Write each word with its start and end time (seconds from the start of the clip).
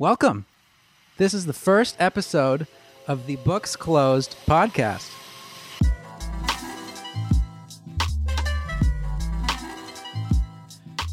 Welcome. 0.00 0.46
This 1.18 1.32
is 1.32 1.46
the 1.46 1.52
first 1.52 1.94
episode 2.00 2.66
of 3.06 3.26
the 3.26 3.36
Books 3.36 3.76
Closed 3.76 4.34
podcast. 4.44 5.08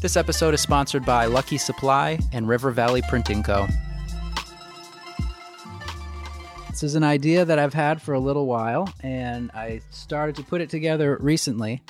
This 0.00 0.16
episode 0.16 0.52
is 0.52 0.60
sponsored 0.60 1.06
by 1.06 1.26
Lucky 1.26 1.58
Supply 1.58 2.18
and 2.32 2.48
River 2.48 2.72
Valley 2.72 3.02
Printing 3.08 3.44
Co. 3.44 3.68
This 6.68 6.82
is 6.82 6.96
an 6.96 7.04
idea 7.04 7.44
that 7.44 7.60
I've 7.60 7.74
had 7.74 8.02
for 8.02 8.14
a 8.14 8.18
little 8.20 8.46
while, 8.46 8.92
and 9.04 9.52
I 9.52 9.80
started 9.90 10.34
to 10.34 10.42
put 10.42 10.60
it 10.60 10.70
together 10.70 11.18
recently. 11.20 11.80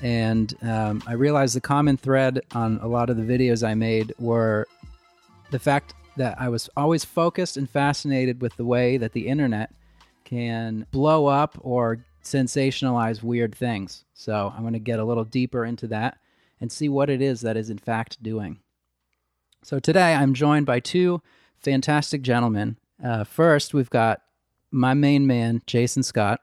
And 0.00 0.54
um, 0.62 1.02
I 1.08 1.14
realized 1.14 1.56
the 1.56 1.60
common 1.60 1.96
thread 1.96 2.40
on 2.54 2.78
a 2.82 2.86
lot 2.86 3.10
of 3.10 3.16
the 3.16 3.24
videos 3.24 3.66
I 3.66 3.74
made 3.74 4.14
were 4.20 4.68
the 5.50 5.58
fact 5.58 5.94
that 6.16 6.40
I 6.40 6.48
was 6.48 6.68
always 6.76 7.04
focused 7.04 7.56
and 7.56 7.68
fascinated 7.68 8.40
with 8.40 8.56
the 8.56 8.64
way 8.64 8.96
that 8.96 9.12
the 9.12 9.28
internet 9.28 9.72
can 10.24 10.86
blow 10.90 11.26
up 11.26 11.56
or 11.60 12.04
sensationalize 12.22 13.22
weird 13.22 13.54
things. 13.54 14.04
So 14.14 14.52
I'm 14.54 14.62
going 14.62 14.72
to 14.72 14.78
get 14.78 14.98
a 14.98 15.04
little 15.04 15.24
deeper 15.24 15.64
into 15.64 15.86
that 15.88 16.18
and 16.60 16.72
see 16.72 16.88
what 16.88 17.10
it 17.10 17.22
is 17.22 17.42
that 17.42 17.56
is 17.56 17.70
in 17.70 17.78
fact 17.78 18.22
doing. 18.22 18.58
So 19.62 19.78
today 19.78 20.14
I'm 20.14 20.34
joined 20.34 20.66
by 20.66 20.80
two 20.80 21.22
fantastic 21.58 22.22
gentlemen. 22.22 22.78
Uh, 23.02 23.24
first, 23.24 23.74
we've 23.74 23.90
got 23.90 24.22
my 24.70 24.94
main 24.94 25.26
man, 25.26 25.62
Jason 25.66 26.02
Scott, 26.02 26.40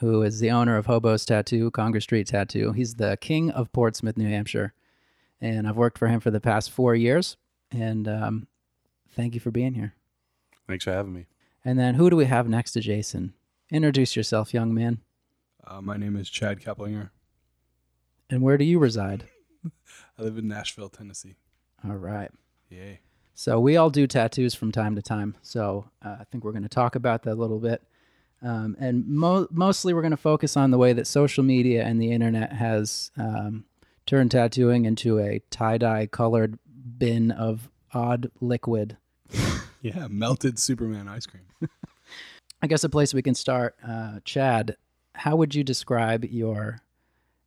who 0.00 0.22
is 0.22 0.40
the 0.40 0.50
owner 0.50 0.76
of 0.76 0.86
Hobo's 0.86 1.24
Tattoo, 1.24 1.70
Congress 1.70 2.04
Street 2.04 2.28
Tattoo. 2.28 2.72
He's 2.72 2.94
the 2.94 3.16
king 3.20 3.50
of 3.50 3.72
Portsmouth, 3.72 4.16
New 4.16 4.28
Hampshire. 4.28 4.74
And 5.40 5.66
I've 5.66 5.76
worked 5.76 5.98
for 5.98 6.08
him 6.08 6.20
for 6.20 6.30
the 6.30 6.40
past 6.40 6.70
four 6.70 6.94
years. 6.94 7.36
And 7.70 8.08
um, 8.08 8.46
thank 9.14 9.34
you 9.34 9.40
for 9.40 9.50
being 9.50 9.74
here. 9.74 9.94
Thanks 10.66 10.84
for 10.84 10.92
having 10.92 11.12
me. 11.12 11.26
And 11.64 11.78
then 11.78 11.94
who 11.94 12.10
do 12.10 12.16
we 12.16 12.26
have 12.26 12.48
next 12.48 12.72
to 12.72 12.80
Jason? 12.80 13.34
Introduce 13.70 14.16
yourself, 14.16 14.54
young 14.54 14.72
man. 14.72 15.00
Uh, 15.66 15.80
my 15.80 15.96
name 15.96 16.16
is 16.16 16.30
Chad 16.30 16.60
Koeplinger. 16.60 17.10
And 18.30 18.42
where 18.42 18.58
do 18.58 18.64
you 18.64 18.78
reside? 18.78 19.24
I 20.18 20.22
live 20.22 20.38
in 20.38 20.48
Nashville, 20.48 20.88
Tennessee. 20.88 21.36
All 21.86 21.96
right. 21.96 22.30
Yay. 22.70 23.00
So 23.34 23.60
we 23.60 23.76
all 23.76 23.90
do 23.90 24.06
tattoos 24.06 24.54
from 24.54 24.72
time 24.72 24.96
to 24.96 25.02
time. 25.02 25.36
So 25.42 25.88
uh, 26.04 26.16
I 26.20 26.24
think 26.24 26.44
we're 26.44 26.52
going 26.52 26.62
to 26.64 26.68
talk 26.68 26.94
about 26.96 27.22
that 27.22 27.34
a 27.34 27.34
little 27.34 27.60
bit. 27.60 27.82
Um, 28.42 28.76
and 28.78 29.06
mo- 29.06 29.48
mostly 29.50 29.94
we're 29.94 30.02
going 30.02 30.10
to 30.10 30.16
focus 30.16 30.56
on 30.56 30.70
the 30.70 30.78
way 30.78 30.92
that 30.92 31.06
social 31.06 31.44
media 31.44 31.84
and 31.84 32.00
the 32.00 32.12
internet 32.12 32.52
has 32.52 33.10
um, 33.16 33.64
turned 34.06 34.30
tattooing 34.30 34.86
into 34.86 35.18
a 35.18 35.40
tie 35.50 35.78
dye 35.78 36.06
colored 36.06 36.58
bin 36.98 37.30
of 37.30 37.70
odd 37.92 38.30
liquid. 38.40 38.96
Yeah, 39.80 40.08
melted 40.08 40.58
Superman 40.58 41.06
ice 41.06 41.24
cream. 41.24 41.44
I 42.62 42.66
guess 42.66 42.82
a 42.82 42.88
place 42.88 43.14
we 43.14 43.22
can 43.22 43.36
start, 43.36 43.76
uh, 43.86 44.18
Chad. 44.24 44.76
How 45.14 45.36
would 45.36 45.54
you 45.54 45.62
describe 45.62 46.24
your 46.24 46.80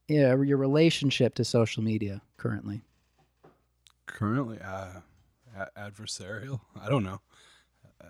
yeah, 0.08 0.36
your 0.42 0.56
relationship 0.58 1.36
to 1.36 1.44
social 1.44 1.84
media 1.84 2.22
currently? 2.38 2.84
Currently, 4.06 4.60
uh, 4.60 5.02
a- 5.58 5.70
adversarial. 5.78 6.62
I 6.82 6.88
don't 6.88 7.04
know. 7.04 7.20
Uh, 8.02 8.08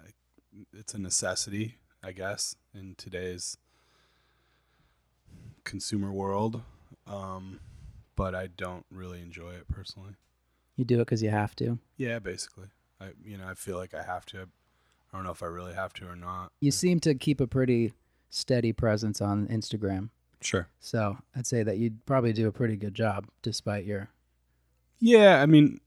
it's 0.72 0.94
a 0.94 1.00
necessity, 1.00 1.78
I 2.04 2.12
guess, 2.12 2.56
in 2.76 2.94
today's 2.96 3.58
consumer 5.64 6.12
world. 6.12 6.62
Um, 7.08 7.60
but 8.16 8.36
I 8.36 8.48
don't 8.48 8.86
really 8.92 9.22
enjoy 9.22 9.52
it 9.52 9.68
personally. 9.68 10.14
You 10.82 10.86
do 10.86 10.96
it 10.96 11.06
because 11.06 11.22
you 11.22 11.30
have 11.30 11.56
to. 11.58 11.78
Yeah, 11.98 12.18
basically. 12.18 12.66
I 13.00 13.10
you 13.24 13.38
know 13.38 13.46
I 13.48 13.54
feel 13.54 13.78
like 13.78 13.94
I 13.94 14.02
have 14.02 14.26
to. 14.28 14.48
I 15.14 15.16
don't 15.18 15.24
know 15.24 15.30
if 15.30 15.44
I 15.44 15.46
really 15.46 15.76
have 15.76 15.94
to 15.94 16.08
or 16.08 16.16
not. 16.16 16.52
You 16.60 16.72
seem 16.72 17.00
to 17.02 17.14
keep 17.14 17.40
a 17.40 17.46
pretty 17.46 17.94
steady 18.32 18.74
presence 18.74 19.22
on 19.22 19.48
Instagram. 19.50 20.10
Sure. 20.42 20.70
So 20.80 21.20
I'd 21.36 21.46
say 21.46 21.62
that 21.62 21.78
you'd 21.78 22.04
probably 22.08 22.34
do 22.34 22.48
a 22.48 22.52
pretty 22.52 22.78
good 22.78 22.96
job 22.96 23.28
despite 23.44 23.86
your. 23.86 24.10
Yeah, 25.00 25.40
I 25.44 25.46
mean, 25.46 25.82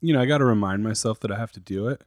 you 0.00 0.12
know, 0.12 0.20
I 0.20 0.26
got 0.26 0.38
to 0.38 0.44
remind 0.44 0.82
myself 0.82 1.20
that 1.20 1.30
I 1.30 1.38
have 1.38 1.52
to 1.52 1.60
do 1.60 1.86
it. 1.86 2.02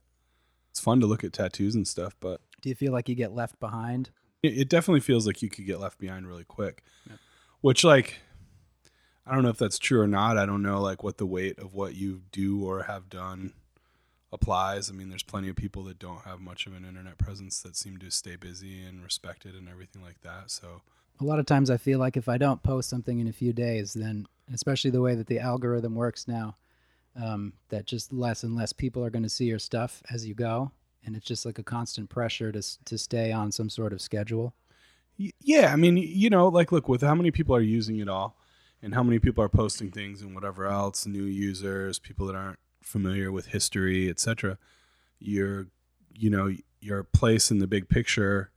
It's 0.71 0.81
fun 0.81 0.99
to 0.99 1.07
look 1.07 1.23
at 1.23 1.31
tattoos 1.31 1.73
and 1.73 1.87
stuff, 1.87 2.17
but 2.19 2.41
Do 2.61 2.67
you 2.67 2.75
feel 2.75 2.91
like 2.91 3.07
you 3.07 3.15
get 3.15 3.31
left 3.31 3.61
behind? 3.61 4.09
it, 4.43 4.57
it 4.57 4.69
definitely 4.69 4.99
feels 4.99 5.25
like 5.25 5.41
you 5.41 5.47
could 5.49 5.65
get 5.65 5.79
left 5.79 5.99
behind 5.99 6.27
really 6.27 6.43
quick. 6.43 6.83
Yep. 7.09 7.19
Which, 7.61 7.85
like, 7.85 8.19
I 9.27 9.33
don't 9.33 9.43
know 9.43 9.49
if 9.49 9.57
that's 9.57 9.79
true 9.79 10.01
or 10.01 10.07
not. 10.07 10.37
I 10.37 10.45
don't 10.45 10.61
know, 10.61 10.81
like, 10.81 11.03
what 11.03 11.17
the 11.17 11.25
weight 11.25 11.57
of 11.57 11.73
what 11.73 11.95
you 11.95 12.21
do 12.31 12.63
or 12.63 12.83
have 12.83 13.09
done 13.09 13.53
applies. 14.31 14.89
I 14.89 14.93
mean, 14.93 15.09
there's 15.09 15.23
plenty 15.23 15.49
of 15.49 15.55
people 15.55 15.83
that 15.85 15.97
don't 15.97 16.21
have 16.21 16.39
much 16.39 16.67
of 16.67 16.73
an 16.73 16.85
internet 16.85 17.17
presence 17.17 17.61
that 17.61 17.75
seem 17.75 17.97
to 17.97 18.11
stay 18.11 18.35
busy 18.35 18.83
and 18.83 19.03
respected 19.03 19.55
and 19.55 19.67
everything 19.67 20.03
like 20.03 20.21
that. 20.21 20.51
So, 20.51 20.81
A 21.19 21.23
lot 21.23 21.39
of 21.39 21.45
times 21.45 21.69
I 21.69 21.77
feel 21.77 21.97
like 21.97 22.17
if 22.17 22.29
I 22.29 22.37
don't 22.37 22.61
post 22.61 22.89
something 22.89 23.19
in 23.19 23.27
a 23.27 23.33
few 23.33 23.53
days, 23.53 23.93
then 23.93 24.27
especially 24.53 24.91
the 24.91 25.01
way 25.01 25.15
that 25.15 25.27
the 25.27 25.39
algorithm 25.39 25.95
works 25.95 26.27
now, 26.27 26.57
um, 27.15 27.53
that 27.69 27.85
just 27.85 28.13
less 28.13 28.43
and 28.43 28.55
less 28.55 28.73
people 28.73 29.03
are 29.03 29.09
going 29.09 29.23
to 29.23 29.29
see 29.29 29.45
your 29.45 29.59
stuff 29.59 30.03
as 30.11 30.27
you 30.27 30.35
go, 30.35 30.71
and 31.05 31.15
it's 31.15 31.25
just 31.25 31.45
like 31.45 31.57
a 31.57 31.63
constant 31.63 32.09
pressure 32.09 32.51
to 32.51 32.61
to 32.85 32.97
stay 32.97 33.31
on 33.31 33.51
some 33.51 33.69
sort 33.69 33.93
of 33.93 34.01
schedule. 34.01 34.53
Yeah, 35.17 35.71
I 35.71 35.77
mean, 35.77 35.95
you 35.95 36.29
know, 36.29 36.49
like 36.49 36.73
look 36.73 36.89
with 36.89 37.01
how 37.01 37.15
many 37.15 37.31
people 37.31 37.55
are 37.55 37.61
using 37.61 37.99
it 37.99 38.09
all 38.09 38.35
and 38.81 38.93
how 38.93 39.03
many 39.03 39.19
people 39.19 39.43
are 39.43 39.49
posting 39.49 39.91
things 39.91 40.21
and 40.21 40.35
whatever 40.35 40.67
else, 40.67 41.05
new 41.05 41.23
users, 41.23 41.99
people 41.99 42.27
that 42.27 42.35
aren't 42.35 42.59
familiar 42.81 43.31
with 43.31 43.47
history, 43.47 44.09
etc. 44.09 44.57
Your 45.19 45.67
you 46.13 46.29
know, 46.29 46.55
your 46.79 47.03
place 47.03 47.51
in 47.51 47.59
the 47.59 47.67
big 47.67 47.89
picture 47.89 48.51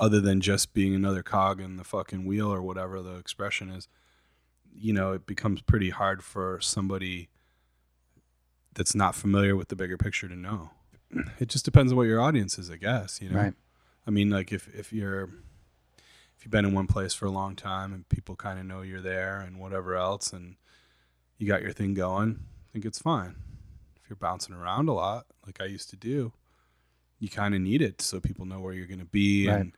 other 0.00 0.20
than 0.20 0.40
just 0.40 0.74
being 0.74 0.94
another 0.94 1.22
cog 1.22 1.60
in 1.60 1.76
the 1.76 1.84
fucking 1.84 2.24
wheel 2.24 2.52
or 2.52 2.62
whatever 2.62 3.00
the 3.02 3.16
expression 3.16 3.70
is, 3.70 3.88
you 4.72 4.92
know, 4.92 5.12
it 5.12 5.26
becomes 5.26 5.60
pretty 5.60 5.90
hard 5.90 6.22
for 6.22 6.60
somebody 6.60 7.28
that's 8.74 8.94
not 8.94 9.14
familiar 9.14 9.56
with 9.56 9.68
the 9.68 9.76
bigger 9.76 9.96
picture 9.96 10.28
to 10.28 10.36
know. 10.36 10.70
It 11.40 11.48
just 11.48 11.64
depends 11.64 11.90
on 11.90 11.96
what 11.96 12.06
your 12.06 12.20
audience 12.20 12.58
is, 12.58 12.70
I 12.70 12.76
guess, 12.76 13.20
you 13.20 13.30
know. 13.30 13.38
Right. 13.38 13.54
I 14.06 14.10
mean, 14.10 14.30
like 14.30 14.52
if 14.52 14.68
if 14.74 14.92
you're 14.92 15.30
if 16.38 16.44
you've 16.44 16.52
been 16.52 16.64
in 16.64 16.72
one 16.72 16.86
place 16.86 17.14
for 17.14 17.26
a 17.26 17.30
long 17.30 17.56
time 17.56 17.92
and 17.92 18.08
people 18.08 18.36
kind 18.36 18.60
of 18.60 18.64
know 18.64 18.82
you're 18.82 19.00
there 19.00 19.40
and 19.40 19.58
whatever 19.58 19.96
else, 19.96 20.32
and 20.32 20.54
you 21.36 21.48
got 21.48 21.62
your 21.62 21.72
thing 21.72 21.94
going, 21.94 22.38
I 22.68 22.72
think 22.72 22.84
it's 22.84 23.00
fine. 23.00 23.34
If 24.02 24.08
you're 24.08 24.16
bouncing 24.16 24.54
around 24.54 24.88
a 24.88 24.92
lot, 24.92 25.26
like 25.44 25.60
I 25.60 25.64
used 25.64 25.90
to 25.90 25.96
do, 25.96 26.32
you 27.18 27.28
kind 27.28 27.54
of 27.54 27.60
need 27.60 27.82
it 27.82 28.00
so 28.00 28.20
people 28.20 28.46
know 28.46 28.60
where 28.60 28.72
you're 28.72 28.86
going 28.86 29.00
to 29.00 29.04
be, 29.04 29.48
Right. 29.48 29.60
and 29.60 29.72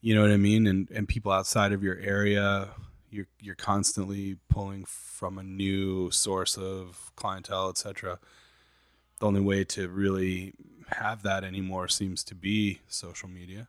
you 0.00 0.14
know 0.14 0.22
what 0.22 0.32
I 0.32 0.36
mean. 0.36 0.66
And 0.66 0.90
and 0.90 1.06
people 1.06 1.30
outside 1.30 1.72
of 1.72 1.82
your 1.82 1.96
area, 1.98 2.70
you're 3.10 3.28
you're 3.40 3.54
constantly 3.54 4.38
pulling 4.48 4.84
from 4.86 5.38
a 5.38 5.42
new 5.44 6.10
source 6.10 6.56
of 6.58 7.12
clientele, 7.14 7.68
etc. 7.68 8.18
The 9.20 9.26
only 9.26 9.40
way 9.42 9.62
to 9.64 9.88
really 9.88 10.54
have 10.88 11.22
that 11.22 11.44
anymore 11.44 11.86
seems 11.88 12.24
to 12.24 12.34
be 12.34 12.80
social 12.88 13.28
media. 13.28 13.68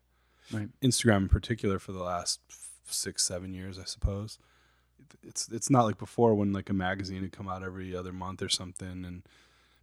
Right. 0.54 0.70
Instagram 0.82 1.18
in 1.24 1.30
particular 1.30 1.80
for 1.80 1.92
the 1.92 2.04
last 2.04 2.40
six, 2.86 3.26
seven 3.26 3.54
years, 3.54 3.80
I 3.80 3.86
suppose. 3.86 4.38
It's 5.24 5.48
it's 5.50 5.70
not 5.70 5.86
like 5.86 5.98
before 5.98 6.36
when 6.36 6.54
like 6.54 6.70
a 6.70 6.74
magazine 6.74 7.22
would 7.22 7.32
come 7.32 7.48
out 7.50 7.64
every 7.64 7.96
other 7.96 8.14
month 8.14 8.42
or 8.42 8.50
something, 8.50 9.04
and 9.06 9.24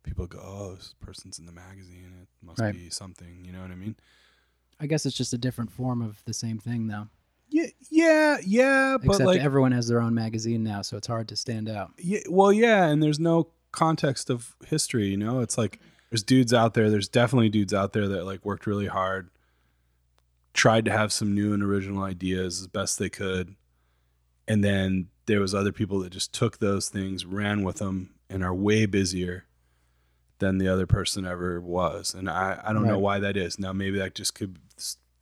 people 0.03 0.27
go, 0.27 0.41
"Oh, 0.43 0.75
this 0.75 0.95
person's 1.01 1.39
in 1.39 1.47
the 1.47 1.53
magazine. 1.53 2.13
It 2.23 2.29
must 2.47 2.61
Right. 2.61 2.75
be 2.75 2.91
something." 2.91 3.45
You 3.45 3.53
know 3.53 3.61
what 3.63 3.71
I 3.71 3.75
mean? 3.75 3.97
I 4.81 4.87
guess 4.87 5.05
it's 5.07 5.17
just 5.17 5.33
a 5.33 5.39
different 5.39 5.71
form 5.73 6.01
of 6.03 6.23
the 6.25 6.33
same 6.35 6.59
thing, 6.59 6.87
though. 6.87 7.09
Yeah, 7.51 7.67
yeah, 7.91 8.37
yeah. 8.45 8.97
But 8.99 9.13
Except 9.13 9.27
like, 9.27 9.41
everyone 9.41 9.73
has 9.73 9.89
their 9.89 10.01
own 10.01 10.15
magazine 10.15 10.63
now, 10.63 10.83
so 10.83 10.97
it's 10.97 11.07
hard 11.07 11.29
to 11.29 11.37
stand 11.37 11.69
out. 11.69 11.93
yeah, 11.99 12.21
well, 12.29 12.53
yeah, 12.53 12.87
and 12.87 13.03
there's 13.03 13.19
no 13.21 13.49
context 13.73 14.31
of 14.31 14.55
history. 14.67 15.09
You 15.09 15.17
know, 15.17 15.41
it's 15.41 15.57
like 15.59 15.81
there's 16.11 16.23
dudes 16.23 16.53
out 16.55 16.75
there. 16.75 16.91
There's 16.91 17.09
definitely 17.09 17.49
dudes 17.49 17.75
out 17.75 17.93
there 17.93 18.07
that 18.09 18.25
like 18.25 18.45
worked 18.45 18.67
really 18.67 18.87
hard, 18.87 19.31
tried 20.59 20.85
to 20.85 20.91
have 20.91 21.13
some 21.13 21.35
new 21.35 21.55
and 21.55 21.63
original 21.63 22.03
ideas 22.03 22.61
as 22.61 22.67
best 22.67 22.99
they 22.99 23.09
could, 23.09 23.55
and 24.47 24.63
then 24.65 25.09
there 25.27 25.41
was 25.41 25.55
other 25.55 25.73
people 25.73 26.01
that 26.01 26.11
just 26.11 26.33
took 26.33 26.59
those 26.59 26.89
things, 26.89 27.25
ran 27.25 27.63
with 27.63 27.77
them, 27.77 28.11
and 28.29 28.43
are 28.43 28.55
way 28.55 28.87
busier 28.87 29.45
than 30.41 30.59
the 30.59 30.69
other 30.69 30.87
person 30.87 31.25
ever 31.27 31.61
was. 31.61 32.15
And 32.15 32.29
I, 32.31 32.61
I 32.65 32.73
don't 32.73 32.87
know 32.87 32.99
why 32.99 33.19
that 33.21 33.37
is. 33.37 33.59
Now 33.59 33.73
maybe 33.73 33.99
that 33.99 34.15
just 34.15 34.35
could 34.35 34.59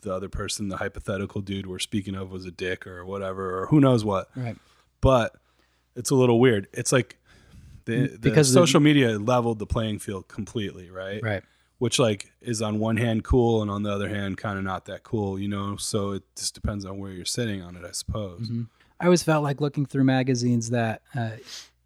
the 0.02 0.14
other 0.14 0.28
person, 0.28 0.68
the 0.68 0.76
hypothetical 0.76 1.40
dude 1.40 1.66
we're 1.66 1.78
speaking 1.80 2.14
of, 2.14 2.30
was 2.30 2.44
a 2.44 2.50
dick 2.50 2.86
or 2.86 3.04
whatever, 3.04 3.60
or 3.62 3.66
who 3.66 3.80
knows 3.80 4.04
what 4.04 4.28
Right. 4.36 4.56
but 5.00 5.34
it's 5.96 6.10
a 6.10 6.14
little 6.14 6.38
weird. 6.38 6.68
It's 6.72 6.92
like 6.92 7.18
the, 7.86 8.06
the 8.08 8.18
Because 8.18 8.48
the- 8.52 8.60
social 8.60 8.80
media 8.80 9.18
leveled 9.18 9.58
the 9.58 9.66
playing 9.66 9.98
field 9.98 10.28
completely, 10.28 10.90
right? 10.90 11.20
Right. 11.22 11.42
Which 11.78 11.98
like 11.98 12.32
is 12.40 12.62
on 12.62 12.78
one 12.78 12.96
hand 12.96 13.24
cool 13.24 13.60
and 13.60 13.70
on 13.70 13.82
the 13.82 13.90
other 13.92 14.08
hand 14.08 14.38
kind 14.38 14.58
of 14.58 14.64
not 14.64 14.86
that 14.86 15.02
cool, 15.02 15.38
you 15.38 15.48
know. 15.48 15.76
So 15.76 16.12
it 16.12 16.22
just 16.34 16.54
depends 16.54 16.84
on 16.86 16.98
where 16.98 17.12
you're 17.12 17.26
sitting 17.26 17.60
on 17.62 17.76
it, 17.76 17.84
I 17.84 17.92
suppose. 17.92 18.48
I 18.98 19.04
always 19.04 19.22
felt 19.22 19.42
like 19.44 19.60
looking 19.60 19.84
through 19.84 20.04
magazines 20.04 20.70
that 20.70 21.02
uh, 21.14 21.32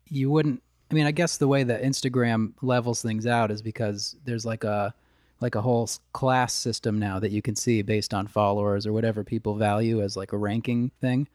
you 0.09 0.31
wouldn't 0.31 0.63
I 0.91 0.95
mean, 0.95 1.07
I 1.07 1.13
guess 1.13 1.37
the 1.37 1.49
way 1.49 1.63
that 1.63 1.83
Instagram 1.83 2.53
levels 2.63 3.01
things 3.01 3.27
out 3.27 3.51
is 3.51 3.63
because 3.63 4.17
there's 4.25 4.45
like 4.45 4.65
a 4.65 4.93
like 5.41 5.55
a 5.55 5.61
whole 5.63 5.89
class 6.13 6.53
system 6.53 6.99
now 6.99 7.19
that 7.19 7.31
you 7.31 7.41
can 7.41 7.57
see 7.57 7.81
based 7.81 8.13
on 8.13 8.27
followers 8.27 8.87
or 8.87 8.93
whatever 8.93 9.25
people 9.25 9.55
value 9.55 10.03
as 10.03 10.17
like 10.17 10.33
a 10.33 10.37
ranking 10.37 10.91
thing. 11.01 11.27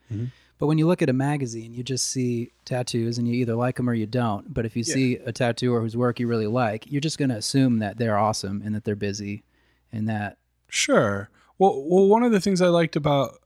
But 0.58 0.68
when 0.68 0.78
you 0.78 0.86
look 0.86 1.02
at 1.02 1.10
a 1.10 1.12
magazine, 1.12 1.74
you 1.74 1.82
just 1.82 2.08
see 2.08 2.52
tattoos 2.64 3.18
and 3.18 3.28
you 3.28 3.34
either 3.34 3.54
like 3.54 3.76
them 3.76 3.90
or 3.90 3.94
you 3.94 4.06
don't. 4.06 4.54
But 4.54 4.64
if 4.64 4.74
you 4.74 4.84
see 4.84 5.16
a 5.16 5.32
tattooer 5.32 5.80
whose 5.80 5.96
work 5.96 6.18
you 6.18 6.26
really 6.26 6.46
like, 6.46 6.90
you're 6.90 7.00
just 7.00 7.18
going 7.18 7.28
to 7.28 7.36
assume 7.36 7.78
that 7.80 7.98
they're 7.98 8.16
awesome 8.16 8.62
and 8.64 8.74
that 8.74 8.84
they're 8.84 8.96
busy 8.96 9.44
and 9.92 10.08
that 10.08 10.38
Sure. 10.68 11.30
Well, 11.58 11.82
well, 11.86 12.06
one 12.06 12.22
of 12.22 12.32
the 12.32 12.40
things 12.40 12.60
I 12.60 12.68
liked 12.68 12.96
about, 12.96 13.40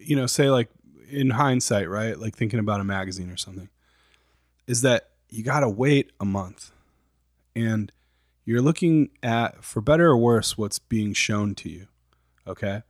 you 0.00 0.16
know, 0.16 0.26
say 0.26 0.50
like 0.50 0.68
in 1.10 1.30
hindsight, 1.30 1.88
right, 1.88 2.18
like 2.18 2.36
thinking 2.36 2.60
about 2.60 2.80
a 2.80 2.84
magazine 2.84 3.30
or 3.30 3.36
something, 3.36 3.68
is 4.66 4.82
that 4.82 5.10
you 5.28 5.42
got 5.42 5.60
to 5.60 5.68
wait 5.68 6.12
a 6.20 6.24
month, 6.24 6.70
and 7.54 7.90
you're 8.44 8.62
looking 8.62 9.10
at, 9.22 9.64
for 9.64 9.80
better 9.80 10.06
or 10.06 10.16
worse, 10.16 10.56
what's 10.56 10.78
being 10.78 11.12
shown 11.14 11.54
to 11.56 11.68
you. 11.68 11.88
Okay, 12.46 12.82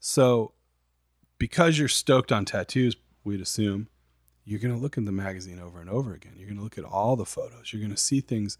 so 0.00 0.52
because 1.42 1.76
you're 1.76 1.88
stoked 1.88 2.30
on 2.30 2.44
tattoos, 2.44 2.94
we'd 3.24 3.40
assume 3.40 3.88
you're 4.44 4.60
going 4.60 4.72
to 4.72 4.80
look 4.80 4.96
in 4.96 5.06
the 5.06 5.10
magazine 5.10 5.58
over 5.58 5.80
and 5.80 5.90
over 5.90 6.14
again. 6.14 6.34
You're 6.36 6.46
going 6.46 6.58
to 6.58 6.62
look 6.62 6.78
at 6.78 6.84
all 6.84 7.16
the 7.16 7.24
photos. 7.24 7.72
You're 7.72 7.80
going 7.80 7.90
to 7.90 8.00
see 8.00 8.20
things 8.20 8.58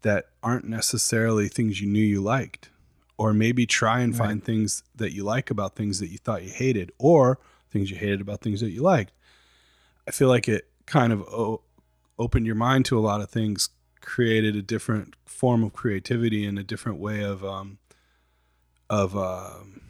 that 0.00 0.24
aren't 0.42 0.64
necessarily 0.64 1.48
things 1.48 1.82
you 1.82 1.86
knew 1.86 2.02
you 2.02 2.22
liked 2.22 2.70
or 3.18 3.34
maybe 3.34 3.66
try 3.66 4.00
and 4.00 4.16
find 4.16 4.42
things 4.42 4.84
that 4.94 5.12
you 5.12 5.22
like 5.22 5.50
about 5.50 5.76
things 5.76 5.98
that 5.98 6.08
you 6.08 6.16
thought 6.16 6.44
you 6.44 6.50
hated 6.50 6.92
or 6.98 7.40
things 7.70 7.90
you 7.90 7.98
hated 7.98 8.22
about 8.22 8.40
things 8.40 8.62
that 8.62 8.70
you 8.70 8.80
liked 8.80 9.12
i 10.06 10.10
feel 10.10 10.28
like 10.28 10.48
it 10.48 10.70
kind 10.86 11.12
of 11.12 11.20
o- 11.22 11.60
opened 12.18 12.46
your 12.46 12.54
mind 12.54 12.84
to 12.84 12.96
a 12.96 13.00
lot 13.00 13.20
of 13.20 13.28
things 13.28 13.70
created 14.00 14.54
a 14.54 14.62
different 14.62 15.14
form 15.26 15.64
of 15.64 15.72
creativity 15.72 16.46
and 16.46 16.60
a 16.60 16.62
different 16.62 16.98
way 16.98 17.22
of 17.22 17.44
um 17.44 17.78
of 18.88 19.16
um 19.16 19.80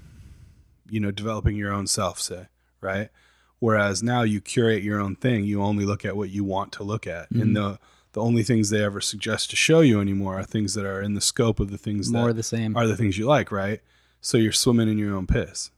you 0.91 1.01
know 1.01 1.11
developing 1.11 1.57
your 1.57 1.73
own 1.73 1.87
self 1.87 2.21
say 2.21 2.47
right 2.81 3.11
whereas 3.59 4.03
now 4.03 4.23
you 4.23 4.41
curate 4.41 4.83
your 4.83 5.01
own 5.01 5.17
thing 5.17 5.45
you 5.45 5.63
only 5.63 5.85
look 5.85 6.05
at 6.05 6.17
what 6.17 6.31
you 6.31 6.45
want 6.45 6.73
to 6.73 6.83
look 6.83 7.07
at 7.07 7.31
and 7.31 7.43
mm-hmm. 7.43 7.55
the 7.55 7.79
the 8.13 8.25
only 8.25 8.43
things 8.43 8.71
they 8.71 8.83
ever 8.83 9.01
suggest 9.01 9.51
to 9.51 9.57
show 9.57 9.81
you 9.81 10.01
anymore 10.01 10.39
are 10.39 10.43
things 10.43 10.75
that 10.75 10.85
are 10.85 11.01
in 11.01 11.15
the 11.15 11.21
scope 11.21 11.61
of 11.61 11.71
the 11.71 11.79
things 11.79 12.11
more 12.11 12.29
that 12.29 12.35
the 12.35 12.43
same. 12.43 12.77
are 12.77 12.87
the 12.87 12.97
things 12.97 13.19
you 13.19 13.27
like, 13.27 13.53
right? 13.53 13.81
So 14.21 14.39
you're 14.39 14.51
swimming 14.51 14.89
in 14.89 14.99
your 14.99 15.15
own 15.15 15.27
piss. 15.27 15.71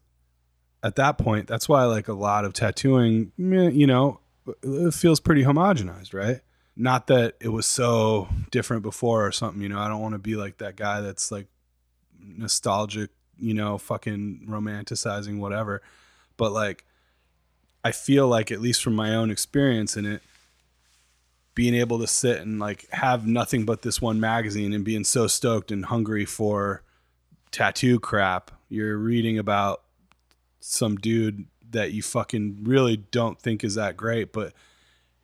At 0.83 0.97
that 0.97 1.19
point, 1.19 1.47
that's 1.47 1.69
why 1.69 1.85
like 1.85 2.09
a 2.09 2.15
lot 2.15 2.45
of 2.45 2.55
tattooing, 2.55 3.33
you 3.37 3.87
know, 3.87 4.21
it 4.63 4.95
feels 4.95 5.21
pretty 5.21 5.45
homogenized, 5.45 6.15
right? 6.15 6.41
Not 6.77 7.09
that 7.09 7.35
it 7.41 7.49
was 7.49 7.67
so 7.67 8.29
different 8.51 8.83
before 8.83 9.27
or 9.27 9.33
something, 9.33 9.61
you 9.61 9.69
know. 9.69 9.79
I 9.79 9.89
don't 9.89 10.01
want 10.01 10.15
to 10.15 10.19
be 10.19 10.37
like 10.37 10.59
that 10.59 10.77
guy 10.77 11.03
that's 11.03 11.31
like 11.31 11.49
nostalgic, 12.19 13.11
you 13.41 13.55
know, 13.55 13.79
fucking 13.79 14.47
romanticizing 14.49 15.39
whatever. 15.39 15.83
But 16.37 16.53
like 16.53 16.85
I 17.83 17.93
feel 17.93 18.29
like 18.29 18.51
at 18.51 18.61
least 18.61 18.83
from 18.83 18.95
my 18.95 19.15
own 19.15 19.31
experience 19.31 19.97
in 19.97 20.07
it, 20.07 20.23
being 21.55 21.75
able 21.75 21.99
to 21.99 22.07
sit 22.07 22.41
and 22.41 22.59
like 22.59 22.89
have 22.91 23.27
nothing 23.27 23.65
but 23.65 23.83
this 23.83 24.01
one 24.01 24.21
magazine 24.21 24.73
and 24.73 24.85
being 24.85 25.05
so 25.05 25.27
stoked 25.27 25.71
and 25.71 25.87
hungry 25.87 26.25
for 26.25 26.83
tattoo 27.51 27.99
crap. 27.99 28.51
You're 28.69 28.97
reading 28.97 29.39
about 29.39 29.83
some 30.61 30.97
dude 30.97 31.47
that 31.71 31.93
you 31.93 32.03
fucking 32.03 32.65
really 32.65 32.97
don't 32.97 33.41
think 33.41 33.65
is 33.65 33.75
that 33.75 33.97
great, 33.97 34.33
but 34.33 34.53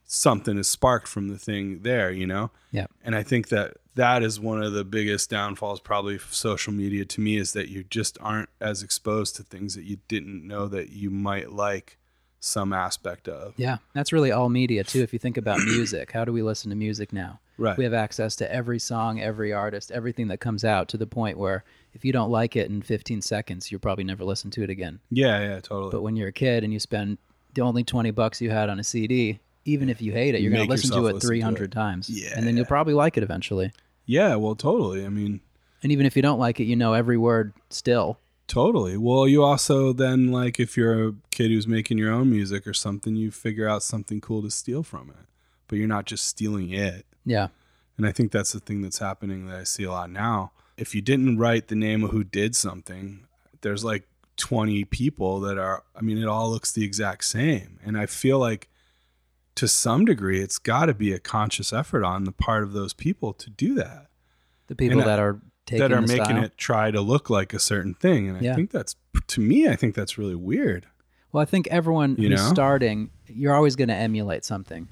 something 0.04 0.58
is 0.58 0.68
sparked 0.68 1.08
from 1.08 1.28
the 1.28 1.38
thing 1.38 1.80
there, 1.82 2.10
you 2.10 2.26
know? 2.26 2.50
Yeah. 2.70 2.86
And 3.04 3.14
I 3.14 3.22
think 3.22 3.48
that 3.48 3.76
that 3.96 4.22
is 4.22 4.38
one 4.38 4.62
of 4.62 4.72
the 4.72 4.84
biggest 4.84 5.30
downfalls 5.30 5.80
probably 5.80 6.14
of 6.16 6.22
social 6.32 6.72
media 6.72 7.04
to 7.04 7.20
me 7.20 7.38
is 7.38 7.52
that 7.54 7.68
you 7.68 7.82
just 7.82 8.18
aren't 8.20 8.50
as 8.60 8.82
exposed 8.82 9.36
to 9.36 9.42
things 9.42 9.74
that 9.74 9.84
you 9.84 9.98
didn't 10.06 10.46
know 10.46 10.68
that 10.68 10.90
you 10.90 11.10
might 11.10 11.50
like 11.50 11.98
some 12.38 12.72
aspect 12.72 13.26
of. 13.26 13.54
Yeah, 13.56 13.78
that's 13.94 14.12
really 14.12 14.30
all 14.30 14.50
media 14.50 14.84
too. 14.84 15.02
If 15.02 15.12
you 15.12 15.18
think 15.18 15.38
about 15.38 15.58
music, 15.64 16.12
how 16.12 16.24
do 16.24 16.32
we 16.32 16.42
listen 16.42 16.70
to 16.70 16.76
music 16.76 17.12
now? 17.12 17.40
Right. 17.58 17.76
We 17.76 17.84
have 17.84 17.94
access 17.94 18.36
to 18.36 18.52
every 18.52 18.78
song, 18.78 19.20
every 19.20 19.52
artist, 19.52 19.90
everything 19.90 20.28
that 20.28 20.38
comes 20.38 20.62
out 20.62 20.88
to 20.88 20.98
the 20.98 21.06
point 21.06 21.38
where 21.38 21.64
if 21.94 22.04
you 22.04 22.12
don't 22.12 22.30
like 22.30 22.54
it 22.54 22.68
in 22.68 22.82
15 22.82 23.22
seconds, 23.22 23.72
you'll 23.72 23.80
probably 23.80 24.04
never 24.04 24.24
listen 24.24 24.50
to 24.52 24.62
it 24.62 24.68
again. 24.68 25.00
Yeah, 25.10 25.40
yeah, 25.40 25.60
totally. 25.60 25.90
But 25.90 26.02
when 26.02 26.16
you're 26.16 26.28
a 26.28 26.32
kid 26.32 26.64
and 26.64 26.72
you 26.72 26.78
spend 26.78 27.16
the 27.54 27.62
only 27.62 27.82
20 27.82 28.10
bucks 28.10 28.42
you 28.42 28.50
had 28.50 28.68
on 28.68 28.78
a 28.78 28.84
CD, 28.84 29.40
even 29.64 29.88
if 29.88 30.02
you 30.02 30.12
hate 30.12 30.34
it, 30.34 30.42
you're 30.42 30.52
going 30.52 30.66
to 30.66 30.70
listen 30.70 30.90
to 30.90 30.98
it 30.98 31.14
listen 31.14 31.20
to 31.20 31.26
300 31.26 31.64
it. 31.64 31.72
times. 31.72 32.10
Yeah. 32.10 32.34
And 32.36 32.46
then 32.46 32.58
you'll 32.58 32.66
probably 32.66 32.92
like 32.92 33.16
it 33.16 33.22
eventually. 33.22 33.72
Yeah, 34.06 34.36
well, 34.36 34.54
totally. 34.54 35.04
I 35.04 35.08
mean, 35.08 35.40
And 35.82 35.92
even 35.92 36.06
if 36.06 36.16
you 36.16 36.22
don't 36.22 36.38
like 36.38 36.60
it, 36.60 36.64
you 36.64 36.76
know 36.76 36.94
every 36.94 37.18
word 37.18 37.52
still. 37.70 38.18
Totally. 38.46 38.96
Well, 38.96 39.26
you 39.26 39.42
also 39.42 39.92
then 39.92 40.30
like 40.30 40.60
if 40.60 40.76
you're 40.76 41.08
a 41.08 41.14
kid 41.30 41.50
who's 41.50 41.66
making 41.66 41.98
your 41.98 42.12
own 42.12 42.30
music 42.30 42.66
or 42.66 42.72
something, 42.72 43.16
you 43.16 43.30
figure 43.30 43.68
out 43.68 43.82
something 43.82 44.20
cool 44.20 44.40
to 44.42 44.50
steal 44.50 44.82
from 44.84 45.10
it. 45.10 45.26
But 45.68 45.78
you're 45.78 45.88
not 45.88 46.04
just 46.04 46.26
stealing 46.26 46.70
it. 46.70 47.04
Yeah. 47.24 47.48
And 47.96 48.06
I 48.06 48.12
think 48.12 48.30
that's 48.30 48.52
the 48.52 48.60
thing 48.60 48.82
that's 48.82 48.98
happening 48.98 49.46
that 49.46 49.56
I 49.56 49.64
see 49.64 49.82
a 49.82 49.90
lot 49.90 50.10
now. 50.10 50.52
If 50.76 50.94
you 50.94 51.02
didn't 51.02 51.38
write 51.38 51.68
the 51.68 51.74
name 51.74 52.04
of 52.04 52.10
who 52.10 52.22
did 52.22 52.54
something, 52.54 53.26
there's 53.62 53.84
like 53.84 54.06
20 54.36 54.84
people 54.84 55.40
that 55.40 55.58
are 55.58 55.82
I 55.96 56.02
mean 56.02 56.18
it 56.18 56.28
all 56.28 56.50
looks 56.50 56.70
the 56.70 56.84
exact 56.84 57.24
same. 57.24 57.80
And 57.84 57.98
I 57.98 58.06
feel 58.06 58.38
like 58.38 58.68
to 59.56 59.66
some 59.68 60.04
degree 60.04 60.40
it's 60.40 60.58
got 60.58 60.86
to 60.86 60.94
be 60.94 61.12
a 61.12 61.18
conscious 61.18 61.72
effort 61.72 62.04
on 62.04 62.24
the 62.24 62.32
part 62.32 62.62
of 62.62 62.72
those 62.72 62.92
people 62.92 63.32
to 63.34 63.50
do 63.50 63.74
that. 63.74 64.06
The 64.68 64.74
people 64.76 64.98
And, 65.00 65.02
uh, 65.02 65.06
that 65.06 65.18
are 65.18 65.40
taking 65.66 65.80
that 65.80 65.92
are 65.92 66.00
making 66.02 66.24
style. 66.24 66.44
it 66.44 66.56
try 66.58 66.90
to 66.90 67.00
look 67.00 67.28
like 67.28 67.52
a 67.54 67.58
certain 67.58 67.94
thing. 67.94 68.28
And 68.28 68.38
I 68.48 68.54
think 68.54 68.70
that's 68.70 68.94
to 69.28 69.40
me 69.40 69.68
I 69.68 69.74
think 69.76 69.94
that's 69.94 70.16
really 70.18 70.34
weird. 70.36 70.86
Well, 71.32 71.42
I 71.42 71.44
think 71.44 71.66
everyone 71.68 72.16
You 72.18 72.28
who's 72.30 72.40
know? 72.42 72.48
starting, 72.52 73.10
you're 73.26 73.54
always 73.54 73.76
going 73.76 73.88
to 73.88 73.94
emulate 73.94 74.44
something. 74.44 74.88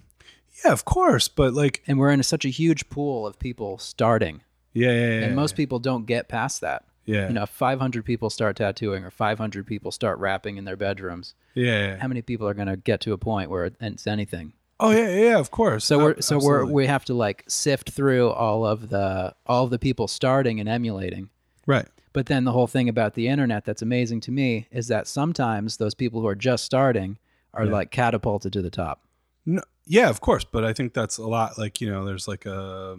Yeah, 0.64 0.72
of 0.72 0.84
course, 0.84 1.26
but 1.28 1.54
like, 1.54 1.82
And 1.86 1.98
we're 1.98 2.10
in 2.10 2.22
such 2.22 2.44
a 2.44 2.48
huge 2.48 2.88
pool 2.90 3.26
of 3.26 3.38
people 3.38 3.78
starting. 3.78 4.42
yeah, 4.72 4.90
yeah, 4.90 4.94
yeah. 4.96 5.26
and 5.26 5.36
most 5.36 5.56
people 5.56 5.78
don't 5.78 6.06
get 6.06 6.28
past 6.28 6.60
that. 6.60 6.84
Yeah, 7.04 7.28
You 7.28 7.34
know, 7.34 7.46
500 7.46 8.04
people 8.04 8.30
start 8.30 8.56
tattooing 8.56 9.04
or 9.04 9.10
500 9.10 9.66
people 9.66 9.90
start 9.90 10.18
rapping 10.18 10.56
in 10.56 10.64
their 10.64 10.76
bedrooms, 10.76 11.34
yeah, 11.54 11.88
yeah. 11.88 11.96
how 11.98 12.08
many 12.08 12.22
people 12.22 12.48
are 12.48 12.54
going 12.54 12.68
to 12.68 12.76
get 12.76 13.00
to 13.02 13.12
a 13.12 13.18
point 13.18 13.50
where 13.50 13.70
it's 13.80 14.06
anything? 14.06 14.54
Oh 14.80 14.90
yeah, 14.90 15.08
yeah, 15.08 15.24
yeah, 15.30 15.38
of 15.38 15.50
course. 15.50 15.84
So 15.84 15.98
we're 15.98 16.20
so 16.20 16.38
we're 16.38 16.64
we 16.64 16.86
have 16.86 17.04
to 17.06 17.14
like 17.14 17.44
sift 17.46 17.90
through 17.90 18.30
all 18.30 18.66
of 18.66 18.88
the 18.88 19.34
all 19.46 19.64
of 19.64 19.70
the 19.70 19.78
people 19.78 20.08
starting 20.08 20.60
and 20.60 20.68
emulating. 20.68 21.30
right. 21.66 21.86
But 22.12 22.26
then 22.26 22.44
the 22.44 22.52
whole 22.52 22.68
thing 22.68 22.88
about 22.88 23.14
the 23.14 23.26
internet 23.26 23.64
that's 23.64 23.82
amazing 23.82 24.20
to 24.20 24.30
me 24.30 24.68
is 24.70 24.86
that 24.86 25.08
sometimes 25.08 25.78
those 25.78 25.94
people 25.94 26.20
who 26.20 26.28
are 26.28 26.36
just 26.36 26.64
starting 26.64 27.18
are 27.52 27.66
like 27.66 27.90
catapulted 27.90 28.52
to 28.52 28.62
the 28.62 28.70
top. 28.70 29.02
No, 29.46 29.62
yeah, 29.86 30.08
of 30.08 30.20
course, 30.20 30.44
but 30.44 30.64
I 30.64 30.72
think 30.72 30.94
that's 30.94 31.18
a 31.18 31.26
lot. 31.26 31.58
Like 31.58 31.80
you 31.80 31.90
know, 31.90 32.04
there's 32.04 32.26
like 32.28 32.46
a, 32.46 32.96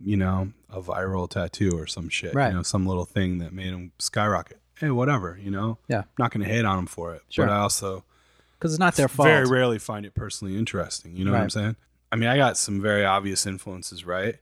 you 0.00 0.16
know, 0.16 0.52
a 0.70 0.80
viral 0.80 1.28
tattoo 1.28 1.78
or 1.78 1.86
some 1.86 2.08
shit. 2.08 2.34
Right. 2.34 2.48
You 2.48 2.54
know, 2.56 2.62
some 2.62 2.86
little 2.86 3.04
thing 3.04 3.38
that 3.38 3.52
made 3.52 3.68
him 3.72 3.92
skyrocket. 3.98 4.58
Hey, 4.78 4.90
whatever. 4.90 5.38
You 5.42 5.50
know. 5.50 5.78
Yeah. 5.88 6.00
I'm 6.00 6.04
Not 6.18 6.32
going 6.32 6.46
to 6.46 6.52
hate 6.52 6.64
on 6.64 6.78
him 6.78 6.86
for 6.86 7.14
it. 7.14 7.22
Sure. 7.28 7.46
But 7.46 7.52
I 7.52 7.58
also 7.58 8.04
Because 8.58 8.72
it's 8.72 8.80
not 8.80 8.94
their 8.94 9.08
fault. 9.08 9.28
very 9.28 9.46
rarely 9.46 9.78
find 9.78 10.04
it 10.04 10.14
personally 10.14 10.56
interesting. 10.56 11.16
You 11.16 11.24
know 11.24 11.32
what 11.32 11.40
I'm 11.40 11.50
saying? 11.50 11.76
I 12.12 12.16
mean, 12.16 12.28
I 12.28 12.36
got 12.36 12.56
some 12.56 12.80
very 12.80 13.04
obvious 13.04 13.46
influences, 13.46 14.04
right? 14.04 14.36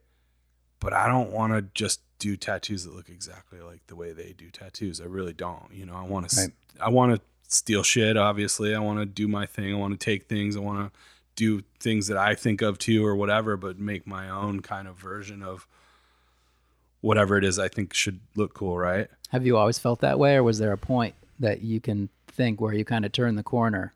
But 0.80 0.92
I 0.92 1.08
don't 1.08 1.30
want 1.30 1.52
to 1.54 1.62
just 1.74 2.00
do 2.18 2.36
tattoos 2.36 2.84
that 2.84 2.94
look 2.94 3.08
exactly 3.08 3.60
like 3.60 3.86
the 3.86 3.96
way 3.96 4.12
they 4.12 4.34
do 4.36 4.50
tattoos. 4.50 5.00
I 5.00 5.04
really 5.04 5.32
don't. 5.32 5.72
You 5.72 5.86
know, 5.86 5.94
I 5.94 6.02
want 6.02 6.28
to. 6.30 6.52
I 6.80 6.88
want 6.90 7.14
to 7.14 7.20
steal 7.48 7.82
shit. 7.82 8.16
Obviously, 8.16 8.74
I 8.74 8.80
want 8.80 8.98
to 8.98 9.06
do 9.06 9.28
my 9.28 9.46
thing. 9.46 9.72
I 9.72 9.76
want 9.76 9.98
to 9.98 10.04
take 10.04 10.24
things. 10.24 10.56
I 10.56 10.60
want 10.60 10.92
to 10.92 10.98
do 11.36 11.62
things 11.80 12.06
that 12.06 12.16
I 12.16 12.34
think 12.34 12.62
of 12.62 12.78
too, 12.78 13.04
or 13.04 13.14
whatever. 13.16 13.56
But 13.56 13.78
make 13.78 14.06
my 14.06 14.28
own 14.28 14.60
kind 14.60 14.86
of 14.88 14.96
version 14.96 15.42
of 15.42 15.66
whatever 17.00 17.36
it 17.36 17.44
is 17.44 17.58
I 17.58 17.68
think 17.68 17.92
should 17.94 18.20
look 18.34 18.54
cool, 18.54 18.78
right? 18.78 19.08
Have 19.30 19.44
you 19.46 19.56
always 19.56 19.78
felt 19.78 20.00
that 20.00 20.18
way, 20.18 20.36
or 20.36 20.42
was 20.42 20.58
there 20.58 20.72
a 20.72 20.78
point 20.78 21.14
that 21.40 21.62
you 21.62 21.80
can 21.80 22.08
think 22.28 22.60
where 22.60 22.72
you 22.72 22.84
kind 22.84 23.04
of 23.04 23.12
turn 23.12 23.34
the 23.36 23.42
corner? 23.42 23.92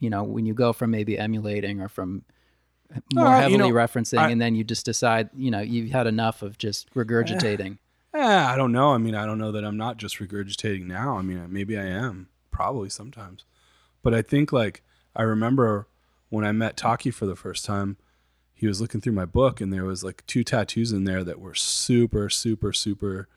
You 0.00 0.10
know, 0.10 0.24
when 0.24 0.44
you 0.46 0.54
go 0.54 0.72
from 0.72 0.90
maybe 0.90 1.18
emulating 1.18 1.80
or 1.80 1.88
from 1.88 2.24
more 3.14 3.26
Uh, 3.28 3.36
you 3.36 3.42
heavily 3.42 3.58
know, 3.58 3.76
referencing, 3.76 4.18
I- 4.18 4.30
and 4.30 4.40
then 4.40 4.54
you 4.54 4.64
just 4.64 4.84
decide, 4.84 5.30
you 5.36 5.50
know, 5.50 5.60
you've 5.60 5.90
had 5.92 6.06
enough 6.06 6.42
of 6.42 6.58
just 6.58 6.92
regurgitating. 6.94 7.78
Eh, 8.14 8.20
I 8.44 8.56
don't 8.56 8.72
know. 8.72 8.92
I 8.92 8.98
mean, 8.98 9.14
I 9.14 9.24
don't 9.24 9.38
know 9.38 9.52
that 9.52 9.64
I'm 9.64 9.78
not 9.78 9.96
just 9.96 10.18
regurgitating 10.18 10.84
now. 10.84 11.16
I 11.16 11.22
mean, 11.22 11.50
maybe 11.50 11.78
I 11.78 11.86
am, 11.86 12.28
probably 12.50 12.90
sometimes. 12.90 13.46
But 14.02 14.12
I 14.12 14.20
think 14.20 14.52
like 14.52 14.82
I 15.16 15.22
remember 15.22 15.86
when 16.32 16.46
I 16.46 16.52
met 16.52 16.78
Taki 16.78 17.10
for 17.10 17.26
the 17.26 17.36
first 17.36 17.62
time, 17.62 17.98
he 18.54 18.66
was 18.66 18.80
looking 18.80 19.02
through 19.02 19.12
my 19.12 19.26
book 19.26 19.60
and 19.60 19.70
there 19.70 19.84
was 19.84 20.02
like 20.02 20.26
two 20.26 20.42
tattoos 20.42 20.90
in 20.90 21.04
there 21.04 21.22
that 21.22 21.38
were 21.38 21.54
super, 21.54 22.30
super, 22.30 22.72
super 22.72 23.28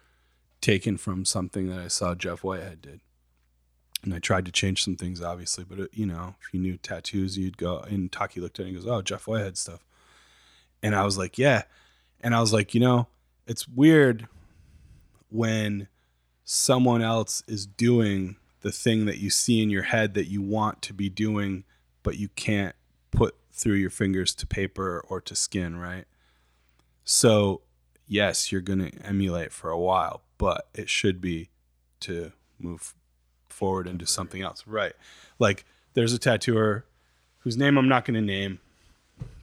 taken 0.61 0.95
from 0.95 1.25
something 1.25 1.67
that 1.67 1.77
I 1.77 1.89
saw 1.89 2.15
Jeff 2.15 2.41
Whitehead 2.41 2.81
did. 2.81 3.01
And 4.01 4.13
I 4.13 4.19
tried 4.19 4.45
to 4.45 4.51
change 4.51 4.81
some 4.81 4.95
things, 4.95 5.21
obviously, 5.21 5.65
but 5.65 5.77
it, 5.77 5.89
you 5.91 6.05
know, 6.05 6.35
if 6.39 6.53
you 6.53 6.59
knew 6.61 6.77
tattoos, 6.77 7.37
you'd 7.37 7.57
go. 7.57 7.79
And 7.79 8.09
Taki 8.09 8.39
looked 8.39 8.61
at 8.61 8.65
it 8.65 8.69
and 8.69 8.77
goes, 8.77 8.87
"Oh, 8.87 9.01
Jeff 9.01 9.27
Whitehead 9.27 9.57
stuff," 9.57 9.83
and 10.81 10.95
I 10.95 11.03
was 11.03 11.17
like, 11.17 11.37
"Yeah," 11.37 11.63
and 12.21 12.33
I 12.33 12.39
was 12.39 12.53
like, 12.53 12.73
you 12.73 12.79
know, 12.79 13.07
it's 13.45 13.67
weird 13.67 14.29
when 15.29 15.89
someone 16.45 17.01
else 17.01 17.43
is 17.45 17.65
doing 17.65 18.37
the 18.61 18.71
thing 18.71 19.05
that 19.05 19.17
you 19.17 19.29
see 19.29 19.61
in 19.61 19.69
your 19.69 19.83
head 19.83 20.13
that 20.13 20.29
you 20.29 20.41
want 20.41 20.81
to 20.83 20.93
be 20.93 21.09
doing, 21.09 21.65
but 22.01 22.17
you 22.17 22.29
can't 22.29 22.75
put 23.15 23.35
through 23.51 23.75
your 23.75 23.89
fingers 23.89 24.35
to 24.35 24.47
paper 24.47 25.03
or 25.07 25.21
to 25.21 25.35
skin, 25.35 25.77
right? 25.77 26.05
So, 27.03 27.61
yes, 28.07 28.51
you're 28.51 28.61
going 28.61 28.91
to 28.91 29.05
emulate 29.05 29.51
for 29.51 29.69
a 29.69 29.79
while, 29.79 30.21
but 30.37 30.67
it 30.73 30.89
should 30.89 31.21
be 31.21 31.49
to 32.01 32.31
move 32.59 32.93
forward 33.49 33.87
into 33.87 34.05
something 34.05 34.41
else. 34.41 34.63
Right. 34.67 34.93
Like 35.39 35.65
there's 35.93 36.13
a 36.13 36.19
tattooer 36.19 36.85
whose 37.39 37.57
name 37.57 37.77
I'm 37.77 37.87
not 37.87 38.05
going 38.05 38.15
to 38.15 38.21
name, 38.21 38.59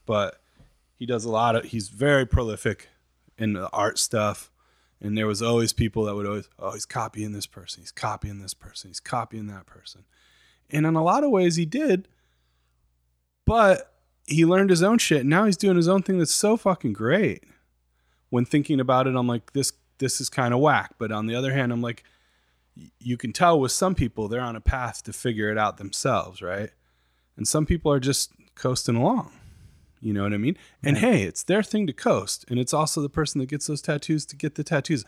but 0.06 0.40
he 0.98 1.06
does 1.06 1.24
a 1.24 1.30
lot 1.30 1.56
of 1.56 1.64
he's 1.64 1.88
very 1.88 2.26
prolific 2.26 2.88
in 3.38 3.54
the 3.54 3.68
art 3.70 3.98
stuff. 3.98 4.50
And 5.00 5.18
there 5.18 5.26
was 5.26 5.42
always 5.42 5.72
people 5.72 6.04
that 6.04 6.14
would 6.14 6.26
always, 6.26 6.48
oh, 6.60 6.72
he's 6.72 6.86
copying 6.86 7.32
this 7.32 7.46
person, 7.46 7.82
he's 7.82 7.90
copying 7.90 8.38
this 8.38 8.54
person, 8.54 8.90
he's 8.90 9.00
copying 9.00 9.48
that 9.48 9.66
person. 9.66 10.04
And 10.70 10.86
in 10.86 10.94
a 10.94 11.02
lot 11.02 11.24
of 11.24 11.30
ways 11.30 11.56
he 11.56 11.66
did, 11.66 12.06
but 13.44 13.92
he 14.26 14.44
learned 14.44 14.70
his 14.70 14.82
own 14.82 14.98
shit. 14.98 15.20
And 15.22 15.30
now 15.30 15.44
he's 15.44 15.56
doing 15.56 15.76
his 15.76 15.88
own 15.88 16.02
thing 16.02 16.18
that's 16.18 16.34
so 16.34 16.56
fucking 16.56 16.92
great. 16.92 17.44
When 18.30 18.44
thinking 18.44 18.80
about 18.80 19.06
it, 19.06 19.14
I'm 19.14 19.26
like, 19.26 19.52
this 19.52 19.72
this 19.98 20.20
is 20.20 20.28
kind 20.30 20.52
of 20.54 20.60
whack. 20.60 20.94
But 20.98 21.12
on 21.12 21.26
the 21.26 21.34
other 21.34 21.52
hand, 21.52 21.72
I'm 21.72 21.82
like, 21.82 22.02
you 22.98 23.16
can 23.16 23.32
tell 23.32 23.60
with 23.60 23.72
some 23.72 23.94
people 23.94 24.26
they're 24.28 24.40
on 24.40 24.56
a 24.56 24.60
path 24.60 25.02
to 25.04 25.12
figure 25.12 25.50
it 25.50 25.58
out 25.58 25.76
themselves, 25.76 26.40
right? 26.42 26.70
And 27.36 27.46
some 27.46 27.66
people 27.66 27.92
are 27.92 28.00
just 28.00 28.32
coasting 28.54 28.96
along. 28.96 29.30
You 30.00 30.12
know 30.12 30.24
what 30.24 30.32
I 30.32 30.38
mean? 30.38 30.56
And 30.82 30.96
Right. 30.96 31.04
hey, 31.04 31.22
it's 31.22 31.44
their 31.44 31.62
thing 31.62 31.86
to 31.86 31.92
coast, 31.92 32.44
and 32.48 32.58
it's 32.58 32.74
also 32.74 33.00
the 33.00 33.08
person 33.08 33.38
that 33.40 33.48
gets 33.48 33.66
those 33.68 33.80
tattoos 33.82 34.26
to 34.26 34.36
get 34.36 34.56
the 34.56 34.64
tattoos. 34.64 35.04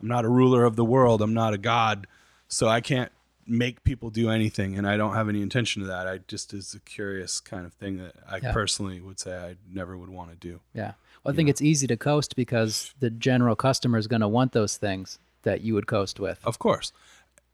I'm 0.00 0.06
not 0.06 0.24
a 0.24 0.28
ruler 0.28 0.64
of 0.64 0.76
the 0.76 0.84
world. 0.84 1.20
I'm 1.20 1.34
not 1.34 1.52
a 1.54 1.58
god, 1.58 2.06
so 2.46 2.68
I 2.68 2.80
can't 2.80 3.10
make 3.46 3.84
people 3.84 4.10
do 4.10 4.28
anything, 4.30 4.76
and 4.76 4.86
I 4.88 4.96
don't 4.96 5.14
have 5.14 5.28
any 5.28 5.40
intention 5.42 5.82
of 5.82 5.88
that. 5.88 6.06
I 6.08 6.18
just 6.26 6.52
is 6.52 6.74
a 6.74 6.80
curious 6.80 7.38
kind 7.40 7.64
of 7.66 7.72
thing 7.74 7.98
that 7.98 8.14
I 8.28 8.38
Yeah. 8.42 8.52
personally 8.52 9.00
would 9.00 9.18
say 9.20 9.36
I 9.36 9.56
never 9.72 9.96
would 9.96 10.08
want 10.10 10.30
to 10.30 10.36
do. 10.36 10.60
Yeah. 10.74 10.92
Well, 11.22 11.32
I 11.32 11.36
think 11.36 11.48
it's 11.48 11.62
easy 11.62 11.86
to 11.86 11.96
coast 11.96 12.36
because 12.36 12.92
the 13.00 13.10
general 13.10 13.54
customer 13.56 13.98
is 13.98 14.06
going 14.06 14.20
to 14.20 14.28
want 14.28 14.52
those 14.52 14.76
things 14.76 15.18
that 15.42 15.60
you 15.60 15.74
would 15.74 15.86
coast 15.86 16.18
with. 16.20 16.40
Of 16.44 16.58
course. 16.58 16.92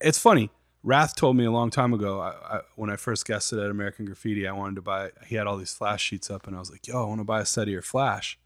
It's 0.00 0.18
funny. 0.18 0.50
Wrath 0.82 1.14
told 1.14 1.36
me 1.36 1.44
a 1.44 1.50
long 1.50 1.70
time 1.70 1.92
ago 1.94 2.20
I, 2.20 2.56
I, 2.56 2.60
when 2.74 2.90
I 2.90 2.96
first 2.96 3.24
guested 3.26 3.58
at 3.60 3.70
American 3.70 4.04
Graffiti, 4.04 4.48
I 4.48 4.52
wanted 4.52 4.74
to 4.76 4.82
buy, 4.82 5.10
he 5.26 5.36
had 5.36 5.46
all 5.46 5.56
these 5.56 5.72
flash 5.72 6.02
sheets 6.02 6.28
up, 6.30 6.46
and 6.46 6.56
I 6.56 6.58
was 6.58 6.70
like, 6.72 6.88
yo, 6.88 7.02
I 7.04 7.06
want 7.06 7.20
to 7.20 7.24
buy 7.24 7.40
a 7.40 7.46
set 7.46 7.64
of 7.64 7.68
your 7.68 7.82
flash. 7.82 8.36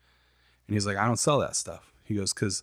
And 0.67 0.75
he's 0.75 0.87
like, 0.87 0.97
I 0.97 1.07
don't 1.07 1.19
sell 1.19 1.39
that 1.39 1.57
stuff. 1.57 1.93
He 2.05 2.15
goes, 2.15 2.35
because 2.35 2.63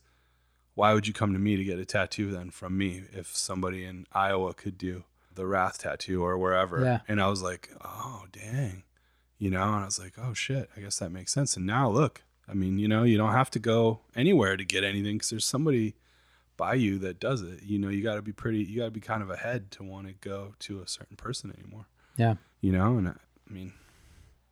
why 0.76 0.94
would 0.94 1.08
you 1.08 1.14
come 1.14 1.34
to 1.34 1.40
me 1.40 1.56
to 1.56 1.64
get 1.64 1.80
a 1.80 1.86
tattoo 1.86 2.32
then 2.32 2.50
from 2.50 2.78
me 2.78 3.04
if 3.12 3.36
somebody 3.36 3.86
in 3.86 4.08
Iowa 4.12 4.54
could 4.54 4.78
do 4.78 5.04
the 5.34 5.46
Wrath 5.46 5.80
tattoo 5.80 6.24
or 6.24 6.38
wherever? 6.38 6.84
Yeah. 6.84 7.00
And 7.08 7.22
I 7.22 7.28
was 7.28 7.42
like, 7.42 7.70
oh, 7.84 8.26
dang. 8.32 8.84
You 9.38 9.52
know, 9.52 9.62
and 9.62 9.84
I 9.84 9.86
was 9.86 10.00
like, 10.00 10.14
oh, 10.18 10.34
shit, 10.34 10.70
I 10.76 10.82
guess 10.82 11.00
that 11.00 11.12
makes 11.12 11.32
sense. 11.32 11.58
And 11.58 11.66
now 11.66 11.90
look, 11.90 12.24
I 12.48 12.54
mean, 12.54 12.80
you 12.80 12.88
know, 12.88 13.04
you 13.04 13.18
don't 13.18 13.34
have 13.34 13.52
to 13.52 13.60
go 13.60 14.00
anywhere 14.16 14.58
to 14.58 14.66
get 14.66 14.84
anything 14.84 15.16
because 15.16 15.30
there's 15.30 15.46
somebody 15.46 15.96
by 16.58 16.76
you 16.76 16.98
that 17.00 17.20
does 17.20 17.42
it. 17.42 17.64
You 17.64 17.80
know, 17.80 17.90
you 17.90 18.04
got 18.04 18.16
to 18.16 18.22
be 18.22 18.32
pretty, 18.32 18.64
you 18.64 18.80
got 18.80 18.86
to 18.86 18.92
be 18.92 19.00
kind 19.00 19.22
of 19.22 19.30
ahead 19.30 19.72
to 19.72 19.84
want 19.84 20.08
to 20.08 20.14
go 20.14 20.56
to 20.60 20.82
a 20.82 20.88
certain 20.88 21.18
person 21.18 21.54
anymore. 21.58 21.86
Yeah. 22.18 22.36
You 22.62 22.72
know, 22.72 22.98
and 22.98 23.08
I, 23.10 23.12
I 23.12 23.54
mean, 23.54 23.74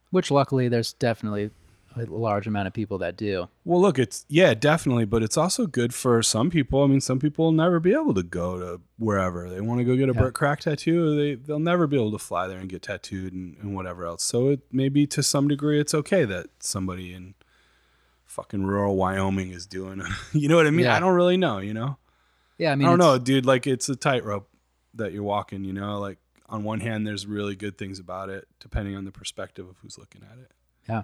Which 0.10 0.30
luckily 0.32 0.68
there's 0.68 0.94
definitely 0.94 1.51
a 1.96 2.06
large 2.06 2.48
amount 2.48 2.68
of 2.68 2.74
people 2.74 2.98
that 3.00 3.18
do. 3.18 3.48
well, 3.66 3.82
look, 3.82 4.00
it's 4.00 4.26
yeah, 4.30 4.54
definitely, 4.54 5.06
but 5.06 5.24
it's 5.24 5.38
also 5.38 5.68
good 5.68 5.94
for 5.94 6.22
some 6.24 6.50
people. 6.50 6.84
I 6.84 6.88
mean, 6.88 7.02
some 7.02 7.20
people 7.20 7.46
will 7.46 7.52
never 7.52 7.80
be 7.80 7.94
able 7.94 8.14
to 8.14 8.24
go 8.24 8.60
to 8.60 8.82
wherever 8.98 9.50
they 9.50 9.62
want 9.62 9.80
to 9.80 9.84
go 9.84 9.96
get 9.96 10.10
a 10.10 10.14
Yeah. 10.14 10.20
Bert 10.20 10.34
Krak 10.34 10.60
tattoo. 10.60 11.16
They 11.16 11.36
they'll 11.36 11.60
never 11.60 11.88
be 11.88 11.98
able 11.98 12.12
to 12.12 12.20
fly 12.20 12.48
there 12.48 12.60
and 12.60 12.70
get 12.70 12.84
tattooed 12.84 13.34
and, 13.34 13.58
and 13.62 13.76
whatever 13.76 14.06
else. 14.06 14.24
So 14.24 14.50
it 14.50 14.62
maybe 14.72 15.06
to 15.08 15.22
some 15.24 15.48
degree 15.48 15.80
it's 15.80 15.94
okay 15.94 16.26
that 16.26 16.48
somebody 16.60 17.14
in 17.14 17.34
fucking 18.26 18.66
rural 18.66 18.96
Wyoming 18.96 19.52
is 19.52 19.66
doing. 19.66 20.00
It. 20.02 20.08
You 20.34 20.48
know 20.48 20.56
what 20.56 20.68
I 20.68 20.72
mean? 20.72 20.86
Yeah. 20.86 20.96
I 20.96 21.00
don't 21.00 21.14
really 21.14 21.38
know. 21.38 21.60
You 21.60 21.74
know. 21.74 21.98
Yeah, 22.58 22.72
I 22.72 22.76
mean, 22.76 22.88
I, 22.88 22.92
don't 22.92 23.00
know, 23.00 23.18
dude. 23.18 23.46
Like 23.46 23.66
it's 23.68 23.90
a 23.90 23.96
tightrope 23.96 24.48
that 24.94 25.12
you're 25.14 25.24
walking. 25.24 25.64
You 25.66 25.74
know, 25.74 26.00
like 26.00 26.20
on 26.48 26.64
one 26.64 26.80
hand, 26.80 27.06
there's 27.08 27.26
really 27.26 27.56
good 27.56 27.78
things 27.78 28.00
about 28.00 28.30
it, 28.30 28.48
depending 28.60 28.96
on 28.96 29.04
the 29.06 29.12
perspective 29.12 29.68
of 29.68 29.78
who's 29.82 29.98
looking 29.98 30.22
at 30.24 30.38
it. 30.38 30.52
Yeah. 30.88 31.04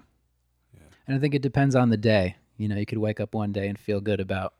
And 1.07 1.15
I 1.15 1.19
think 1.19 1.33
it 1.33 1.41
depends 1.41 1.75
on 1.75 1.89
the 1.89 1.97
day. 1.97 2.35
You 2.57 2.67
know, 2.67 2.75
you 2.75 2.85
could 2.85 2.97
wake 2.97 3.19
up 3.19 3.33
one 3.33 3.51
day 3.51 3.67
and 3.67 3.77
feel 3.79 4.01
good 4.01 4.19
about 4.19 4.53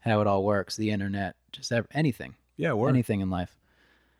how 0.00 0.20
it 0.20 0.26
all 0.26 0.44
works, 0.44 0.76
the 0.76 0.90
internet, 0.90 1.36
just 1.52 1.72
anything, 1.92 2.34
Yeah, 2.56 2.72
word. 2.72 2.88
anything 2.88 3.20
in 3.20 3.30
life. 3.30 3.56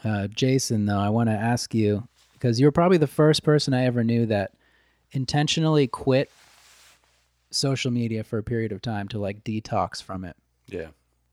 Uh, 0.04 0.26
Jason, 0.28 0.86
though, 0.86 0.98
I 0.98 1.08
want 1.08 1.28
to 1.28 1.34
ask 1.34 1.74
you 1.74 2.06
because 2.34 2.60
you're 2.60 2.72
probably 2.72 2.98
the 2.98 3.06
first 3.06 3.42
person 3.44 3.72
I 3.74 3.84
ever 3.84 4.02
knew 4.04 4.26
that 4.26 4.52
intentionally 5.12 5.86
quit 5.86 6.30
social 7.50 7.90
media 7.90 8.24
for 8.24 8.38
a 8.38 8.42
period 8.42 8.72
of 8.72 8.82
time 8.82 9.08
to 9.08 9.18
like 9.18 9.44
detox 9.44 10.02
from 10.02 10.24
it. 10.24 10.36
Yeah. 10.66 10.88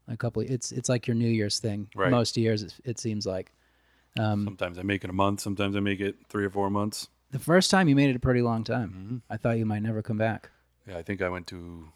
A 0.08 0.18
couple, 0.18 0.42
it's 0.42 0.72
it's 0.72 0.90
like 0.90 1.08
your 1.08 1.16
New 1.16 1.28
Year's 1.30 1.60
thing. 1.60 1.88
Right. 1.96 2.10
Most 2.12 2.36
years, 2.38 2.64
it, 2.64 2.74
it 2.84 3.00
seems 3.00 3.26
like. 3.26 3.52
Um, 4.20 4.44
Sometimes 4.46 4.80
I 4.80 4.82
make 4.84 5.04
it 5.04 5.10
a 5.10 5.14
month. 5.14 5.40
Sometimes 5.40 5.76
I 5.76 5.80
make 5.80 6.00
it 6.00 6.16
three 6.30 6.46
or 6.46 6.50
four 6.50 6.70
months. 6.72 7.08
The 7.32 7.40
first 7.40 7.70
time 7.72 7.88
you 7.88 7.96
made 7.96 8.10
it 8.10 8.16
a 8.16 8.20
pretty 8.20 8.42
long 8.42 8.64
time. 8.64 8.90
Mm-hmm. 8.90 9.18
I 9.30 9.38
thought 9.38 9.58
you 9.58 9.66
might 9.66 9.82
never 9.84 10.02
come 10.02 10.18
back. 10.18 10.50
Yeah, 10.88 10.98
I 10.98 11.04
think 11.04 11.22
I 11.22 11.30
went 11.30 11.48
to 11.48 11.90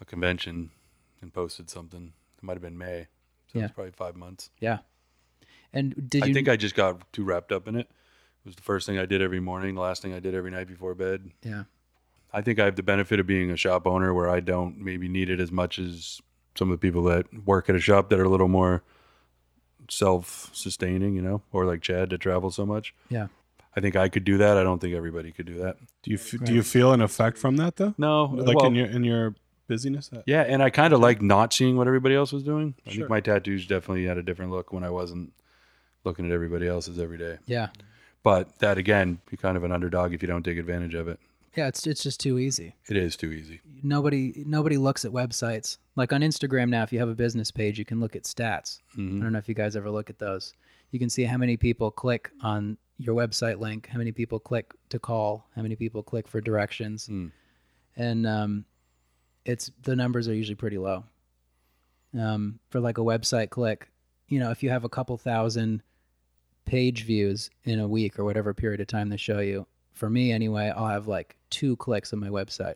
a 0.00 0.04
convention 0.04 0.70
and 1.20 1.32
posted 1.32 1.70
something. 1.70 2.12
It 2.38 2.42
might 2.44 2.54
have 2.54 2.62
been 2.62 2.78
May. 2.78 3.06
So 3.52 3.58
Yeah. 3.58 3.66
it's 3.66 3.74
probably 3.74 3.92
five 3.92 4.16
months. 4.16 4.50
Yeah. 4.60 4.78
And 5.72 5.94
did 6.10 6.18
you 6.20 6.24
I 6.24 6.26
you? 6.28 6.34
think 6.34 6.48
I 6.48 6.56
just 6.56 6.74
got 6.74 7.12
too 7.12 7.24
wrapped 7.24 7.52
up 7.52 7.66
in 7.68 7.76
it. 7.76 7.88
It 8.44 8.46
was 8.48 8.56
the 8.56 8.62
first 8.62 8.86
thing 8.86 8.98
I 8.98 9.06
did 9.06 9.22
every 9.22 9.40
morning, 9.40 9.74
the 9.74 9.80
last 9.80 10.02
thing 10.02 10.12
I 10.12 10.20
did 10.20 10.34
every 10.34 10.50
night 10.50 10.66
before 10.68 10.94
bed. 10.94 11.30
yeah. 11.42 11.64
I 12.34 12.40
think 12.40 12.58
I 12.58 12.64
have 12.64 12.76
the 12.76 12.82
benefit 12.82 13.20
of 13.20 13.26
being 13.26 13.50
a 13.50 13.58
shop 13.58 13.86
owner 13.86 14.14
where 14.14 14.30
I 14.30 14.40
don't 14.40 14.78
maybe 14.78 15.06
need 15.06 15.28
it 15.28 15.38
as 15.38 15.52
much 15.52 15.78
as 15.78 16.22
some 16.54 16.70
of 16.70 16.80
the 16.80 16.86
people 16.86 17.02
that 17.04 17.26
work 17.46 17.68
at 17.68 17.76
a 17.76 17.78
shop 17.78 18.08
that 18.08 18.18
are 18.18 18.24
a 18.24 18.28
little 18.30 18.48
more 18.48 18.82
self 19.90 20.48
sustaining, 20.54 21.14
you 21.14 21.20
know, 21.20 21.42
or 21.52 21.66
like 21.66 21.82
Chad 21.82 22.08
to 22.10 22.16
travel 22.16 22.50
so 22.50 22.64
much. 22.64 22.94
Yeah. 23.10 23.26
I 23.74 23.80
think 23.80 23.96
I 23.96 24.08
could 24.08 24.24
do 24.24 24.38
that. 24.38 24.56
I 24.58 24.62
don't 24.62 24.80
think 24.80 24.94
everybody 24.94 25.32
could 25.32 25.46
do 25.46 25.54
that. 25.58 25.76
Do 26.02 26.10
you 26.10 26.16
f- 26.18 26.34
do 26.44 26.52
you 26.54 26.62
feel 26.62 26.92
an 26.92 27.00
effect 27.00 27.38
from 27.38 27.56
that 27.56 27.76
though? 27.76 27.94
No, 27.98 28.24
Like 28.24 28.56
well, 28.56 28.66
in 28.66 28.74
your 28.74 28.86
in 28.86 29.04
your 29.04 29.34
busyness? 29.68 30.10
Uh, 30.12 30.22
yeah, 30.26 30.42
and 30.42 30.62
I 30.62 30.70
kind 30.70 30.92
of 30.92 31.00
like 31.00 31.22
not 31.22 31.52
seeing 31.52 31.76
what 31.76 31.86
everybody 31.86 32.14
else 32.14 32.32
was 32.32 32.42
doing. 32.42 32.74
I 32.86 32.90
Sure. 32.90 33.00
think 33.02 33.10
my 33.10 33.20
tattoos 33.20 33.66
definitely 33.66 34.04
had 34.04 34.18
a 34.18 34.22
different 34.22 34.50
look 34.52 34.72
when 34.72 34.84
I 34.84 34.90
wasn't 34.90 35.32
looking 36.04 36.26
at 36.26 36.32
everybody 36.32 36.66
else's 36.68 36.98
every 36.98 37.16
day. 37.18 37.38
Yeah. 37.46 37.68
But 38.22 38.58
that 38.58 38.76
again, 38.78 39.20
you're 39.30 39.38
kind 39.38 39.56
of 39.56 39.64
an 39.64 39.72
underdog 39.72 40.12
if 40.12 40.22
you 40.22 40.28
don't 40.28 40.42
take 40.44 40.58
advantage 40.58 40.94
of 40.94 41.08
it. 41.08 41.18
Yeah. 41.56 41.68
It's 41.68 41.86
it's 41.86 42.02
just 42.02 42.20
too 42.20 42.38
easy. 42.38 42.74
It 42.88 42.96
is 42.96 43.16
too 43.16 43.32
easy. 43.32 43.60
Nobody 43.82 44.44
nobody 44.46 44.76
looks 44.76 45.04
at 45.04 45.12
websites. 45.12 45.78
Like 45.96 46.12
on 46.12 46.20
Instagram 46.20 46.68
now, 46.68 46.82
if 46.82 46.92
you 46.92 46.98
have 46.98 47.08
a 47.08 47.14
business 47.14 47.50
page, 47.50 47.78
you 47.78 47.84
can 47.84 48.00
look 48.00 48.14
at 48.16 48.24
stats. 48.24 48.80
Mm-hmm. 48.96 49.20
I 49.20 49.22
don't 49.24 49.32
know 49.32 49.38
if 49.38 49.48
you 49.48 49.54
guys 49.54 49.76
ever 49.76 49.90
look 49.90 50.10
at 50.10 50.18
those. 50.18 50.54
You 50.90 50.98
can 50.98 51.08
see 51.10 51.24
how 51.24 51.38
many 51.38 51.56
people 51.56 51.90
click 51.90 52.30
on 52.42 52.76
your 53.04 53.14
website 53.14 53.58
link, 53.58 53.88
how 53.88 53.98
many 53.98 54.12
people 54.12 54.38
click 54.38 54.72
to 54.90 54.98
call, 54.98 55.46
how 55.56 55.62
many 55.62 55.76
people 55.76 56.02
click 56.02 56.28
for 56.28 56.40
directions, 56.40 57.06
Hmm. 57.06 57.28
and 57.96 58.26
um, 58.26 58.64
it's 59.44 59.70
the 59.82 59.96
numbers 59.96 60.28
are 60.28 60.34
usually 60.34 60.54
pretty 60.54 60.78
low. 60.78 61.04
Um, 62.18 62.58
for 62.68 62.78
like 62.80 62.98
a 62.98 63.02
website 63.02 63.50
click, 63.50 63.90
you 64.28 64.38
know, 64.38 64.50
if 64.50 64.62
you 64.62 64.68
have 64.70 64.84
a 64.84 64.88
couple 64.88 65.16
thousand 65.16 65.82
page 66.66 67.04
views 67.04 67.50
in 67.64 67.80
a 67.80 67.88
week 67.88 68.18
or 68.18 68.24
whatever 68.24 68.52
period 68.52 68.80
of 68.80 68.86
time 68.86 69.08
they 69.08 69.16
show 69.16 69.40
you, 69.40 69.66
for 69.92 70.10
me 70.10 70.30
anyway, 70.30 70.70
I'll 70.74 70.88
have 70.88 71.08
like 71.08 71.36
two 71.50 71.76
clicks 71.76 72.12
on 72.12 72.20
my 72.20 72.28
website. 72.28 72.74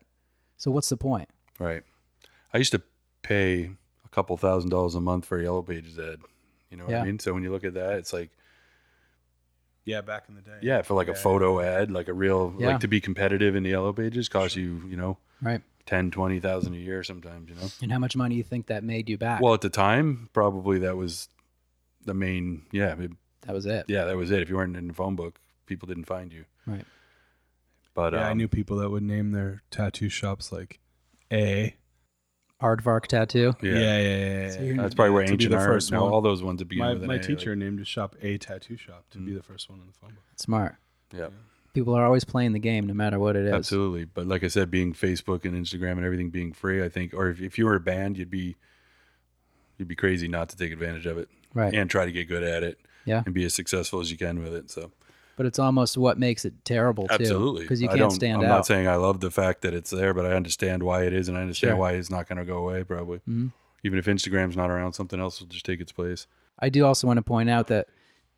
So 0.56 0.70
what's 0.70 0.88
the 0.88 0.96
point? 0.96 1.28
Right. 1.58 1.82
I 2.54 2.58
used 2.58 2.72
to 2.72 2.82
pay 3.22 3.70
a 4.04 4.08
couple 4.10 4.36
thousand 4.38 4.70
dollars 4.70 4.94
a 4.94 5.00
month 5.00 5.26
for 5.26 5.38
a 5.38 5.42
Yellow 5.42 5.62
Pages 5.62 5.98
ad. 5.98 6.20
You 6.70 6.78
know 6.78 6.84
what 6.84 6.92
Yeah. 6.92 7.02
I 7.02 7.04
mean? 7.04 7.18
So 7.18 7.34
when 7.34 7.42
you 7.42 7.52
look 7.52 7.64
at 7.64 7.74
that, 7.74 7.98
it's 7.98 8.12
like, 8.14 8.30
Yeah, 9.86 10.02
back 10.02 10.24
in 10.28 10.34
the 10.34 10.42
day. 10.42 10.58
yeah, 10.62 10.82
for 10.82 10.92
like 10.94 11.08
a 11.08 11.12
Yeah. 11.12 11.16
photo 11.18 11.60
ad, 11.60 11.90
like 11.90 12.08
a 12.08 12.12
real, 12.12 12.54
Yeah. 12.58 12.66
like 12.68 12.80
to 12.80 12.88
be 12.88 13.00
competitive 13.00 13.56
in 13.56 13.62
the 13.62 13.70
Yellow 13.70 13.92
Pages 13.94 14.28
costs 14.28 14.56
you, 14.56 14.82
you 14.88 14.96
know, 14.96 15.16
Right. 15.40 15.62
10, 15.86 16.10
20,000 16.10 16.74
a 16.74 16.76
year 16.76 17.02
sometimes, 17.04 17.48
you 17.48 17.54
know? 17.54 17.68
And 17.80 17.92
how 17.92 17.98
much 18.00 18.16
money 18.16 18.34
you 18.34 18.42
think 18.42 18.66
that 18.66 18.82
made 18.84 19.08
you 19.08 19.16
back? 19.16 19.40
Well, 19.40 19.54
at 19.54 19.60
the 19.62 19.70
time, 19.70 20.28
probably 20.32 20.78
that 20.80 20.96
was 20.96 21.28
the 22.04 22.14
main, 22.14 22.66
yeah, 22.72 22.98
it- 23.00 23.12
that 23.42 23.52
was 23.54 23.64
it. 23.66 23.86
yeah, 23.88 24.04
that 24.04 24.16
was 24.16 24.30
it. 24.32 24.42
If 24.42 24.48
you 24.50 24.56
weren't 24.56 24.76
in 24.76 24.88
the 24.88 24.94
phone 24.94 25.14
book, 25.16 25.38
people 25.66 25.86
didn't 25.86 26.04
find 26.06 26.32
you. 26.32 26.44
Right. 26.66 26.84
But 27.94 28.12
Yeah, 28.12 28.26
I 28.26 28.30
um, 28.32 28.38
knew 28.38 28.48
people 28.48 28.76
that 28.78 28.90
would 28.90 29.02
name 29.04 29.30
their 29.30 29.62
tattoo 29.70 30.08
shops 30.08 30.50
like 30.52 30.80
A 31.32 31.76
Aardvark 32.62 33.06
tattoo. 33.06 33.54
Yeah, 33.62 33.70
yeah, 33.72 33.78
yeah. 33.78 33.98
yeah, 33.98 34.52
yeah. 34.52 34.60
you're- 34.62 34.76
that's 34.78 34.94
probably 34.94 35.10
where 35.10 35.22
To 35.24 35.28
be 35.28 35.32
ancient 35.34 35.50
the 35.52 35.58
art. 35.58 35.66
first 35.68 35.92
No, 35.92 36.04
one. 36.04 36.12
all 36.12 36.20
those 36.22 36.42
ones 36.42 36.58
that 36.60 36.68
begin 36.68 36.84
my 36.84 36.94
my 37.06 37.14
A, 37.16 37.18
teacher 37.22 37.50
like- 37.50 37.58
named 37.58 37.78
his 37.80 37.88
shop 37.88 38.16
a 38.22 38.38
tattoo 38.38 38.76
shop 38.76 39.04
to 39.10 39.18
be 39.18 39.32
mm. 39.32 39.36
the 39.36 39.42
first 39.42 39.68
one 39.68 39.78
in 39.80 39.86
the 39.86 39.92
phone 39.92 40.10
book. 40.10 40.24
Smart. 40.36 40.76
yeah, 41.14 41.28
People 41.74 41.94
are 41.94 42.06
always 42.06 42.24
playing 42.24 42.52
the 42.52 42.58
game, 42.58 42.86
no 42.86 42.94
matter 42.94 43.18
what 43.18 43.36
it 43.36 43.44
is. 43.44 43.52
absolutely. 43.52 44.06
But 44.06 44.26
like 44.26 44.42
I 44.42 44.48
said, 44.48 44.70
being 44.70 44.94
Facebook 44.94 45.44
and 45.44 45.54
Instagram 45.54 45.92
and 45.98 46.04
everything 46.06 46.30
being 46.30 46.54
free, 46.54 46.82
I 46.82 46.88
think, 46.88 47.12
or 47.12 47.28
if, 47.28 47.42
if 47.42 47.58
you 47.58 47.66
were 47.66 47.74
a 47.74 47.80
band, 47.80 48.16
you'd 48.16 48.30
be 48.30 48.56
you'd 49.76 49.88
be 49.88 49.94
crazy 49.94 50.26
not 50.26 50.48
to 50.48 50.56
take 50.56 50.72
advantage 50.72 51.04
of 51.04 51.18
it 51.18 51.28
Right. 51.52 51.74
and 51.74 51.90
try 51.90 52.06
to 52.06 52.12
get 52.12 52.28
good 52.28 52.42
at 52.42 52.62
it 52.62 52.78
Yeah. 53.04 53.22
and 53.26 53.34
be 53.34 53.44
as 53.44 53.52
successful 53.52 54.00
as 54.00 54.10
you 54.10 54.16
can 54.16 54.42
with 54.42 54.54
it. 54.54 54.70
So 54.70 54.90
But 55.36 55.44
it's 55.46 55.58
almost 55.58 55.98
what 55.98 56.18
makes 56.18 56.44
it 56.46 56.54
terrible 56.64 57.06
too. 57.08 57.14
absolutely, 57.14 57.62
Because 57.62 57.82
you 57.82 57.88
I 57.90 57.96
can't 57.98 58.10
stand 58.12 58.38
I'm 58.38 58.44
out. 58.44 58.56
not 58.56 58.66
saying 58.66 58.88
I 58.88 58.96
love 58.96 59.20
the 59.20 59.30
fact 59.30 59.60
that 59.62 59.74
it's 59.74 59.90
there, 59.90 60.14
but 60.14 60.24
I 60.24 60.32
understand 60.32 60.82
why 60.82 61.02
it 61.04 61.12
is, 61.12 61.28
and 61.28 61.36
I 61.36 61.42
understand 61.42 61.72
Sure. 61.72 61.76
why 61.76 61.92
it's 61.92 62.08
not 62.10 62.26
going 62.28 62.38
to 62.38 62.44
go 62.46 62.56
away. 62.56 62.84
Probably, 62.84 63.20
Mhm. 63.28 63.52
even 63.84 63.98
if 63.98 64.06
Instagram's 64.06 64.56
not 64.56 64.70
around, 64.70 64.94
something 64.94 65.20
else 65.20 65.38
will 65.40 65.46
just 65.48 65.66
take 65.66 65.80
its 65.80 65.92
place. 65.92 66.26
I 66.58 66.70
do 66.70 66.86
also 66.86 67.06
want 67.06 67.18
to 67.18 67.22
point 67.22 67.50
out 67.50 67.66
that 67.66 67.88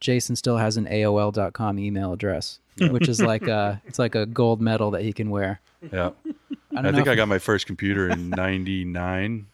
Jason 0.01 0.35
still 0.37 0.57
has 0.57 0.77
an 0.77 0.87
AOL.com 0.89 1.79
email 1.79 2.13
address, 2.13 2.59
which 2.81 3.09
is 3.09 3.23
like 3.23 3.43
a 3.49 3.81
it's 3.87 3.99
like 4.01 4.17
a 4.17 4.27
gold 4.27 4.61
medal 4.61 4.91
that 4.91 5.03
he 5.03 5.13
can 5.13 5.31
wear. 5.31 5.61
Yeah. 5.93 6.11
I 6.77 6.83
don't 6.83 6.87
I, 6.87 6.93
think 6.93 7.07
I 7.09 7.15
got 7.15 7.29
my 7.29 7.39
first 7.39 7.67
computer 7.67 8.09
in 8.11 8.31
'99 8.83 9.47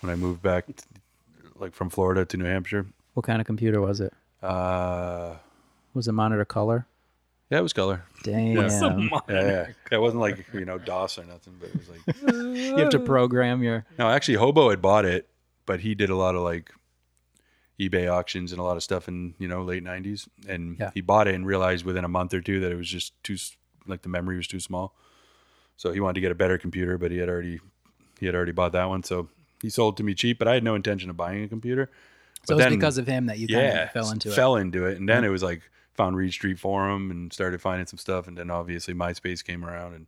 when 0.00 0.12
I 0.12 0.14
moved 0.14 0.40
back, 0.42 0.66
t- 0.68 0.74
like 1.56 1.72
from 1.74 1.90
Florida 1.90 2.24
to 2.24 2.36
New 2.36 2.44
Hampshire. 2.44 2.86
what 3.14 3.26
kind 3.26 3.40
of 3.40 3.46
computer 3.46 3.80
was 3.80 4.00
it? 4.00 4.12
Uh, 4.40 5.34
Was 5.98 6.06
it 6.06 6.12
monitor 6.12 6.44
color? 6.44 6.86
yeah, 7.50 7.58
it 7.58 7.62
was 7.62 7.72
color. 7.72 8.04
Damn. 8.22 8.56
Yeah, 8.56 9.18
yeah. 9.28 9.66
It 9.90 9.98
wasn't 10.00 10.20
like 10.20 10.46
you 10.52 10.64
know 10.64 10.78
DOS 10.78 11.18
or 11.18 11.24
nothing, 11.24 11.54
but 11.58 11.70
it 11.70 11.76
was 11.76 11.88
like 11.88 12.32
You 12.56 12.76
have 12.76 12.90
to 12.90 13.00
program 13.00 13.64
your 13.64 13.84
no. 13.98 14.08
Actually, 14.08 14.36
Hobo 14.36 14.70
had 14.70 14.80
bought 14.80 15.04
it, 15.04 15.28
but 15.66 15.80
he 15.80 15.96
did 15.96 16.08
a 16.08 16.14
lot 16.14 16.36
of 16.36 16.42
like 16.42 16.70
eBay 17.80 18.08
auctions 18.08 18.52
and 18.52 18.60
a 18.60 18.62
lot 18.62 18.76
of 18.76 18.84
stuff 18.84 19.08
in 19.08 19.34
you 19.40 19.48
know 19.48 19.62
late 19.62 19.82
'90s, 19.82 20.28
and 20.48 20.78
Yeah. 20.78 20.92
he 20.94 21.00
bought 21.00 21.26
it 21.26 21.34
and 21.34 21.44
realized 21.44 21.84
within 21.84 22.04
a 22.04 22.08
month 22.08 22.32
or 22.32 22.40
two 22.40 22.60
that 22.60 22.70
it 22.70 22.76
was 22.76 22.88
just 22.88 23.12
too 23.24 23.36
like 23.88 24.02
the 24.02 24.08
memory 24.08 24.36
was 24.36 24.46
too 24.46 24.60
small. 24.60 24.94
So 25.76 25.92
he 25.92 25.98
wanted 25.98 26.14
to 26.14 26.20
get 26.20 26.30
a 26.30 26.36
better 26.36 26.58
computer, 26.58 26.96
but 26.96 27.10
he 27.10 27.18
had 27.18 27.28
already 27.28 27.58
he 28.20 28.26
had 28.26 28.36
already 28.36 28.52
bought 28.52 28.70
that 28.72 28.88
one. 28.88 29.02
So 29.02 29.30
he 29.62 29.70
sold 29.70 29.96
to 29.96 30.04
me 30.04 30.14
cheap, 30.14 30.38
but 30.38 30.46
I 30.46 30.54
had 30.54 30.62
no 30.62 30.76
intention 30.76 31.10
of 31.10 31.16
buying 31.16 31.42
a 31.42 31.48
computer. 31.48 31.90
So 32.44 32.54
But 32.54 32.56
was 32.56 32.64
then- 32.66 32.74
because 32.74 32.98
of 32.98 33.06
him 33.08 33.26
that 33.26 33.38
you 33.38 33.48
kind 33.48 33.62
yeah, 33.62 33.82
of 33.84 33.92
fell 33.92 34.10
into 34.12 34.28
it. 34.30 34.34
fell 34.34 34.56
into 34.56 34.86
it, 34.86 34.98
and 34.98 35.08
then 35.08 35.22
hmm. 35.22 35.26
it 35.26 35.30
was 35.30 35.42
like 35.42 35.62
found 35.98 36.16
Reed 36.16 36.32
Street 36.32 36.58
Forum 36.58 37.10
and 37.10 37.30
started 37.32 37.60
finding 37.60 37.86
some 37.86 37.98
stuff, 37.98 38.26
and 38.26 38.38
then 38.38 38.50
obviously 38.50 38.94
MySpace 38.94 39.44
came 39.44 39.64
around, 39.64 39.92
and 39.94 40.06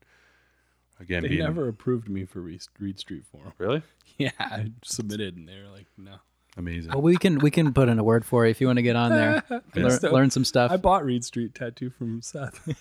again, 0.98 1.22
They 1.22 1.28
being 1.30 1.40
never 1.42 1.68
approved 1.68 2.08
me 2.08 2.24
for 2.24 2.40
Reed 2.40 2.62
Reed 2.78 2.98
Street 2.98 3.24
Forum. 3.30 3.52
really 3.58 3.82
Yeah, 4.16 4.30
I 4.38 4.70
submitted 4.82 5.36
and 5.36 5.46
they 5.48 5.60
were 5.60 5.68
like, 5.74 5.86
no. 5.98 6.16
amazing. 6.56 6.92
Well, 6.92 7.02
we 7.02 7.16
can 7.16 7.38
we 7.40 7.50
can 7.50 7.72
put 7.74 7.88
in 7.88 7.98
a 7.98 8.04
word 8.04 8.24
for 8.24 8.44
you 8.46 8.50
if 8.50 8.60
you 8.60 8.66
want 8.68 8.78
to 8.78 8.82
get 8.82 8.96
on 8.96 9.10
there, 9.10 9.42
learn, 9.74 9.90
So- 9.98 10.12
learn 10.12 10.30
some 10.30 10.44
stuff. 10.44 10.70
I 10.70 10.76
bought 10.78 11.04
Reed 11.04 11.24
Street 11.24 11.54
tattoo 11.54 11.90
from 11.90 12.22
Seth 12.22 12.56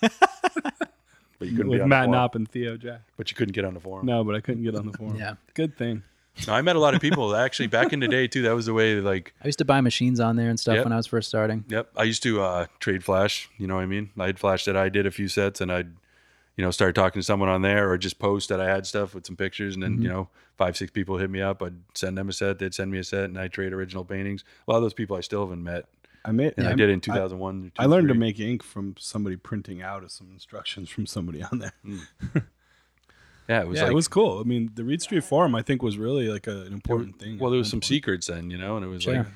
but 1.38 1.48
you 1.48 1.56
couldn't 1.56 1.66
be 1.72 1.76
with 1.76 1.82
on 1.82 1.88
Matt 1.88 2.02
the 2.02 2.06
forum. 2.06 2.10
Knopp 2.12 2.34
and 2.34 2.48
Theo 2.50 2.76
Jack. 2.76 3.00
but 3.16 3.30
you 3.30 3.36
couldn't 3.36 3.52
get 3.54 3.64
on 3.64 3.74
the 3.74 3.80
forum. 3.80 4.04
No, 4.06 4.22
but 4.24 4.34
I 4.34 4.40
couldn't 4.40 4.62
get 4.62 4.74
on 4.74 4.86
the 4.86 4.96
forum. 4.96 5.16
Yeah. 5.16 5.34
good 5.54 5.76
thing. 5.76 6.02
No, 6.46 6.54
I 6.54 6.62
met 6.62 6.76
a 6.76 6.78
lot 6.80 6.94
of 6.94 7.00
people 7.00 7.34
actually 7.36 7.66
back 7.66 7.92
in 7.92 8.00
the 8.00 8.08
day 8.08 8.26
too. 8.26 8.42
That 8.42 8.54
was 8.54 8.66
the 8.66 8.72
way. 8.72 8.94
Like, 9.00 9.34
I 9.42 9.46
used 9.46 9.58
to 9.58 9.64
buy 9.64 9.80
machines 9.80 10.20
on 10.20 10.36
there 10.36 10.48
and 10.48 10.58
stuff 10.58 10.76
Yep. 10.76 10.84
when 10.84 10.92
I 10.92 10.96
was 10.96 11.06
first 11.06 11.28
starting. 11.28 11.64
yep, 11.68 11.90
I 11.96 12.04
used 12.04 12.22
to 12.22 12.40
uh, 12.42 12.66
trade 12.78 13.04
flash. 13.04 13.48
You 13.58 13.66
know 13.66 13.74
what 13.74 13.82
I 13.82 13.86
mean? 13.86 14.10
I 14.18 14.26
had 14.26 14.38
flash 14.38 14.64
that 14.64 14.76
I 14.76 14.88
did 14.88 15.06
a 15.06 15.10
few 15.10 15.28
sets, 15.28 15.60
and 15.60 15.70
I'd 15.70 15.92
you 16.56 16.64
know 16.64 16.70
start 16.70 16.94
talking 16.94 17.20
to 17.20 17.24
someone 17.24 17.48
on 17.48 17.62
there, 17.62 17.90
or 17.90 17.98
just 17.98 18.18
post 18.18 18.48
that 18.48 18.60
I 18.60 18.66
had 18.68 18.86
stuff 18.86 19.14
with 19.14 19.26
some 19.26 19.36
pictures, 19.36 19.74
and 19.74 19.82
then 19.82 19.94
Mm-hmm. 19.94 20.02
you 20.02 20.08
know 20.08 20.28
five 20.56 20.76
six 20.76 20.90
people 20.90 21.18
hit 21.18 21.30
me 21.30 21.40
up. 21.42 21.62
I'd 21.62 21.74
send 21.94 22.16
them 22.16 22.28
a 22.28 22.32
set. 22.32 22.58
They'd 22.58 22.74
send 22.74 22.90
me 22.90 22.98
a 22.98 23.04
set, 23.04 23.24
and 23.24 23.38
I 23.38 23.48
trade 23.48 23.72
original 23.72 24.04
paintings. 24.04 24.44
A 24.66 24.70
lot 24.70 24.76
of 24.78 24.82
those 24.82 24.94
people 24.94 25.16
I 25.16 25.20
still 25.20 25.40
haven't 25.42 25.62
met, 25.62 25.86
I 26.24 26.32
made. 26.32 26.54
and 26.56 26.66
I 26.66 26.70
yeah, 26.70 26.76
did 26.76 26.90
in 26.90 27.00
2001. 27.00 27.72
I 27.78 27.86
learned 27.86 28.08
to 28.08 28.14
make 28.14 28.38
ink 28.40 28.62
from 28.62 28.94
somebody 28.98 29.36
printing 29.36 29.82
out 29.82 30.04
of 30.04 30.10
some 30.10 30.28
instructions 30.32 30.88
from 30.90 31.06
somebody 31.06 31.42
on 31.42 31.58
there. 31.58 31.72
Yeah, 33.50 33.62
it 33.62 33.66
was 33.68 33.78
yeah, 33.78 33.82
like 33.84 33.92
it 33.92 33.94
was 33.96 34.06
cool. 34.08 34.38
I 34.38 34.44
mean, 34.44 34.70
the 34.76 34.84
Reed 34.84 35.02
Street 35.02 35.24
Forum, 35.24 35.54
I 35.56 35.62
think, 35.62 35.82
was 35.82 35.98
really 35.98 36.28
like 36.28 36.46
a, 36.46 36.62
an 36.62 36.72
important 36.72 37.18
thing. 37.18 37.36
Well, 37.38 37.50
there 37.50 37.58
was 37.58 37.68
some 37.68 37.80
point. 37.80 37.86
secrets 37.86 38.28
then, 38.28 38.48
you 38.48 38.56
know, 38.56 38.76
and 38.76 38.84
it 38.84 38.88
was 38.88 39.02
Sure. 39.02 39.16
like 39.16 39.26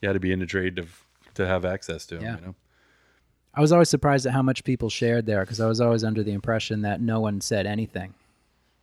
you 0.00 0.08
had 0.08 0.12
to 0.12 0.20
be 0.20 0.30
in 0.32 0.38
the 0.38 0.46
trade 0.46 0.76
to 0.76 0.86
to 1.34 1.46
have 1.46 1.64
access 1.64 2.06
to 2.06 2.14
them. 2.14 2.24
Yeah. 2.24 2.36
You 2.36 2.46
know, 2.46 2.54
I 3.54 3.60
was 3.60 3.72
always 3.72 3.88
surprised 3.88 4.24
at 4.26 4.32
how 4.32 4.42
much 4.42 4.62
people 4.64 4.88
shared 4.88 5.26
there 5.26 5.40
because 5.40 5.60
I 5.60 5.66
was 5.66 5.80
always 5.80 6.04
under 6.04 6.22
the 6.22 6.32
impression 6.32 6.82
that 6.82 7.00
no 7.00 7.18
one 7.20 7.40
said 7.40 7.66
anything. 7.66 8.14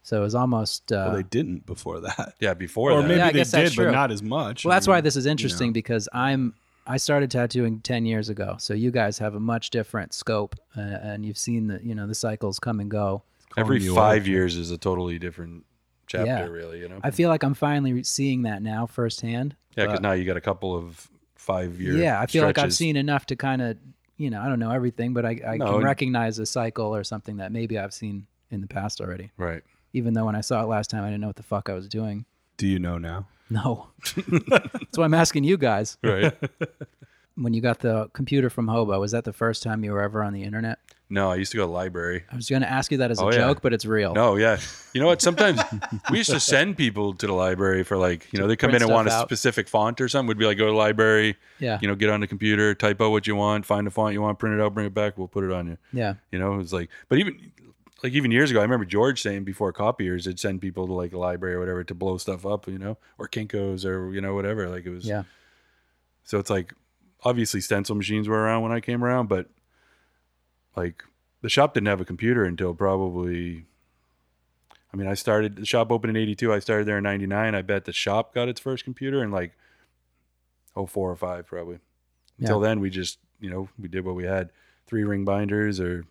So 0.04 0.18
it 0.20 0.24
was 0.24 0.36
almost. 0.36 0.92
Uh, 0.92 1.06
Well, 1.08 1.16
they 1.16 1.24
didn't 1.24 1.66
before 1.66 2.02
that. 2.02 2.36
yeah, 2.42 2.54
before 2.54 2.92
Or 2.92 3.02
that, 3.02 3.08
maybe 3.08 3.20
Yeah, 3.20 3.32
they 3.32 3.64
did, 3.70 3.76
but 3.78 3.92
not 3.92 4.12
as 4.12 4.22
much. 4.22 4.66
well, 4.66 4.74
I 4.74 4.76
that's 4.76 4.88
why 4.88 5.00
this 5.02 5.16
is 5.16 5.26
interesting 5.26 5.70
know. 5.70 5.74
because 5.74 6.10
I'm. 6.14 6.56
I 6.86 6.98
started 6.98 7.32
tattooing 7.32 7.80
ten 7.80 8.06
years 8.06 8.28
ago, 8.28 8.58
so 8.60 8.74
you 8.74 8.92
guys 8.92 9.18
have 9.20 9.36
a 9.36 9.40
much 9.40 9.70
different 9.70 10.14
scope, 10.14 10.58
uh, 10.76 10.82
and 10.82 11.26
you've 11.26 11.38
seen 11.38 11.68
the 11.68 11.80
you 11.82 11.96
know 11.96 12.06
the 12.06 12.16
cycles 12.16 12.60
come 12.60 12.82
and 12.82 12.92
go. 12.92 13.24
Every 13.58 13.80
five 13.80 14.22
old. 14.24 14.28
years 14.28 14.56
is 14.58 14.72
a 14.72 14.78
totally 14.78 15.20
different 15.20 15.66
chapter, 16.08 16.26
Yeah. 16.28 16.46
really. 16.46 16.80
You 16.80 16.90
know, 16.90 17.00
I 17.04 17.12
feel 17.12 17.30
like 17.30 17.44
I'm 17.44 17.54
finally 17.54 18.04
seeing 18.04 18.44
that 18.44 18.62
now 18.62 18.86
firsthand. 18.86 19.56
yeah, 19.76 19.86
because 19.86 20.02
now 20.02 20.12
you 20.14 20.26
got 20.26 20.38
a 20.38 20.42
couple 20.42 20.76
of 20.76 21.10
five 21.36 21.80
years. 21.82 21.98
yeah, 21.98 22.20
I 22.20 22.26
feel 22.26 22.44
like 22.46 22.58
I've 22.58 22.74
seen 22.74 22.96
enough 22.96 23.26
to 23.28 23.36
kind 23.36 23.62
of, 23.62 23.78
you 24.18 24.30
know, 24.30 24.42
I 24.42 24.48
don't 24.48 24.60
know 24.60 24.72
everything, 24.72 25.14
but 25.14 25.26
I, 25.26 25.40
I 25.46 25.58
No, 25.58 25.66
can 25.66 25.76
and- 25.76 25.84
recognize 25.84 26.40
a 26.40 26.46
cycle 26.46 26.96
or 26.96 27.04
something 27.04 27.38
that 27.38 27.52
maybe 27.52 27.78
I've 27.78 27.94
seen 27.94 28.28
in 28.52 28.62
the 28.62 28.68
past 28.68 29.02
already. 29.02 29.32
right. 29.38 29.64
Even 29.96 30.14
though 30.14 30.26
when 30.26 30.36
I 30.36 30.42
saw 30.42 30.62
it 30.64 30.68
last 30.68 30.90
time, 30.90 31.04
I 31.04 31.08
didn't 31.08 31.22
know 31.22 31.28
what 31.28 31.36
the 31.36 31.44
fuck 31.44 31.70
I 31.70 31.74
was 31.74 31.88
doing. 31.88 32.26
Do 32.58 32.68
you 32.68 32.80
know 32.80 32.98
now? 32.98 33.28
No, 33.50 33.90
that's 34.48 34.98
why 34.98 35.06
I'm 35.06 35.14
asking 35.14 35.44
you 35.44 35.58
guys. 35.58 35.98
Right. 36.04 36.34
When 37.36 37.54
you 37.56 37.62
got 37.62 37.80
the 37.80 38.10
computer 38.14 38.52
from 38.52 38.68
Hobo, 38.68 39.00
was 39.00 39.12
that 39.14 39.24
the 39.24 39.34
first 39.34 39.64
time 39.64 39.84
you 39.84 39.92
were 39.92 40.02
ever 40.04 40.24
on 40.24 40.34
the 40.34 40.44
internet? 40.44 40.78
No, 41.14 41.32
I 41.32 41.36
used 41.36 41.52
to 41.52 41.58
go 41.58 41.64
to 41.64 41.68
the 41.68 41.72
library. 41.74 42.24
I 42.32 42.36
was 42.36 42.50
going 42.50 42.62
to 42.64 42.70
ask 42.70 42.92
you 42.92 42.98
that 42.98 43.12
as 43.12 43.20
a 43.20 43.24
Oh, 43.24 43.32
yeah. 43.32 43.38
joke, 43.38 43.62
but 43.62 43.72
it's 43.74 43.86
real. 43.86 44.14
No, 44.14 44.36
yeah. 44.36 44.60
You 44.94 45.00
know 45.02 45.08
what? 45.08 45.22
Sometimes 45.30 45.62
we 46.12 46.18
used 46.18 46.32
to 46.32 46.40
send 46.40 46.76
people 46.76 47.14
to 47.14 47.28
the 47.28 47.34
library 47.34 47.84
for 47.84 47.96
like, 47.98 48.28
you 48.34 48.40
know, 48.40 48.48
they 48.48 48.56
come 48.56 48.72
print 48.72 48.82
in 48.84 48.90
and 48.90 48.94
want 48.94 49.08
a 49.08 49.12
stuff 49.12 49.22
out. 49.22 49.28
specific 49.30 49.68
font 49.70 50.02
or 50.02 50.10
something. 50.10 50.28
We'd 50.28 50.38
be 50.40 50.46
like, 50.46 50.58
go 50.58 50.66
to 50.66 50.72
the 50.72 50.78
library, 50.78 51.38
Yeah, 51.60 51.80
you 51.82 51.88
know, 51.88 51.96
get 51.96 52.10
on 52.10 52.20
the 52.20 52.28
computer, 52.28 52.74
type 52.76 53.00
out 53.00 53.12
what 53.12 53.28
you 53.28 53.36
want, 53.36 53.66
find 53.66 53.88
the 53.88 53.92
font 53.92 54.14
you 54.14 54.22
want, 54.22 54.40
print 54.40 54.60
it 54.60 54.62
out, 54.64 54.74
bring 54.74 54.88
it 54.88 54.94
back, 54.94 55.18
we'll 55.18 55.28
put 55.28 55.44
it 55.44 55.52
on 55.52 55.68
you. 55.68 55.78
yeah, 55.94 56.16
You 56.32 56.40
know, 56.40 56.54
it 56.56 56.58
was 56.58 56.74
like, 56.74 56.90
but 57.10 57.18
even 57.20 57.52
like 58.04 58.14
even 58.14 58.32
years 58.32 58.52
ago, 58.52 58.60
I 58.60 58.64
remember 58.64 58.86
George 58.86 59.22
saying 59.22 59.44
before 59.46 59.72
copiers, 59.72 60.26
they'd 60.26 60.40
send 60.40 60.60
people 60.62 60.88
to 60.88 60.94
like 60.94 61.14
a 61.14 61.18
library 61.18 61.56
or 61.56 61.60
whatever 61.60 61.84
to 61.86 61.94
blow 61.96 62.18
stuff 62.18 62.46
up, 62.46 62.68
you 62.68 62.78
know, 62.78 62.98
or 63.18 63.28
Kinkos 63.30 63.86
or 63.86 64.12
you 64.14 64.20
know 64.22 64.34
whatever. 64.34 64.68
Like 64.68 64.86
it 64.86 64.90
was. 64.90 65.06
yeah. 65.08 65.24
So 66.24 66.38
it's 66.40 66.50
like 66.50 66.74
obviously 67.24 67.62
stencil 67.62 67.96
machines 67.96 68.28
were 68.28 68.38
around 68.44 68.64
when 68.64 68.72
I 68.74 68.80
came 68.82 69.04
around, 69.04 69.28
but 69.30 69.48
like 70.76 71.04
the 71.42 71.50
shop 71.50 71.74
didn't 71.74 71.88
have 71.88 72.02
a 72.02 72.06
computer 72.06 72.44
until 72.44 72.74
probably. 72.74 73.66
I 74.94 74.98
mean, 74.98 75.08
I 75.08 75.16
started 75.16 75.56
the 75.56 75.66
shop 75.66 75.92
opened 75.92 76.16
in 76.16 76.22
'82. 76.22 76.54
I 76.54 76.60
started 76.60 76.88
there 76.88 76.98
in 76.98 77.04
'99. 77.04 77.56
I 77.56 77.62
bet 77.62 77.86
the 77.86 77.94
shop 77.94 78.34
got 78.34 78.48
its 78.48 78.60
first 78.60 78.84
computer 78.84 79.24
in 79.24 79.32
like 79.32 79.54
04 80.76 80.88
or 80.96 81.16
five, 81.16 81.48
probably. 81.48 81.80
Until 82.40 82.60
then, 82.60 82.80
we 82.80 82.90
just 82.90 83.20
you 83.40 83.50
know 83.50 83.70
we 83.80 83.88
did 83.88 84.06
what 84.06 84.16
we 84.16 84.26
had: 84.26 84.52
three 84.86 85.04
ring 85.04 85.26
binders 85.26 85.80
or 85.80 86.06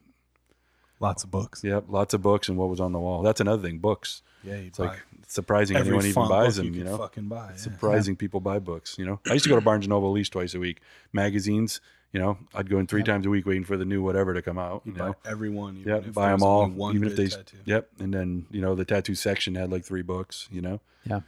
Lots 1.02 1.24
of 1.24 1.32
books. 1.32 1.64
Yep, 1.64 1.86
lots 1.88 2.14
of 2.14 2.22
books 2.22 2.48
and 2.48 2.56
what 2.56 2.68
was 2.68 2.78
on 2.78 2.92
the 2.92 3.00
wall. 3.00 3.22
That's 3.22 3.40
another 3.40 3.60
thing. 3.60 3.78
Books. 3.78 4.22
Yeah, 4.44 4.54
you 4.54 4.68
It's 4.68 4.78
like 4.78 5.02
surprising 5.26 5.76
every 5.76 5.88
anyone 5.88 6.06
even 6.06 6.28
buys 6.28 6.54
them. 6.56 6.66
You 6.66 6.84
could 6.84 6.84
know, 6.92 6.96
fucking 6.96 7.26
buy. 7.26 7.48
yeah. 7.50 7.56
surprising 7.56 8.14
people 8.14 8.38
buy 8.38 8.60
books. 8.60 8.96
You 8.96 9.06
know, 9.06 9.20
I 9.28 9.32
used 9.32 9.42
to 9.42 9.48
go 9.48 9.56
to 9.56 9.60
Barnes 9.60 9.84
and 9.84 9.90
Noble 9.90 10.08
at 10.10 10.12
least 10.12 10.30
twice 10.30 10.54
a 10.54 10.60
week. 10.60 10.80
Magazines. 11.12 11.80
You 12.12 12.20
know, 12.20 12.36
I'd 12.54 12.68
go 12.68 12.78
in 12.78 12.86
three 12.86 13.02
times 13.02 13.24
a 13.24 13.30
week 13.30 13.46
waiting 13.46 13.64
for 13.64 13.76
the 13.78 13.86
new 13.86 14.02
whatever 14.02 14.34
to 14.34 14.42
come 14.42 14.58
out. 14.58 14.82
You 14.84 14.92
You 14.92 14.98
know, 14.98 15.16
every 15.24 15.48
one. 15.48 15.78
even 15.78 16.12
buy 16.12 16.30
them 16.30 16.42
all, 16.42 16.68
One 16.68 16.94
even 16.94 17.08
if 17.08 17.16
they. 17.16 17.28
tattoo. 17.28 17.56
Yep, 17.64 17.88
and 18.00 18.12
then 18.12 18.46
you 18.50 18.60
know 18.60 18.74
the 18.74 18.84
tattoo 18.84 19.14
section 19.14 19.54
had 19.54 19.72
like 19.72 19.84
three 19.84 20.02
books. 20.02 20.46
You 20.52 20.60
know, 20.60 20.80
Yeah. 21.04 21.20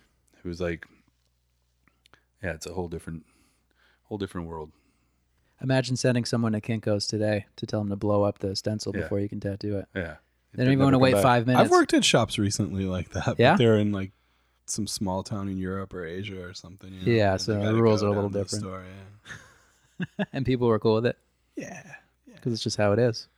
it 0.43 0.47
was 0.47 0.61
like, 0.61 0.87
yeah, 2.43 2.53
it's 2.53 2.67
a 2.67 2.75
whole 2.75 2.89
different, 2.89 3.25
whole 4.05 4.19
different 4.19 4.47
world. 4.47 4.73
Imagine 5.63 5.97
sending 5.97 6.27
someone 6.27 6.53
to 6.53 6.61
Kinko's 6.61 7.07
today 7.07 7.47
to 7.57 7.65
tell 7.65 7.81
them 7.81 7.89
to 7.89 7.97
blow 7.97 8.25
up 8.25 8.41
the 8.41 8.55
stencil 8.55 8.93
Yeah. 8.95 9.03
before 9.03 9.21
you 9.21 9.29
can 9.31 9.41
tattoo 9.41 9.79
it. 9.79 9.87
Yeah, 9.95 10.17
They 10.53 10.65
don't 10.65 10.73
even 10.75 10.85
want 10.85 10.95
to 10.95 10.99
wait 10.99 11.17
five 11.23 11.47
minutes. 11.47 11.65
I've 11.65 11.71
worked 11.71 11.95
at 11.95 12.05
shops 12.05 12.39
recently 12.39 12.85
like 12.85 13.11
that. 13.13 13.25
but 13.25 13.39
Yeah? 13.39 13.57
they're 13.57 13.79
in 13.79 13.91
like 13.93 14.13
some 14.67 14.87
small 14.87 15.23
town 15.23 15.49
in 15.49 15.57
Europe 15.57 15.95
or 15.95 16.05
Asia 16.05 16.43
or 16.45 16.53
something. 16.53 16.93
You 16.93 17.01
know, 17.07 17.13
Yeah, 17.19 17.33
and 17.33 17.41
so 17.41 17.59
the 17.73 17.75
rules 17.81 18.03
are 18.03 18.09
a 18.09 18.11
little 18.13 18.29
different. 18.29 18.63
store, 18.65 18.83
yeah. 18.85 19.35
and 20.33 20.45
people 20.47 20.67
were 20.69 20.79
cool 20.79 20.95
with 20.97 21.07
it 21.07 21.19
yeah, 21.57 21.83
because 22.35 22.53
it's 22.53 22.63
just 22.63 22.77
how 22.77 22.93
it 22.93 22.99
is. 22.99 23.29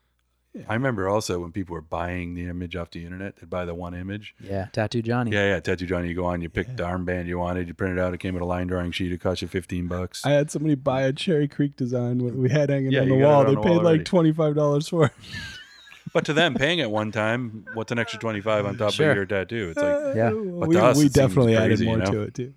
I 0.66 0.72
remember 0.72 1.06
also 1.06 1.38
when 1.40 1.52
people 1.52 1.74
were 1.74 1.82
buying 1.82 2.32
the 2.32 2.46
image 2.46 2.76
off 2.76 2.90
the 2.90 3.04
internet, 3.04 3.36
they'd 3.36 3.50
buy 3.50 3.66
the 3.66 3.74
one 3.74 3.92
image. 3.92 4.34
Yeah, 4.42 4.68
Tattoo 4.72 5.02
Johnny. 5.02 5.30
Yeah, 5.32 5.48
yeah. 5.48 5.60
Tattoo 5.60 5.84
Johnny, 5.84 6.08
you 6.08 6.14
go 6.14 6.24
on, 6.24 6.40
you 6.40 6.48
pick 6.48 6.74
the 6.78 6.82
armband 6.82 7.26
you 7.26 7.38
wanted, 7.38 7.68
you 7.68 7.74
print 7.74 7.98
it 7.98 8.00
out. 8.00 8.14
It 8.14 8.20
came 8.20 8.32
with 8.32 8.42
a 8.42 8.46
line 8.46 8.66
drawing 8.66 8.90
sheet. 8.90 9.12
It 9.12 9.20
cost 9.20 9.42
you 9.42 9.48
fifteen 9.48 9.86
bucks. 9.86 10.24
I 10.24 10.30
had 10.30 10.50
somebody 10.50 10.74
buy 10.74 11.02
a 11.02 11.12
Cherry 11.12 11.46
Creek 11.46 11.76
design 11.76 12.24
what 12.24 12.34
we 12.34 12.48
had 12.48 12.70
hanging 12.70 12.90
Yeah, 12.92 13.02
on 13.02 13.08
the 13.10 13.16
wall. 13.16 13.40
on 13.40 13.46
They 13.48 13.54
the 13.54 13.60
paid 13.60 13.70
wall 13.76 13.82
like 13.82 14.04
twenty 14.06 14.32
five 14.32 14.54
dollars 14.54 14.88
for 14.88 15.06
it. 15.06 15.12
But 16.14 16.24
to 16.26 16.32
them, 16.32 16.54
paying 16.54 16.78
it 16.78 16.90
one 16.90 17.12
time, 17.12 17.66
what's 17.74 17.92
an 17.92 17.98
extra 17.98 18.18
twenty 18.18 18.40
five 18.40 18.64
on 18.64 18.78
top 18.78 18.92
Sure. 18.92 19.10
of 19.10 19.16
your 19.16 19.26
tattoo? 19.26 19.68
It's 19.72 19.78
like 19.82 19.94
uh, 19.94 20.12
Yeah. 20.16 20.30
But 20.30 20.68
we, 20.68 20.74
to 20.76 20.84
us, 20.84 20.96
we 20.96 21.02
it 21.06 21.12
seems 21.12 21.12
definitely 21.12 21.56
added 21.56 21.68
crazy, 21.76 21.84
you 21.84 21.90
more 21.90 21.98
know? 21.98 22.12
to 22.12 22.22
it 22.22 22.34
too. 22.34 22.54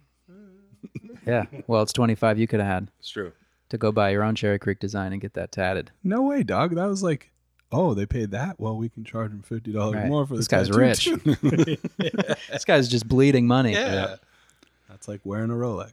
Yeah. 1.27 1.45
Well, 1.67 1.81
it's 1.81 1.91
25 1.91 2.39
you 2.39 2.47
could 2.47 2.61
have 2.61 2.69
had 2.69 2.91
it's 2.99 3.09
true. 3.09 3.33
To 3.69 3.77
go 3.77 3.91
buy 3.91 4.09
your 4.09 4.23
own 4.23 4.35
Cherry 4.35 4.59
Creek 4.59 4.79
design 4.79 5.11
and 5.13 5.21
get 5.21 5.33
that 5.33 5.51
tatted. 5.51 5.91
No 6.03 6.23
way, 6.23 6.43
dog. 6.43 6.75
That 6.75 6.85
was 6.87 7.03
like, 7.03 7.31
oh, 7.71 7.93
they 7.93 8.05
paid 8.05 8.31
that. 8.31 8.59
Well, 8.59 8.75
we 8.77 8.89
can 8.89 9.03
charge 9.03 9.31
them 9.31 9.41
fifty 9.43 9.71
dollars 9.71 9.95
Right. 9.95 10.07
more 10.07 10.25
for 10.25 10.35
This 10.37 10.47
the 10.47 10.55
guy's 10.55 10.69
tattoo, 10.69 11.21
rich. 11.25 11.79
This 12.51 12.65
guy's 12.65 12.87
just 12.87 13.07
bleeding 13.07 13.47
money. 13.47 13.73
yeah. 13.73 14.15
That's 14.89 15.07
like 15.07 15.21
wearing 15.23 15.51
a 15.51 15.53
Rolex. 15.53 15.91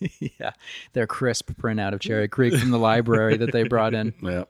yeah. 0.38 0.50
Their 0.92 1.06
crisp 1.06 1.50
printout 1.52 1.94
of 1.94 2.00
Cherry 2.00 2.28
Creek 2.36 2.54
from 2.54 2.70
the 2.70 2.78
library 2.78 3.36
that 3.38 3.52
they 3.52 3.62
brought 3.64 3.94
in. 3.94 4.12
Yeah. 4.22 4.44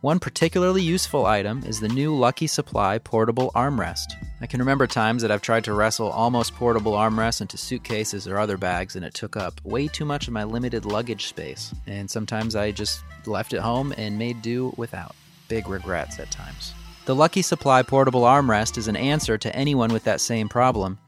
One 0.00 0.20
particularly 0.20 0.80
useful 0.80 1.26
item 1.26 1.64
is 1.66 1.80
the 1.80 1.88
new 1.88 2.14
Lucky 2.14 2.46
Supply 2.46 2.98
portable 2.98 3.50
armrest. 3.56 4.12
I 4.40 4.46
can 4.46 4.60
remember 4.60 4.86
times 4.86 5.22
that 5.22 5.32
I've 5.32 5.42
tried 5.42 5.64
to 5.64 5.72
wrestle 5.72 6.10
almost 6.10 6.54
portable 6.54 6.92
armrests 6.92 7.40
into 7.40 7.58
suitcases 7.58 8.28
or 8.28 8.38
other 8.38 8.56
bags, 8.56 8.94
and 8.94 9.04
it 9.04 9.12
took 9.12 9.36
up 9.36 9.60
way 9.64 9.88
too 9.88 10.04
much 10.04 10.28
of 10.28 10.32
my 10.32 10.44
limited 10.44 10.84
luggage 10.84 11.26
space. 11.26 11.74
And 11.88 12.08
sometimes 12.08 12.54
I 12.54 12.70
just 12.70 13.02
left 13.26 13.52
it 13.52 13.58
home 13.58 13.92
and 13.98 14.16
made 14.16 14.40
do 14.40 14.72
without. 14.76 15.16
Big 15.48 15.68
regrets 15.68 16.20
at 16.20 16.30
times. 16.30 16.74
The 17.06 17.16
Lucky 17.16 17.42
Supply 17.42 17.82
portable 17.82 18.22
armrest 18.22 18.78
is 18.78 18.86
an 18.86 18.94
answer 18.94 19.36
to 19.36 19.56
anyone 19.56 19.92
with 19.92 20.04
that 20.04 20.20
same 20.20 20.48
problem. 20.48 20.98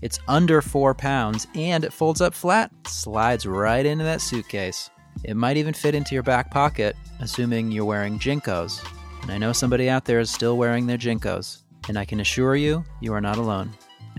It's 0.00 0.18
under 0.26 0.60
four 0.60 0.94
pounds 0.94 1.46
and 1.54 1.84
it 1.84 1.92
folds 1.92 2.20
up 2.20 2.34
flat, 2.34 2.72
slides 2.88 3.46
right 3.46 3.86
into 3.86 4.02
that 4.02 4.20
suitcase. 4.20 4.90
It 5.24 5.36
might 5.36 5.56
even 5.56 5.74
fit 5.74 5.94
into 5.94 6.14
your 6.14 6.22
back 6.22 6.50
pocket, 6.50 6.96
assuming 7.20 7.70
you're 7.70 7.84
wearing 7.84 8.18
JNCOs. 8.18 8.84
And 9.22 9.30
I 9.30 9.38
know 9.38 9.52
somebody 9.52 9.88
out 9.88 10.04
there 10.04 10.20
is 10.20 10.30
still 10.30 10.56
wearing 10.56 10.86
their 10.86 10.98
JNCOs. 10.98 11.62
And 11.88 11.98
I 11.98 12.04
can 12.04 12.20
assure 12.20 12.56
you, 12.56 12.84
you 13.00 13.12
are 13.12 13.20
not 13.20 13.38
alone, 13.38 13.70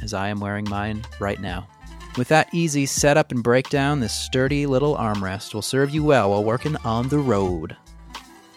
as 0.02 0.14
I 0.14 0.30
am 0.30 0.40
wearing 0.40 0.70
mine 0.70 1.04
right 1.20 1.40
now. 1.40 1.68
With 2.18 2.28
that 2.28 2.54
easy 2.54 2.86
setup 2.86 3.32
and 3.32 3.42
breakdown, 3.42 4.00
this 4.00 4.14
sturdy 4.14 4.66
little 4.66 4.96
armrest 4.96 5.54
will 5.54 5.62
serve 5.62 5.90
you 5.90 6.04
well 6.04 6.30
while 6.30 6.44
working 6.44 6.78
on 6.86 7.10
the 7.10 7.18
road. 7.18 7.76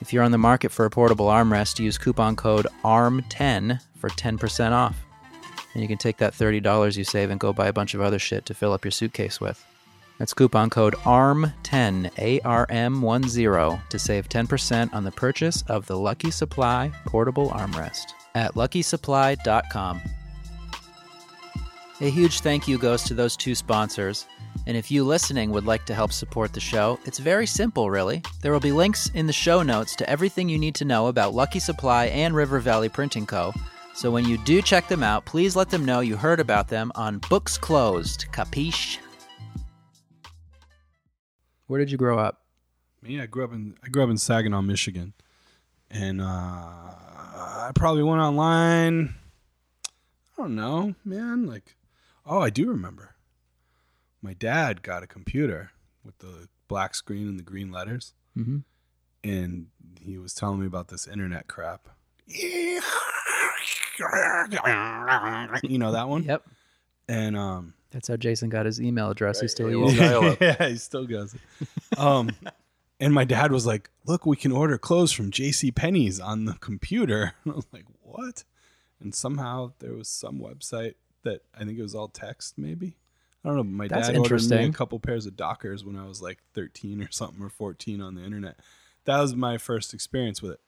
If 0.00 0.12
you're 0.12 0.24
on 0.24 0.32
the 0.32 0.38
market 0.38 0.70
for 0.70 0.84
a 0.84 0.90
portable 0.90 1.26
armrest, 1.26 1.78
use 1.78 1.96
coupon 1.96 2.36
code 2.36 2.66
ARM10 2.84 3.80
for 3.96 4.10
10% 4.10 4.72
off. 4.72 5.02
And 5.72 5.82
you 5.82 5.88
can 5.88 5.98
take 5.98 6.18
that 6.18 6.34
$30 6.34 6.96
you 6.96 7.04
save 7.04 7.30
and 7.30 7.40
go 7.40 7.52
buy 7.52 7.68
a 7.68 7.72
bunch 7.72 7.94
of 7.94 8.00
other 8.00 8.18
shit 8.18 8.46
to 8.46 8.54
fill 8.54 8.72
up 8.72 8.84
your 8.84 8.92
suitcase 8.92 9.40
with. 9.40 9.64
That's 10.18 10.32
coupon 10.32 10.70
code 10.70 10.94
ARM10, 10.94 12.10
A 12.18 12.40
R 12.40 12.66
M 12.70 13.02
10, 13.02 13.82
to 13.88 13.98
save 13.98 14.28
10% 14.28 14.94
on 14.94 15.04
the 15.04 15.12
purchase 15.12 15.62
of 15.68 15.86
the 15.86 15.98
Lucky 15.98 16.30
Supply 16.30 16.90
portable 17.04 17.50
armrest 17.50 18.12
at 18.34 18.54
luckysupply.com. 18.54 20.00
A 22.00 22.10
huge 22.10 22.40
thank 22.40 22.68
you 22.68 22.78
goes 22.78 23.02
to 23.04 23.14
those 23.14 23.36
two 23.36 23.54
sponsors. 23.54 24.26
And 24.66 24.76
if 24.76 24.90
you 24.90 25.04
listening 25.04 25.50
would 25.50 25.64
like 25.64 25.86
to 25.86 25.94
help 25.94 26.12
support 26.12 26.52
the 26.52 26.60
show, 26.60 26.98
it's 27.04 27.18
very 27.18 27.46
simple, 27.46 27.90
really. 27.90 28.22
There 28.42 28.52
will 28.52 28.60
be 28.60 28.72
links 28.72 29.10
in 29.14 29.26
the 29.26 29.32
show 29.32 29.62
notes 29.62 29.94
to 29.96 30.10
everything 30.10 30.48
you 30.48 30.58
need 30.58 30.74
to 30.76 30.84
know 30.84 31.06
about 31.06 31.34
Lucky 31.34 31.58
Supply 31.60 32.06
and 32.06 32.34
River 32.34 32.58
Valley 32.58 32.88
Printing 32.88 33.26
Co. 33.26 33.52
So 33.94 34.10
when 34.10 34.26
you 34.26 34.36
do 34.38 34.60
check 34.60 34.88
them 34.88 35.02
out, 35.02 35.24
please 35.24 35.56
let 35.56 35.70
them 35.70 35.84
know 35.84 36.00
you 36.00 36.16
heard 36.16 36.40
about 36.40 36.68
them 36.68 36.92
on 36.94 37.20
Books 37.30 37.56
Closed. 37.56 38.26
Capiche? 38.32 38.98
Where 41.66 41.78
did 41.80 41.90
you 41.90 41.98
grow 41.98 42.18
up? 42.18 42.42
Me, 43.02 43.20
I 43.20 43.26
grew 43.26 43.44
up 43.44 43.52
in 43.52 43.76
I 43.84 43.88
grew 43.88 44.02
up 44.04 44.10
in 44.10 44.16
Saginaw, 44.18 44.62
Michigan, 44.62 45.12
and 45.90 46.20
uh, 46.20 46.24
I 46.24 47.70
probably 47.74 48.02
went 48.02 48.20
online. 48.20 49.14
I 49.86 50.42
don't 50.42 50.54
know, 50.54 50.94
man. 51.04 51.46
Like, 51.46 51.76
oh, 52.24 52.40
I 52.40 52.50
do 52.50 52.68
remember. 52.68 53.14
My 54.22 54.32
dad 54.32 54.82
got 54.82 55.02
a 55.02 55.06
computer 55.06 55.70
with 56.04 56.18
the 56.18 56.48
black 56.68 56.94
screen 56.94 57.28
and 57.28 57.38
the 57.38 57.42
green 57.44 57.70
letters, 57.70 58.14
Mm-hmm. 58.36 58.58
and 59.24 59.66
he 60.00 60.18
was 60.18 60.34
telling 60.34 60.60
me 60.60 60.66
about 60.66 60.88
this 60.88 61.06
internet 61.06 61.46
crap. 61.48 61.88
You 65.62 65.78
know 65.78 65.92
that 65.92 66.08
one? 66.08 66.24
Yep. 66.24 66.42
And 67.08 67.36
um, 67.36 67.74
That's 67.90 68.08
how 68.08 68.16
Jason 68.16 68.48
got 68.48 68.66
his 68.66 68.80
email 68.80 69.10
address. 69.10 69.40
He 69.40 69.48
still 69.48 69.70
yeah, 69.70 69.76
uses. 69.76 70.00
well, 70.00 70.20
dial-up. 70.20 70.40
yeah, 70.60 70.68
he 70.68 70.76
still 70.76 71.06
goes. 71.06 71.34
Um, 71.96 72.30
and 73.00 73.14
my 73.14 73.24
dad 73.24 73.52
was 73.52 73.64
like, 73.64 73.90
"Look, 74.04 74.26
we 74.26 74.36
can 74.36 74.52
order 74.52 74.76
clothes 74.76 75.12
from 75.12 75.30
J.C. 75.30 75.70
Penney's 75.70 76.20
on 76.20 76.44
the 76.44 76.54
computer." 76.54 77.32
And 77.44 77.52
I 77.52 77.56
was 77.56 77.66
like, 77.72 77.84
"What?" 78.02 78.44
And 79.00 79.14
somehow 79.14 79.72
there 79.78 79.94
was 79.94 80.08
some 80.08 80.40
website 80.40 80.94
that 81.22 81.42
I 81.54 81.64
think 81.64 81.78
it 81.78 81.82
was 81.82 81.94
all 81.94 82.08
text, 82.08 82.58
maybe. 82.58 82.96
I 83.44 83.48
don't 83.48 83.56
know. 83.56 83.62
But 83.62 83.72
my 83.72 83.88
That's 83.88 84.08
dad 84.08 84.16
ordered 84.16 84.30
me 84.30 84.36
interesting. 84.36 84.68
a 84.68 84.72
couple 84.72 84.98
pairs 84.98 85.26
of 85.26 85.36
Dockers 85.36 85.84
when 85.84 85.96
I 85.96 86.06
was 86.06 86.20
like 86.20 86.38
13 86.54 87.02
or 87.02 87.10
something, 87.10 87.42
or 87.42 87.48
14 87.48 88.00
on 88.00 88.14
the 88.14 88.24
internet. 88.24 88.58
That 89.04 89.20
was 89.20 89.36
my 89.36 89.56
first 89.56 89.94
experience 89.94 90.42
with 90.42 90.52
it. 90.52 90.60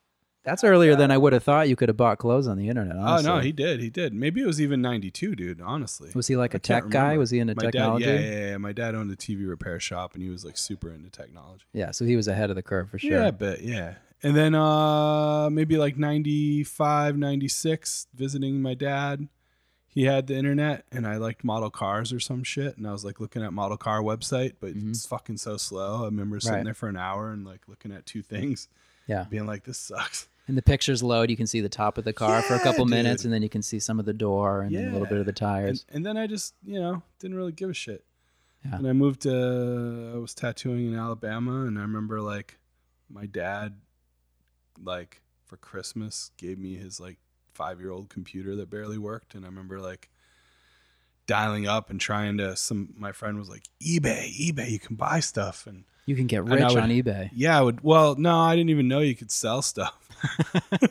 That's 0.45 0.65
earlier 0.65 0.97
than 0.97 1.11
I 1.11 1.19
would 1.19 1.33
have 1.35 1.43
thought 1.43 1.69
you 1.69 1.77
could 1.77 1.89
have 1.91 1.97
bought 1.97 2.17
clothes 2.19 2.47
on 2.47 2.57
the 2.57 2.69
internet. 2.69 2.97
Honestly. 2.97 3.31
Oh 3.31 3.35
no, 3.37 3.41
he 3.41 3.53
did. 3.53 3.81
He 3.81 3.91
did. 3.91 4.15
Maybe 4.15 4.41
it 4.41 4.47
was 4.47 4.61
even 4.61 4.81
92, 4.81 5.35
dude. 5.35 5.61
Honestly, 5.61 6.11
was 6.15 6.27
he 6.27 6.37
like 6.37 6.55
a 6.55 6.59
I 6.59 6.61
tech 6.61 6.89
guy? 6.89 7.19
Was 7.19 7.31
he 7.31 7.39
into 7.39 7.55
my 7.55 7.65
technology? 7.65 8.07
Dad, 8.07 8.21
yeah, 8.25 8.31
yeah, 8.31 8.47
yeah. 8.53 8.57
My 8.57 8.73
dad 8.73 8.95
owned 8.95 9.11
a 9.11 9.17
TV 9.17 9.47
repair 9.49 9.79
shop, 9.79 10.15
and 10.15 10.23
he 10.23 10.31
was 10.31 10.45
like 10.45 10.57
super 10.57 10.91
into 10.91 11.11
technology. 11.11 11.65
Yeah, 11.75 11.91
so 11.91 12.05
he 12.07 12.17
was 12.17 12.29
ahead 12.29 12.49
of 12.51 12.57
the 12.57 12.63
curve 12.63 12.89
for 12.89 12.99
sure. 12.99 13.11
Yeah, 13.25 13.31
but 13.31 13.63
yeah. 13.63 13.95
And 14.23 14.35
then 14.35 14.55
uh 14.55 15.49
maybe 15.51 15.77
like 15.77 15.97
95, 15.99 17.17
96, 17.17 18.07
visiting 18.15 18.63
my 18.63 18.75
dad. 18.75 19.29
He 19.87 20.05
had 20.05 20.27
the 20.29 20.37
internet 20.37 20.85
and 20.93 21.07
I 21.07 21.17
liked 21.17 21.43
model 21.45 21.71
cars 21.71 22.13
or 22.13 22.21
some 22.21 22.45
shit. 22.45 22.77
And 22.77 22.87
I 22.87 22.93
was 22.93 23.05
like 23.05 23.21
looking 23.21 23.43
at 23.43 23.53
model 23.53 23.77
car 23.77 24.01
website, 24.01 24.55
but 24.61 24.75
Mhm. 24.75 24.91
it's 24.91 25.07
fucking 25.07 25.39
so 25.39 25.57
slow. 25.57 26.03
I 26.03 26.05
remember 26.07 26.39
sitting 26.41 26.57
Right. 26.59 26.65
there 26.65 26.75
for 26.75 26.89
an 26.89 26.97
hour 26.97 27.33
and 27.33 27.45
like 27.45 27.63
looking 27.69 27.91
at 27.93 28.07
two 28.07 28.23
things, 28.23 28.69
Yeah. 29.09 29.25
being 29.29 29.47
like, 29.47 29.65
this 29.65 29.79
sucks. 29.79 30.29
And 30.47 30.57
the 30.57 30.63
pictures 30.63 31.03
load. 31.03 31.29
You 31.31 31.37
can 31.37 31.47
see 31.47 31.61
the 31.61 31.69
top 31.69 31.99
of 31.99 32.05
the 32.05 32.13
car 32.13 32.41
for 32.43 32.55
a 32.55 32.57
Yeah, 32.59 32.63
couple 32.63 32.85
minutes, 32.87 33.25
and 33.25 33.33
then 33.35 33.43
you 33.43 33.49
can 33.49 33.61
see 33.63 33.79
some 33.81 33.99
of 33.99 34.07
the 34.07 34.15
door 34.15 34.63
and 34.63 34.75
then 34.75 34.89
a 34.89 34.93
little 34.93 35.07
bit 35.07 35.19
of 35.19 35.25
the 35.27 35.31
And, 35.31 35.37
tires. 35.37 35.85
and 35.91 36.07
then 36.07 36.17
I 36.17 36.27
just, 36.27 36.55
you 36.65 36.81
know, 36.81 37.03
didn't 37.19 37.37
really 37.37 37.53
give 37.53 37.69
a 37.69 37.75
shit. 37.75 38.05
Yeah. 38.65 38.77
And 38.77 38.87
I 38.89 38.93
moved 38.93 39.23
to, 39.23 40.13
I 40.15 40.19
was 40.19 40.35
tattooing 40.35 40.93
in 40.93 40.99
Alabama. 40.99 41.65
And 41.67 41.79
I 41.79 41.83
remember 41.83 42.21
like 42.23 42.59
my 43.11 43.27
dad, 43.27 43.75
like 44.83 45.21
for 45.45 45.57
Christmas, 45.59 46.31
gave 46.37 46.59
me 46.59 46.77
his 46.77 46.99
like 47.01 47.19
five 47.53 47.79
year 47.81 47.91
old 47.91 48.09
computer 48.09 48.57
that 48.57 48.71
barely 48.71 48.99
worked. 48.99 49.35
And 49.35 49.45
I 49.45 49.49
remember 49.49 49.81
like 49.81 50.09
dialing 51.27 51.67
up 51.67 51.91
and 51.91 52.01
trying 52.01 52.39
to, 52.39 52.57
some, 52.57 52.95
my 52.97 53.13
friend 53.13 53.39
was 53.39 53.49
like, 53.51 53.65
eBay, 53.83 54.33
eBay, 54.51 54.71
you 54.71 54.79
can 54.79 54.97
buy 54.97 55.21
stuff. 55.21 55.67
And 55.67 55.85
You 56.09 56.17
can 56.17 56.27
get 56.27 56.45
rich 56.45 56.63
would- 56.63 56.79
on 56.79 56.89
eBay. 56.89 57.29
yeah, 57.35 57.59
I 57.59 57.61
would, 57.61 57.83
well, 57.83 58.15
no, 58.17 58.35
I 58.35 58.57
didn't 58.57 58.71
even 58.71 58.89
know 58.89 59.01
you 59.01 59.15
could 59.15 59.31
sell 59.31 59.61
stuff. 59.61 59.95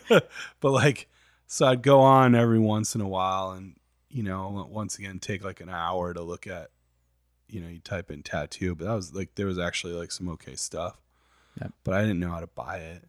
but 0.10 0.72
like, 0.72 1.08
so 1.48 1.66
I'd 1.66 1.82
go 1.82 2.02
on 2.02 2.36
every 2.36 2.60
once 2.60 2.94
in 2.94 3.02
a 3.02 3.08
while 3.08 3.52
and 3.52 3.74
you 4.10 4.22
know, 4.24 4.68
once 4.72 4.98
again, 5.00 5.20
take 5.20 5.44
like 5.44 5.60
an 5.60 5.70
hour 5.70 6.14
to 6.14 6.22
look 6.22 6.48
at, 6.48 6.70
you 7.50 7.60
know, 7.62 7.68
you 7.68 7.80
type 7.80 8.12
in 8.12 8.22
tattoo, 8.24 8.76
but 8.76 8.86
that 8.86 8.94
was 8.94 9.14
like, 9.14 9.36
there 9.36 9.48
was 9.48 9.60
actually 9.60 9.94
like 9.94 10.12
some 10.12 10.30
okay 10.30 10.56
stuff. 10.56 10.98
Yep. 11.60 11.74
But 11.84 11.94
I 11.96 12.02
didn't 12.02 12.20
know 12.20 12.30
how 12.30 12.40
to 12.40 12.48
buy 12.48 12.78
it. 12.78 13.04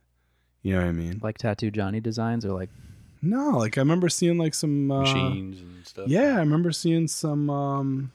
You 0.62 0.74
know 0.74 0.80
what 0.80 0.88
I 0.88 0.92
mean? 0.92 1.20
Like 1.22 1.38
Tattoo 1.38 1.70
Johnny 1.70 2.00
designs 2.00 2.44
or 2.44 2.52
like 2.52 2.70
No, 3.22 3.50
like 3.58 3.78
I 3.78 3.80
remember 3.80 4.08
seeing 4.08 4.38
like 4.38 4.54
some 4.54 4.90
uh, 4.90 5.00
Machines 5.02 5.60
and 5.60 5.86
stuff. 5.86 6.08
Yeah, 6.08 6.36
I 6.36 6.40
remember 6.40 6.72
seeing 6.72 7.06
some 7.06 7.48
um, 7.50 8.12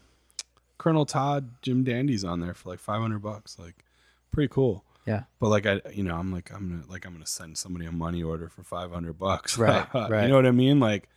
Colonel 0.78 1.06
Todd 1.06 1.52
Jim 1.62 1.84
Dandy's 1.84 2.24
on 2.24 2.40
there 2.40 2.54
for 2.54 2.70
like 2.70 2.80
500 2.80 3.20
bucks. 3.20 3.58
Like, 3.60 3.86
pretty 4.32 4.50
cool. 4.50 4.84
Yeah. 5.06 5.24
But 5.40 5.50
like 5.50 5.66
I, 5.66 5.82
you 5.94 6.04
know, 6.04 6.16
I'm 6.16 6.32
like 6.32 6.52
I'm 6.54 6.70
gonna 6.70 6.84
like 6.88 7.06
I'm 7.06 7.14
gonna 7.14 7.26
send 7.26 7.58
somebody 7.58 7.86
a 7.86 7.92
money 7.92 8.24
order 8.24 8.50
for 8.50 8.64
500 8.64 9.14
bucks. 9.14 9.58
Right, 9.58 9.88
right. 9.94 10.24
You 10.24 10.30
know 10.30 10.36
what 10.36 10.46
I 10.46 10.52
mean? 10.52 10.80
Like, 10.80 11.10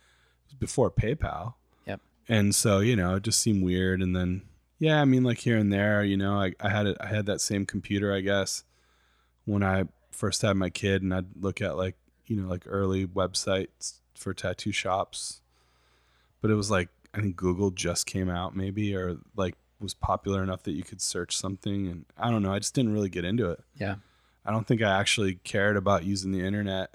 before 0.59 0.91
PayPal. 0.91 1.53
Yep. 1.85 2.01
And 2.27 2.53
so 2.53 2.79
you 2.79 2.95
know, 2.95 3.15
it 3.15 3.23
just 3.23 3.39
seemed 3.39 3.63
weird. 3.63 4.01
And 4.01 4.15
then 4.15 4.43
yeah, 4.79 5.01
I 5.01 5.05
mean, 5.05 5.23
like 5.23 5.39
here 5.39 5.57
and 5.57 5.71
there, 5.71 6.03
you 6.03 6.17
know, 6.17 6.39
I, 6.39 6.53
I 6.59 6.69
had 6.69 6.85
it. 6.85 6.97
I 6.99 7.07
had 7.07 7.25
that 7.27 7.41
same 7.41 7.65
computer, 7.65 8.13
I 8.13 8.21
guess, 8.21 8.63
when 9.45 9.63
I 9.63 9.85
first 10.11 10.41
had 10.41 10.57
my 10.57 10.69
kid, 10.69 11.01
and 11.01 11.13
I'd 11.13 11.27
look 11.39 11.61
at 11.61 11.77
like 11.77 11.95
you 12.25 12.35
know 12.35 12.49
like 12.49 12.63
early 12.65 13.07
websites 13.07 13.99
for 14.15 14.33
tattoo 14.33 14.71
shops 14.71 15.41
but 16.41 16.51
it 16.51 16.55
was 16.55 16.71
like 16.71 16.89
I 17.17 17.21
think 17.21 17.35
Google 17.35 17.71
just 17.71 18.05
came 18.05 18.29
out 18.29 18.55
maybe 18.55 18.95
or 18.95 19.17
like 19.35 19.55
was 19.79 19.93
popular 19.93 20.41
enough 20.43 20.63
that 20.63 20.71
you 20.73 20.83
could 20.83 21.01
search 21.01 21.37
something 21.37 21.87
and 21.87 22.05
I 22.17 22.29
don't 22.31 22.41
know 22.43 22.53
I 22.53 22.59
just 22.59 22.73
didn't 22.73 22.93
really 22.93 23.09
get 23.09 23.25
into 23.25 23.49
it. 23.51 23.59
yeah. 23.75 23.95
I 24.45 24.51
don't 24.51 24.65
think 24.65 24.81
I 24.81 24.97
actually 24.97 25.35
cared 25.43 25.75
about 25.77 26.05
using 26.05 26.31
the 26.31 26.39
internet 26.45 26.93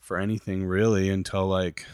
for 0.00 0.18
anything 0.18 0.64
really 0.64 1.08
until 1.10 1.46
like 1.46 1.86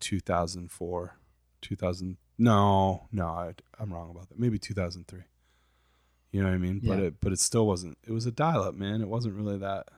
2004 0.00 1.14
2000 1.62 2.16
no 2.38 3.06
no 3.12 3.26
I, 3.26 3.54
I'm 3.78 3.92
wrong 3.92 4.10
about 4.10 4.28
that 4.30 4.38
maybe 4.38 4.58
2003 4.58 5.20
you 6.32 6.40
know 6.40 6.48
what 6.48 6.54
I 6.54 6.58
mean 6.58 6.80
Yeah. 6.82 6.94
but 6.94 7.02
it 7.04 7.14
but 7.20 7.32
it 7.32 7.38
still 7.38 7.66
wasn't 7.66 7.98
it 8.06 8.12
was 8.12 8.26
a 8.26 8.30
dial 8.32 8.62
up 8.62 8.74
man 8.74 9.02
it 9.02 9.08
wasn't 9.08 9.34
really 9.34 9.58
that 9.58 9.88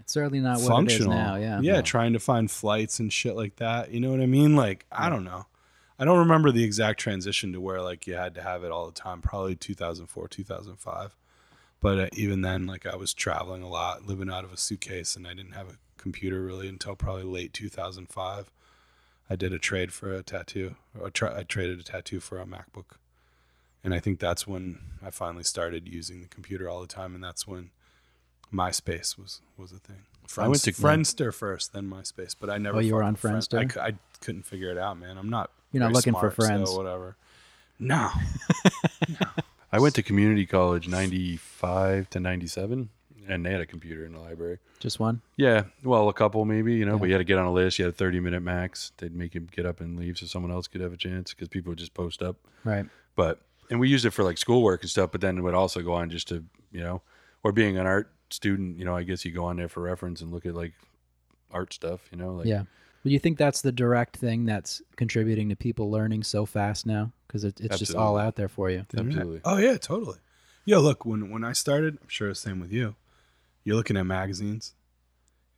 It's 0.00 0.12
certainly 0.12 0.40
not 0.40 0.58
what 0.58 0.68
functional. 0.68 1.12
it 1.12 1.16
is 1.16 1.18
now. 1.18 1.36
Yeah. 1.36 1.60
Yeah, 1.60 1.80
trying 1.80 2.12
to 2.12 2.18
find 2.18 2.50
flights 2.50 3.00
and 3.00 3.12
shit 3.12 3.36
like 3.36 3.56
that. 3.56 3.90
You 3.90 4.00
know 4.00 4.10
what 4.10 4.20
I 4.20 4.26
mean? 4.26 4.54
Like, 4.56 4.86
I 4.92 5.08
don't 5.08 5.24
know. 5.24 5.46
I 5.98 6.04
don't 6.04 6.18
remember 6.18 6.50
the 6.50 6.64
exact 6.64 7.00
transition 7.00 7.52
to 7.52 7.60
where 7.60 7.80
like 7.80 8.06
you 8.06 8.14
had 8.14 8.34
to 8.34 8.42
have 8.42 8.64
it 8.64 8.72
all 8.72 8.86
the 8.86 8.92
time. 8.92 9.22
Probably 9.22 9.54
2004, 9.54 10.28
2005. 10.28 11.16
But 11.80 11.98
uh, 11.98 12.08
even 12.12 12.40
then, 12.42 12.66
like 12.66 12.86
I 12.86 12.96
was 12.96 13.14
traveling 13.14 13.62
a 13.62 13.68
lot, 13.68 14.06
living 14.06 14.30
out 14.30 14.44
of 14.44 14.52
a 14.52 14.56
suitcase, 14.56 15.16
and 15.16 15.26
I 15.26 15.34
didn't 15.34 15.52
have 15.52 15.68
a 15.68 15.78
computer 15.96 16.42
really 16.42 16.68
until 16.68 16.96
probably 16.96 17.22
late 17.24 17.52
2005. 17.52 18.50
I 19.30 19.36
did 19.36 19.52
a 19.52 19.58
trade 19.58 19.92
for 19.92 20.12
a 20.12 20.22
tattoo. 20.22 20.76
Or 20.98 21.10
tra- 21.10 21.38
I 21.38 21.44
traded 21.44 21.80
a 21.80 21.82
tattoo 21.82 22.20
for 22.20 22.40
a 22.40 22.46
MacBook, 22.46 22.96
and 23.82 23.94
I 23.94 24.00
think 24.00 24.18
that's 24.18 24.46
when 24.46 24.80
I 25.02 25.10
finally 25.10 25.44
started 25.44 25.88
using 25.88 26.22
the 26.22 26.28
computer 26.28 26.68
all 26.68 26.80
the 26.80 26.86
time, 26.86 27.14
and 27.14 27.22
that's 27.22 27.46
when 27.46 27.70
MySpace 28.52 29.18
was 29.18 29.40
was 29.56 29.72
a 29.72 29.78
thing. 29.78 30.02
I 30.38 30.48
went 30.48 30.62
to- 30.62 30.72
Friendster 30.72 31.32
first, 31.34 31.72
then 31.72 31.90
MySpace, 31.90 32.34
but 32.38 32.50
I 32.50 32.58
never. 32.58 32.78
Oh, 32.78 32.80
you 32.80 32.94
were 32.94 33.02
on 33.02 33.12
with 33.12 33.20
Friend- 33.20 33.36
Friendster? 33.36 33.78
I, 33.80 33.88
I 33.88 33.92
couldn't 34.20 34.42
figure 34.44 34.70
it 34.70 34.78
out, 34.78 34.98
man. 34.98 35.18
I'm 35.18 35.28
not. 35.30 35.50
You're 35.72 35.80
not 35.80 35.86
very 35.86 35.94
looking 35.94 36.14
for 36.14 36.30
friends, 36.30 36.70
so 36.70 36.76
whatever. 36.76 37.16
No. 37.78 38.10
I 39.72 39.80
went 39.80 39.96
to 39.96 40.02
community 40.04 40.46
college 40.46 40.86
95 40.86 42.08
to 42.10 42.20
97 42.20 42.90
and 43.26 43.44
they 43.44 43.50
had 43.50 43.60
a 43.60 43.66
computer 43.66 44.04
in 44.04 44.12
the 44.12 44.20
library. 44.20 44.58
Just 44.78 45.00
one. 45.00 45.20
Yeah, 45.36 45.64
well, 45.82 46.08
a 46.08 46.12
couple 46.12 46.44
maybe, 46.44 46.74
you 46.74 46.84
know, 46.84 46.98
but 46.98 47.06
you 47.06 47.14
had 47.14 47.18
to 47.18 47.24
get 47.24 47.38
on 47.38 47.46
a 47.46 47.52
list. 47.52 47.78
You 47.78 47.86
had 47.86 47.94
a 47.94 47.96
30 47.96 48.20
minute 48.20 48.40
max. 48.40 48.92
They'd 48.98 49.14
make 49.14 49.34
you 49.34 49.40
get 49.40 49.66
up 49.66 49.80
and 49.80 49.98
leave 49.98 50.18
so 50.18 50.26
someone 50.26 50.52
else 50.52 50.68
could 50.68 50.80
have 50.80 50.92
a 50.92 50.96
chance 50.96 51.32
because 51.32 51.48
people 51.48 51.70
would 51.70 51.78
just 51.78 51.94
post 51.94 52.22
up. 52.22 52.36
Right. 52.62 52.86
But, 53.16 53.40
and 53.70 53.80
we 53.80 53.88
used 53.88 54.04
it 54.04 54.10
for 54.10 54.22
like 54.22 54.38
schoolwork 54.38 54.82
and 54.82 54.90
stuff, 54.90 55.10
but 55.10 55.20
then 55.20 55.38
it 55.38 55.40
would 55.40 55.54
also 55.54 55.80
go 55.80 55.94
on 55.94 56.10
just 56.10 56.28
to, 56.28 56.44
you 56.70 56.80
know, 56.80 57.02
or 57.42 57.50
being 57.50 57.78
an 57.78 57.86
art 57.86 58.12
student, 58.30 58.78
you 58.78 58.84
know, 58.84 58.96
I 58.96 59.02
guess 59.02 59.24
you 59.24 59.32
go 59.32 59.44
on 59.44 59.56
there 59.56 59.68
for 59.68 59.82
reference 59.82 60.20
and 60.20 60.32
look 60.32 60.46
at 60.46 60.54
like 60.54 60.72
art 61.50 61.72
stuff, 61.72 62.08
you 62.10 62.18
know, 62.18 62.34
like, 62.34 62.46
yeah. 62.46 62.64
Well, 63.04 63.12
you 63.12 63.18
think 63.18 63.36
that's 63.36 63.60
the 63.60 63.72
direct 63.72 64.16
thing 64.16 64.46
that's 64.46 64.80
contributing 64.96 65.50
to 65.50 65.56
people 65.56 65.90
learning 65.90 66.22
so 66.22 66.46
fast 66.46 66.86
now 66.86 67.12
because 67.26 67.44
it, 67.44 67.60
it's 67.60 67.78
just 67.78 67.94
all 67.94 68.16
out 68.16 68.36
there 68.36 68.48
for 68.48 68.70
you. 68.70 68.86
absolutely. 68.96 69.42
Oh 69.44 69.58
yeah, 69.58 69.76
totally. 69.76 70.18
Yo, 70.64 70.80
look 70.80 71.04
when 71.04 71.30
when 71.30 71.44
I 71.44 71.52
started, 71.52 71.98
I'm 72.00 72.08
sure 72.08 72.28
the 72.28 72.34
same 72.34 72.60
with 72.60 72.72
you. 72.72 72.94
You're 73.62 73.76
looking 73.76 73.98
at 73.98 74.06
magazines, 74.06 74.72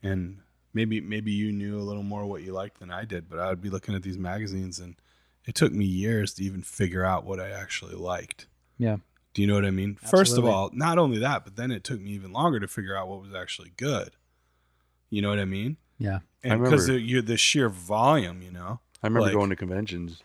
and 0.03 0.39
maybe 0.75 1.01
maybe 1.01 1.31
you 1.31 1.53
knew 1.53 1.79
a 1.79 1.83
little 1.83 2.03
more 2.03 2.27
what 2.27 2.43
you 2.43 2.53
liked 2.53 2.81
than 2.81 2.91
I 2.91 3.05
did, 3.05 3.29
but 3.29 3.39
I 3.39 3.49
would 3.49 3.63
be 3.63 3.71
looking 3.71 3.95
at 3.95 4.03
these 4.03 4.19
magazines, 4.19 4.81
and 4.81 4.97
it 5.45 5.55
took 5.55 5.73
me 5.73 5.85
years 5.85 6.35
to 6.35 6.45
even 6.45 6.63
figure 6.63 7.05
out 7.05 7.25
what 7.25 7.39
I 7.39 7.51
actually 7.51 7.95
liked. 7.95 8.49
Yeah. 8.77 8.97
Do 9.37 9.43
you 9.43 9.49
know 9.49 9.55
what 9.55 9.67
I 9.67 9.71
mean? 9.71 9.97
First 9.97 10.39
of 10.39 10.47
all, 10.47 10.71
not 10.73 10.97
only 10.97 11.19
that, 11.19 11.45
but 11.45 11.57
then 11.57 11.71
it 11.71 11.85
took 11.85 12.01
me 12.01 12.13
even 12.13 12.33
longer 12.33 12.59
to 12.59 12.67
figure 12.67 12.97
out 12.97 13.07
what 13.07 13.21
was 13.21 13.35
actually 13.35 13.71
good. 13.77 14.17
You 15.11 15.21
know 15.21 15.29
what 15.29 15.39
I 15.39 15.45
mean? 15.45 15.77
Yeah. 15.99 16.21
And 16.43 16.63
because 16.63 16.89
you're 16.89 17.21
the 17.21 17.37
sheer 17.37 17.69
volume, 17.69 18.41
you 18.41 18.51
know. 18.51 18.81
I 19.03 19.07
remember 19.09 19.27
Like- 19.27 19.35
going 19.35 19.51
to 19.51 19.57
conventions 19.57 20.23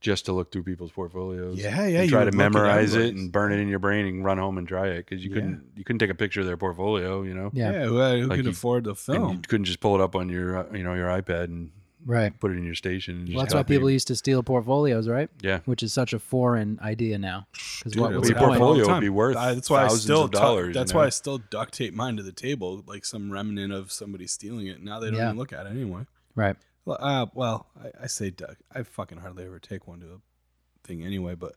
just 0.00 0.26
to 0.26 0.32
look 0.32 0.52
through 0.52 0.62
people's 0.62 0.92
portfolios. 0.92 1.58
Yeah, 1.58 1.84
yeah, 1.88 2.02
And 2.02 2.08
try 2.10 2.22
would 2.24 2.30
to 2.30 2.36
memorize 2.36 2.94
it 2.94 3.16
and 3.16 3.32
burn 3.32 3.52
it 3.52 3.56
in 3.58 3.66
your 3.66 3.80
brain 3.80 4.06
and 4.06 4.24
run 4.24 4.38
home 4.38 4.56
and 4.56 4.68
try 4.68 4.86
it 4.86 4.98
because 4.98 5.24
you 5.24 5.30
Yeah. 5.30 5.34
couldn't 5.34 5.64
you 5.76 5.82
couldn't 5.82 5.98
take 5.98 6.10
a 6.10 6.14
picture 6.14 6.38
of 6.38 6.46
their 6.46 6.56
portfolio, 6.56 7.22
you 7.22 7.34
know. 7.34 7.50
Yeah. 7.52 7.72
Yeah, 7.72 7.84
who, 7.86 7.98
who 7.98 8.26
Like 8.28 8.36
could 8.36 8.44
you- 8.44 8.52
afford 8.52 8.84
the 8.84 8.90
And 8.90 8.98
film? 8.98 9.32
you 9.32 9.38
couldn't 9.48 9.64
just 9.64 9.80
pull 9.80 9.96
it 9.96 10.00
up 10.00 10.14
on 10.14 10.28
your 10.28 10.58
uh, 10.58 10.72
you 10.76 10.84
know 10.84 10.94
your 10.94 11.08
iPad 11.08 11.44
and 11.46 11.72
Right. 12.06 12.38
put 12.38 12.50
it 12.50 12.56
in 12.58 12.64
your 12.64 12.74
station. 12.74 13.20
And 13.20 13.28
Well, 13.28 13.32
just 13.32 13.44
that's 13.46 13.54
why 13.54 13.60
copy 13.60 13.74
people 13.74 13.90
used 13.90 14.08
to 14.08 14.16
steal 14.16 14.42
portfolios, 14.42 15.08
right? 15.08 15.30
Yeah. 15.42 15.60
Which 15.64 15.82
is 15.82 15.92
such 15.92 16.12
a 16.12 16.18
foreign 16.18 16.78
idea 16.82 17.16
now. 17.18 17.46
Because 17.78 17.92
Dude, 17.92 18.02
what 18.02 18.12
it 18.12 18.18
was 18.20 18.28
your 18.28 18.34
the 18.34 18.40
happen 18.40 18.48
point? 18.50 18.60
portfolio 18.60 18.94
would 18.94 19.00
be 19.00 19.08
worth 19.08 19.36
I- 19.36 19.54
that's 19.54 19.70
why 19.70 19.78
I 19.78 19.82
thousands 19.84 20.02
still 20.02 20.22
of 20.24 20.30
tu- 20.32 20.38
dollars, 20.38 20.74
that's 20.74 20.92
you 20.92 20.96
why 20.96 21.02
know? 21.04 21.06
I 21.06 21.10
still 21.10 21.38
duct 21.38 21.72
tape 21.74 21.94
mine 21.94 22.16
to 22.18 22.22
the 22.22 22.32
table, 22.32 22.82
like 22.86 23.04
some 23.04 23.30
remnant 23.32 23.72
of 23.72 23.90
somebody 23.90 24.26
stealing 24.26 24.66
it. 24.66 24.82
Now 24.82 25.00
they 25.00 25.06
don't 25.06 25.16
Yeah. 25.18 25.26
even 25.28 25.38
look 25.38 25.52
at 25.52 25.66
it 25.66 25.70
anyway. 25.70 26.06
Right. 26.34 26.56
Well, 26.84 26.98
Uh, 27.00 27.26
well, 27.34 27.68
I, 27.82 28.04
I 28.04 28.06
say 28.06 28.28
duct. 28.30 28.60
I 28.74 28.82
fucking 28.82 29.18
hardly 29.18 29.44
ever 29.46 29.58
take 29.58 29.86
one 29.88 30.00
to 30.00 30.06
a 30.06 30.86
thing 30.86 31.02
anyway. 31.02 31.34
But 31.34 31.54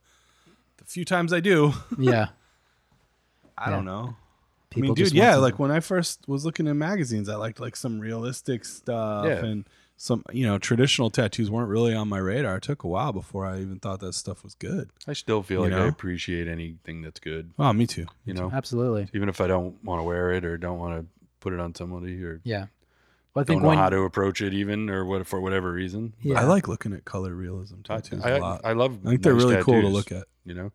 the 0.77 0.85
few 0.85 1.03
times 1.03 1.33
I 1.33 1.41
do, 1.41 1.73
Yeah. 1.99 2.29
I 3.57 3.69
Yeah. 3.69 3.75
don't 3.75 3.85
know. 3.85 4.15
I 4.75 4.79
mean, 4.79 4.93
dude, 4.93 4.97
just 5.05 5.13
want 5.15 5.17
yeah. 5.23 5.33
some- 5.33 5.41
Like 5.41 5.59
when 5.59 5.71
I 5.71 5.79
first 5.79 6.27
was 6.27 6.45
looking 6.45 6.67
at 6.67 6.75
magazines, 6.75 7.27
I 7.29 7.35
liked 7.35 7.59
like 7.59 7.75
some 7.75 7.99
realistic 7.99 8.63
stuff 8.65 9.25
Yeah. 9.25 9.43
and 9.45 9.65
some, 9.97 10.23
you 10.31 10.45
know, 10.45 10.57
traditional 10.59 11.09
tattoos 11.09 11.49
weren't 11.49 11.69
really 11.69 11.93
on 11.93 12.07
my 12.07 12.19
radar. 12.19 12.57
It 12.57 12.63
took 12.63 12.83
a 12.83 12.87
while 12.87 13.11
before 13.11 13.45
I 13.45 13.59
even 13.61 13.79
thought 13.79 13.99
that 14.01 14.13
stuff 14.13 14.43
was 14.43 14.53
good. 14.53 14.89
I 15.07 15.13
still 15.13 15.41
feel 15.41 15.65
You 15.67 15.71
like 15.71 15.81
I 15.81 15.87
appreciate 15.87 16.47
anything 16.47 17.01
that's 17.01 17.19
good. 17.19 17.51
Well, 17.57 17.73
me 17.73 17.87
too. 17.87 18.05
You 18.23 18.35
know, 18.35 18.51
Absolutely. 18.53 19.09
even 19.13 19.27
if 19.27 19.41
I 19.41 19.47
don't 19.47 19.83
want 19.83 19.99
to 19.99 20.03
wear 20.03 20.31
it 20.31 20.45
or 20.45 20.57
don't 20.57 20.77
want 20.79 20.99
to 21.01 21.05
put 21.39 21.51
it 21.53 21.59
on 21.59 21.73
somebody 21.75 22.23
or 22.23 22.39
Yeah. 22.43 22.67
Well, 23.33 23.41
I 23.41 23.43
don't 23.43 23.45
think 23.47 23.61
know 23.63 23.67
when 23.69 23.77
how 23.77 23.89
to 23.89 24.01
approach 24.01 24.41
it 24.41 24.53
even 24.53 24.89
or 24.89 25.03
what 25.05 25.25
for 25.27 25.41
whatever 25.41 25.71
reason. 25.71 26.13
yeah. 26.21 26.39
I 26.39 26.43
like 26.45 26.67
looking 26.67 26.93
at 26.93 27.03
color 27.05 27.33
realism 27.33 27.81
tattoos 27.83 28.23
I, 28.23 28.31
a 28.31 28.39
lot. 28.39 28.61
I 28.63 28.73
love. 28.73 28.99
I 29.05 29.09
think 29.09 29.21
they're 29.23 29.33
nice 29.33 29.43
really 29.43 29.63
cool 29.63 29.81
to 29.81 29.87
look 29.87 30.11
at. 30.11 30.25
You 30.45 30.53
know, 30.53 30.71